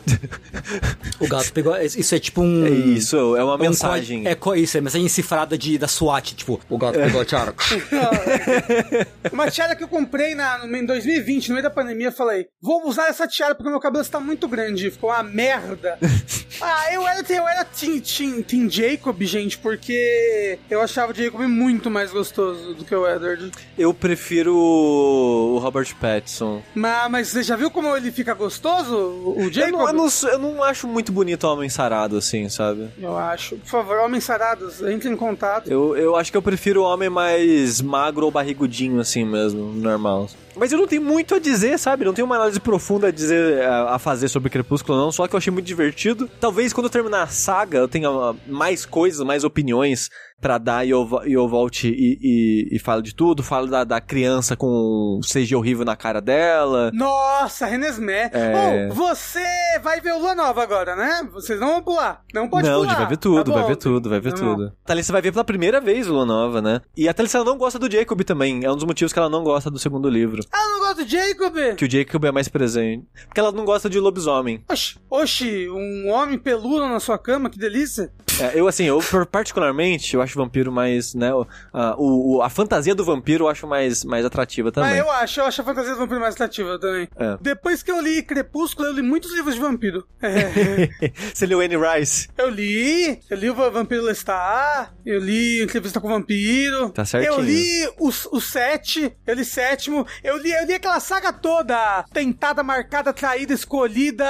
O 1.18 1.28
gato 1.28 1.52
pegou. 1.52 1.76
Isso 1.80 2.14
é 2.14 2.18
tipo 2.18 2.40
um. 2.42 2.64
É 2.66 2.70
isso, 2.70 3.36
é 3.36 3.44
uma 3.44 3.54
um 3.56 3.58
mensagem. 3.58 4.18
código- 4.24 4.28
É 4.28 4.34
co- 4.34 4.54
isso, 4.54 4.78
é 4.78 4.80
mensagem 4.80 5.08
cifrada 5.08 5.58
de, 5.58 5.76
da 5.78 5.86
SWAT, 5.88 6.34
tipo, 6.34 6.58
o 6.68 6.78
gato 6.78 6.98
pegou 6.98 7.20
a 7.20 7.24
tiara. 7.24 7.54
Uma 9.50 9.54
tiara 9.54 9.74
que 9.74 9.82
eu 9.82 9.88
comprei 9.88 10.32
na, 10.36 10.64
em 10.64 10.86
2020, 10.86 11.48
no 11.48 11.54
meio 11.54 11.64
da 11.64 11.70
pandemia, 11.70 12.12
falei: 12.12 12.46
vou 12.62 12.86
usar 12.86 13.08
essa 13.08 13.26
tiara 13.26 13.52
porque 13.52 13.68
meu 13.68 13.80
cabelo 13.80 14.00
está 14.02 14.20
muito 14.20 14.46
grande. 14.46 14.92
Ficou 14.92 15.10
uma 15.10 15.24
merda. 15.24 15.98
ah, 16.62 16.92
eu 16.92 17.04
era, 17.04 17.20
eu 17.28 17.48
era 17.48 17.64
team, 17.64 17.98
team, 17.98 18.42
team 18.42 18.70
Jacob, 18.70 19.20
gente, 19.22 19.58
porque 19.58 20.56
eu 20.70 20.80
achava 20.80 21.10
o 21.10 21.14
Jacob 21.14 21.40
muito 21.48 21.90
mais 21.90 22.12
gostoso 22.12 22.74
do 22.74 22.84
que 22.84 22.94
o 22.94 23.08
Edward. 23.08 23.50
Eu 23.76 23.92
prefiro 23.92 24.54
o 24.54 25.58
Robert 25.58 25.96
Pattinson. 25.96 26.62
Mas, 26.72 27.10
mas 27.10 27.28
você 27.28 27.42
já 27.42 27.56
viu 27.56 27.72
como 27.72 27.96
ele 27.96 28.12
fica 28.12 28.34
gostoso, 28.34 28.94
o 28.94 29.36
o 29.36 29.42
Eu 29.42 29.52
Jacob? 29.52 29.72
não, 29.72 29.88
eu, 29.88 29.92
não, 29.94 30.08
eu 30.30 30.38
não 30.38 30.62
acho 30.62 30.86
muito 30.86 31.10
bonito 31.10 31.44
o 31.48 31.52
homem 31.52 31.68
sarado, 31.68 32.16
assim, 32.18 32.48
sabe? 32.48 32.88
Eu 32.96 33.16
acho. 33.18 33.56
Por 33.56 33.68
favor, 33.68 33.98
homens 33.98 34.22
sarados, 34.22 34.80
entre 34.80 35.08
em 35.08 35.16
contato. 35.16 35.68
Eu, 35.68 35.96
eu 35.96 36.14
acho 36.14 36.30
que 36.30 36.36
eu 36.36 36.42
prefiro 36.42 36.82
o 36.82 36.84
homem 36.84 37.10
mais 37.10 37.80
magro 37.80 38.26
ou 38.26 38.30
barrigudinho, 38.30 39.00
assim 39.00 39.24
mesmo, 39.30 39.72
normal. 39.72 40.28
Mas 40.60 40.72
eu 40.72 40.78
não 40.78 40.86
tenho 40.86 41.00
muito 41.00 41.34
a 41.34 41.38
dizer, 41.38 41.78
sabe? 41.78 42.04
Não 42.04 42.12
tenho 42.12 42.26
uma 42.26 42.36
análise 42.36 42.60
profunda 42.60 43.06
a 43.06 43.10
dizer, 43.10 43.62
a, 43.62 43.94
a 43.94 43.98
fazer 43.98 44.28
sobre 44.28 44.50
Crepúsculo, 44.50 44.98
não. 44.98 45.10
Só 45.10 45.26
que 45.26 45.34
eu 45.34 45.38
achei 45.38 45.50
muito 45.50 45.64
divertido. 45.64 46.28
Talvez 46.38 46.70
quando 46.74 46.84
eu 46.84 46.90
terminar 46.90 47.22
a 47.22 47.26
saga, 47.28 47.78
eu 47.78 47.88
tenha 47.88 48.10
ah, 48.10 48.34
mais 48.46 48.84
coisas, 48.84 49.24
mais 49.24 49.42
opiniões 49.42 50.10
pra 50.40 50.58
dar 50.58 50.86
e 50.86 50.90
eu, 50.90 51.08
e 51.26 51.32
eu 51.34 51.46
volte 51.46 51.88
e, 51.88 52.18
e, 52.20 52.76
e 52.76 52.78
falo 52.78 53.02
de 53.02 53.14
tudo. 53.14 53.42
Falo 53.42 53.66
da, 53.66 53.84
da 53.84 54.00
criança 54.02 54.54
com 54.54 55.20
CG 55.22 55.54
horrível 55.54 55.84
na 55.84 55.96
cara 55.96 56.20
dela. 56.20 56.90
Nossa, 56.92 57.66
Renesmé. 57.66 58.30
É. 58.32 58.88
Oh, 58.90 58.94
você 58.94 59.44
vai 59.82 60.00
ver 60.00 60.12
o 60.12 60.18
Lua 60.18 60.34
Nova 60.34 60.62
agora, 60.62 60.94
né? 60.94 61.26
Vocês 61.32 61.58
não 61.58 61.68
vão 61.68 61.82
pular. 61.82 62.22
Não 62.34 62.48
pode 62.48 62.66
não, 62.68 62.74
a 62.74 62.78
pular. 62.80 62.88
gente 62.90 62.98
vai 62.98 63.08
ver 63.08 63.16
tudo, 63.16 63.50
Tá 63.50 63.58
vai 63.58 63.68
ver 63.68 63.76
tudo, 63.76 64.10
vai 64.10 64.20
ver 64.20 64.32
bom. 64.32 64.38
tudo. 64.38 64.72
Thalissa 64.84 65.12
vai 65.12 65.22
ver 65.22 65.32
pela 65.32 65.44
primeira 65.44 65.80
vez 65.80 66.06
o 66.06 66.12
Lua 66.12 66.26
Nova, 66.26 66.60
né? 66.60 66.80
E 66.94 67.08
a 67.08 67.14
Thalissa 67.14 67.42
não 67.44 67.56
gosta 67.56 67.78
do 67.78 67.90
Jacob 67.90 68.20
também. 68.24 68.64
É 68.64 68.70
um 68.70 68.76
dos 68.76 68.84
motivos 68.84 69.12
que 69.12 69.18
ela 69.18 69.28
não 69.28 69.42
gosta 69.42 69.70
do 69.70 69.78
segundo 69.78 70.08
livro. 70.08 70.42
Ah, 70.52 70.66
não 70.68 70.80
gosto 70.80 71.04
do 71.04 71.08
Jacob? 71.08 71.54
Que 71.76 71.84
o 71.84 71.90
Jacob 71.90 72.24
é 72.24 72.32
mais 72.32 72.48
presente. 72.48 73.06
Porque 73.26 73.38
ela 73.40 73.52
não 73.52 73.64
gosta 73.64 73.88
de 73.88 73.98
lobisomem. 74.00 74.64
Oxi, 74.68 74.98
oxi, 75.08 75.68
um 75.70 76.08
homem 76.10 76.38
peludo 76.38 76.86
na 76.88 76.98
sua 77.00 77.18
cama, 77.18 77.48
que 77.48 77.58
delícia. 77.58 78.12
É, 78.40 78.58
eu, 78.58 78.66
assim, 78.66 78.84
eu 78.84 79.00
particularmente, 79.30 80.14
eu 80.14 80.22
acho 80.22 80.36
vampiro 80.38 80.72
mais, 80.72 81.14
né? 81.14 81.32
o- 81.34 81.46
A, 81.72 81.94
o- 81.98 82.40
a 82.42 82.48
fantasia 82.48 82.94
do 82.94 83.04
vampiro 83.04 83.44
eu 83.44 83.48
acho 83.48 83.66
mais, 83.66 84.02
mais 84.04 84.24
atrativa 84.24 84.72
também. 84.72 84.90
Mas 84.90 84.98
eu 84.98 85.10
acho, 85.10 85.40
eu 85.40 85.44
acho 85.44 85.60
a 85.60 85.64
fantasia 85.64 85.92
do 85.92 85.98
vampiro 85.98 86.20
mais 86.20 86.34
atrativa 86.34 86.78
também. 86.78 87.08
É. 87.16 87.36
Depois 87.40 87.82
que 87.82 87.90
eu 87.90 88.00
li 88.00 88.22
Crepúsculo, 88.22 88.88
eu 88.88 88.92
li 88.94 89.02
muitos 89.02 89.32
livros 89.34 89.54
de 89.54 89.60
vampiro. 89.60 90.06
É, 90.22 90.88
Você 91.34 91.46
leu 91.46 91.60
Anne 91.60 91.76
Rice? 91.76 92.28
eu 92.38 92.48
li, 92.48 93.20
eu 93.28 93.36
li 93.36 93.50
o 93.50 93.54
Vampiro 93.54 94.02
Lestat, 94.02 94.90
eu 95.04 95.20
li 95.20 95.62
Entrevista 95.62 96.00
com 96.00 96.06
o 96.08 96.10
Vampiro. 96.10 96.90
Tá 96.90 97.04
certinho. 97.04 97.34
Eu 97.34 97.40
li 97.40 97.86
o, 97.98 98.08
o 98.08 98.40
sete, 98.40 99.12
eu 99.26 99.34
li 99.34 99.44
sétimo, 99.44 100.06
eu 100.24 100.29
li, 100.36 100.52
eu 100.52 100.66
li 100.66 100.74
aquela 100.74 101.00
saga 101.00 101.32
toda. 101.32 102.04
Tentada, 102.12 102.62
marcada, 102.62 103.12
traída, 103.12 103.52
escolhida, 103.52 104.26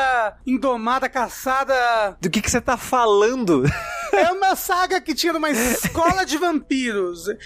indomada, 0.47 1.09
caçada. 1.09 2.17
Do 2.21 2.31
que 2.31 2.41
que 2.41 2.51
você 2.51 2.61
tá 2.61 2.77
falando? 2.77 3.65
É 4.13 4.31
uma 4.33 4.55
saga 4.57 5.01
que 5.01 5.15
tinha 5.15 5.33
numa 5.33 5.51
escola 5.51 6.25
de 6.25 6.37
vampiros. 6.37 7.29
Eu, 7.29 7.37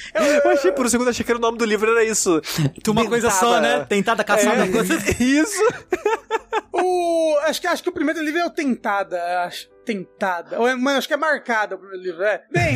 Eu 0.45 0.51
achei, 0.51 0.73
por 0.73 0.87
um 0.87 0.89
segundo, 0.89 1.11
achei 1.11 1.25
que 1.25 1.31
era 1.31 1.39
o 1.39 1.41
nome 1.43 1.59
do 1.59 1.65
livro, 1.65 1.91
era 1.91 2.05
isso. 2.05 2.41
Uma 2.89 3.09
coisa 3.09 3.31
só, 3.31 3.61
né? 3.61 3.85
Tentada, 3.89 4.23
caçada. 4.25 4.65
É, 4.65 4.69
coisa- 4.69 4.95
isso. 5.23 5.62
O, 6.73 7.37
acho, 7.45 7.61
que, 7.61 7.67
acho 7.67 7.83
que 7.83 7.89
o 7.89 7.93
primeiro 7.93 8.23
livro 8.23 8.41
é 8.41 8.47
o 8.47 8.51
Tentada, 8.51 9.43
acho. 9.45 9.73
Tentada. 9.85 10.59
Ou 10.59 10.67
é, 10.67 10.75
mas 10.75 10.97
acho 10.97 11.09
que 11.09 11.12
é 11.15 11.17
marcada 11.17 11.75
o 11.75 11.79
primeiro 11.79 12.03
livro, 12.03 12.23
é. 12.23 12.43
Bem, 12.51 12.75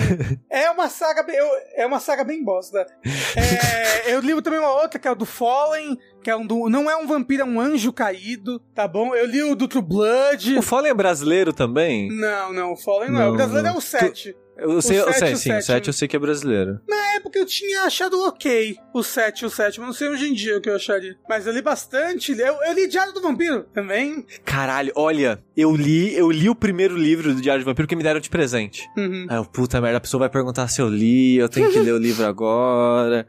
é 0.50 0.70
uma 0.70 0.90
saga 0.90 1.22
bem, 1.22 1.36
eu- 1.36 1.50
é 1.74 1.86
uma 1.86 1.98
saga 2.00 2.22
bem 2.22 2.44
bosta. 2.44 2.86
É, 3.34 4.12
eu 4.14 4.20
li 4.20 4.40
também 4.42 4.58
uma 4.60 4.70
outra, 4.72 4.98
que 4.98 5.08
é 5.08 5.10
o 5.10 5.14
do 5.14 5.24
Fallen, 5.24 5.98
que 6.28 6.32
é 6.32 6.36
um 6.36 6.46
do, 6.46 6.68
não 6.68 6.90
é 6.90 6.94
um 6.94 7.06
vampiro, 7.06 7.40
é 7.40 7.44
um 7.46 7.58
anjo 7.58 7.90
caído, 7.90 8.60
tá 8.74 8.86
bom? 8.86 9.14
Eu 9.14 9.24
li 9.24 9.42
o 9.42 9.54
do 9.54 9.66
True 9.66 9.82
Blood. 9.82 10.58
O 10.58 10.62
Fallen 10.62 10.90
é 10.90 10.94
brasileiro 10.94 11.54
também? 11.54 12.10
Não, 12.12 12.52
não, 12.52 12.72
o 12.74 12.76
Fallen 12.76 13.10
não, 13.10 13.18
é. 13.18 13.24
Não, 13.24 13.32
O 13.32 13.36
brasileiro 13.36 13.68
é 13.68 13.72
o 13.72 13.80
7. 13.80 14.36
Eu 14.58 14.82
sei, 14.82 15.00
eu 15.00 15.12
sei 15.14 15.30
e 15.30 15.32
o 15.32 15.36
sim, 15.36 15.50
o 15.50 15.54
sétimo. 15.54 15.62
7 15.62 15.86
eu 15.86 15.92
sei 15.94 16.06
que 16.06 16.16
é 16.16 16.18
brasileiro. 16.18 16.80
Na 16.86 17.14
época 17.14 17.38
eu 17.38 17.46
tinha 17.46 17.84
achado 17.84 18.20
ok 18.26 18.76
o 18.98 19.02
7 19.02 19.42
e 19.42 19.46
o 19.46 19.50
7, 19.50 19.78
mas 19.80 19.88
não 19.88 19.94
sei 19.94 20.08
hoje 20.08 20.28
em 20.28 20.34
dia 20.34 20.58
o 20.58 20.60
que 20.60 20.68
eu 20.68 20.76
acharia. 20.76 21.16
Mas 21.28 21.46
eu 21.46 21.52
li 21.52 21.62
bastante. 21.62 22.32
Eu, 22.32 22.56
eu 22.62 22.72
li 22.72 22.88
Diário 22.88 23.12
do 23.12 23.20
Vampiro 23.20 23.64
também. 23.72 24.24
Caralho, 24.44 24.92
olha, 24.94 25.42
eu 25.56 25.74
li, 25.74 26.14
eu 26.16 26.30
li 26.30 26.48
o 26.48 26.54
primeiro 26.54 26.96
livro 26.96 27.34
do 27.34 27.40
Diário 27.40 27.60
de 27.60 27.64
Vampiro 27.64 27.88
que 27.88 27.96
me 27.96 28.02
deram 28.02 28.20
de 28.20 28.28
presente. 28.30 28.88
Uhum. 28.96 29.26
Aí 29.28 29.36
eu, 29.36 29.44
puta 29.44 29.80
merda, 29.80 29.98
a 29.98 30.00
pessoa 30.00 30.20
vai 30.20 30.28
perguntar 30.28 30.68
se 30.68 30.80
eu 30.80 30.88
li, 30.88 31.36
eu 31.36 31.48
tenho 31.48 31.70
que 31.70 31.78
ler 31.80 31.92
o 31.92 31.98
livro 31.98 32.24
agora. 32.26 33.26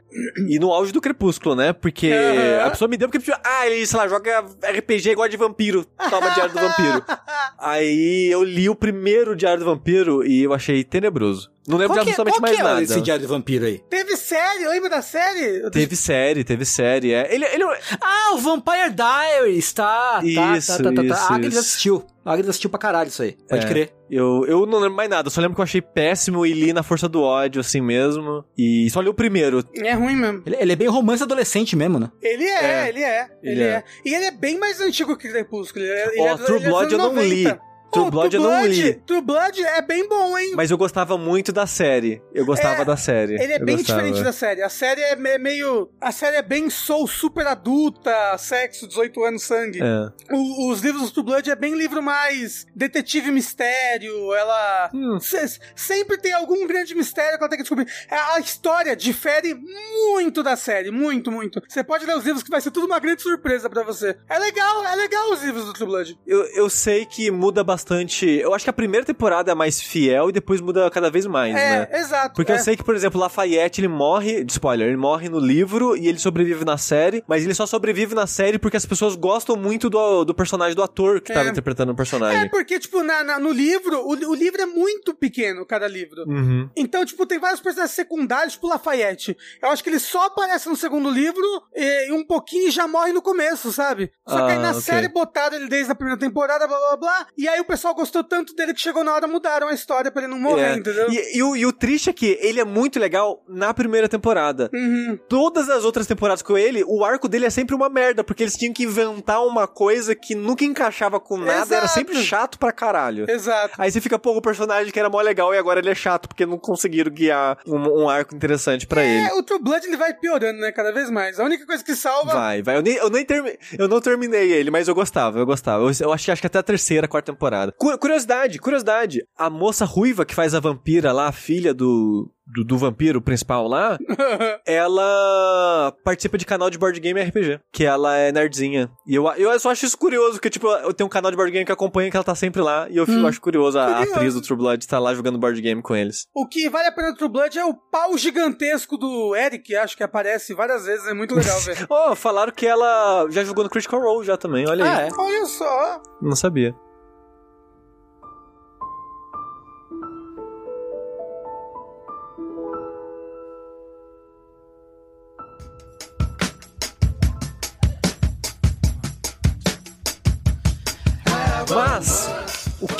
E 0.48 0.58
no 0.58 0.72
auge 0.72 0.92
do 0.92 1.00
Crepúsculo, 1.00 1.54
né? 1.54 1.72
Porque 1.72 2.12
Aham. 2.12 2.66
a 2.66 2.70
pessoa 2.70 2.88
me 2.88 2.96
deu 2.96 3.08
porque, 3.08 3.24
tipo, 3.24 3.36
ah, 3.44 3.66
ele, 3.66 3.86
sei 3.86 3.98
lá, 3.98 4.08
joga 4.08 4.40
RPG 4.62 5.10
igual 5.10 5.28
de 5.28 5.36
vampiro. 5.36 5.84
Toma 6.08 6.30
Diário 6.30 6.52
do 6.52 6.60
Vampiro. 6.60 7.04
Aí 7.58 8.28
eu 8.30 8.42
li 8.42 8.68
o 8.68 8.74
primeiro 8.74 9.36
Diário 9.36 9.60
do 9.60 9.66
Vampiro 9.66 10.24
e 10.26 10.42
eu 10.42 10.52
achei 10.54 10.82
tenebroso. 10.84 11.50
Não 11.68 11.76
lembro 11.76 11.94
Qual 11.94 12.04
de 12.04 12.10
é- 12.10 12.12
absolutamente 12.14 12.40
mais 12.40 12.54
que 12.56 12.60
é 12.60 12.64
nada. 12.64 12.82
esse 12.82 13.00
Diário 13.02 13.20
de 13.22 13.28
Vampiro 13.28 13.66
aí? 13.66 13.78
Teve 13.90 14.16
série, 14.16 14.66
lembra 14.66 14.88
da 14.90 15.02
série? 15.02 15.70
Teve 15.70 15.94
série, 15.94 16.42
teve 16.42 16.64
série, 16.64 17.12
é. 17.12 17.32
Ele, 17.32 17.44
ele, 17.44 17.64
Ah, 18.00 18.32
o 18.34 18.38
Vampire 18.38 18.90
Diaries, 18.94 19.72
tá. 19.72 20.20
tá, 20.20 20.56
Isso, 20.56 20.76
tá, 20.78 20.82
tá, 20.84 20.92
tá, 20.94 21.02
isso, 21.04 21.14
tá. 21.14 21.28
A 21.28 21.34
Agnes 21.34 21.52
isso. 21.52 21.60
assistiu. 21.60 22.04
A 22.24 22.32
Agnes 22.32 22.48
assistiu 22.48 22.70
pra 22.70 22.78
caralho 22.78 23.08
isso 23.08 23.22
aí. 23.22 23.36
Pode 23.48 23.64
É. 23.66 23.68
crer. 23.68 23.92
eu, 24.10 24.44
eu 24.48 24.66
não 24.66 24.78
lembro 24.78 24.96
mais 24.96 25.08
nada, 25.08 25.26
eu 25.28 25.30
só 25.30 25.40
lembro 25.40 25.54
que 25.54 25.60
eu 25.60 25.64
achei 25.64 25.80
péssimo 25.80 26.44
e 26.44 26.52
li 26.52 26.72
na 26.72 26.82
força 26.82 27.08
do 27.08 27.22
ódio, 27.22 27.60
assim 27.60 27.80
mesmo. 27.80 28.44
E 28.58 28.88
só 28.90 29.00
li 29.00 29.08
o 29.08 29.14
primeiro. 29.14 29.62
É 29.76 29.92
ruim 29.92 30.16
mesmo. 30.16 30.42
Ele, 30.46 30.56
ele 30.58 30.72
é 30.72 30.76
bem 30.76 30.88
romance 30.88 31.22
adolescente 31.22 31.76
mesmo, 31.76 31.98
né? 32.00 32.10
Ele 32.22 32.44
é, 32.44 32.64
É. 32.64 32.88
ele 32.88 33.02
é. 33.02 33.28
Ele, 33.42 33.52
Ele 33.52 33.62
é. 33.62 33.66
é. 33.66 33.84
E 34.04 34.14
ele 34.14 34.24
é 34.24 34.30
bem 34.30 34.58
mais 34.58 34.80
antigo 34.80 35.16
que 35.16 35.28
Crepúsculo. 35.28 35.84
É, 35.84 36.10
Ó, 36.18 36.26
é 36.26 36.36
do- 36.36 36.44
True 36.44 36.62
é 36.62 36.68
Blood 36.68 36.92
eu 36.92 36.98
não 36.98 37.14
li. 37.22 37.44
90. 37.90 37.92
True 37.92 38.04
Pô, 38.04 38.10
Blood 38.10 38.36
eu 38.36 38.42
não 38.42 38.66
li. 38.66 38.94
True 39.06 39.20
Blood 39.20 39.62
é 39.64 39.82
bem 39.82 40.08
bom, 40.08 40.38
hein? 40.38 40.52
Mas 40.54 40.70
eu 40.70 40.78
gostava 40.78 41.18
muito 41.18 41.52
da 41.52 41.66
série. 41.66 42.22
Eu 42.32 42.46
gostava 42.46 42.82
É, 42.82 42.84
da 42.84 42.96
série. 42.96 43.34
Ele 43.34 43.52
é 43.52 43.56
Eu 43.60 43.64
bem 43.64 43.76
gostava. 43.76 44.00
diferente 44.02 44.24
da 44.24 44.32
série. 44.32 44.62
A 44.62 44.68
série 44.68 45.00
é 45.02 45.16
me- 45.16 45.38
meio. 45.38 45.90
A 46.00 46.12
série 46.12 46.36
é 46.36 46.42
bem 46.42 46.70
soul, 46.70 47.06
super 47.08 47.46
adulta, 47.46 48.10
sexo, 48.38 48.86
18 48.86 49.24
anos, 49.24 49.42
sangue. 49.42 49.80
É. 49.82 50.34
O- 50.34 50.70
os 50.70 50.80
livros 50.80 51.04
do 51.04 51.10
True 51.12 51.24
Blood 51.26 51.50
é 51.50 51.56
bem 51.56 51.74
livro 51.76 52.02
mais 52.02 52.66
detetive 52.74 53.30
mistério. 53.30 54.32
Ela. 54.34 54.90
Hum. 54.94 55.18
se- 55.20 55.58
sempre 55.74 56.16
tem 56.18 56.32
algum 56.32 56.66
grande 56.66 56.94
mistério 56.94 57.36
que 57.38 57.42
ela 57.42 57.48
tem 57.48 57.56
que 57.58 57.62
descobrir. 57.64 57.86
A 58.10 58.38
história 58.40 58.94
difere 58.94 59.54
muito 59.54 60.42
da 60.42 60.56
série. 60.56 60.90
Muito, 60.90 61.30
muito. 61.30 61.60
Você 61.68 61.82
pode 61.82 62.04
ler 62.06 62.16
os 62.16 62.24
livros 62.24 62.42
que 62.42 62.50
vai 62.50 62.60
ser 62.60 62.70
tudo 62.70 62.86
uma 62.86 62.98
grande 63.00 63.22
surpresa 63.22 63.68
pra 63.68 63.82
você. 63.82 64.16
É 64.28 64.38
legal, 64.38 64.84
é 64.84 64.94
legal 64.94 65.32
os 65.32 65.42
livros 65.42 65.64
do 65.64 65.72
True 65.72 65.86
Blood. 65.88 66.18
Eu, 66.26 66.44
eu 66.54 66.70
sei 66.70 67.04
que 67.04 67.30
muda 67.30 67.64
bastante. 67.64 67.79
Eu 68.22 68.54
acho 68.54 68.64
que 68.64 68.70
a 68.70 68.72
primeira 68.72 69.04
temporada 69.06 69.50
é 69.52 69.54
mais 69.54 69.80
fiel 69.80 70.28
e 70.28 70.32
depois 70.32 70.60
muda 70.60 70.90
cada 70.90 71.10
vez 71.10 71.26
mais, 71.26 71.54
né? 71.54 71.88
É, 71.90 71.98
exato. 72.00 72.34
Porque 72.34 72.52
é. 72.52 72.54
eu 72.54 72.58
sei 72.58 72.76
que, 72.76 72.84
por 72.84 72.94
exemplo, 72.94 73.20
Lafayette, 73.20 73.80
ele 73.80 73.88
morre, 73.88 74.44
spoiler, 74.48 74.88
ele 74.88 74.96
morre 74.96 75.28
no 75.28 75.38
livro 75.38 75.96
e 75.96 76.08
ele 76.08 76.18
sobrevive 76.18 76.64
na 76.64 76.76
série, 76.78 77.22
mas 77.26 77.44
ele 77.44 77.54
só 77.54 77.66
sobrevive 77.66 78.14
na 78.14 78.26
série 78.26 78.58
porque 78.58 78.76
as 78.76 78.86
pessoas 78.86 79.14
gostam 79.16 79.56
muito 79.56 79.88
do, 79.90 80.24
do 80.24 80.34
personagem, 80.34 80.74
do 80.74 80.82
ator 80.82 81.20
que 81.20 81.32
É. 81.32 81.34
tava 81.34 81.48
interpretando 81.48 81.90
o 81.90 81.92
É, 81.92 81.96
personagem. 81.96 82.48
porque, 82.50 82.78
tipo, 82.78 83.02
na, 83.02 83.22
na- 83.24 83.38
no 83.38 83.50
livro, 83.52 84.00
o, 84.00 84.10
o 84.30 84.34
livro 84.34 84.60
é 84.60 84.66
muito 84.66 85.14
pequeno, 85.14 85.64
cada 85.66 85.86
livro. 85.88 86.24
Uhum. 86.26 86.68
Então, 86.76 87.04
tipo, 87.04 87.26
tem 87.26 87.38
vários 87.38 87.60
personagens 87.60 87.94
secundários, 87.94 88.54
tipo 88.54 88.68
Lafayette. 88.68 89.36
Eu 89.62 89.68
acho 89.70 89.82
que 89.82 89.90
ele 89.90 89.98
só 89.98 90.26
aparece 90.26 90.68
no 90.68 90.76
segundo 90.76 91.10
livro 91.10 91.44
e, 91.74 92.08
e 92.08 92.12
um 92.12 92.24
pouquinho 92.24 92.68
e 92.68 92.70
já 92.70 92.86
morre 92.86 93.12
no 93.12 93.22
começo, 93.22 93.72
sabe? 93.72 94.10
Só 94.26 94.36
que 94.46 94.52
aí 94.52 94.58
Ah, 94.58 94.60
na 94.60 94.70
ok. 94.70 94.80
série 94.80 95.08
botaram 95.08 95.56
ele 95.56 95.68
desde 95.68 95.90
a 95.92 95.94
primeira 95.94 96.18
temporada, 96.20 96.66
blá 96.66 96.78
blá 96.78 96.96
blá. 96.96 97.26
E 97.36 97.48
aí 97.48 97.60
o 97.60 97.64
pessoal 97.70 97.94
gostou 97.94 98.24
tanto 98.24 98.54
dele 98.54 98.74
que 98.74 98.80
chegou 98.80 99.04
na 99.04 99.14
hora 99.14 99.26
mudaram 99.26 99.68
a 99.68 99.72
história 99.72 100.10
pra 100.10 100.22
ele 100.22 100.30
não 100.30 100.38
morrer, 100.38 100.72
É. 100.72 100.76
entendeu? 100.76 101.10
E, 101.10 101.38
e 101.38 101.42
o, 101.42 101.56
e 101.56 101.64
o 101.66 101.72
triste 101.72 102.10
é 102.10 102.12
que 102.12 102.38
ele 102.40 102.60
é 102.60 102.64
muito 102.64 102.98
legal 102.98 103.42
na 103.48 103.72
primeira 103.72 104.08
temporada. 104.08 104.68
Uhum. 104.74 105.18
Todas 105.28 105.68
as 105.68 105.84
outras 105.84 106.06
temporadas 106.06 106.42
com 106.42 106.58
ele, 106.58 106.82
o 106.86 107.04
arco 107.04 107.28
dele 107.28 107.46
é 107.46 107.50
sempre 107.50 107.74
uma 107.74 107.88
merda, 107.88 108.24
porque 108.24 108.42
eles 108.42 108.56
tinham 108.56 108.72
que 108.72 108.82
inventar 108.84 109.44
uma 109.46 109.66
coisa 109.68 110.14
que 110.14 110.34
nunca 110.34 110.64
encaixava 110.64 111.20
com 111.20 111.36
nada, 111.36 111.74
era 111.76 111.84
Exato. 111.84 111.94
sempre 111.94 112.16
chato 112.22 112.58
pra 112.58 112.72
caralho. 112.72 113.26
Exato. 113.30 113.74
Aí 113.78 113.90
você 113.90 114.00
fica, 114.00 114.18
pô, 114.18 114.36
o 114.36 114.42
personagem 114.42 114.92
que 114.92 114.98
era 114.98 115.08
mó 115.08 115.20
legal 115.20 115.54
e 115.54 115.58
agora 115.58 115.78
ele 115.80 115.90
é 115.90 115.94
chato, 115.94 116.28
porque 116.28 116.44
não 116.44 116.58
conseguiram 116.58 117.10
guiar 117.12 117.58
um, 117.66 118.02
um 118.02 118.08
arco 118.08 118.34
interessante 118.34 118.86
pra 118.86 119.02
ele. 119.04 119.28
É, 119.28 119.34
o 119.34 119.42
True 119.42 119.60
Blood 119.60 119.86
ele 119.86 119.96
vai 119.96 120.12
piorando, 120.14 120.60
né? 120.60 120.72
Cada 120.72 120.92
vez 120.92 121.10
mais. 121.10 121.38
A 121.38 121.44
única 121.44 121.64
coisa 121.66 121.84
que 121.84 121.94
salva. 121.94 122.32
Vai, 122.32 122.62
vai. 122.62 122.76
Eu 122.76 122.82
nem, 122.82 122.94
eu 122.96 123.10
nem 123.10 123.24
termi... 123.24 123.56
eu 123.78 123.86
não 123.88 124.00
terminei 124.00 124.52
ele, 124.52 124.70
mas 124.70 124.88
eu 124.88 124.94
gostava, 124.94 125.38
eu 125.38 125.46
gostava. 125.46 125.84
Eu, 125.84 125.90
eu 126.00 126.12
achei, 126.12 126.32
acho 126.32 126.40
que 126.40 126.46
até 126.46 126.58
a 126.58 126.62
terceira, 126.62 127.06
quarta 127.06 127.32
temporada. 127.32 127.59
Cu- 127.78 127.98
curiosidade, 127.98 128.58
curiosidade. 128.58 129.22
A 129.36 129.48
moça 129.50 129.84
ruiva 129.84 130.24
que 130.24 130.34
faz 130.34 130.54
a 130.54 130.60
vampira 130.60 131.12
lá, 131.12 131.28
a 131.28 131.32
filha 131.32 131.72
do, 131.74 132.30
do, 132.46 132.64
do 132.64 132.78
vampiro 132.78 133.20
principal 133.20 133.66
lá, 133.68 133.98
ela 134.66 135.94
participa 136.04 136.38
de 136.38 136.46
canal 136.46 136.70
de 136.70 136.78
board 136.78 136.98
game 137.00 137.20
RPG, 137.20 137.60
que 137.72 137.84
ela 137.84 138.16
é 138.16 138.32
nerdzinha. 138.32 138.90
E 139.06 139.14
eu, 139.14 139.26
eu 139.36 139.58
só 139.60 139.70
acho 139.70 139.84
isso 139.86 139.98
curioso, 139.98 140.32
porque, 140.32 140.50
tipo, 140.50 140.66
eu 140.68 140.92
tenho 140.94 141.06
um 141.06 141.10
canal 141.10 141.30
de 141.30 141.36
board 141.36 141.52
game 141.52 141.64
que 141.64 141.72
acompanha, 141.72 142.10
que 142.10 142.16
ela 142.16 142.24
tá 142.24 142.34
sempre 142.34 142.60
lá, 142.62 142.88
e 142.88 142.96
eu 142.96 143.06
fico- 143.06 143.26
acho 143.26 143.40
curioso 143.40 143.78
a, 143.78 143.86
Curioso. 143.94 144.14
atriz 144.14 144.34
do 144.34 144.40
True 144.40 144.56
Blood 144.58 144.82
estar 144.84 144.98
lá 144.98 145.14
jogando 145.14 145.38
board 145.38 145.60
game 145.60 145.82
com 145.82 145.94
eles. 145.94 146.26
O 146.34 146.46
que 146.46 146.68
vale 146.68 146.88
a 146.88 146.92
pena 146.92 147.10
do 147.12 147.16
True 147.16 147.28
Blood 147.30 147.58
é 147.58 147.64
o 147.64 147.74
pau 147.74 148.16
gigantesco 148.16 148.96
do 148.96 149.34
Eric, 149.36 149.74
acho 149.76 149.96
que 149.96 150.02
aparece 150.02 150.54
várias 150.54 150.84
vezes. 150.84 151.06
É 151.06 151.14
muito 151.14 151.34
legal, 151.34 151.58
velho. 151.60 151.86
Oh, 151.90 152.14
falaram 152.14 152.52
que 152.52 152.66
ela 152.66 153.26
já 153.30 153.42
jogou 153.44 153.64
no 153.64 153.70
Critical 153.70 154.00
Role 154.00 154.24
já 154.26 154.36
também, 154.36 154.68
olha 154.68 154.84
aí. 154.84 154.90
Ah, 154.90 155.00
é. 155.02 155.08
Olha 155.18 155.46
só. 155.46 156.00
Não 156.22 156.34
sabia. 156.36 156.74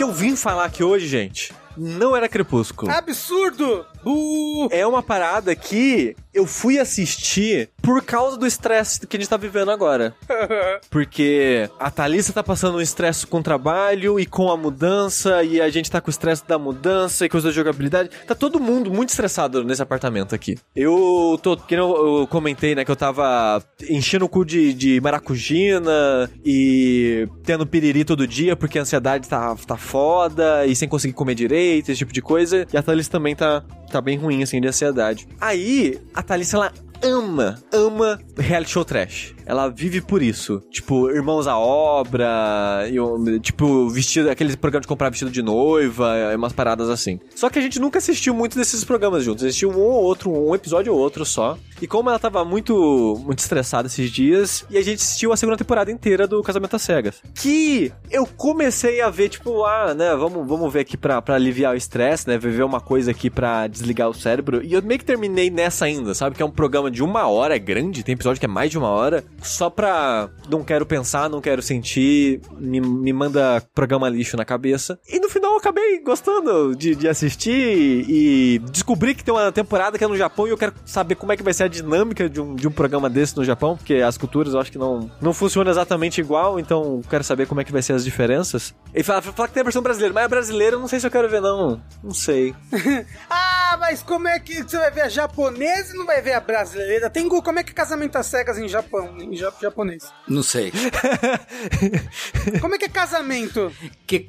Que 0.00 0.04
eu 0.04 0.10
vim 0.10 0.34
falar 0.34 0.64
aqui 0.64 0.82
hoje, 0.82 1.06
gente, 1.06 1.52
não 1.76 2.16
era 2.16 2.26
Crepúsculo. 2.26 2.90
Absurdo! 2.90 3.84
Bu! 4.02 4.68
É 4.70 4.86
uma 4.86 5.02
parada 5.02 5.54
que 5.54 6.16
eu 6.32 6.46
fui 6.46 6.78
assistir 6.78 7.68
por 7.82 8.02
causa 8.02 8.36
do 8.36 8.46
estresse 8.46 9.06
que 9.06 9.16
a 9.16 9.20
gente 9.20 9.28
tá 9.28 9.36
vivendo 9.36 9.70
agora. 9.70 10.14
Porque 10.90 11.68
a 11.78 11.90
Thalissa 11.90 12.32
tá 12.32 12.42
passando 12.42 12.78
um 12.78 12.80
estresse 12.80 13.26
com 13.26 13.38
o 13.38 13.42
trabalho 13.42 14.18
e 14.20 14.26
com 14.26 14.50
a 14.50 14.56
mudança, 14.56 15.42
e 15.42 15.60
a 15.60 15.68
gente 15.70 15.90
tá 15.90 16.00
com 16.00 16.08
o 16.08 16.10
estresse 16.10 16.46
da 16.46 16.58
mudança 16.58 17.24
e 17.24 17.28
coisa 17.28 17.48
da 17.48 17.54
jogabilidade. 17.54 18.10
Tá 18.26 18.34
todo 18.34 18.60
mundo 18.60 18.92
muito 18.92 19.10
estressado 19.10 19.64
nesse 19.64 19.82
apartamento 19.82 20.34
aqui. 20.34 20.56
Eu 20.74 21.38
tô, 21.42 21.56
que 21.56 21.74
eu, 21.74 22.20
eu 22.20 22.26
comentei, 22.26 22.74
né, 22.74 22.84
que 22.84 22.90
eu 22.90 22.96
tava 22.96 23.62
enchendo 23.88 24.24
o 24.24 24.28
cu 24.28 24.44
de, 24.44 24.72
de 24.72 25.00
maracujina 25.00 26.30
e 26.44 27.28
tendo 27.44 27.66
piriri 27.66 28.04
todo 28.04 28.26
dia 28.26 28.54
porque 28.54 28.78
a 28.78 28.82
ansiedade 28.82 29.28
tá, 29.28 29.56
tá 29.66 29.76
foda 29.76 30.66
e 30.66 30.76
sem 30.76 30.88
conseguir 30.88 31.14
comer 31.14 31.34
direito, 31.34 31.90
esse 31.90 31.98
tipo 31.98 32.12
de 32.12 32.22
coisa. 32.22 32.66
E 32.72 32.76
a 32.76 32.82
Thalissa 32.82 33.10
também 33.10 33.34
tá, 33.34 33.62
tá 33.90 34.00
bem 34.00 34.16
ruim, 34.16 34.42
assim, 34.42 34.60
de 34.60 34.68
ansiedade. 34.68 35.26
Aí, 35.40 36.00
a 36.14 36.22
Thalissa, 36.22 36.56
ela 36.56 36.72
ama, 37.02 37.62
ama 37.72 38.20
reality 38.36 38.72
show 38.72 38.84
trash. 38.84 39.34
Ela 39.46 39.68
vive 39.68 40.00
por 40.00 40.22
isso. 40.22 40.62
Tipo, 40.70 41.10
Irmãos 41.10 41.46
à 41.46 41.58
Obra, 41.58 42.88
e, 42.90 43.00
um, 43.00 43.38
tipo, 43.38 43.88
vestido, 43.88 44.30
aqueles 44.30 44.56
programas 44.56 44.82
de 44.82 44.88
comprar 44.88 45.10
vestido 45.10 45.30
de 45.30 45.42
noiva, 45.42 46.14
umas 46.34 46.52
paradas 46.52 46.88
assim. 46.88 47.18
Só 47.34 47.48
que 47.48 47.58
a 47.58 47.62
gente 47.62 47.78
nunca 47.78 47.98
assistiu 47.98 48.34
muito 48.34 48.56
desses 48.56 48.84
programas 48.84 49.24
juntos. 49.24 49.44
Assistiu 49.44 49.70
um 49.70 49.78
ou 49.80 50.02
outro, 50.02 50.30
um 50.30 50.54
episódio 50.54 50.92
ou 50.92 50.98
outro 50.98 51.24
só. 51.24 51.58
E 51.80 51.86
como 51.86 52.10
ela 52.10 52.18
tava 52.18 52.44
muito, 52.44 53.20
muito 53.24 53.38
estressada 53.38 53.88
esses 53.88 54.10
dias, 54.10 54.64
e 54.68 54.76
a 54.76 54.82
gente 54.82 54.98
assistiu 54.98 55.32
a 55.32 55.36
segunda 55.36 55.56
temporada 55.56 55.90
inteira 55.90 56.26
do 56.26 56.42
Casamento 56.42 56.76
às 56.76 56.82
Cegas. 56.82 57.22
Que 57.34 57.92
eu 58.10 58.26
comecei 58.26 59.00
a 59.00 59.08
ver, 59.08 59.30
tipo, 59.30 59.64
ah, 59.64 59.94
né, 59.94 60.14
vamos, 60.14 60.46
vamos 60.46 60.72
ver 60.72 60.80
aqui 60.80 60.96
pra, 60.96 61.22
pra 61.22 61.36
aliviar 61.36 61.72
o 61.72 61.76
estresse, 61.76 62.28
né, 62.28 62.36
ver 62.36 62.62
uma 62.62 62.80
coisa 62.80 63.10
aqui 63.10 63.30
pra 63.30 63.66
desligar 63.66 64.08
o 64.08 64.14
cérebro. 64.14 64.62
E 64.62 64.74
eu 64.74 64.82
meio 64.82 64.98
que 64.98 65.04
terminei 65.04 65.50
nessa 65.50 65.86
ainda, 65.86 66.14
sabe? 66.14 66.36
Que 66.36 66.42
é 66.42 66.46
um 66.46 66.50
programa 66.50 66.90
de 66.90 67.02
uma 67.02 67.26
hora, 67.26 67.56
é 67.56 67.58
grande, 67.58 68.02
tem 68.02 68.12
episódio 68.12 68.38
que 68.38 68.46
é 68.46 68.48
mais 68.48 68.70
de 68.70 68.76
uma 68.76 68.88
hora, 68.88 69.24
só 69.42 69.70
pra 69.70 70.28
não 70.48 70.64
quero 70.64 70.84
pensar, 70.86 71.28
não 71.28 71.40
quero 71.40 71.62
sentir, 71.62 72.40
me, 72.58 72.80
me 72.80 73.12
manda 73.12 73.62
programa 73.74 74.08
lixo 74.08 74.36
na 74.36 74.44
cabeça. 74.44 74.98
E 75.08 75.18
no 75.18 75.28
final 75.28 75.52
eu 75.52 75.58
acabei 75.58 76.00
gostando 76.02 76.74
de, 76.74 76.94
de 76.94 77.08
assistir 77.08 78.04
e 78.08 78.58
descobri 78.70 79.14
que 79.14 79.24
tem 79.24 79.32
uma 79.32 79.52
temporada 79.52 79.98
que 79.98 80.04
é 80.04 80.08
no 80.08 80.16
Japão 80.16 80.46
e 80.46 80.50
eu 80.50 80.58
quero 80.58 80.74
saber 80.84 81.14
como 81.14 81.32
é 81.32 81.36
que 81.36 81.42
vai 81.42 81.52
ser 81.52 81.64
a 81.64 81.68
dinâmica 81.68 82.28
de 82.28 82.40
um, 82.40 82.54
de 82.54 82.68
um 82.68 82.70
programa 82.70 83.08
desse 83.08 83.36
no 83.36 83.44
Japão, 83.44 83.76
porque 83.76 83.94
as 83.94 84.16
culturas 84.16 84.54
eu 84.54 84.60
acho 84.60 84.72
que 84.72 84.78
não, 84.78 85.10
não 85.20 85.32
funcionam 85.32 85.70
exatamente 85.70 86.20
igual, 86.20 86.58
então 86.58 87.00
quero 87.08 87.24
saber 87.24 87.46
como 87.46 87.60
é 87.60 87.64
que 87.64 87.72
vai 87.72 87.82
ser 87.82 87.92
as 87.92 88.04
diferenças. 88.04 88.74
E 88.94 89.02
fala, 89.02 89.22
fala 89.22 89.48
que 89.48 89.54
tem 89.54 89.60
a 89.60 89.64
versão 89.64 89.82
brasileira, 89.82 90.14
mas 90.14 90.24
a 90.24 90.28
brasileira 90.28 90.76
eu 90.76 90.80
não 90.80 90.88
sei 90.88 91.00
se 91.00 91.06
eu 91.06 91.10
quero 91.10 91.28
ver, 91.28 91.40
não. 91.40 91.80
Não 92.02 92.14
sei. 92.14 92.54
Ah, 93.28 93.76
mas 93.78 94.02
como 94.02 94.26
é 94.26 94.38
que 94.40 94.62
você 94.62 94.76
vai 94.76 94.90
ver 94.90 95.02
a 95.02 95.08
japonesa 95.08 95.94
e 95.94 95.96
não 95.96 96.04
vai 96.04 96.20
ver 96.20 96.32
a 96.32 96.40
brasileira? 96.40 97.08
Tem 97.08 97.28
como 97.28 97.58
é 97.58 97.62
que 97.62 97.70
é 97.70 97.74
casamento 97.74 98.16
às 98.16 98.26
cegas 98.26 98.58
em 98.58 98.66
Japão, 98.66 99.16
em 99.30 99.36
ja- 99.36 99.52
japonês? 99.60 100.12
Não 100.28 100.42
sei. 100.42 100.72
Como 102.60 102.74
é 102.74 102.78
que 102.78 102.84
é 102.86 102.88
casamento? 102.88 103.72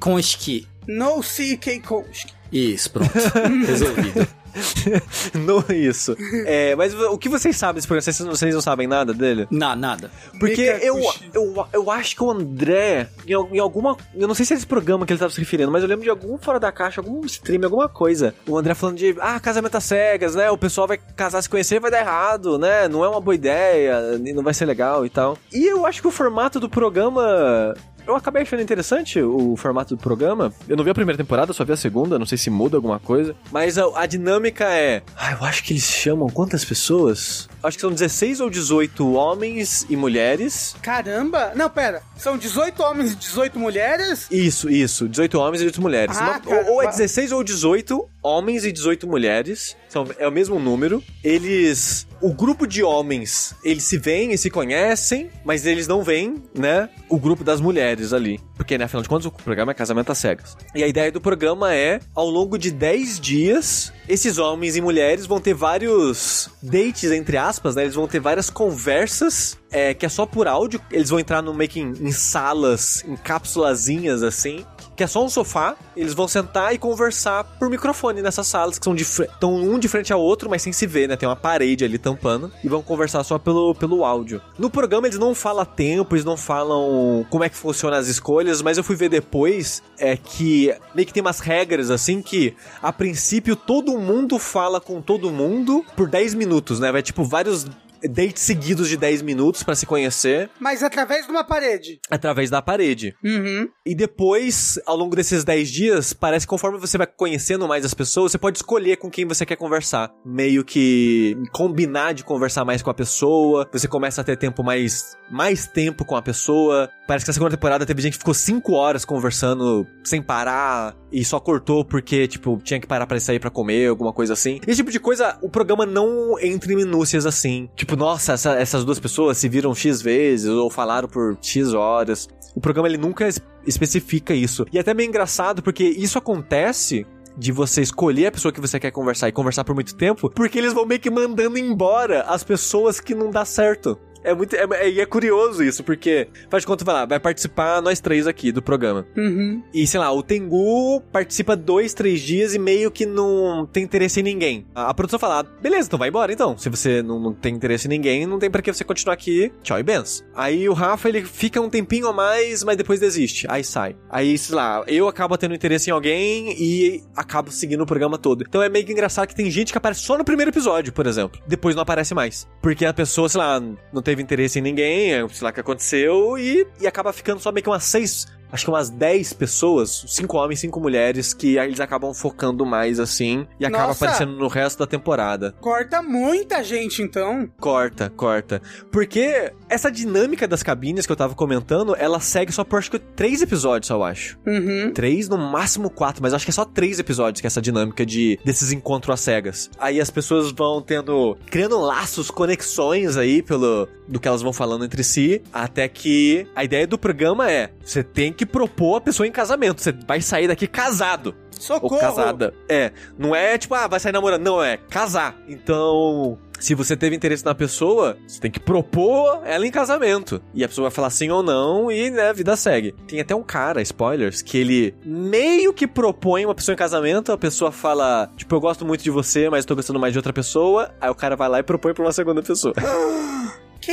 Conste 0.00 0.68
No 0.86 1.22
see 1.22 1.56
Keikoshi. 1.56 2.26
Isso, 2.50 2.90
pronto. 2.90 3.12
Resolvido. 3.66 4.28
não 5.34 5.64
isso. 5.74 6.16
É, 6.46 6.74
mas 6.76 6.94
o 6.94 7.16
que 7.18 7.28
vocês 7.28 7.56
sabem 7.56 7.76
desse 7.76 7.86
programa? 7.86 8.02
Vocês, 8.02 8.20
não- 8.20 8.34
vocês 8.34 8.54
não 8.54 8.60
sabem 8.60 8.86
nada 8.86 9.12
dele? 9.14 9.46
Na, 9.50 9.74
nada. 9.74 10.10
Porque 10.38 10.62
eu, 10.82 10.98
eu, 11.32 11.66
eu 11.72 11.90
acho 11.90 12.16
que 12.16 12.22
o 12.22 12.30
André, 12.30 13.08
em, 13.26 13.32
em 13.56 13.58
alguma. 13.58 13.96
Eu 14.14 14.28
não 14.28 14.34
sei 14.34 14.44
se 14.44 14.52
é 14.54 14.56
esse 14.56 14.66
programa 14.66 15.06
que 15.06 15.12
ele 15.12 15.20
tava 15.20 15.32
se 15.32 15.38
referindo, 15.40 15.70
mas 15.70 15.82
eu 15.82 15.88
lembro 15.88 16.04
de 16.04 16.10
algum 16.10 16.36
fora 16.38 16.58
da 16.60 16.70
caixa, 16.72 17.00
algum 17.00 17.24
stream, 17.24 17.62
alguma 17.64 17.88
coisa. 17.88 18.34
O 18.46 18.56
André 18.58 18.74
falando 18.74 18.96
de. 18.96 19.14
Ah, 19.20 19.38
casamento 19.40 19.76
às 19.76 19.84
cegas, 19.84 20.34
né? 20.34 20.50
O 20.50 20.58
pessoal 20.58 20.86
vai 20.86 20.98
casar, 21.16 21.42
se 21.42 21.48
conhecer 21.48 21.80
vai 21.80 21.90
dar 21.90 22.00
errado, 22.00 22.58
né? 22.58 22.88
Não 22.88 23.04
é 23.04 23.08
uma 23.08 23.20
boa 23.20 23.34
ideia, 23.34 24.20
e 24.24 24.32
não 24.32 24.42
vai 24.42 24.54
ser 24.54 24.64
legal 24.66 25.04
e 25.06 25.10
tal. 25.10 25.38
E 25.52 25.64
eu 25.66 25.86
acho 25.86 26.00
que 26.00 26.08
o 26.08 26.12
formato 26.12 26.60
do 26.60 26.68
programa 26.68 27.74
Eu 28.06 28.16
acabei 28.16 28.42
achando 28.42 28.62
interessante 28.62 29.20
o 29.20 29.56
formato 29.56 29.96
do 29.96 30.02
programa. 30.02 30.52
Eu 30.68 30.76
não 30.76 30.84
vi 30.84 30.90
a 30.90 30.94
primeira 30.94 31.16
temporada, 31.16 31.52
só 31.52 31.64
vi 31.64 31.72
a 31.72 31.76
segunda, 31.76 32.18
não 32.18 32.26
sei 32.26 32.36
se 32.36 32.50
muda 32.50 32.76
alguma 32.76 32.98
coisa. 32.98 33.34
Mas 33.50 33.78
a, 33.78 33.84
a 33.94 34.06
dinâmica 34.06 34.64
é. 34.64 35.02
Ah, 35.16 35.32
eu 35.32 35.44
acho 35.44 35.62
que 35.62 35.72
eles 35.72 35.84
chamam 35.84 36.28
quantas 36.28 36.64
pessoas? 36.64 37.48
Acho 37.62 37.76
que 37.76 37.80
são 37.80 37.90
16 37.92 38.40
ou 38.40 38.50
18 38.50 39.12
homens 39.12 39.86
e 39.88 39.96
mulheres. 39.96 40.74
Caramba! 40.82 41.52
Não, 41.54 41.70
pera. 41.70 42.02
São 42.16 42.36
18 42.36 42.82
homens 42.82 43.12
e 43.12 43.16
18 43.16 43.58
mulheres? 43.58 44.26
Isso, 44.30 44.68
isso. 44.68 45.08
18 45.08 45.38
homens 45.38 45.60
e 45.60 45.64
18 45.66 45.80
mulheres. 45.80 46.16
Ah, 46.18 46.40
Uma- 46.44 46.56
ou, 46.56 46.64
ou 46.74 46.82
é 46.82 46.84
caramba. 46.86 46.90
16 46.98 47.32
ou 47.32 47.42
18 47.44 48.08
homens 48.22 48.64
e 48.64 48.72
18 48.72 49.06
mulheres. 49.06 49.76
São, 49.88 50.06
é 50.18 50.26
o 50.26 50.32
mesmo 50.32 50.58
número. 50.58 51.02
Eles. 51.22 52.06
O 52.20 52.32
grupo 52.32 52.66
de 52.68 52.84
homens, 52.84 53.52
eles 53.64 53.82
se 53.82 53.98
veem 53.98 54.30
e 54.32 54.38
se 54.38 54.48
conhecem, 54.48 55.28
mas 55.44 55.66
eles 55.66 55.88
não 55.88 56.04
veem, 56.04 56.40
né? 56.56 56.88
O 57.08 57.18
grupo 57.18 57.42
das 57.42 57.60
mulheres 57.60 58.12
ali. 58.12 58.38
Porque, 58.56 58.78
né, 58.78 58.84
afinal 58.84 59.02
de 59.02 59.08
contas, 59.08 59.26
o 59.26 59.30
programa 59.32 59.72
é 59.72 59.74
casamento 59.74 60.12
às 60.12 60.18
cegas. 60.18 60.56
E 60.72 60.84
a 60.84 60.86
ideia 60.86 61.10
do 61.10 61.20
programa 61.20 61.74
é, 61.74 61.98
ao 62.14 62.30
longo 62.30 62.56
de 62.56 62.70
10 62.70 63.18
dias, 63.18 63.92
esses 64.08 64.38
homens 64.38 64.76
e 64.76 64.80
mulheres 64.80 65.26
vão 65.26 65.40
ter 65.40 65.52
vários 65.52 66.48
dates, 66.62 67.10
entre 67.10 67.36
aspas, 67.36 67.51
né? 67.74 67.82
Eles 67.82 67.94
vão 67.94 68.06
ter 68.06 68.20
várias 68.20 68.48
conversas 68.50 69.58
é, 69.70 69.94
que 69.94 70.06
é 70.06 70.08
só 70.08 70.26
por 70.26 70.46
áudio. 70.46 70.80
Eles 70.90 71.10
vão 71.10 71.18
entrar 71.18 71.42
no 71.42 71.52
meio 71.54 71.70
que 71.70 71.80
em, 71.80 71.92
em 72.00 72.12
salas, 72.12 73.04
em 73.06 73.16
cápsulazinhas 73.16 74.22
assim. 74.22 74.64
Que 75.02 75.04
é 75.04 75.08
só 75.08 75.24
um 75.24 75.28
sofá, 75.28 75.74
eles 75.96 76.14
vão 76.14 76.28
sentar 76.28 76.72
e 76.72 76.78
conversar 76.78 77.42
por 77.42 77.68
microfone 77.68 78.22
nessas 78.22 78.46
salas 78.46 78.78
que 78.78 78.84
são 78.84 78.94
estão 78.94 79.52
um 79.52 79.76
de 79.76 79.88
frente 79.88 80.12
ao 80.12 80.20
outro, 80.20 80.48
mas 80.48 80.62
sem 80.62 80.72
se 80.72 80.86
ver, 80.86 81.08
né? 81.08 81.16
Tem 81.16 81.28
uma 81.28 81.34
parede 81.34 81.84
ali 81.84 81.98
tampando 81.98 82.52
e 82.62 82.68
vão 82.68 82.80
conversar 82.82 83.24
só 83.24 83.36
pelo, 83.36 83.74
pelo 83.74 84.04
áudio. 84.04 84.40
No 84.56 84.70
programa 84.70 85.08
eles 85.08 85.18
não 85.18 85.34
falam 85.34 85.64
tempo, 85.64 86.14
eles 86.14 86.24
não 86.24 86.36
falam 86.36 87.26
como 87.30 87.42
é 87.42 87.48
que 87.48 87.56
funciona 87.56 87.96
as 87.96 88.06
escolhas, 88.06 88.62
mas 88.62 88.78
eu 88.78 88.84
fui 88.84 88.94
ver 88.94 89.08
depois 89.08 89.82
é 89.98 90.16
que 90.16 90.72
meio 90.94 91.04
que 91.04 91.12
tem 91.12 91.20
umas 91.20 91.40
regras 91.40 91.90
assim 91.90 92.22
que 92.22 92.54
a 92.80 92.92
princípio 92.92 93.56
todo 93.56 93.98
mundo 93.98 94.38
fala 94.38 94.80
com 94.80 95.02
todo 95.02 95.32
mundo 95.32 95.84
por 95.96 96.08
10 96.08 96.34
minutos, 96.34 96.78
né? 96.78 96.92
Vai 96.92 97.02
tipo 97.02 97.24
vários 97.24 97.66
dates 98.08 98.42
seguidos 98.42 98.88
de 98.88 98.96
10 98.96 99.22
minutos 99.22 99.62
pra 99.62 99.74
se 99.74 99.86
conhecer 99.86 100.50
Mas 100.58 100.82
através 100.82 101.26
de 101.26 101.30
uma 101.32 101.44
parede. 101.44 102.00
através 102.10 102.50
da 102.50 102.60
parede. 102.62 103.14
Uhum. 103.24 103.68
E 103.84 103.94
depois, 103.94 104.78
ao 104.86 104.96
longo 104.96 105.14
desses 105.16 105.44
10 105.44 105.70
dias, 105.70 106.12
parece 106.12 106.46
que 106.46 106.50
conforme 106.50 106.78
você 106.78 106.96
vai 106.98 107.06
conhecendo 107.06 107.66
mais 107.68 107.84
as 107.84 107.94
pessoas, 107.94 108.32
você 108.32 108.38
pode 108.38 108.58
escolher 108.58 108.96
com 108.96 109.10
quem 109.10 109.26
você 109.26 109.44
quer 109.46 109.56
conversar. 109.56 110.10
Meio 110.24 110.64
que 110.64 111.36
combinar 111.52 112.12
de 112.14 112.24
conversar 112.24 112.64
mais 112.64 112.82
com 112.82 112.90
a 112.90 112.94
pessoa. 112.94 113.68
Você 113.72 113.88
começa 113.88 114.20
a 114.20 114.24
ter 114.24 114.36
tempo 114.36 114.62
mais, 114.62 115.16
mais 115.30 115.66
tempo 115.66 116.04
com 116.04 116.16
a 116.16 116.22
pessoa. 116.22 116.88
Parece 117.06 117.24
que 117.24 117.30
na 117.30 117.34
segunda 117.34 117.50
temporada 117.50 117.84
teve 117.84 118.00
gente 118.02 118.12
que 118.12 118.18
ficou 118.18 118.34
5 118.34 118.72
horas 118.72 119.04
conversando 119.04 119.86
sem 120.04 120.22
parar 120.22 120.96
e 121.10 121.24
só 121.24 121.38
cortou 121.38 121.84
porque, 121.84 122.26
tipo, 122.26 122.58
tinha 122.62 122.80
que 122.80 122.86
parar 122.86 123.06
pra 123.06 123.18
sair 123.20 123.38
pra 123.38 123.50
comer, 123.50 123.88
alguma 123.88 124.12
coisa 124.12 124.32
assim. 124.32 124.60
Esse 124.66 124.76
tipo 124.76 124.90
de 124.90 124.98
coisa, 125.00 125.38
o 125.42 125.48
programa 125.50 125.84
não 125.84 126.38
entra 126.40 126.72
em 126.72 126.76
minúcias 126.76 127.26
assim. 127.26 127.68
Tipo, 127.76 127.91
nossa, 127.96 128.32
essa- 128.34 128.54
essas 128.54 128.84
duas 128.84 128.98
pessoas 129.00 129.38
se 129.38 129.48
viram 129.48 129.74
X 129.74 130.00
vezes 130.02 130.48
ou 130.48 130.70
falaram 130.70 131.08
por 131.08 131.36
X 131.40 131.72
horas. 131.74 132.28
O 132.54 132.60
programa 132.60 132.88
ele 132.88 132.98
nunca 132.98 133.26
es- 133.28 133.40
especifica 133.66 134.34
isso. 134.34 134.66
E 134.72 134.78
é 134.78 134.80
até 134.80 134.92
meio 134.94 135.08
engraçado 135.08 135.62
porque 135.62 135.84
isso 135.84 136.18
acontece 136.18 137.06
de 137.36 137.50
você 137.50 137.80
escolher 137.80 138.26
a 138.26 138.32
pessoa 138.32 138.52
que 138.52 138.60
você 138.60 138.78
quer 138.78 138.90
conversar 138.90 139.28
e 139.28 139.32
conversar 139.32 139.64
por 139.64 139.74
muito 139.74 139.94
tempo, 139.94 140.28
porque 140.30 140.58
eles 140.58 140.72
vão 140.74 140.84
meio 140.84 141.00
que 141.00 141.10
mandando 141.10 141.56
embora 141.58 142.22
as 142.22 142.44
pessoas 142.44 143.00
que 143.00 143.14
não 143.14 143.30
dá 143.30 143.44
certo. 143.44 143.98
É 144.24 144.34
muito. 144.34 144.54
É, 144.54 144.66
é, 144.72 144.90
e 144.90 145.00
é 145.00 145.06
curioso 145.06 145.62
isso, 145.62 145.82
porque. 145.82 146.28
Faz 146.50 146.62
de 146.62 146.66
conta, 146.66 146.84
vai 146.84 146.94
lá, 146.94 147.06
vai 147.06 147.20
participar 147.20 147.80
nós 147.80 148.00
três 148.00 148.26
aqui 148.26 148.52
do 148.52 148.62
programa. 148.62 149.06
Uhum. 149.16 149.62
E 149.72 149.86
sei 149.86 150.00
lá, 150.00 150.12
o 150.12 150.22
Tengu 150.22 151.00
participa 151.12 151.56
dois, 151.56 151.94
três 151.94 152.20
dias 152.20 152.54
e 152.54 152.58
meio 152.58 152.90
que 152.90 153.06
não 153.06 153.66
tem 153.70 153.84
interesse 153.84 154.20
em 154.20 154.22
ninguém. 154.22 154.66
A, 154.74 154.90
a 154.90 154.94
produção 154.94 155.18
fala, 155.18 155.40
ah, 155.40 155.60
beleza, 155.60 155.86
então 155.86 155.98
vai 155.98 156.08
embora 156.08 156.32
então. 156.32 156.56
Se 156.56 156.68
você 156.68 157.02
não, 157.02 157.18
não 157.18 157.32
tem 157.32 157.54
interesse 157.54 157.86
em 157.86 157.90
ninguém, 157.90 158.26
não 158.26 158.38
tem 158.38 158.50
pra 158.50 158.62
que 158.62 158.72
você 158.72 158.84
continuar 158.84 159.14
aqui. 159.14 159.52
Tchau 159.62 159.78
e 159.78 159.82
benção. 159.82 160.26
Aí 160.34 160.68
o 160.68 160.72
Rafa, 160.72 161.08
ele 161.08 161.24
fica 161.24 161.60
um 161.60 161.68
tempinho 161.68 162.06
a 162.08 162.12
mais, 162.12 162.62
mas 162.64 162.76
depois 162.76 163.00
desiste. 163.00 163.46
Aí 163.48 163.64
sai. 163.64 163.96
Aí, 164.10 164.36
sei 164.38 164.54
lá, 164.54 164.84
eu 164.86 165.08
acabo 165.08 165.36
tendo 165.36 165.54
interesse 165.54 165.90
em 165.90 165.92
alguém 165.92 166.54
e 166.58 167.02
acabo 167.16 167.50
seguindo 167.50 167.82
o 167.82 167.86
programa 167.86 168.18
todo. 168.18 168.44
Então 168.46 168.62
é 168.62 168.68
meio 168.68 168.84
que 168.84 168.92
engraçado 168.92 169.28
que 169.28 169.34
tem 169.34 169.50
gente 169.50 169.72
que 169.72 169.78
aparece 169.78 170.00
só 170.00 170.16
no 170.16 170.24
primeiro 170.24 170.50
episódio, 170.50 170.92
por 170.92 171.06
exemplo. 171.06 171.40
Depois 171.46 171.74
não 171.74 171.82
aparece 171.82 172.14
mais. 172.14 172.48
Porque 172.60 172.84
a 172.84 172.92
pessoa, 172.92 173.28
sei 173.28 173.38
lá, 173.38 173.60
não 173.92 174.02
teve 174.12 174.22
interesse 174.22 174.58
em 174.58 174.62
ninguém, 174.62 175.14
é, 175.14 175.26
sei 175.28 175.44
lá 175.44 175.50
o 175.50 175.52
que 175.52 175.60
aconteceu, 175.60 176.38
e, 176.38 176.66
e 176.80 176.86
acaba 176.86 177.12
ficando 177.12 177.40
só 177.40 177.50
meio 177.50 177.64
que 177.64 177.70
umas 177.70 177.84
seis 177.84 178.26
acho 178.52 178.66
que 178.66 178.70
umas 178.70 178.90
10 178.90 179.32
pessoas, 179.32 180.04
cinco 180.08 180.36
homens, 180.36 180.60
cinco 180.60 180.78
mulheres, 180.78 181.32
que 181.32 181.58
aí 181.58 181.68
eles 181.68 181.80
acabam 181.80 182.12
focando 182.12 182.66
mais 182.66 183.00
assim 183.00 183.46
e 183.58 183.64
acaba 183.64 183.86
Nossa! 183.86 184.04
aparecendo 184.04 184.36
no 184.36 184.46
resto 184.46 184.80
da 184.80 184.86
temporada. 184.86 185.54
Corta 185.58 186.02
muita 186.02 186.62
gente, 186.62 187.00
então. 187.00 187.50
Corta, 187.58 188.10
corta. 188.10 188.60
Porque 188.90 189.54
essa 189.72 189.90
dinâmica 189.90 190.46
das 190.46 190.62
cabines 190.62 191.06
que 191.06 191.12
eu 191.12 191.16
tava 191.16 191.34
comentando, 191.34 191.96
ela 191.96 192.20
segue 192.20 192.52
só 192.52 192.62
por 192.62 192.78
acho 192.78 192.90
que 192.90 192.98
três 192.98 193.40
episódios, 193.40 193.88
eu 193.88 194.04
acho. 194.04 194.38
Uhum. 194.46 194.92
Três, 194.92 195.28
no 195.28 195.38
máximo 195.38 195.88
quatro, 195.88 196.22
mas 196.22 196.34
acho 196.34 196.44
que 196.44 196.50
é 196.50 196.52
só 196.52 196.64
três 196.64 196.98
episódios 196.98 197.40
que 197.40 197.46
é 197.46 197.48
essa 197.48 197.62
dinâmica 197.62 198.04
de 198.04 198.38
desses 198.44 198.70
encontros 198.70 199.14
às 199.14 199.20
cegas. 199.20 199.70
Aí 199.78 200.00
as 200.00 200.10
pessoas 200.10 200.52
vão 200.52 200.82
tendo. 200.82 201.38
criando 201.46 201.80
laços, 201.80 202.30
conexões 202.30 203.16
aí 203.16 203.42
pelo. 203.42 203.88
do 204.06 204.20
que 204.20 204.28
elas 204.28 204.42
vão 204.42 204.52
falando 204.52 204.84
entre 204.84 205.02
si. 205.02 205.40
Até 205.52 205.88
que 205.88 206.46
a 206.54 206.62
ideia 206.64 206.86
do 206.86 206.98
programa 206.98 207.50
é: 207.50 207.70
você 207.82 208.02
tem 208.02 208.32
que 208.32 208.44
propor 208.44 208.96
a 208.96 209.00
pessoa 209.00 209.26
em 209.26 209.32
casamento. 209.32 209.80
Você 209.80 209.92
vai 210.06 210.20
sair 210.20 210.48
daqui 210.48 210.66
casado. 210.66 211.34
Socorro. 211.62 211.94
Ou 211.94 212.00
casada. 212.00 212.52
É. 212.68 212.90
Não 213.16 213.34
é 213.34 213.56
tipo, 213.56 213.74
ah, 213.74 213.86
vai 213.86 214.00
sair 214.00 214.12
namorando. 214.12 214.42
Não, 214.42 214.62
é 214.62 214.76
casar. 214.76 215.36
Então. 215.48 216.38
Se 216.58 216.76
você 216.76 216.96
teve 216.96 217.16
interesse 217.16 217.44
na 217.44 217.56
pessoa, 217.56 218.16
você 218.24 218.40
tem 218.40 218.48
que 218.50 218.60
propor 218.60 219.42
ela 219.44 219.66
em 219.66 219.70
casamento. 219.70 220.40
E 220.54 220.62
a 220.62 220.68
pessoa 220.68 220.88
vai 220.88 220.94
falar 220.94 221.10
sim 221.10 221.28
ou 221.28 221.42
não 221.42 221.90
e, 221.90 222.08
né, 222.08 222.28
a 222.28 222.32
vida 222.32 222.54
segue. 222.54 222.94
Tem 223.08 223.20
até 223.20 223.34
um 223.34 223.42
cara, 223.42 223.82
spoilers, 223.82 224.42
que 224.42 224.58
ele 224.58 224.94
meio 225.04 225.72
que 225.72 225.88
propõe 225.88 226.44
uma 226.44 226.54
pessoa 226.54 226.72
em 226.72 226.76
casamento, 226.76 227.32
a 227.32 227.38
pessoa 227.38 227.72
fala, 227.72 228.30
tipo, 228.36 228.54
eu 228.54 228.60
gosto 228.60 228.84
muito 228.84 229.02
de 229.02 229.10
você, 229.10 229.50
mas 229.50 229.64
tô 229.64 229.74
gostando 229.74 229.98
mais 229.98 230.12
de 230.12 230.20
outra 230.20 230.32
pessoa. 230.32 230.94
Aí 231.00 231.10
o 231.10 231.16
cara 231.16 231.34
vai 231.34 231.48
lá 231.48 231.58
e 231.58 231.64
propõe 231.64 231.94
pra 231.94 232.04
uma 232.04 232.12
segunda 232.12 232.40
pessoa. 232.40 232.74
Que 233.82 233.92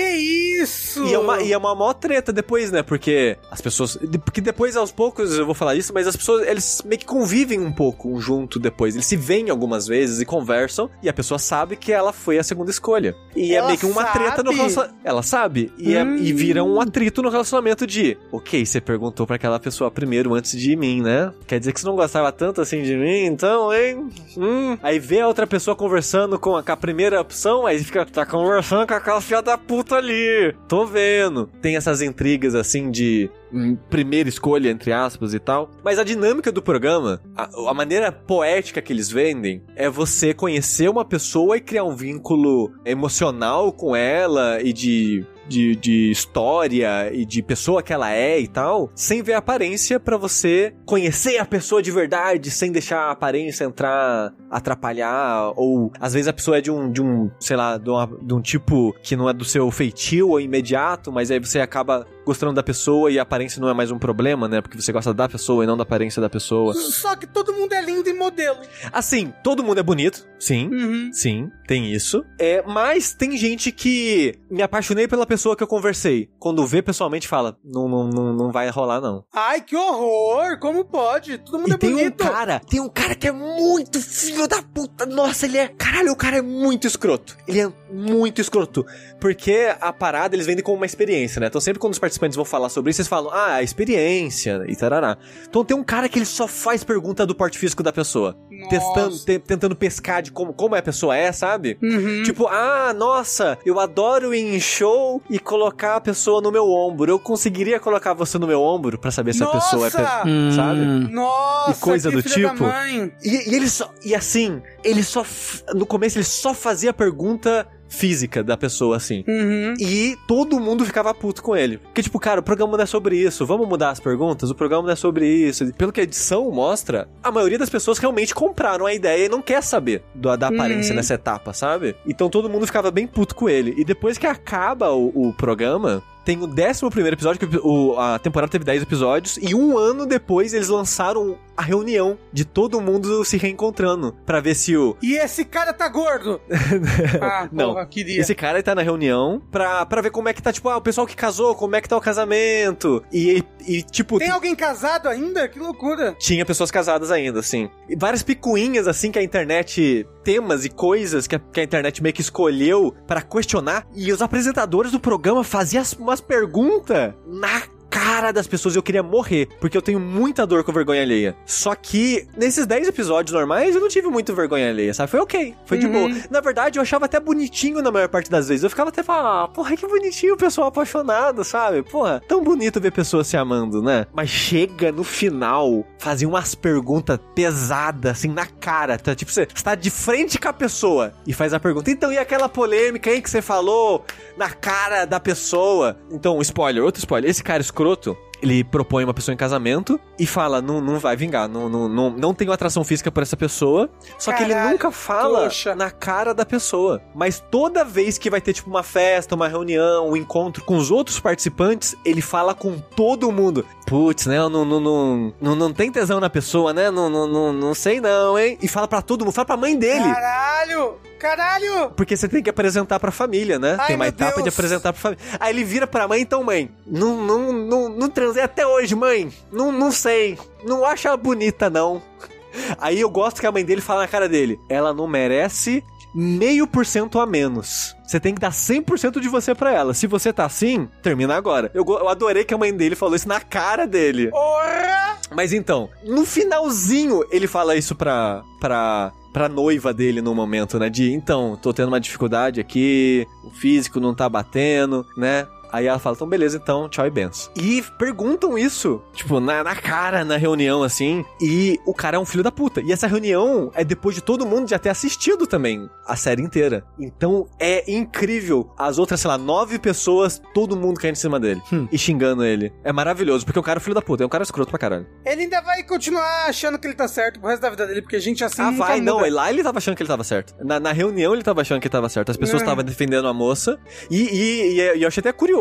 isso? 0.62 1.04
E 1.06 1.14
é, 1.14 1.20
uma, 1.20 1.42
e 1.42 1.52
é 1.52 1.58
uma 1.58 1.74
mó 1.74 1.92
treta 1.94 2.32
depois, 2.32 2.72
né? 2.72 2.84
Porque 2.84 3.38
as 3.50 3.60
pessoas. 3.60 3.98
Porque 4.24 4.40
depois, 4.40 4.78
aos 4.78 4.92
poucos, 4.92 5.36
eu 5.38 5.46
vou 5.46 5.56
falar 5.56 5.76
isso, 5.76 5.92
mas 5.94 6.06
as 6.08 6.16
pessoas, 6.16 6.48
eles 6.48 6.82
meio 6.86 7.00
que 7.00 7.06
convivem 7.06 7.60
um 7.60 7.72
pouco 7.72 8.20
junto 8.22 8.60
depois. 8.60 8.94
Eles 8.94 9.08
se 9.08 9.16
veem 9.16 9.50
algumas 9.50 9.88
vezes 9.88 10.22
e 10.22 10.26
conversam, 10.26 10.90
e 11.02 11.10
a 11.10 11.14
pessoa 11.14 11.40
sabe 11.40 11.76
que 11.76 11.92
ela 11.92 12.14
foi 12.14 12.38
a 12.38 12.44
segunda 12.44 12.70
escolha. 12.70 13.16
E 13.36 13.52
é 13.52 13.56
Ela 13.56 13.68
meio 13.68 13.80
que 13.80 13.86
uma 13.88 14.04
treta 14.06 14.44
no 14.44 14.52
sabe? 14.52 14.58
relacionamento. 14.58 15.00
Ela 15.04 15.24
sabe. 15.24 15.74
E, 15.78 15.96
é- 15.96 16.04
Hum. 16.04 16.18
e 16.18 16.32
vira 16.34 16.64
um 16.64 16.80
atrito 16.80 17.24
no 17.24 17.30
relacionamento 17.30 17.88
de. 17.88 18.16
Ok, 18.32 18.64
você 18.66 18.80
perguntou 18.80 19.26
pra 19.26 19.38
aquela 19.38 19.60
pessoa 19.60 19.90
primeiro 19.90 20.36
antes 20.36 20.52
de 20.60 20.76
mim, 20.76 21.02
né? 21.02 21.34
Quer 21.48 21.58
dizer 21.60 21.74
que 21.74 21.80
você 21.82 21.88
não 21.88 21.96
gostava 21.96 22.32
tanto 22.32 22.62
assim 22.62 22.84
de 22.84 22.96
mim, 22.96 23.26
então, 23.26 23.74
hein? 23.74 24.08
Hum. 24.38 24.78
Aí 24.84 25.00
vê 25.00 25.20
a 25.22 25.28
outra 25.28 25.48
pessoa 25.48 25.76
conversando 25.76 26.38
com 26.38 26.56
a, 26.56 26.62
com 26.62 26.72
a 26.72 26.78
primeira 26.78 27.20
opção, 27.20 27.66
aí 27.66 27.84
fica, 27.84 28.06
tá 28.06 28.24
conversando 28.24 28.86
com 28.86 28.94
aquela 28.94 29.20
filha 29.20 29.42
da 29.42 29.58
puta 29.58 29.79
ali. 29.96 30.56
Tô 30.68 30.86
vendo. 30.86 31.48
Tem 31.62 31.76
essas 31.76 32.02
intrigas 32.02 32.56
assim 32.56 32.92
de 32.92 33.30
hum, 33.52 33.78
primeira 33.90 34.30
escolha, 34.30 34.70
entre 34.70 34.92
aspas 34.92 35.34
e 35.34 35.40
tal. 35.40 35.70
Mas 35.84 36.00
a 36.00 36.04
dinâmica 36.04 36.52
do 36.52 36.62
programa, 36.62 37.22
a, 37.36 37.50
a 37.70 37.74
maneira 37.74 38.12
poética 38.12 38.82
que 38.82 38.94
eles 38.94 39.10
vendem, 39.10 39.64
é 39.76 39.90
você 39.90 40.34
conhecer 40.34 40.90
uma 40.90 41.06
pessoa 41.06 41.58
e 41.58 41.62
criar 41.62 41.84
um 41.84 41.96
vínculo 41.96 42.72
emocional 42.86 43.72
com 43.72 43.96
ela 43.96 44.62
e 44.62 44.74
de 44.74 45.26
de, 45.50 45.76
de 45.76 46.12
história 46.12 47.12
e 47.14 47.26
de 47.26 47.42
pessoa 47.42 47.82
que 47.84 47.92
ela 47.92 48.12
é 48.14 48.40
e 48.40 48.48
tal, 48.48 48.92
sem 48.96 49.22
ver 49.24 49.34
a 49.34 49.40
aparência 49.40 50.00
pra 50.00 50.16
você 50.16 50.74
conhecer 50.86 51.38
a 51.40 51.46
pessoa 51.46 51.82
de 51.82 51.92
verdade, 51.92 52.52
sem 52.52 52.72
deixar 52.72 53.00
a 53.08 53.12
aparência 53.12 53.66
entrar, 53.66 54.34
atrapalhar, 54.50 55.52
ou 55.56 55.92
às 56.00 56.14
vezes 56.14 56.28
a 56.28 56.34
pessoa 56.34 56.58
é 56.58 56.62
de 56.62 56.72
um, 56.72 56.92
de 56.92 57.02
um 57.02 57.30
sei 57.40 57.58
lá, 57.58 57.78
de, 57.78 57.90
uma- 57.90 58.10
de 58.22 58.34
um 58.34 58.42
tipo 58.42 58.96
que 59.02 59.16
não 59.16 59.30
é 59.30 59.34
do 59.34 59.44
seu 59.44 59.70
feitio 59.72 60.30
ou 60.30 60.40
imediato, 60.40 61.12
mas 61.12 61.32
aí 61.32 61.40
você 61.40 61.60
acaba 61.60 62.06
gostando 62.30 62.54
da 62.54 62.62
pessoa 62.62 63.12
e 63.12 63.18
a 63.18 63.24
aparência 63.24 63.60
não 63.60 63.68
é 63.70 63.74
mais 63.74 63.90
um 63.90 63.98
problema, 63.98 64.48
né? 64.48 64.62
Porque 64.62 64.80
você 64.80 64.92
gosta 64.92 65.12
da 65.16 65.28
pessoa 65.28 65.64
e 65.64 65.68
não 65.68 65.76
da 65.76 65.82
aparência 65.82 66.22
da 66.22 66.30
pessoa. 66.30 66.76
Só 66.76 67.16
que 67.16 67.26
todo 67.26 67.52
mundo 67.54 67.74
é 67.74 67.82
lindo 67.82 68.08
e 68.08 68.14
modelo. 68.14 68.60
Assim, 68.94 69.34
todo 69.44 69.64
mundo 69.64 69.80
é 69.80 69.84
bonito, 69.84 70.28
sim. 70.38 70.70
Uhum. 70.72 71.10
Sim, 71.12 71.50
tem 71.68 71.92
isso. 71.92 72.24
É, 72.38 72.62
mas 72.68 73.14
tem 73.14 73.36
gente 73.36 73.72
que 73.72 74.36
me 74.50 74.62
apaixonei 74.62 75.08
pela 75.08 75.26
pessoa 75.26 75.56
que 75.56 75.64
eu 75.64 75.68
conversei. 75.68 76.30
Quando 76.38 76.66
vê 76.68 76.84
pessoalmente 76.84 77.28
fala, 77.28 77.58
não, 77.66 77.90
não, 77.90 78.08
não, 78.08 78.34
não 78.34 78.52
vai 78.52 78.70
rolar 78.70 79.02
não. 79.02 79.24
Ai, 79.34 79.62
que 79.62 79.76
horror! 79.76 80.60
Como 80.60 80.86
pode? 80.86 81.40
Todo 81.40 81.58
mundo 81.58 81.72
E 81.72 81.74
é 81.74 81.78
tem 81.78 81.92
bonito. 81.92 82.24
um 82.24 82.28
cara, 82.28 82.60
tem 82.60 82.80
um 82.80 82.90
cara 82.90 83.16
que 83.16 83.28
é 83.28 83.32
muito 83.32 84.00
filho 84.00 84.48
da 84.48 84.62
puta. 84.62 85.06
Nossa, 85.08 85.48
ele 85.48 85.58
é. 85.58 85.68
Caralho, 85.70 86.12
o 86.12 86.16
cara 86.16 86.38
é 86.38 86.42
muito 86.44 86.86
escroto. 86.86 87.36
Ele 87.48 87.60
é 87.62 87.72
muito 87.92 88.40
escroto. 88.40 88.86
Porque 89.20 89.74
a 89.82 89.92
parada 89.92 90.36
eles 90.36 90.46
vendem 90.46 90.64
como 90.64 90.78
uma 90.78 90.86
experiência, 90.86 91.40
né? 91.40 91.48
Então 91.48 91.60
sempre 91.60 91.80
quando 91.80 91.94
os 91.94 92.00
participantes 92.00 92.19
participantes 92.20 92.36
vão 92.36 92.46
falar 92.46 92.70
sobre 92.70 92.92
isso, 92.92 93.02
eles 93.02 93.08
falam, 93.08 93.32
ah, 93.34 93.54
a 93.56 93.64
experiência 93.64 94.64
e 94.68 94.76
tarará. 94.76 95.18
Então 95.48 95.64
tem 95.64 95.76
um 95.76 95.84
cara 95.84 96.08
que 96.10 96.20
ele 96.20 96.26
só 96.26 96.48
faz 96.48 96.84
pergunta 96.84 97.26
do 97.26 97.34
porte 97.34 97.58
físico 97.58 97.82
da 97.82 97.92
pessoa. 97.92 98.36
Nossa. 98.52 98.70
Testando, 98.70 99.20
te- 99.20 99.40
tentando 99.40 99.76
pescar 99.76 100.22
de 100.22 100.32
como, 100.32 100.54
como 100.54 100.76
a 100.76 100.82
pessoa 100.82 101.16
é, 101.16 101.32
sabe? 101.32 101.78
Uhum. 101.82 102.24
Tipo, 102.24 102.48
ah, 102.48 102.94
nossa, 102.94 103.58
eu 103.66 103.80
adoro 103.80 104.34
ir 104.34 104.56
em 104.56 104.60
show 104.60 105.22
e 105.30 105.40
colocar 105.40 105.96
a 105.96 106.02
pessoa 106.02 106.42
no 106.42 106.52
meu 106.52 106.70
ombro. 106.70 107.10
Eu 107.12 107.20
conseguiria 107.20 107.80
colocar 107.80 108.14
você 108.14 108.38
no 108.38 108.46
meu 108.48 108.62
ombro 108.62 108.98
pra 109.00 109.12
saber 109.12 109.34
se 109.34 109.44
a 109.44 109.48
pessoa 109.48 109.88
é. 109.88 109.90
pe- 109.90 109.98
Nossa! 110.02 110.56
Sabe? 110.56 110.80
Hum. 110.82 111.08
Nossa, 111.12 111.72
E 111.72 111.76
coisa 111.76 112.10
que 112.10 112.16
do 112.18 112.24
tipo. 112.24 112.64
mãe. 112.64 113.12
E, 113.24 113.52
e 113.52 113.56
ele 113.56 113.70
só. 113.70 113.92
E 114.04 114.14
assim, 114.14 114.62
ele 114.84 115.04
só. 115.04 115.22
f- 115.24 115.64
No 115.74 115.86
começo 115.86 116.18
ele 116.18 116.26
só 116.26 116.54
fazia 116.54 116.94
pergunta 116.94 117.66
física 117.90 118.44
da 118.44 118.56
pessoa, 118.56 118.96
assim. 118.98 119.24
Uhum. 119.28 119.74
E 119.80 120.16
todo 120.28 120.60
mundo 120.60 120.86
ficava 120.86 121.14
puto 121.14 121.42
com 121.44 121.56
ele. 121.58 121.80
Porque, 121.80 122.04
tipo, 122.04 122.20
cara, 122.20 122.40
o 122.40 122.44
programa 122.44 122.78
não 122.78 122.84
é 122.84 122.86
sobre 122.86 123.18
isso. 123.18 123.46
Vamos 123.46 123.68
mudar 123.68 123.90
as 123.90 124.00
perguntas? 124.00 124.50
O 124.52 124.56
programa 124.56 124.84
não 124.86 124.94
é 124.94 124.96
sobre 124.96 125.28
isso. 125.28 125.74
Pelo 125.74 125.92
que 125.92 126.00
a 126.00 126.04
edição 126.04 126.50
mostra, 126.52 127.10
a 127.24 127.32
maioria 127.32 127.58
das 127.58 127.70
pessoas 127.70 127.98
realmente 127.98 128.34
compraram 128.34 128.86
a 128.86 128.94
ideia 128.94 129.26
e 129.26 129.30
não 129.30 129.42
quer 129.42 129.62
saber 129.64 130.04
do- 130.14 130.38
da 130.38 130.48
aparência 130.48 130.92
Uhum. 130.92 130.98
nessa 130.98 131.16
etapa, 131.16 131.52
sabe? 131.52 131.96
Então 132.08 132.30
todo 132.30 132.50
mundo 132.50 132.66
ficava 132.66 132.92
bem 132.92 133.08
puto 133.08 133.34
com 133.36 133.50
ele. 133.50 133.74
E 133.78 133.84
depois 133.84 134.18
que 134.18 134.28
acaba 134.28 134.92
o, 134.92 135.30
o 135.30 135.34
programa. 135.34 136.04
Tem 136.30 136.38
o 136.38 136.46
11 136.46 136.88
primeiro 136.92 137.16
episódio, 137.16 137.40
que 137.48 137.58
o- 137.58 137.98
a 137.98 138.20
temporada 138.20 138.52
teve 138.52 138.64
10 138.64 138.84
episódios, 138.84 139.38
e 139.42 139.56
um 139.56 139.76
ano 139.80 140.06
depois 140.06 140.54
eles 140.54 140.68
lançaram 140.68 141.40
a 141.58 141.64
reunião 141.64 142.20
de 142.32 142.46
todo 142.46 142.80
mundo 142.80 143.26
se 143.26 143.36
reencontrando. 143.36 144.16
Pra 144.28 144.40
ver 144.40 144.54
se 144.54 144.78
o, 144.78 144.96
E 145.02 145.16
esse 145.16 145.44
cara 145.44 145.74
tá 145.74 145.88
gordo. 145.90 146.40
ah, 147.20 147.50
Não. 147.52 147.74
porra, 147.74 147.86
queria. 147.88 148.22
Esse 148.22 148.36
cara 148.36 148.62
tá 148.62 148.76
na 148.76 148.84
reunião 148.84 149.42
pra, 149.50 149.84
pra 149.88 150.02
ver 150.02 150.12
como 150.12 150.30
é 150.30 150.34
que 150.34 150.42
tá, 150.42 150.54
tipo, 150.54 150.70
ah, 150.70 150.78
o 150.78 150.82
pessoal 150.82 151.08
que 151.08 151.16
casou, 151.16 151.56
como 151.56 151.76
é 151.76 151.82
que 151.82 151.90
tá 151.90 151.98
o 151.98 152.02
casamento. 152.02 153.04
E, 153.12 153.44
e 153.68 153.82
tipo, 153.82 154.20
Tem 154.20 154.30
alguém 154.30 154.56
casado 154.56 155.10
ainda? 155.10 155.48
Que 155.48 155.58
loucura. 155.60 156.16
tinha 156.20 156.46
pessoas 156.46 156.70
casadas 156.70 157.10
ainda, 157.10 157.40
assim. 157.40 157.72
E 157.90 157.96
várias 157.96 158.22
picuinhas, 158.22 158.88
assim, 158.88 159.12
que 159.12 159.18
a 159.18 159.24
internet. 159.24 160.06
Temas 160.30 160.64
e 160.64 160.70
coisas 160.70 161.26
que 161.26 161.36
a, 161.36 161.40
que 161.40 161.60
a 161.60 161.64
internet 161.64 162.04
meio 162.04 162.14
que 162.14 162.22
escolheu 162.22 162.94
pra 163.08 163.20
questionar. 163.20 163.88
E 163.96 164.12
os 164.14 164.22
apresentadores 164.22 164.92
do 164.92 165.00
programa 165.00 165.44
faziam 165.44 165.82
as- 165.82 165.94
umas 165.94 166.22
perguntas 166.22 167.16
na 167.26 167.64
cara 167.90 168.32
das 168.32 168.48
pessoas 168.48 168.76
eu 168.76 168.84
queria 168.84 169.04
morrer, 169.04 169.48
porque 169.60 169.78
eu 169.78 169.82
tenho 169.82 170.00
muita 170.00 170.46
dor 170.46 170.64
com 170.64 170.72
vergonha 170.72 171.02
alheia. 171.02 171.36
Só 171.46 171.74
que 171.76 172.28
nesses 172.38 172.66
10 172.66 172.88
episódios 172.90 173.34
normais 173.34 173.76
eu 173.76 173.82
não 173.82 173.88
tive 173.88 174.08
muito 174.08 174.34
vergonha 174.34 174.70
alheia, 174.70 174.94
sabe? 174.94 175.10
Foi 175.12 175.20
ok, 175.20 175.56
foi 175.66 175.78
de 175.78 175.86
Uhum. 175.88 175.92
boa. 176.10 176.22
Na 176.30 176.40
verdade, 176.42 176.78
eu 176.78 176.84
achava 176.84 177.06
até 177.06 177.20
bonitinho 177.20 177.82
na 177.82 177.92
maior 177.92 178.08
parte 178.10 178.30
das 178.30 178.48
vezes. 178.48 178.64
Eu 178.64 178.70
ficava 178.70 178.90
até 178.90 179.02
falando, 179.04 179.44
ah, 179.44 179.48
porra, 179.48 179.76
que 179.76 179.88
bonitinho 179.88 180.34
o 180.36 180.38
pessoal 180.38 180.68
apaixonado, 180.68 181.44
sabe? 181.44 181.82
Porra, 181.84 182.22
tão 182.28 182.44
bonito 182.44 182.80
ver 182.80 182.92
pessoas 182.92 183.28
se 183.28 183.36
amando, 183.38 183.82
né? 183.82 184.06
Mas 184.14 184.30
chega 184.30 184.92
no 184.92 185.04
final, 185.04 185.86
fazia 185.98 186.28
umas 186.28 186.54
perguntas 186.56 187.20
pesadas, 187.34 188.12
assim, 188.12 188.28
na 188.30 188.46
cara. 188.46 188.98
Tá? 188.98 189.16
Tipo, 189.16 189.32
você 189.32 189.48
está 189.54 189.74
de 189.76 189.90
frente 189.90 190.38
com 190.38 190.48
a 190.48 190.54
pessoa 190.54 191.14
e 191.26 191.34
faz 191.34 191.54
a 191.54 191.60
pergunta. 191.60 191.90
Então, 191.90 192.12
e 192.12 192.18
aquela 192.18 192.48
polêmica 192.48 193.10
aí 193.10 193.22
que 193.22 193.30
você 193.30 193.42
falou 193.42 194.06
na 194.38 194.50
cara 194.50 195.06
da 195.06 195.20
pessoa? 195.20 195.98
Então, 196.12 196.40
spoiler, 196.42 196.84
outro 196.84 197.00
spoiler. 197.00 197.30
Esse 197.30 197.44
cara 197.44 197.62
escroto, 197.80 198.18
ele 198.42 198.64
propõe 198.64 199.06
uma 199.06 199.14
pessoa 199.14 199.34
em 199.34 199.38
casamento 199.38 200.00
e 200.18 200.26
fala, 200.26 200.62
não, 200.62 200.82
não 200.82 201.00
vai 201.00 201.16
vingar, 201.16 201.48
não, 201.48 201.70
não, 201.70 201.88
não, 201.88 202.10
não 202.10 202.34
tenho 202.34 202.52
atração 202.52 202.84
física 202.84 203.12
por 203.12 203.24
essa 203.24 203.38
pessoa. 203.38 203.90
Só 204.18 204.34
que 204.34 204.44
ele 204.44 204.54
Caralho, 204.54 204.72
nunca 204.72 204.92
fala 204.92 205.40
trouxa. 205.40 205.76
na 205.76 205.90
cara 205.90 206.34
da 206.34 206.46
pessoa. 206.46 207.02
Mas 207.16 207.40
toda 207.52 207.86
vez 207.86 208.18
que 208.18 208.30
vai 208.30 208.42
ter, 208.42 208.54
tipo, 208.54 208.70
uma 208.70 208.84
festa, 208.84 209.36
uma 209.36 209.48
reunião, 209.48 210.10
um 210.10 210.16
encontro 210.16 210.64
com 210.64 210.78
os 210.78 210.92
outros 210.92 211.20
participantes, 211.20 211.96
ele 212.04 212.22
fala 212.22 212.54
com 212.54 212.78
todo 212.80 213.32
mundo. 213.32 213.66
Putz, 213.86 214.26
né? 214.26 214.38
Não, 214.38 214.50
não, 214.66 214.80
não, 214.80 215.34
não, 215.40 215.56
não 215.56 215.74
tem 215.74 215.92
tesão 215.92 216.20
na 216.20 216.30
pessoa, 216.30 216.74
né? 216.74 216.92
Não, 216.92 217.10
não, 217.10 217.28
não, 217.28 217.54
não 217.54 217.74
sei 217.74 218.02
não, 218.02 218.38
hein? 218.38 218.58
E 218.62 218.68
fala 218.68 218.88
pra 218.88 219.02
todo 219.02 219.24
mundo, 219.24 219.34
fala 219.34 219.46
pra 219.46 219.58
mãe 219.58 219.78
dele. 219.78 220.04
Caralho! 220.14 221.09
Caralho! 221.20 221.92
Porque 221.96 222.16
você 222.16 222.28
tem 222.28 222.42
que 222.42 222.50
apresentar 222.50 223.00
pra 223.00 223.12
família, 223.12 223.60
né? 223.60 223.76
Ai, 223.80 223.88
tem 223.88 223.96
uma 223.96 224.08
etapa 224.08 224.38
de 224.38 224.44
Deus. 224.44 224.56
apresentar 224.56 224.94
pra 224.94 225.02
família. 225.02 225.24
Aí 225.40 225.54
ele 225.54 225.64
vira 225.64 225.86
pra 225.86 226.08
mãe, 226.08 226.22
então, 226.22 226.44
mãe, 226.44 226.72
não, 226.88 227.24
não, 227.24 227.52
não, 227.52 227.90
não 227.90 228.10
transei 228.10 228.42
até 228.42 228.66
hoje, 228.66 228.96
mãe. 228.96 229.32
Não, 229.52 229.72
não 229.72 229.92
sei. 229.92 230.38
Não 230.64 230.86
acho 230.86 231.08
ela 231.08 231.18
bonita, 231.18 231.70
não. 231.70 232.02
Aí 232.80 233.00
eu 233.00 233.10
gosto 233.10 233.40
que 233.40 233.46
a 233.46 233.52
mãe 233.52 233.64
dele 233.64 233.82
fala 233.82 234.02
na 234.02 234.08
cara 234.08 234.28
dele: 234.28 234.60
ela 234.70 234.94
não 234.94 235.08
merece 235.08 235.84
meio 236.16 236.66
por 236.66 236.86
cento 236.86 237.20
a 237.20 237.26
menos. 237.26 237.96
Você 238.08 238.20
tem 238.20 238.34
que 238.34 238.42
dar 238.42 238.52
100% 238.52 239.20
de 239.20 239.30
você 239.30 239.54
pra 239.54 239.72
ela. 239.72 239.94
Se 239.94 240.08
você 240.08 240.34
tá 240.34 240.46
assim, 240.46 240.90
termina 241.04 241.36
agora. 241.36 241.70
Eu, 241.76 241.86
eu 241.88 242.10
adorei 242.10 242.44
que 242.44 242.54
a 242.54 242.58
mãe 242.58 242.74
dele 242.74 242.96
falou 242.96 243.16
isso 243.16 243.28
na 243.28 243.40
cara 243.40 243.86
dele. 243.86 244.32
Porra! 244.32 245.20
Mas 245.36 245.54
então, 245.54 245.90
no 246.04 246.26
finalzinho, 246.26 247.24
ele 247.30 247.46
fala 247.46 247.76
isso 247.76 247.94
pra. 247.96 248.42
pra. 248.60 249.12
Pra 249.32 249.50
noiva 249.50 249.94
dele 249.94 250.22
no 250.22 250.34
momento, 250.34 250.80
né? 250.80 250.90
De 250.90 251.12
então, 251.12 251.58
tô 251.62 251.74
tendo 251.74 251.90
uma 251.90 252.00
dificuldade 252.00 252.60
aqui, 252.60 253.28
o 253.44 253.50
físico 253.50 254.00
não 254.00 254.14
tá 254.14 254.28
batendo, 254.28 255.06
né? 255.16 255.48
Aí 255.72 255.86
ela 255.88 256.00
fala, 256.00 256.16
então 256.16 256.28
beleza, 256.28 256.58
então, 256.62 256.88
tchau 256.90 257.06
e 257.06 257.10
benção. 257.10 257.52
E 257.56 257.84
perguntam 257.98 258.58
isso, 258.58 259.02
tipo, 259.14 259.40
na, 259.40 259.64
na 259.64 259.76
cara, 259.76 260.24
na 260.26 260.38
reunião, 260.38 260.84
assim, 260.84 261.24
e 261.42 261.80
o 261.86 261.94
cara 261.94 262.18
é 262.18 262.20
um 262.20 262.26
filho 262.26 262.44
da 262.44 262.52
puta. 262.52 262.82
E 262.82 262.92
essa 262.92 263.08
reunião 263.08 263.72
é 263.76 263.84
depois 263.84 264.16
de 264.16 264.22
todo 264.22 264.46
mundo 264.46 264.70
já 264.70 264.80
ter 264.80 264.90
assistido 264.90 265.46
também 265.48 265.90
a 266.08 266.16
série 266.16 266.42
inteira. 266.42 266.84
Então 267.00 267.48
é 267.60 267.90
incrível. 267.92 268.72
As 268.78 268.98
outras, 268.98 269.20
sei 269.20 269.30
lá, 269.30 269.38
nove 269.38 269.78
pessoas, 269.80 270.42
todo 270.54 270.76
mundo 270.76 271.00
caindo 271.00 271.14
em 271.16 271.20
cima 271.20 271.40
dele 271.40 271.62
e 271.92 271.98
xingando 271.98 272.44
ele. 272.44 272.74
É 272.84 272.92
maravilhoso, 272.92 273.46
porque 273.46 273.60
o 273.60 273.64
cara 273.64 273.78
é 273.78 273.82
um 273.82 273.84
filho 273.84 273.96
da 273.96 274.02
puta, 274.02 274.24
é 274.24 274.26
um 274.26 274.30
cara 274.30 274.44
escroto 274.44 274.70
pra 274.70 274.80
caralho. 274.80 275.06
Ele 275.26 275.44
ainda 275.44 275.62
vai 275.62 275.84
continuar 275.84 276.46
achando 276.48 276.78
que 276.80 276.88
ele 276.88 276.96
tá 276.96 277.08
certo 277.08 277.40
pro 277.40 277.50
resto 277.50 277.62
da 277.62 277.70
vida 277.70 277.86
dele, 277.88 278.02
porque 278.02 278.16
a 278.16 278.20
gente 278.22 278.44
assim 278.44 278.62
Ah, 278.62 278.72
vai, 278.72 279.00
muda. 279.00 279.12
não. 279.12 279.26
e 279.26 279.30
Lá 279.30 279.50
ele 279.52 279.62
tava 279.64 279.78
achando 279.78 279.96
que 279.96 280.02
ele 280.04 280.08
tava 280.08 280.24
certo. 280.24 280.56
Na, 280.64 280.80
na 280.80 280.92
reunião 280.92 281.34
ele 281.34 281.44
tava 281.44 281.62
achando 281.62 281.80
que 281.80 281.88
ele 281.88 281.92
tava 281.92 282.10
certo. 282.10 282.30
As 282.32 282.38
pessoas 282.38 282.62
É. 282.62 282.66
estavam 282.66 282.84
defendendo 282.84 283.28
a 283.28 283.34
moça. 283.34 283.80
E, 284.10 284.18
e, 284.24 284.74
e 284.98 285.02
eu 285.04 285.08
achei 285.08 285.22
até 285.22 285.32
curioso 285.32 285.59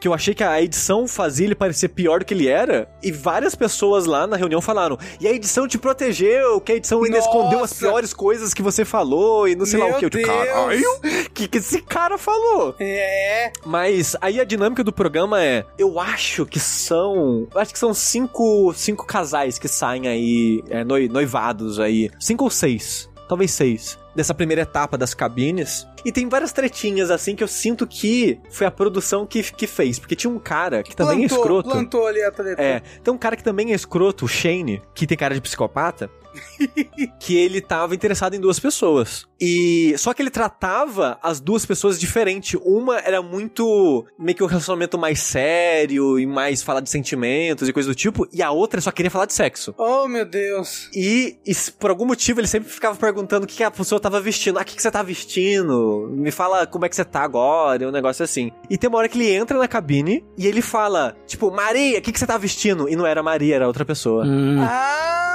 que 0.00 0.06
eu 0.08 0.14
achei 0.14 0.34
que 0.34 0.44
a 0.44 0.60
edição 0.62 1.06
fazia 1.08 1.46
ele 1.46 1.54
parecer 1.54 1.88
pior 1.88 2.20
do 2.20 2.24
que 2.24 2.34
ele 2.34 2.48
era. 2.48 2.88
E 3.02 3.10
várias 3.10 3.54
pessoas 3.54 4.04
lá 4.04 4.26
na 4.26 4.36
reunião 4.36 4.60
falaram: 4.60 4.98
e 5.20 5.26
a 5.26 5.32
edição 5.32 5.66
te 5.66 5.78
protegeu, 5.78 6.60
que 6.60 6.72
a 6.72 6.74
edição 6.76 7.02
ainda 7.02 7.16
Nossa. 7.18 7.28
escondeu 7.28 7.64
as 7.64 7.72
piores 7.72 8.12
coisas 8.12 8.52
que 8.54 8.62
você 8.62 8.84
falou 8.84 9.48
e 9.48 9.54
não 9.54 9.66
sei 9.66 9.78
lá 9.78 9.86
Meu 9.86 9.96
o 9.96 9.98
que. 9.98 10.04
Eu, 10.06 10.10
tipo, 10.10 10.26
caralho, 10.26 10.82
o 11.26 11.30
que, 11.30 11.48
que 11.48 11.58
esse 11.58 11.80
cara 11.82 12.18
falou? 12.18 12.74
É. 12.78 13.52
Mas 13.64 14.16
aí 14.20 14.40
a 14.40 14.44
dinâmica 14.44 14.84
do 14.84 14.92
programa 14.92 15.42
é: 15.42 15.64
eu 15.78 15.98
acho 15.98 16.44
que 16.46 16.60
são. 16.60 17.46
Eu 17.54 17.60
acho 17.60 17.72
que 17.72 17.78
são 17.78 17.94
cinco, 17.94 18.72
cinco 18.74 19.06
casais 19.06 19.58
que 19.58 19.68
saem 19.68 20.06
aí, 20.08 20.62
é, 20.68 20.84
noi- 20.84 21.08
noivados 21.08 21.80
aí. 21.80 22.10
Cinco 22.20 22.44
ou 22.44 22.50
seis. 22.50 23.08
Talvez 23.28 23.50
seis. 23.50 23.98
Dessa 24.18 24.34
primeira 24.34 24.62
etapa 24.62 24.98
das 24.98 25.14
cabines. 25.14 25.86
E 26.04 26.10
tem 26.10 26.28
várias 26.28 26.50
tretinhas 26.50 27.08
assim 27.08 27.36
que 27.36 27.44
eu 27.44 27.46
sinto 27.46 27.86
que 27.86 28.40
foi 28.50 28.66
a 28.66 28.70
produção 28.70 29.24
que, 29.24 29.44
que 29.44 29.64
fez. 29.64 30.00
Porque 30.00 30.16
tinha 30.16 30.28
um 30.28 30.40
cara 30.40 30.82
que 30.82 30.96
também 30.96 31.24
é 31.24 31.28
plantou, 31.28 31.38
escroto. 31.38 31.70
Plantou 31.70 32.04
ali 32.04 32.20
a 32.24 32.32
treta. 32.32 32.60
É, 32.60 32.80
tem 32.80 33.14
um 33.14 33.16
cara 33.16 33.36
que 33.36 33.44
também 33.44 33.70
é 33.70 33.76
escroto, 33.76 34.24
o 34.24 34.28
Shane, 34.28 34.82
que 34.92 35.06
tem 35.06 35.16
cara 35.16 35.36
de 35.36 35.40
psicopata, 35.40 36.10
que 37.18 37.36
ele 37.36 37.60
tava 37.60 37.94
interessado 37.94 38.34
em 38.34 38.40
duas 38.40 38.58
pessoas. 38.58 39.26
E 39.40 39.94
só 39.96 40.12
que 40.12 40.20
ele 40.20 40.30
tratava 40.30 41.18
as 41.22 41.40
duas 41.40 41.64
pessoas 41.64 41.98
diferente. 41.98 42.56
Uma 42.56 42.98
era 42.98 43.22
muito 43.22 44.04
meio 44.18 44.36
que 44.36 44.42
um 44.42 44.46
relacionamento 44.46 44.98
mais 44.98 45.20
sério 45.20 46.18
e 46.18 46.26
mais 46.26 46.62
falar 46.62 46.80
de 46.80 46.90
sentimentos 46.90 47.68
e 47.68 47.72
coisa 47.72 47.88
do 47.88 47.94
tipo, 47.94 48.26
e 48.32 48.42
a 48.42 48.50
outra 48.50 48.80
só 48.80 48.90
queria 48.90 49.10
falar 49.10 49.26
de 49.26 49.32
sexo. 49.32 49.74
Oh, 49.78 50.08
meu 50.08 50.24
Deus. 50.24 50.90
E, 50.94 51.38
e 51.46 51.52
por 51.78 51.90
algum 51.90 52.06
motivo 52.06 52.40
ele 52.40 52.48
sempre 52.48 52.68
ficava 52.68 52.96
perguntando 52.96 53.44
o 53.44 53.46
que, 53.46 53.56
que 53.56 53.64
a 53.64 53.70
pessoa 53.70 54.00
tava 54.00 54.20
vestindo. 54.20 54.58
Ah, 54.58 54.62
o 54.62 54.64
que, 54.64 54.74
que 54.74 54.82
você 54.82 54.90
tá 54.90 55.02
vestindo? 55.02 56.08
Me 56.12 56.30
fala 56.30 56.66
como 56.66 56.84
é 56.84 56.88
que 56.88 56.96
você 56.96 57.04
tá 57.04 57.22
agora, 57.22 57.86
um 57.88 57.92
negócio 57.92 58.24
assim. 58.24 58.50
E 58.68 58.76
tem 58.76 58.88
uma 58.88 58.98
hora 58.98 59.08
que 59.08 59.18
ele 59.18 59.30
entra 59.30 59.58
na 59.58 59.68
cabine 59.68 60.24
e 60.36 60.46
ele 60.46 60.62
fala, 60.62 61.16
tipo, 61.26 61.50
Maria, 61.50 61.98
o 61.98 62.02
que, 62.02 62.12
que 62.12 62.18
você 62.18 62.26
tá 62.26 62.36
vestindo? 62.36 62.88
E 62.88 62.96
não 62.96 63.06
era 63.06 63.22
Maria, 63.22 63.56
era 63.56 63.66
outra 63.66 63.84
pessoa. 63.84 64.24
Hum. 64.24 64.60
Ah! 64.60 65.27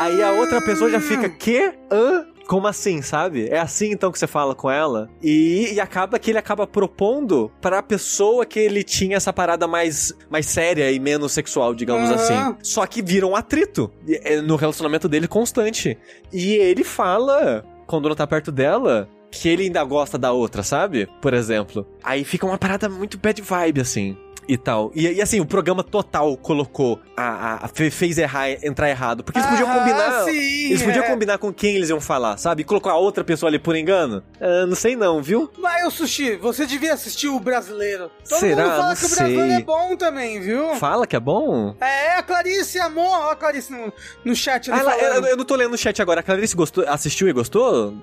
Aí 0.00 0.22
a 0.22 0.32
outra 0.32 0.62
pessoa 0.62 0.90
já 0.90 0.98
fica, 0.98 1.28
quê? 1.28 1.74
Hã? 1.92 2.24
Como 2.46 2.66
assim, 2.66 3.02
sabe? 3.02 3.48
É 3.48 3.58
assim 3.58 3.92
então 3.92 4.10
que 4.10 4.18
você 4.18 4.26
fala 4.26 4.54
com 4.54 4.70
ela? 4.70 5.10
E, 5.22 5.74
e 5.74 5.78
acaba 5.78 6.18
que 6.18 6.30
ele 6.30 6.38
acaba 6.38 6.66
propondo 6.66 7.52
pra 7.60 7.82
pessoa 7.82 8.46
que 8.46 8.58
ele 8.58 8.82
tinha 8.82 9.18
essa 9.18 9.30
parada 9.30 9.68
mais, 9.68 10.12
mais 10.30 10.46
séria 10.46 10.90
e 10.90 10.98
menos 10.98 11.32
sexual, 11.32 11.74
digamos 11.74 12.10
Aham. 12.10 12.14
assim. 12.14 12.56
Só 12.62 12.86
que 12.86 13.02
vira 13.02 13.26
um 13.26 13.36
atrito 13.36 13.92
é, 14.08 14.40
no 14.40 14.56
relacionamento 14.56 15.06
dele 15.06 15.28
constante. 15.28 15.98
E 16.32 16.54
ele 16.54 16.82
fala, 16.82 17.62
quando 17.86 18.08
não 18.08 18.16
tá 18.16 18.26
perto 18.26 18.50
dela, 18.50 19.06
que 19.30 19.48
ele 19.48 19.64
ainda 19.64 19.84
gosta 19.84 20.18
da 20.18 20.32
outra, 20.32 20.62
sabe? 20.62 21.08
Por 21.20 21.34
exemplo. 21.34 21.86
Aí 22.02 22.24
fica 22.24 22.46
uma 22.46 22.58
parada 22.58 22.88
muito 22.88 23.18
bad 23.18 23.40
vibe, 23.40 23.80
assim. 23.80 24.16
E 24.52 24.56
tal. 24.58 24.90
E, 24.94 25.06
e, 25.06 25.22
assim, 25.22 25.40
o 25.40 25.46
programa 25.46 25.82
total 25.84 26.36
colocou 26.36 27.00
a, 27.16 27.22
a, 27.22 27.64
a 27.64 27.68
fe- 27.68 27.90
fez 27.90 28.18
errar, 28.18 28.50
entrar 28.64 28.88
errado. 28.90 29.22
Porque 29.22 29.38
eles 29.38 29.48
podiam 29.48 29.70
Ah, 29.70 29.78
combinar. 29.78 30.24
sim, 30.24 30.66
eles 30.70 30.82
podiam 30.82 31.04
é. 31.04 31.08
combinar 31.08 31.38
com 31.38 31.52
quem 31.52 31.76
eles 31.76 31.88
iam 31.90 32.00
falar, 32.00 32.36
sabe? 32.36 32.62
E 32.62 32.64
colocou 32.64 32.90
a 32.90 32.96
outra 32.96 33.22
pessoa 33.22 33.48
ali 33.50 33.58
por 33.58 33.76
engano. 33.76 34.22
Ah, 34.40 34.66
não 34.66 34.74
sei 34.74 34.96
não, 34.96 35.22
viu? 35.22 35.50
Mas, 35.58 35.86
ô 35.86 35.90
Sushi, 35.90 36.36
você 36.36 36.66
devia 36.66 36.92
assistir 36.94 37.28
o 37.28 37.38
brasileiro. 37.38 38.10
Todo 38.28 38.40
Será? 38.40 38.62
mundo 38.64 38.76
fala 38.76 38.88
Não 38.88 38.96
que 38.96 39.04
o 39.04 39.08
brasileiro 39.08 39.46
sei. 39.48 39.56
é 39.56 39.60
bom 39.62 39.96
também, 39.96 40.40
viu? 40.40 40.74
Fala 40.76 41.06
que 41.06 41.16
é 41.16 41.20
bom? 41.20 41.74
É, 41.80 42.14
a 42.16 42.22
Clarice 42.22 42.78
amor, 42.80 43.06
ó 43.08 43.30
a 43.30 43.36
Clarice 43.36 43.72
no, 43.72 43.92
no 44.24 44.34
chat 44.34 44.70
Ah, 44.72 44.78
ela- 44.78 44.92
falando. 44.92 45.26
eu, 45.26 45.36
não 45.36 45.44
tô 45.44 45.54
lendo 45.54 45.70
no 45.70 45.78
chat 45.78 46.00
agora. 46.02 46.20
A 46.20 46.22
Clarice 46.22 46.56
gostou, 46.56 46.84
assistiu 46.88 47.28
e 47.28 47.32
gostou? 47.32 47.94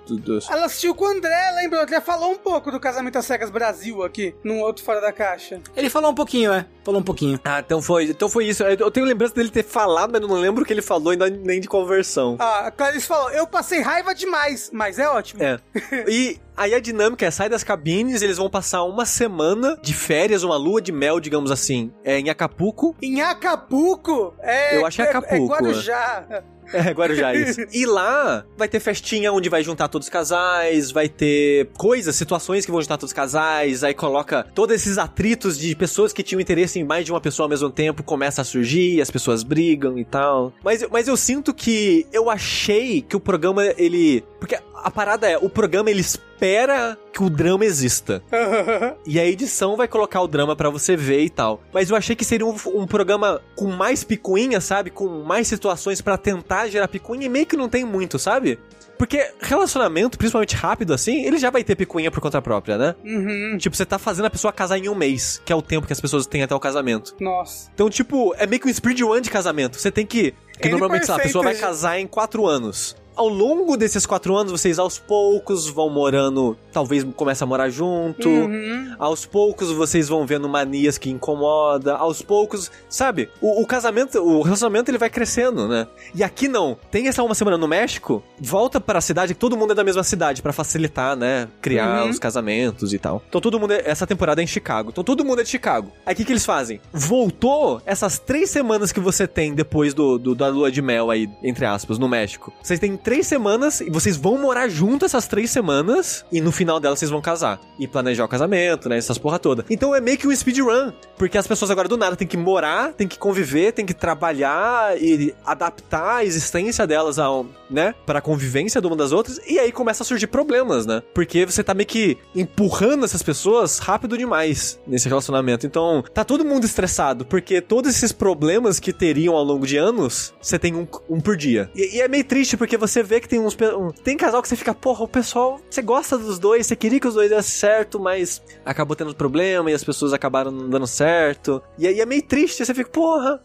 Ela 0.49 0.65
assistiu 0.65 0.93
com 0.95 1.05
o 1.05 1.07
André, 1.09 1.51
lembra? 1.55 1.79
O 1.79 1.81
André 1.83 1.99
falou 2.01 2.31
um 2.31 2.37
pouco 2.37 2.71
do 2.71 2.79
Casamento 2.79 3.17
às 3.17 3.25
Cegas 3.25 3.49
Brasil 3.49 4.03
aqui, 4.03 4.33
num 4.43 4.59
outro 4.61 4.83
Fora 4.83 5.01
da 5.01 5.11
Caixa. 5.11 5.59
Ele 5.75 5.89
falou 5.89 6.11
um 6.11 6.15
pouquinho, 6.15 6.36
é. 6.45 6.65
Falou 6.83 7.01
um 7.01 7.03
pouquinho. 7.03 7.39
Ah, 7.43 7.59
então 7.59 7.81
foi, 7.81 8.05
então 8.05 8.29
foi 8.29 8.45
isso. 8.45 8.63
Eu 8.63 8.91
tenho 8.91 9.05
lembrança 9.05 9.33
dele 9.33 9.49
ter 9.49 9.63
falado, 9.63 10.11
mas 10.11 10.21
eu 10.21 10.27
não 10.27 10.37
lembro 10.37 10.63
o 10.63 10.65
que 10.65 10.71
ele 10.71 10.81
falou 10.81 11.11
ainda 11.11 11.29
nem 11.29 11.59
de 11.59 11.67
conversão. 11.67 12.35
Ah, 12.39 12.67
a 12.67 12.71
Clarice 12.71 13.07
falou, 13.07 13.29
eu 13.31 13.45
passei 13.47 13.81
raiva 13.81 14.13
demais, 14.15 14.69
mas 14.73 14.99
é 14.99 15.09
ótimo. 15.09 15.43
É. 15.43 15.59
E 16.07 16.39
aí 16.55 16.73
a 16.73 16.79
dinâmica 16.79 17.25
é, 17.25 17.31
sai 17.31 17.49
das 17.49 17.63
cabines, 17.63 18.21
eles 18.21 18.37
vão 18.37 18.49
passar 18.49 18.83
uma 18.83 19.05
semana 19.05 19.77
de 19.81 19.93
férias, 19.93 20.43
uma 20.43 20.55
lua 20.55 20.81
de 20.81 20.91
mel, 20.91 21.19
digamos 21.19 21.51
assim, 21.51 21.91
é, 22.03 22.19
em 22.19 22.29
Acapulco. 22.29 22.95
Em 23.01 23.21
Acapulco, 23.21 24.33
é... 24.39 24.77
Eu 24.77 24.85
acho 24.85 24.97
que 24.97 25.01
é 25.01 25.05
É, 25.05 25.09
Acapulco, 25.09 25.53
Guarujá. 25.53 26.43
É, 26.73 26.91
Guarujá, 26.91 27.33
isso. 27.33 27.61
E 27.73 27.85
lá 27.85 28.45
vai 28.57 28.67
ter 28.67 28.79
festinha 28.79 29.31
onde 29.31 29.49
vai 29.49 29.63
juntar 29.63 29.87
todos 29.87 30.07
os 30.07 30.09
casais, 30.09 30.91
vai 30.91 31.07
ter 31.07 31.67
coisas, 31.77 32.15
situações 32.15 32.65
que 32.65 32.71
vão 32.71 32.81
juntar 32.81 32.97
todos 32.97 33.11
os 33.11 33.13
casais, 33.13 33.83
aí 33.83 33.93
coloca 33.93 34.45
todos 34.55 34.75
esses 34.75 34.97
atritos 34.97 35.57
de 35.57 35.75
pessoas 35.75 36.11
que 36.13 36.23
tinham 36.23 36.39
interesse 36.39 36.79
em 36.79 36.83
mais 36.83 37.05
de 37.05 37.11
uma 37.11 37.21
pessoa 37.21 37.45
ao 37.45 37.49
mesmo 37.49 37.69
tempo, 37.69 38.03
começa 38.03 38.41
a 38.41 38.45
surgir, 38.45 39.01
as 39.01 39.11
pessoas 39.11 39.43
brigam 39.43 39.97
e 39.97 40.05
tal. 40.05 40.53
Mas, 40.63 40.85
mas 40.91 41.07
eu 41.07 41.17
sinto 41.17 41.53
que 41.53 42.07
eu 42.11 42.29
achei 42.29 43.01
que 43.01 43.15
o 43.15 43.19
programa, 43.19 43.65
ele... 43.77 44.23
Porque 44.39 44.57
a 44.87 44.91
parada 44.91 45.29
é, 45.29 45.37
o 45.37 45.49
programa, 45.49 45.89
ele 45.89 45.99
espera 45.99 46.97
que 47.11 47.21
o 47.21 47.29
drama 47.29 47.65
exista. 47.65 48.23
E 49.05 49.19
a 49.19 49.25
edição 49.25 49.77
vai 49.77 49.87
colocar 49.87 50.21
o 50.21 50.27
drama 50.27 50.55
pra 50.55 50.69
você 50.69 50.95
ver 50.95 51.21
e 51.21 51.29
tal. 51.29 51.61
Mas 51.73 51.89
eu 51.89 51.95
achei 51.95 52.15
que 52.15 52.25
seria 52.25 52.45
um, 52.45 52.55
um 52.73 52.85
programa 52.85 53.41
com 53.55 53.67
mais 53.67 54.03
picuinha, 54.03 54.59
sabe? 54.59 54.89
Com 54.89 55.23
mais 55.23 55.47
situações 55.47 56.01
pra 56.01 56.17
tentar 56.17 56.67
gerar 56.67 56.87
picuinha 56.87 57.25
e 57.25 57.29
meio 57.29 57.45
que 57.45 57.55
não 57.55 57.69
tem 57.69 57.85
muito, 57.85 58.19
sabe? 58.19 58.59
Porque 58.97 59.31
relacionamento, 59.39 60.17
principalmente 60.17 60.55
rápido 60.55 60.93
assim, 60.93 61.23
ele 61.25 61.37
já 61.37 61.49
vai 61.49 61.63
ter 61.63 61.75
picuinha 61.75 62.11
por 62.11 62.19
conta 62.19 62.41
própria, 62.41 62.77
né? 62.77 62.95
uhum. 63.05 63.57
Tipo, 63.57 63.75
você 63.75 63.85
tá 63.85 63.97
fazendo 63.97 64.25
a 64.25 64.29
pessoa 64.29 64.51
casar 64.51 64.77
em 64.77 64.89
um 64.89 64.95
mês, 64.95 65.41
que 65.45 65.53
é 65.53 65.55
o 65.55 65.61
tempo 65.61 65.87
que 65.87 65.93
as 65.93 66.01
pessoas 66.01 66.25
têm 66.25 66.43
até 66.43 66.55
o 66.55 66.59
casamento. 66.59 67.15
Nossa. 67.19 67.69
Então, 67.73 67.89
tipo, 67.89 68.33
é 68.37 68.47
meio 68.47 68.61
que 68.61 68.67
um 68.67 68.73
speedrun 68.73 69.21
de 69.21 69.29
casamento. 69.29 69.79
Você 69.79 69.91
tem 69.91 70.05
que. 70.05 70.33
Que 70.59 70.69
normalmente, 70.69 71.05
sei 71.05 71.13
lá, 71.13 71.19
a 71.19 71.23
pessoa 71.23 71.43
vai 71.43 71.55
casar 71.55 71.99
em 71.99 72.07
quatro 72.07 72.47
anos. 72.47 72.95
Ao 73.17 73.27
longo 73.27 73.75
desses 73.75 74.05
quatro 74.05 74.35
anos, 74.35 74.51
vocês 74.51 74.77
aos 74.79 74.99
poucos 74.99 75.67
vão 75.67 75.89
morando. 75.89 76.55
Talvez 76.71 77.03
comece 77.15 77.43
a 77.43 77.47
morar 77.47 77.69
junto. 77.69 78.29
Uhum. 78.29 78.95
Aos 78.99 79.25
poucos 79.25 79.71
vocês 79.71 80.07
vão 80.07 80.25
vendo 80.25 80.47
manias 80.47 80.97
que 80.97 81.09
incomoda. 81.09 81.95
Aos 81.95 82.21
poucos, 82.21 82.71
sabe? 82.89 83.29
O, 83.41 83.61
o 83.61 83.65
casamento, 83.65 84.19
o 84.19 84.41
relacionamento 84.41 84.91
ele 84.91 84.97
vai 84.97 85.09
crescendo, 85.09 85.67
né? 85.67 85.87
E 86.13 86.23
aqui 86.23 86.47
não. 86.47 86.77
Tem 86.91 87.07
essa 87.07 87.23
uma 87.23 87.33
semana 87.35 87.57
no 87.57 87.67
México, 87.67 88.23
volta 88.39 88.79
para 88.79 88.99
a 88.99 89.01
cidade, 89.01 89.33
que 89.33 89.39
todo 89.39 89.57
mundo 89.57 89.71
é 89.71 89.75
da 89.75 89.83
mesma 89.83 90.03
cidade 90.03 90.41
pra 90.41 90.53
facilitar, 90.53 91.15
né? 91.15 91.47
Criar 91.61 92.03
Uhum. 92.03 92.09
os 92.11 92.19
casamentos 92.19 92.93
e 92.93 92.99
tal. 92.99 93.23
Então 93.27 93.41
todo 93.41 93.59
mundo 93.59 93.71
é, 93.73 93.81
essa 93.85 94.05
temporada 94.05 94.41
é 94.41 94.43
em 94.43 94.47
Chicago. 94.47 94.89
Então 94.91 95.03
todo 95.03 95.25
mundo 95.25 95.41
é 95.41 95.43
de 95.43 95.49
Chicago. 95.49 95.91
Aí 96.05 96.13
o 96.13 96.15
que, 96.17 96.23
que 96.23 96.31
eles 96.31 96.45
fazem? 96.45 96.79
Voltou 96.93 97.81
essas 97.85 98.19
três 98.19 98.49
semanas 98.49 98.91
que 98.91 98.99
você 98.99 99.27
tem 99.27 99.53
depois 99.53 99.93
do, 99.93 100.17
do- 100.19 100.35
da 100.35 100.47
lua 100.49 100.71
de 100.71 100.81
mel 100.81 101.09
aí, 101.09 101.27
entre 101.43 101.65
aspas, 101.65 101.97
no 101.97 102.07
México. 102.07 102.53
Vocês 102.61 102.79
têm 102.79 102.95
três 103.07 103.25
semanas 103.25 103.79
e 103.79 103.89
vocês 103.89 104.17
vão 104.17 104.37
morar 104.37 104.67
junto 104.67 105.05
essas 105.05 105.29
três 105.29 105.49
semanas 105.49 106.25
e 106.29 106.41
no 106.41 106.51
final 106.51 106.77
delas 106.77 106.99
vocês 106.99 107.09
vão 107.09 107.21
casar. 107.21 107.57
E 107.79 107.87
planejar 107.87 108.25
o 108.25 108.27
casamento, 108.27 108.89
né? 108.89 108.97
Essas 108.97 109.17
porra 109.17 109.39
toda. 109.39 109.63
Então 109.69 109.95
é 109.95 110.01
meio 110.01 110.17
que 110.17 110.27
um 110.27 110.35
speedrun. 110.35 110.91
Porque 111.17 111.37
as 111.37 111.47
pessoas 111.47 111.71
agora 111.71 111.87
do 111.87 111.95
nada 111.95 112.17
têm 112.17 112.27
que 112.27 112.35
morar, 112.35 112.91
têm 112.91 113.07
que 113.07 113.17
conviver, 113.17 113.71
têm 113.71 113.85
que 113.85 113.93
trabalhar 113.93 115.01
e 115.01 115.33
adaptar 115.45 116.17
a 116.17 116.25
existência 116.25 116.85
delas 116.85 117.17
ao, 117.17 117.45
né? 117.69 117.95
Pra 118.05 118.19
convivência 118.19 118.81
de 118.81 118.87
uma 118.87 118.95
das 118.97 119.13
outras. 119.13 119.39
E 119.47 119.57
aí 119.57 119.71
começa 119.71 120.03
a 120.03 120.05
surgir 120.05 120.27
problemas, 120.27 120.85
né? 120.85 121.01
Porque 121.13 121.45
você 121.45 121.63
tá 121.63 121.73
meio 121.73 121.87
que 121.87 122.17
empurrando 122.35 123.05
essas 123.05 123.23
pessoas 123.23 123.79
rápido 123.79 124.17
demais 124.17 124.81
nesse 124.85 125.07
relacionamento. 125.07 125.65
Então, 125.65 126.03
tá 126.13 126.25
todo 126.25 126.43
mundo 126.43 126.65
estressado, 126.65 127.23
porque 127.25 127.61
todos 127.61 127.95
esses 127.95 128.11
problemas 128.11 128.81
que 128.81 128.91
teriam 128.91 129.33
ao 129.33 129.45
longo 129.45 129.65
de 129.65 129.77
anos, 129.77 130.33
você 130.41 130.59
tem 130.59 130.75
um, 130.75 130.85
um 131.09 131.21
por 131.21 131.37
dia. 131.37 131.71
E, 131.73 131.95
e 131.95 132.01
é 132.01 132.07
meio 132.09 132.25
triste, 132.25 132.57
porque 132.57 132.75
você 132.75 132.96
vê 133.03 133.19
que 133.19 133.27
tem 133.27 133.39
uns. 133.39 133.55
tem 134.03 134.17
casal 134.17 134.41
que 134.41 134.47
você 134.47 134.55
fica, 134.55 134.73
porra, 134.73 135.03
o 135.03 135.07
pessoal, 135.07 135.59
você 135.69 135.81
gosta 135.81 136.17
dos 136.17 136.39
dois, 136.39 136.67
você 136.67 136.75
queria 136.75 136.99
que 136.99 137.07
os 137.07 137.13
dois 137.13 137.29
dessem 137.29 137.59
certo, 137.59 137.99
mas 137.99 138.41
acabou 138.65 138.95
tendo 138.95 139.15
problema 139.15 139.71
e 139.71 139.73
as 139.73 139.83
pessoas 139.83 140.13
acabaram 140.13 140.51
não 140.51 140.69
dando 140.69 140.87
certo. 140.87 141.61
E 141.77 141.87
aí 141.87 141.99
é 141.99 142.05
meio 142.05 142.23
triste, 142.23 142.65
você 142.65 142.73
fica, 142.73 142.89
porra. 142.89 143.41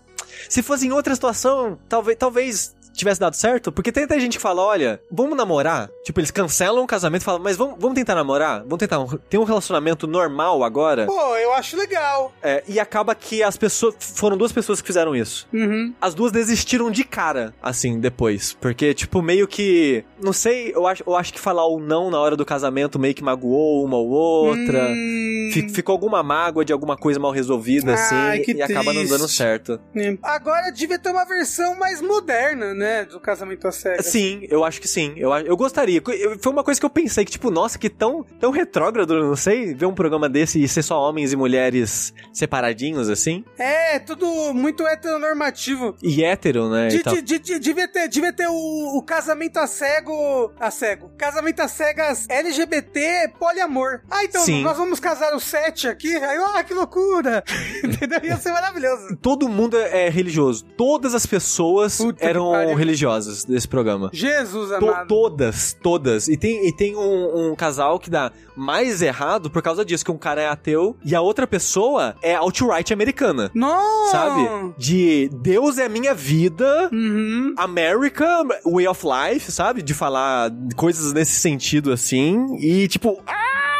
Se 0.48 0.62
fosse 0.62 0.86
em 0.86 0.92
outra 0.92 1.14
situação, 1.14 1.78
talvez, 1.88 2.16
talvez 2.18 2.74
tivesse 2.92 3.20
dado 3.20 3.34
certo, 3.34 3.72
porque 3.72 3.90
tem 3.90 4.04
até 4.04 4.18
gente 4.20 4.36
que 4.36 4.42
fala, 4.42 4.62
olha, 4.62 5.00
vamos 5.10 5.36
namorar? 5.36 5.90
Tipo, 6.04 6.18
eles 6.18 6.32
cancelam 6.32 6.82
o 6.82 6.86
casamento 6.86 7.22
e 7.22 7.24
falam, 7.24 7.40
mas 7.40 7.56
vamos, 7.56 7.76
vamos 7.78 7.94
tentar 7.94 8.16
namorar? 8.16 8.62
Vamos 8.62 8.78
tentar 8.78 8.98
um- 8.98 9.06
ter 9.30 9.38
um 9.38 9.44
relacionamento 9.44 10.06
normal 10.08 10.64
agora? 10.64 11.06
Pô, 11.06 11.36
eu 11.36 11.52
acho 11.52 11.76
legal. 11.76 12.32
É, 12.42 12.64
e 12.66 12.80
acaba 12.80 13.14
que 13.14 13.40
as 13.40 13.56
pessoas, 13.56 13.94
foram 14.00 14.36
duas 14.36 14.50
pessoas 14.50 14.80
que 14.80 14.86
fizeram 14.86 15.14
isso. 15.14 15.46
Uhum. 15.52 15.94
As 16.00 16.12
duas 16.12 16.32
desistiram 16.32 16.90
de 16.90 17.04
cara, 17.04 17.54
assim, 17.62 18.00
depois. 18.00 18.56
Porque, 18.60 18.92
tipo, 18.94 19.22
meio 19.22 19.46
que. 19.46 20.04
Não 20.20 20.32
sei, 20.32 20.72
eu 20.74 20.86
acho, 20.88 21.04
eu 21.06 21.14
acho 21.14 21.32
que 21.32 21.38
falar 21.38 21.66
o 21.68 21.78
não 21.78 22.10
na 22.10 22.18
hora 22.18 22.36
do 22.36 22.44
casamento 22.44 22.98
meio 22.98 23.14
que 23.14 23.22
magoou 23.22 23.84
uma 23.84 23.96
ou 23.96 24.08
outra. 24.08 24.88
Hum. 24.88 25.50
Fi- 25.52 25.68
Ficou 25.68 25.92
alguma 25.92 26.22
mágoa 26.22 26.64
de 26.64 26.72
alguma 26.72 26.96
coisa 26.96 27.20
mal 27.20 27.30
resolvida, 27.30 27.94
Ai, 27.94 28.38
assim, 28.38 28.42
que 28.44 28.52
e 28.54 28.62
acaba 28.62 28.84
não 28.92 29.02
triste. 29.02 29.10
dando 29.10 29.28
certo. 29.28 29.80
É. 29.94 30.16
Agora 30.22 30.70
devia 30.72 30.98
ter 30.98 31.10
uma 31.10 31.24
versão 31.24 31.78
mais 31.78 32.00
moderna, 32.00 32.74
né? 32.74 33.04
Do 33.04 33.20
casamento 33.20 33.68
às 33.68 33.76
cegas. 33.76 34.06
Sim, 34.06 34.46
eu 34.50 34.64
acho 34.64 34.80
que 34.80 34.88
sim. 34.88 35.12
Eu, 35.16 35.32
a- 35.32 35.42
eu 35.42 35.56
gostaria. 35.56 35.91
Eu- 35.96 36.38
Foi 36.40 36.52
uma 36.52 36.64
coisa 36.64 36.78
que 36.80 36.86
eu 36.86 36.90
pensei, 36.90 37.24
que, 37.24 37.30
tipo, 37.32 37.50
nossa, 37.50 37.78
que 37.78 37.88
tão, 37.90 38.24
tão 38.40 38.50
retrógrado, 38.50 39.14
não 39.22 39.36
sei, 39.36 39.74
ver 39.74 39.86
um 39.86 39.94
programa 39.94 40.28
desse 40.28 40.62
e 40.62 40.68
ser 40.68 40.82
só 40.82 41.00
homens 41.00 41.32
e 41.32 41.36
mulheres 41.36 42.12
separadinhos, 42.32 43.08
assim. 43.08 43.44
É, 43.58 43.98
tudo 43.98 44.26
muito 44.54 44.86
heteronormativo. 44.86 45.94
E 46.02 46.24
hétero, 46.24 46.68
né? 46.68 46.88
De- 46.88 47.02
de- 47.02 47.22
de- 47.22 47.38
de- 47.38 47.58
devia 47.58 47.88
ter, 47.88 48.08
devia 48.08 48.32
ter 48.32 48.48
o, 48.48 48.98
o 48.98 49.02
casamento 49.02 49.58
a 49.58 49.66
cego. 49.66 50.52
A 50.58 50.70
cego. 50.70 51.10
Casamento 51.16 51.60
a 51.60 51.68
cegas 51.68 52.26
LGBT 52.28 53.32
poliamor. 53.38 54.00
Ah, 54.10 54.24
então 54.24 54.42
Sim. 54.44 54.62
nós 54.62 54.76
vamos 54.76 54.98
casar 55.00 55.34
os 55.34 55.44
sete 55.44 55.88
aqui. 55.88 56.14
Aí, 56.16 56.38
ah, 56.54 56.62
que 56.64 56.74
loucura! 56.74 57.42
Entendeu? 57.84 58.20
Ia 58.24 58.36
ser 58.36 58.52
maravilhoso. 58.52 59.16
Todo 59.20 59.48
mundo 59.48 59.76
é 59.76 60.08
religioso. 60.08 60.64
Todas 60.76 61.14
as 61.14 61.26
pessoas 61.26 61.96
Puta 61.98 62.24
eram 62.24 62.74
religiosas 62.74 63.44
desse 63.44 63.68
programa. 63.68 64.10
Jesus 64.12 64.68
To- 64.78 64.88
amado. 64.88 65.08
todas, 65.08 65.72
todas. 65.82 66.28
E 66.28 66.36
tem, 66.36 66.68
e 66.68 66.72
tem 66.72 66.96
um, 66.96 67.50
um 67.50 67.54
casal 67.56 67.98
que 67.98 68.08
dá 68.08 68.30
mais 68.56 69.02
errado 69.02 69.50
por 69.50 69.62
causa 69.62 69.84
disso, 69.84 70.04
que 70.04 70.10
um 70.10 70.18
cara 70.18 70.40
é 70.42 70.48
ateu 70.48 70.96
e 71.04 71.14
a 71.14 71.20
outra 71.20 71.46
pessoa 71.46 72.14
é 72.22 72.34
alt-right 72.34 72.92
americana. 72.92 73.50
Não! 73.54 74.10
Sabe? 74.10 74.74
De 74.78 75.28
Deus 75.32 75.78
é 75.78 75.86
a 75.86 75.88
minha 75.88 76.14
vida, 76.14 76.88
Uhum. 76.92 77.54
America, 77.56 78.26
Way 78.64 78.86
of 78.88 79.04
Life, 79.06 79.50
sabe? 79.50 79.82
De 79.82 79.94
falar 79.94 80.50
coisas 80.76 81.12
nesse 81.12 81.32
sentido 81.40 81.92
assim. 81.92 82.56
E 82.60 82.86
tipo. 82.88 83.20
ah! 83.26 83.71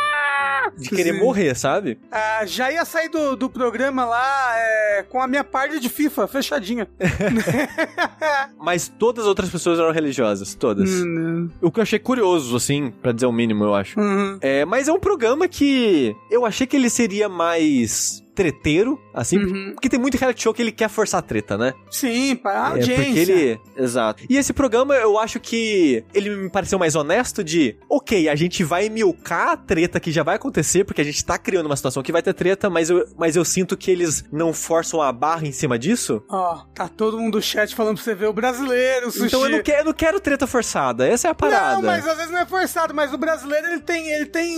De 0.76 0.88
querer 0.88 1.14
Sim. 1.14 1.20
morrer, 1.20 1.54
sabe? 1.54 1.98
Ah, 2.10 2.44
já 2.46 2.70
ia 2.70 2.84
sair 2.84 3.08
do, 3.08 3.36
do 3.36 3.48
programa 3.50 4.04
lá 4.04 4.52
é, 4.56 5.04
com 5.08 5.20
a 5.20 5.26
minha 5.26 5.44
parte 5.44 5.78
de 5.80 5.88
FIFA 5.88 6.26
fechadinha. 6.26 6.88
Mas 8.58 8.88
todas 8.88 9.24
as 9.24 9.28
outras 9.28 9.50
pessoas 9.50 9.78
eram 9.78 9.92
religiosas, 9.92 10.54
todas. 10.54 10.90
Hum, 10.90 11.48
O 11.60 11.70
que 11.70 11.78
eu 11.80 11.82
achei 11.82 11.98
curioso, 11.98 12.56
assim, 12.56 12.90
pra 13.02 13.12
dizer 13.12 13.26
o 13.26 13.32
mínimo, 13.32 13.64
eu 13.64 13.74
acho. 13.74 13.98
uhum. 13.98 14.38
É, 14.40 14.64
mas 14.64 14.88
é 14.88 14.92
um 14.92 15.00
programa 15.00 15.46
que 15.48 16.14
eu 16.30 16.44
achei 16.44 16.66
que 16.66 16.76
ele 16.76 16.88
seria 16.90 17.28
mais 17.28 18.22
treteiro, 18.34 19.00
assim, 19.14 19.38
Uhum. 19.38 19.72
porque 19.74 19.88
tem 19.88 19.98
muito 20.00 20.16
reality 20.16 20.42
show 20.42 20.54
que 20.54 20.62
ele 20.62 20.72
quer 20.72 20.88
forçar 20.88 21.18
a 21.18 21.22
treta, 21.22 21.56
né? 21.58 21.74
Sim, 21.90 22.34
para 22.36 22.52
É, 22.52 22.56
audiência. 22.56 22.94
porque 23.04 23.18
ele. 23.18 23.60
Exato. 23.76 24.24
E 24.28 24.36
esse 24.36 24.52
programa 24.52 24.94
eu 24.94 25.18
acho 25.18 25.38
que 25.40 26.04
ele 26.14 26.30
me 26.30 26.50
pareceu 26.50 26.78
mais 26.78 26.94
honesto 26.94 27.44
de, 27.44 27.76
ok, 27.88 28.28
a 28.28 28.34
gente 28.34 28.64
vai 28.64 28.88
milcar 28.88 29.48
a 29.50 29.56
treta 29.56 30.00
que 30.00 30.10
já 30.10 30.22
vai 30.22 30.36
acontecer, 30.36 30.84
porque 30.84 31.00
a 31.00 31.04
gente 31.04 31.24
tá 31.24 31.36
criando 31.38 31.66
uma 31.66 31.76
situação 31.76 32.02
que 32.02 32.12
vai 32.12 32.22
ter 32.22 32.32
treta, 32.34 32.70
mas 32.70 32.90
eu, 32.90 33.06
mas 33.18 33.36
eu 33.36 33.44
sinto 33.44 33.76
que 33.76 33.90
eles 33.90 34.24
não 34.32 34.52
forçam 34.52 35.00
a 35.02 35.12
barra 35.12 35.46
em 35.46 35.52
cima 35.52 35.78
disso. 35.78 36.22
Ó, 36.28 36.64
tá 36.74 36.88
todo 36.88 37.18
mundo 37.18 37.36
no 37.36 37.42
chat 37.42 37.74
falando 37.74 37.96
pra 37.96 38.04
você 38.04 38.14
ver 38.14 38.26
o 38.26 38.32
brasileiro, 38.32 39.08
o 39.08 39.10
sushi. 39.10 39.26
Então 39.26 39.44
eu 39.44 39.50
não, 39.50 39.62
quero, 39.62 39.80
eu 39.80 39.84
não 39.86 39.92
quero 39.92 40.20
treta 40.20 40.46
forçada. 40.46 41.06
Essa 41.06 41.28
é 41.28 41.30
a 41.30 41.34
parada. 41.34 41.74
Não, 41.76 41.82
mas 41.82 42.06
às 42.06 42.16
vezes 42.16 42.30
não 42.32 42.40
é 42.40 42.46
forçado, 42.46 42.94
mas 42.94 43.12
o 43.12 43.18
brasileiro 43.18 43.66
ele 43.68 43.80
tem, 43.80 44.08
ele 44.12 44.26
tem 44.26 44.54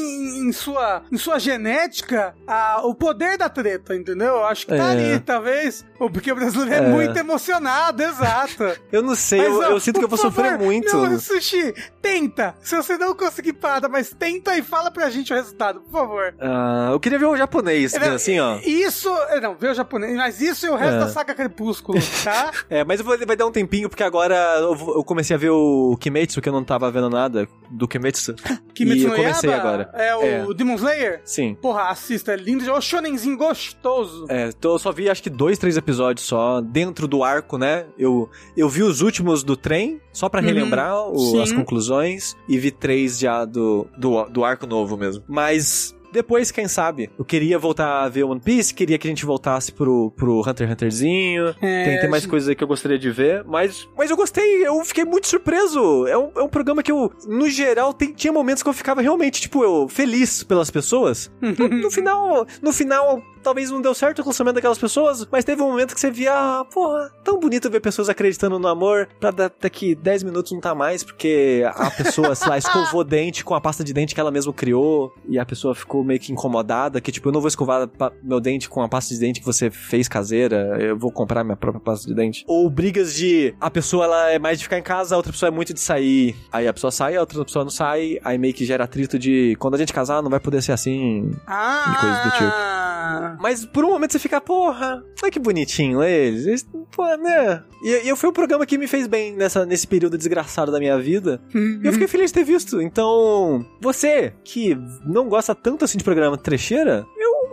em 0.49 0.53
sua, 0.53 1.03
em 1.13 1.17
sua 1.17 1.39
genética 1.39 2.35
a, 2.47 2.81
o 2.85 2.95
poder 2.95 3.37
da 3.39 3.49
treta. 3.49 3.64
Treta, 3.65 3.95
entendeu? 3.97 4.27
Eu 4.35 4.45
acho 4.45 4.67
que 4.67 4.77
tá 4.77 4.93
É. 4.93 5.13
ali, 5.13 5.21
talvez. 5.21 5.85
Ou 5.99 6.11
porque 6.11 6.31
o 6.31 6.35
brasileiro 6.35 6.73
é, 6.85 6.87
É. 6.87 6.91
muito 6.91 7.17
emocionado, 7.19 8.03
exato. 8.03 8.79
Eu 8.93 9.03
não 9.03 9.15
sei, 9.15 9.39
Mas, 9.39 9.49
eu, 9.49 9.59
ó, 9.59 9.63
eu 9.65 9.81
sinto 9.81 9.99
que 9.99 10.05
eu 10.05 10.09
vou 10.09 10.19
sofrer 10.19 10.51
favor, 10.53 10.65
muito. 10.65 10.95
Não, 10.95 11.19
Sushi, 11.19 11.73
tenta. 12.03 12.55
Se 12.61 12.77
você 12.77 12.99
não 12.99 13.15
conseguir 13.15 13.55
parada, 13.55 13.89
mas 13.89 14.11
tenta 14.11 14.57
e 14.59 14.63
fala 14.63 14.91
pra 14.91 15.09
gente 15.09 15.33
o 15.33 15.37
resultado, 15.37 15.81
por 15.81 15.91
favor. 15.93 16.35
Ah, 16.39 16.91
eu 16.93 17.01
queria 17.01 17.19
ver 17.19 17.25
o 17.27 17.37
japonês, 17.37 17.95
Não, 17.95 18.15
assim, 18.15 18.39
ó. 18.39 18.59
Isso, 18.65 19.09
é, 19.31 19.41
não, 19.41 19.55
vê 19.55 19.69
o 19.69 19.75
japonês, 19.75 20.15
mas 20.17 20.41
isso 20.43 20.67
e 20.67 20.69
o 20.69 20.77
resto 20.77 20.97
É. 20.97 20.99
da 21.01 21.09
saga 21.09 21.35
Crepúsculo, 21.35 21.99
tá? 22.23 22.51
É, 22.69 22.85
mas 22.85 23.01
eu 23.01 23.07
vou, 23.07 23.17
vai 23.27 23.37
dar 23.37 23.47
um 23.47 23.53
tempinho, 23.53 23.89
porque 23.89 24.03
agora 24.03 24.35
eu, 24.61 24.73
eu 24.97 25.05
comecei 25.05 25.35
a 25.35 25.39
ver 25.39 25.51
o 25.51 25.97
Kimetsu, 25.99 26.41
que 26.43 26.49
eu 26.49 26.53
não 26.53 26.65
tava 26.65 26.91
vendo 26.91 27.09
nada 27.09 27.49
do 27.71 27.89
Kimetsu. 27.89 28.35
Kimetsu 28.75 29.03
E 29.03 29.05
eu 29.05 29.15
comecei 29.17 29.51
Yaiba 29.51 29.69
agora. 29.69 29.91
É 29.95 30.15
o 30.17 30.51
É. 30.51 30.55
Demon 30.55 30.75
Slayer? 30.75 31.21
Sim. 31.25 31.55
Porra, 31.61 31.89
assista, 31.89 32.33
é 32.33 32.37
lindo. 32.37 32.69
É 32.69 32.73
o 32.73 32.81
shonenzinho 32.81 33.37
gostoso. 33.55 34.27
É, 34.29 34.49
então 34.49 34.73
eu 34.73 34.79
só 34.79 34.93
vi 34.93 35.09
acho 35.09 35.23
que 35.23 35.31
dois, 35.31 35.59
três 35.59 35.77
episódios 35.77 36.27
só, 36.27 36.61
dentro 36.61 37.07
do 37.09 37.23
arco, 37.23 37.57
né? 37.59 37.87
Eu, 37.99 38.29
eu 38.57 38.69
vi 38.69 38.83
os 38.83 39.01
últimos 39.01 39.43
do 39.43 39.57
trem, 39.57 40.01
só 40.13 40.29
pra 40.29 40.41
Uhum, 40.41 40.47
relembrar 40.47 41.09
o- 41.09 41.19
sim. 41.19 41.41
as 41.43 41.53
conclusões, 41.53 42.37
e 42.49 42.59
vi 42.59 42.71
três 42.71 43.19
já 43.19 43.45
do, 43.45 43.87
do, 43.97 44.25
do 44.25 44.45
arco 44.45 44.67
novo 44.67 44.97
mesmo. 44.97 45.23
Mas. 45.29 45.95
Depois, 46.13 46.53
quem 46.53 46.69
sabe? 46.69 47.11
Eu 47.19 47.25
queria 47.25 47.59
voltar 47.59 48.05
a 48.05 48.09
ver 48.09 48.23
One 48.23 48.41
Piece, 48.41 48.73
queria 48.73 48.97
que 48.97 49.09
a 49.09 49.11
gente 49.11 49.27
voltasse 49.27 49.73
pro, 49.73 50.13
pro 50.13 50.43
Hunter 50.49 50.69
x 50.69 50.73
Hunterzinho. 50.73 51.49
É, 51.61 51.85
tem, 51.85 51.99
tem 52.03 52.09
mais 52.09 52.25
coisas 52.25 52.49
aí 52.49 52.55
que 52.55 52.63
eu 52.63 52.69
gostaria 52.69 52.97
de 52.97 53.11
ver, 53.11 53.43
mas, 53.45 53.89
mas 53.99 54.11
eu 54.13 54.17
gostei, 54.17 54.65
eu 54.65 54.81
fiquei 54.85 55.05
muito 55.05 55.27
surpreso. 55.27 56.07
É 56.07 56.17
um, 56.17 56.31
é 56.37 56.43
um 56.45 56.49
programa 56.49 56.85
que 56.85 56.93
eu, 56.93 57.13
no 57.27 57.49
geral, 57.51 57.93
tem- 57.93 58.13
tinha 58.13 58.33
momentos 58.33 58.63
que 58.63 58.69
eu 58.69 58.73
ficava 58.73 59.01
realmente, 59.03 59.41
tipo, 59.41 59.65
eu 59.65 59.89
feliz 59.89 60.45
pelas 60.45 60.71
pessoas. 60.71 61.33
No, 61.43 61.69
no 61.69 61.91
final, 61.91 62.47
no 62.63 62.73
final, 62.73 63.21
talvez 63.45 63.71
não 63.71 63.81
deu 63.81 63.95
certo 63.95 64.19
o 64.19 64.23
relacionamento 64.23 64.57
daquelas 64.57 64.79
pessoas, 64.79 65.27
mas 65.31 65.45
teve 65.45 65.63
um 65.63 65.69
momento 65.71 65.95
que 65.95 66.01
você 66.01 66.11
via, 66.11 66.33
ah, 66.33 66.65
porra, 66.65 67.11
tão 67.23 67.39
bonito 67.39 67.71
ver 67.71 67.81
pessoas 67.81 68.09
acreditando 68.09 68.59
no 68.59 68.67
amor, 68.67 69.09
pra 69.21 69.31
da- 69.31 69.51
daqui 69.61 69.95
10 69.95 70.23
minutos 70.25 70.51
não 70.53 70.61
tá 70.61 70.75
mais, 70.75 71.05
porque 71.05 71.63
a 71.75 71.91
pessoa, 71.91 72.35
sei 72.35 72.49
lá, 72.49 72.59
escovou 72.59 73.03
o 73.03 73.05
dente 73.05 73.45
com 73.45 73.55
a 73.55 73.61
pasta 73.61 73.85
de 73.85 73.93
dente 73.93 74.15
que 74.15 74.21
ela 74.21 74.31
mesma 74.31 74.53
criou, 74.53 75.15
e 75.29 75.39
a 75.39 75.45
pessoa 75.47 75.75
ficou 75.75 76.03
meio 76.03 76.19
que 76.19 76.33
incomodada, 76.33 77.01
que 77.01 77.13
tipo, 77.13 77.29
eu 77.29 77.33
não 77.33 77.41
vou 77.41 77.49
escovar 77.49 77.89
meu 78.23 78.41
dente 78.41 78.69
com 78.69 78.83
a 78.83 78.89
pasta 78.89 79.13
de 79.15 79.21
dente 79.21 79.41
que 79.41 79.47
você 79.47 79.71
fez 79.71 80.09
caseira, 80.09 80.77
eu 80.81 80.97
vou 80.99 81.13
comprar 81.13 81.45
minha 81.45 81.57
própria 81.57 81.81
pasta 81.81 82.07
de 82.09 82.15
dente. 82.15 82.45
Ou 82.49 82.69
brigas 82.71 83.15
de, 83.15 83.55
a 83.61 83.71
pessoa 83.71 84.05
ela 84.05 84.31
é 84.31 84.39
mais 84.39 84.59
de 84.59 84.65
ficar 84.65 84.79
em 84.79 84.83
casa, 84.83 85.15
a 85.15 85.17
outra 85.17 85.33
pessoa 85.33 85.49
é 85.49 85.51
muito 85.53 85.75
de 85.75 85.81
sair, 85.81 86.35
aí 86.53 86.67
a 86.67 86.73
pessoa 86.73 86.91
sai, 86.91 87.17
a 87.17 87.21
outra 87.21 87.45
pessoa 87.45 87.65
não 87.65 87.71
sai, 87.71 88.19
aí 88.25 88.39
meio 88.39 88.55
que 88.55 88.65
gera 88.65 88.85
atrito 88.85 89.19
de, 89.19 89.57
quando 89.59 89.75
a 89.75 89.79
gente 89.79 89.93
casar 89.93 90.23
não 90.23 90.31
vai 90.31 90.41
poder 90.41 90.63
ser 90.63 90.73
assim, 90.73 91.31
Ah, 91.47 91.93
e 91.97 92.01
coisas 92.01 92.25
do 92.25 92.31
tipo. 92.33 93.34
Mas 93.41 93.65
por 93.65 93.85
um 93.85 93.91
momento 93.91 94.13
você 94.13 94.19
fica, 94.19 94.41
porra, 94.41 95.03
olha 95.23 95.33
que 95.33 95.39
bonitinho 95.39 96.03
eles. 96.03 96.47
eles 96.47 96.67
pô, 96.95 97.05
né? 97.17 97.63
E, 97.83 98.05
e 98.05 98.09
eu 98.09 98.17
foi 98.17 98.31
um 98.31 98.33
programa 98.33 98.65
que 98.65 98.79
me 98.79 98.87
fez 98.87 99.07
bem 99.07 99.35
nessa, 99.35 99.67
nesse 99.67 99.87
período 99.87 100.17
desgraçado 100.17 100.73
da 100.73 100.79
minha 100.79 100.99
vida. 100.99 101.41
E 101.83 101.87
eu 101.87 101.93
fiquei 101.93 102.09
feliz 102.09 102.31
de 102.31 102.35
ter 102.35 102.45
visto. 102.45 102.81
Então, 102.81 103.65
você 103.81 104.33
que 104.45 104.77
não 105.05 105.29
gosta 105.29 105.55
tanto 105.55 105.85
assim 105.85 105.99
de 105.99 106.05
programa 106.05 106.39
trecheira, 106.39 107.05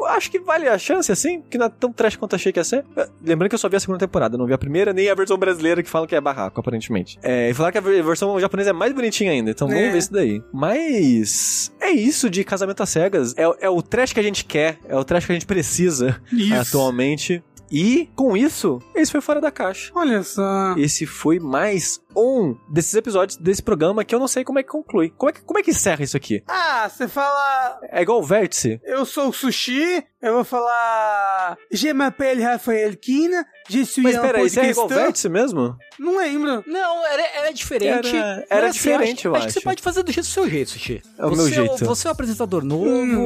eu 0.03 0.07
acho 0.07 0.29
que 0.31 0.39
vale 0.39 0.67
a 0.67 0.77
chance, 0.77 1.11
assim, 1.11 1.41
que 1.49 1.57
não 1.57 1.65
é 1.65 1.69
tão 1.69 1.91
trash 1.91 2.15
quanto 2.15 2.35
achei 2.35 2.51
que 2.51 2.59
ia 2.59 2.63
ser. 2.63 2.85
Lembrando 3.23 3.49
que 3.49 3.55
eu 3.55 3.59
só 3.59 3.67
vi 3.69 3.75
a 3.75 3.79
segunda 3.79 3.99
temporada, 3.99 4.37
não 4.37 4.45
vi 4.45 4.53
a 4.53 4.57
primeira 4.57 4.93
nem 4.93 5.09
a 5.09 5.15
versão 5.15 5.37
brasileira 5.37 5.81
que 5.83 5.89
falam 5.89 6.07
que 6.07 6.15
é 6.15 6.21
barraco, 6.21 6.59
aparentemente. 6.59 7.17
É, 7.23 7.49
e 7.49 7.53
falaram 7.53 7.71
que 7.71 7.77
a 7.77 7.81
ver- 7.81 8.03
versão 8.03 8.39
japonesa 8.39 8.69
é 8.71 8.73
mais 8.73 8.93
bonitinha 8.93 9.31
ainda, 9.31 9.51
então 9.51 9.67
vamos 9.67 9.81
É. 9.83 9.91
ver 9.91 9.97
isso 9.97 10.11
daí. 10.13 10.41
Mas 10.53 11.71
é 11.79 11.89
isso 11.91 12.29
de 12.29 12.43
casamento 12.43 12.81
às 12.83 12.89
cegas. 12.89 13.33
É, 13.37 13.43
é 13.65 13.69
o 13.69 13.81
trash 13.81 14.13
que 14.13 14.19
a 14.19 14.23
gente 14.23 14.45
quer, 14.45 14.79
é 14.87 14.95
o 14.97 15.03
trash 15.03 15.25
que 15.25 15.31
a 15.31 15.35
gente 15.35 15.45
precisa 15.45 16.21
Isso. 16.31 16.53
atualmente. 16.55 17.43
E, 17.73 18.09
com 18.17 18.35
isso, 18.35 18.79
esse 18.93 19.09
foi 19.13 19.21
Fora 19.21 19.39
da 19.39 19.49
Caixa. 19.49 19.93
Olha 19.95 20.21
só. 20.23 20.75
Esse 20.77 21.05
foi 21.05 21.39
mais 21.39 22.01
um 22.15 22.55
desses 22.69 22.93
episódios 22.95 23.37
desse 23.37 23.61
programa 23.61 24.03
que 24.03 24.13
eu 24.13 24.19
não 24.19 24.27
sei 24.27 24.43
como 24.43 24.59
é 24.59 24.63
que 24.63 24.69
conclui. 24.69 25.09
Como 25.17 25.29
é 25.29 25.33
que, 25.33 25.41
como 25.41 25.59
é 25.59 25.63
que 25.63 25.71
encerra 25.71 26.03
isso 26.03 26.17
aqui? 26.17 26.43
Ah, 26.47 26.89
você 26.89 27.07
fala. 27.07 27.79
É 27.89 28.01
igual 28.01 28.19
o 28.19 28.23
Vértice? 28.23 28.79
Eu 28.83 29.05
sou 29.05 29.29
o 29.29 29.33
Sushi, 29.33 30.03
eu 30.21 30.33
vou 30.33 30.43
falar. 30.43 31.57
Je 31.71 31.93
m'appelle 31.93 32.41
Rafael 32.41 32.95
Kina, 32.97 33.45
je 33.69 33.85
suis 33.85 34.03
Mas 34.03 34.17
peraí, 34.17 34.45
isso 34.47 34.59
é 34.59 34.69
igual 34.69 34.85
o. 34.85 34.89
Vértice 34.89 35.29
mesmo? 35.29 35.75
Não 35.99 36.17
lembro. 36.17 36.63
Não, 36.67 37.05
era, 37.05 37.23
era 37.37 37.51
diferente. 37.53 38.15
Era- 38.15 38.45
era 38.49 38.67
assim, 38.67 38.73
diferente, 38.73 39.19
acho, 39.19 39.27
eu 39.27 39.35
acho. 39.35 39.45
que 39.47 39.51
você 39.53 39.59
acho. 39.59 39.63
pode 39.65 39.81
fazer 39.81 40.03
do 40.03 40.11
jeito 40.11 40.25
do 40.25 40.29
seu 40.31 40.49
jeito, 40.49 40.71
Sushi. 40.71 41.01
É 41.17 41.25
o 41.25 41.29
você 41.29 41.35
meu 41.35 41.45
o- 41.45 41.49
jeito. 41.77 41.85
você 41.85 42.07
é 42.07 42.09
um 42.09 42.13
apresentador 42.13 42.63
novo. 42.63 42.85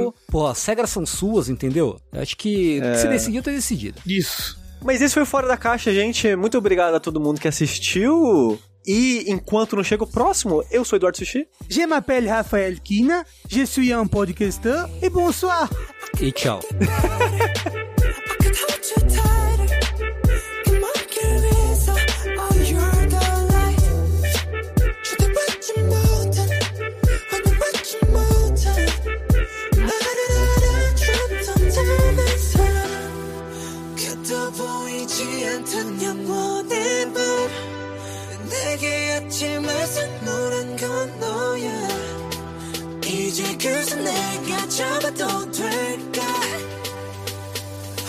Hum. 0.10 0.14
Pô, 0.30 0.48
as 0.48 0.66
regras 0.66 0.90
são 0.90 1.06
suas, 1.06 1.50
entendeu? 1.50 1.98
Eu 2.14 2.22
Acho 2.22 2.36
que 2.38 2.80
É. 2.82 2.96
se 2.96 3.08
decidiu, 3.08 3.42
tá 3.44 3.52
decidido. 3.52 4.02
Isso. 4.06 4.58
Mas 4.84 5.02
esse 5.02 5.14
foi 5.14 5.24
o 5.24 5.26
Fora 5.26 5.48
da 5.48 5.58
Caixa, 5.58 5.92
gente. 5.94 6.36
Muito 6.36 6.58
obrigado 6.58 6.94
a 6.96 7.00
todo 7.00 7.20
mundo 7.20 7.40
que 7.42 7.48
assistiu. 7.48 8.60
E 8.87 9.31
enquanto 9.31 9.77
não 9.77 9.85
chega 9.85 10.05
o 10.05 10.07
próximo, 10.07 10.65
eu 10.71 10.85
sou 10.85 10.97
Eduardo 10.97 11.19
Sushi. 11.19 11.47
Je 11.69 11.87
m'appelle 11.87 12.29
Rafael 12.29 12.81
Kina, 12.81 13.25
je 13.49 13.67
suis 13.67 13.93
un 13.93 14.07
podcasteur 14.07 14.89
et 15.03 15.11
bonsoir. 15.11 15.69
E 16.21 16.33
tchau. 16.33 16.61
보이지 34.51 35.47
않던 35.47 36.03
영원의 36.03 37.13
밤 37.13 37.24
아침을 39.36 39.68
선물한 39.88 40.78
건 40.78 41.20
너야. 41.20 41.88
이제 43.06 43.44
그저 43.58 43.98
내가 43.98 44.66
잡아도 44.70 45.52
될까? 45.52 46.22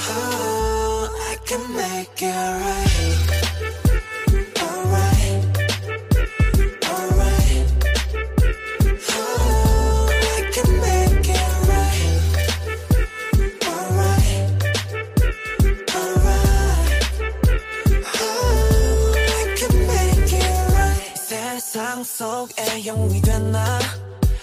Oh, 0.09 1.11
I 1.29 1.37
can 1.45 1.65
make 1.75 2.23
it 2.23 2.33
right 2.33 3.46
영웅이 22.86 23.22
됐나 23.22 23.80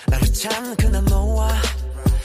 나를 0.09 0.32
찾는 0.32 0.77
그날 0.77 1.05
너와 1.05 1.51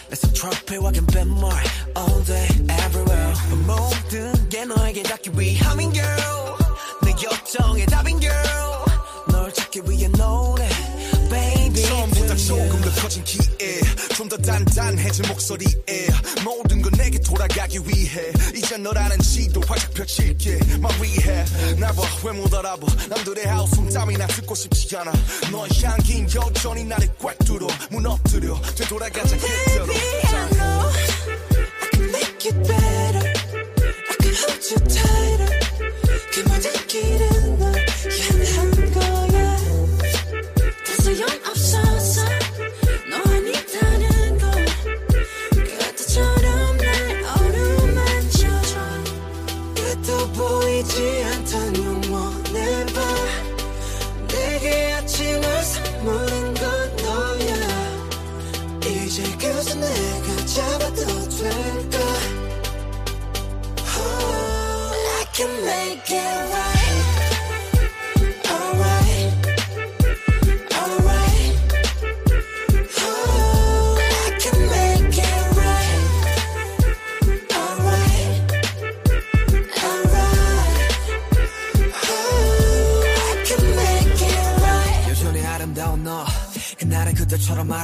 내손 0.09 0.33
트로피와 0.33 0.91
갬뱀물 0.91 1.51
All 1.97 2.23
day 2.25 2.47
everywhere 2.85 3.33
모든 3.65 4.49
게 4.49 4.65
너에게 4.65 5.03
닿기 5.03 5.31
위함인 5.37 5.93
girl 5.93 6.57
내 7.03 7.11
요청의 7.11 7.85
답인 7.87 8.19
girl 8.19 8.85
널 9.31 9.53
찾기 9.53 9.81
위해 9.87 10.07
노 10.09 10.55
조금 12.46 12.80
더 12.80 12.90
커진 13.02 13.22
기에 13.24 13.80
좀 14.14 14.28
더 14.28 14.36
단단해진 14.36 15.24
목소리에 15.28 16.06
모든 16.44 16.82
건 16.82 16.92
내게 16.98 17.18
돌아가기 17.18 17.78
위해 17.86 18.30
이제 18.54 18.76
너라는 18.76 19.18
지도 19.20 19.60
활짝 19.66 19.94
펼칠게 19.94 20.58
말 20.80 20.92
위해 21.00 21.44
나봐왜 21.78 22.32
못 22.36 22.52
알아봐 22.52 22.86
남들의 23.08 23.46
하우스 23.46 23.76
땀이나 23.92 24.26
듣고 24.26 24.54
싶지 24.54 24.96
않아 24.98 25.12
너의 25.50 25.70
향긴 25.82 26.28
여전히 26.34 26.84
나를 26.84 27.08
꽉 27.22 27.38
뚫어 27.38 27.66
무너뜨려 27.90 28.60
되돌아가자 28.76 29.36
Baby, 29.36 29.96
I 30.24 30.50
know 30.50 30.90
I 31.80 31.88
can 31.92 32.04
make 32.10 32.46
it 32.50 32.56
better. 32.68 33.32
I 34.08 34.14
can 34.20 34.34
hold 34.34 34.62
you 34.70 34.78
tighter. 34.88 35.58
그 36.32 36.40
모든 36.48 36.86
길은 36.86 37.47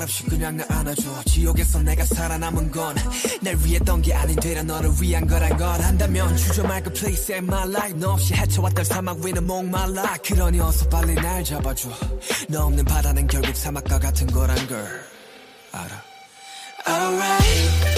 말없이 0.05 0.24
그냥 0.24 0.56
날 0.56 0.66
안아줘. 0.70 1.24
지옥에서 1.24 1.82
내가 1.82 2.05
살아남은 2.05 2.70
건 2.70 2.94
날 3.40 3.56
위했던 3.56 4.02
게 4.02 4.14
아닌 4.14 4.36
되려 4.36 4.62
너를 4.62 4.90
위한 5.01 5.26
거란 5.26 5.56
걸 5.56 5.81
한다면 5.81 6.36
주저 6.36 6.62
말고 6.62 6.90
please 6.90 7.22
save 7.22 7.47
my 7.47 7.68
life. 7.68 7.98
너 7.98 8.12
없이 8.12 8.35
헤쳐왔던 8.35 8.85
사막 8.85 9.18
위는 9.18 9.47
목말라 9.47 10.16
그러니 10.24 10.60
어서 10.60 10.89
빨리 10.89 11.14
날 11.14 11.43
잡아줘. 11.44 11.89
너 12.48 12.66
없는 12.66 12.85
바다는 12.85 13.26
결국 13.26 13.56
사막과 13.56 13.98
같은 13.98 14.26
거란 14.26 14.56
걸 14.68 14.86
알아. 15.72 16.02
Alright, 16.86 17.93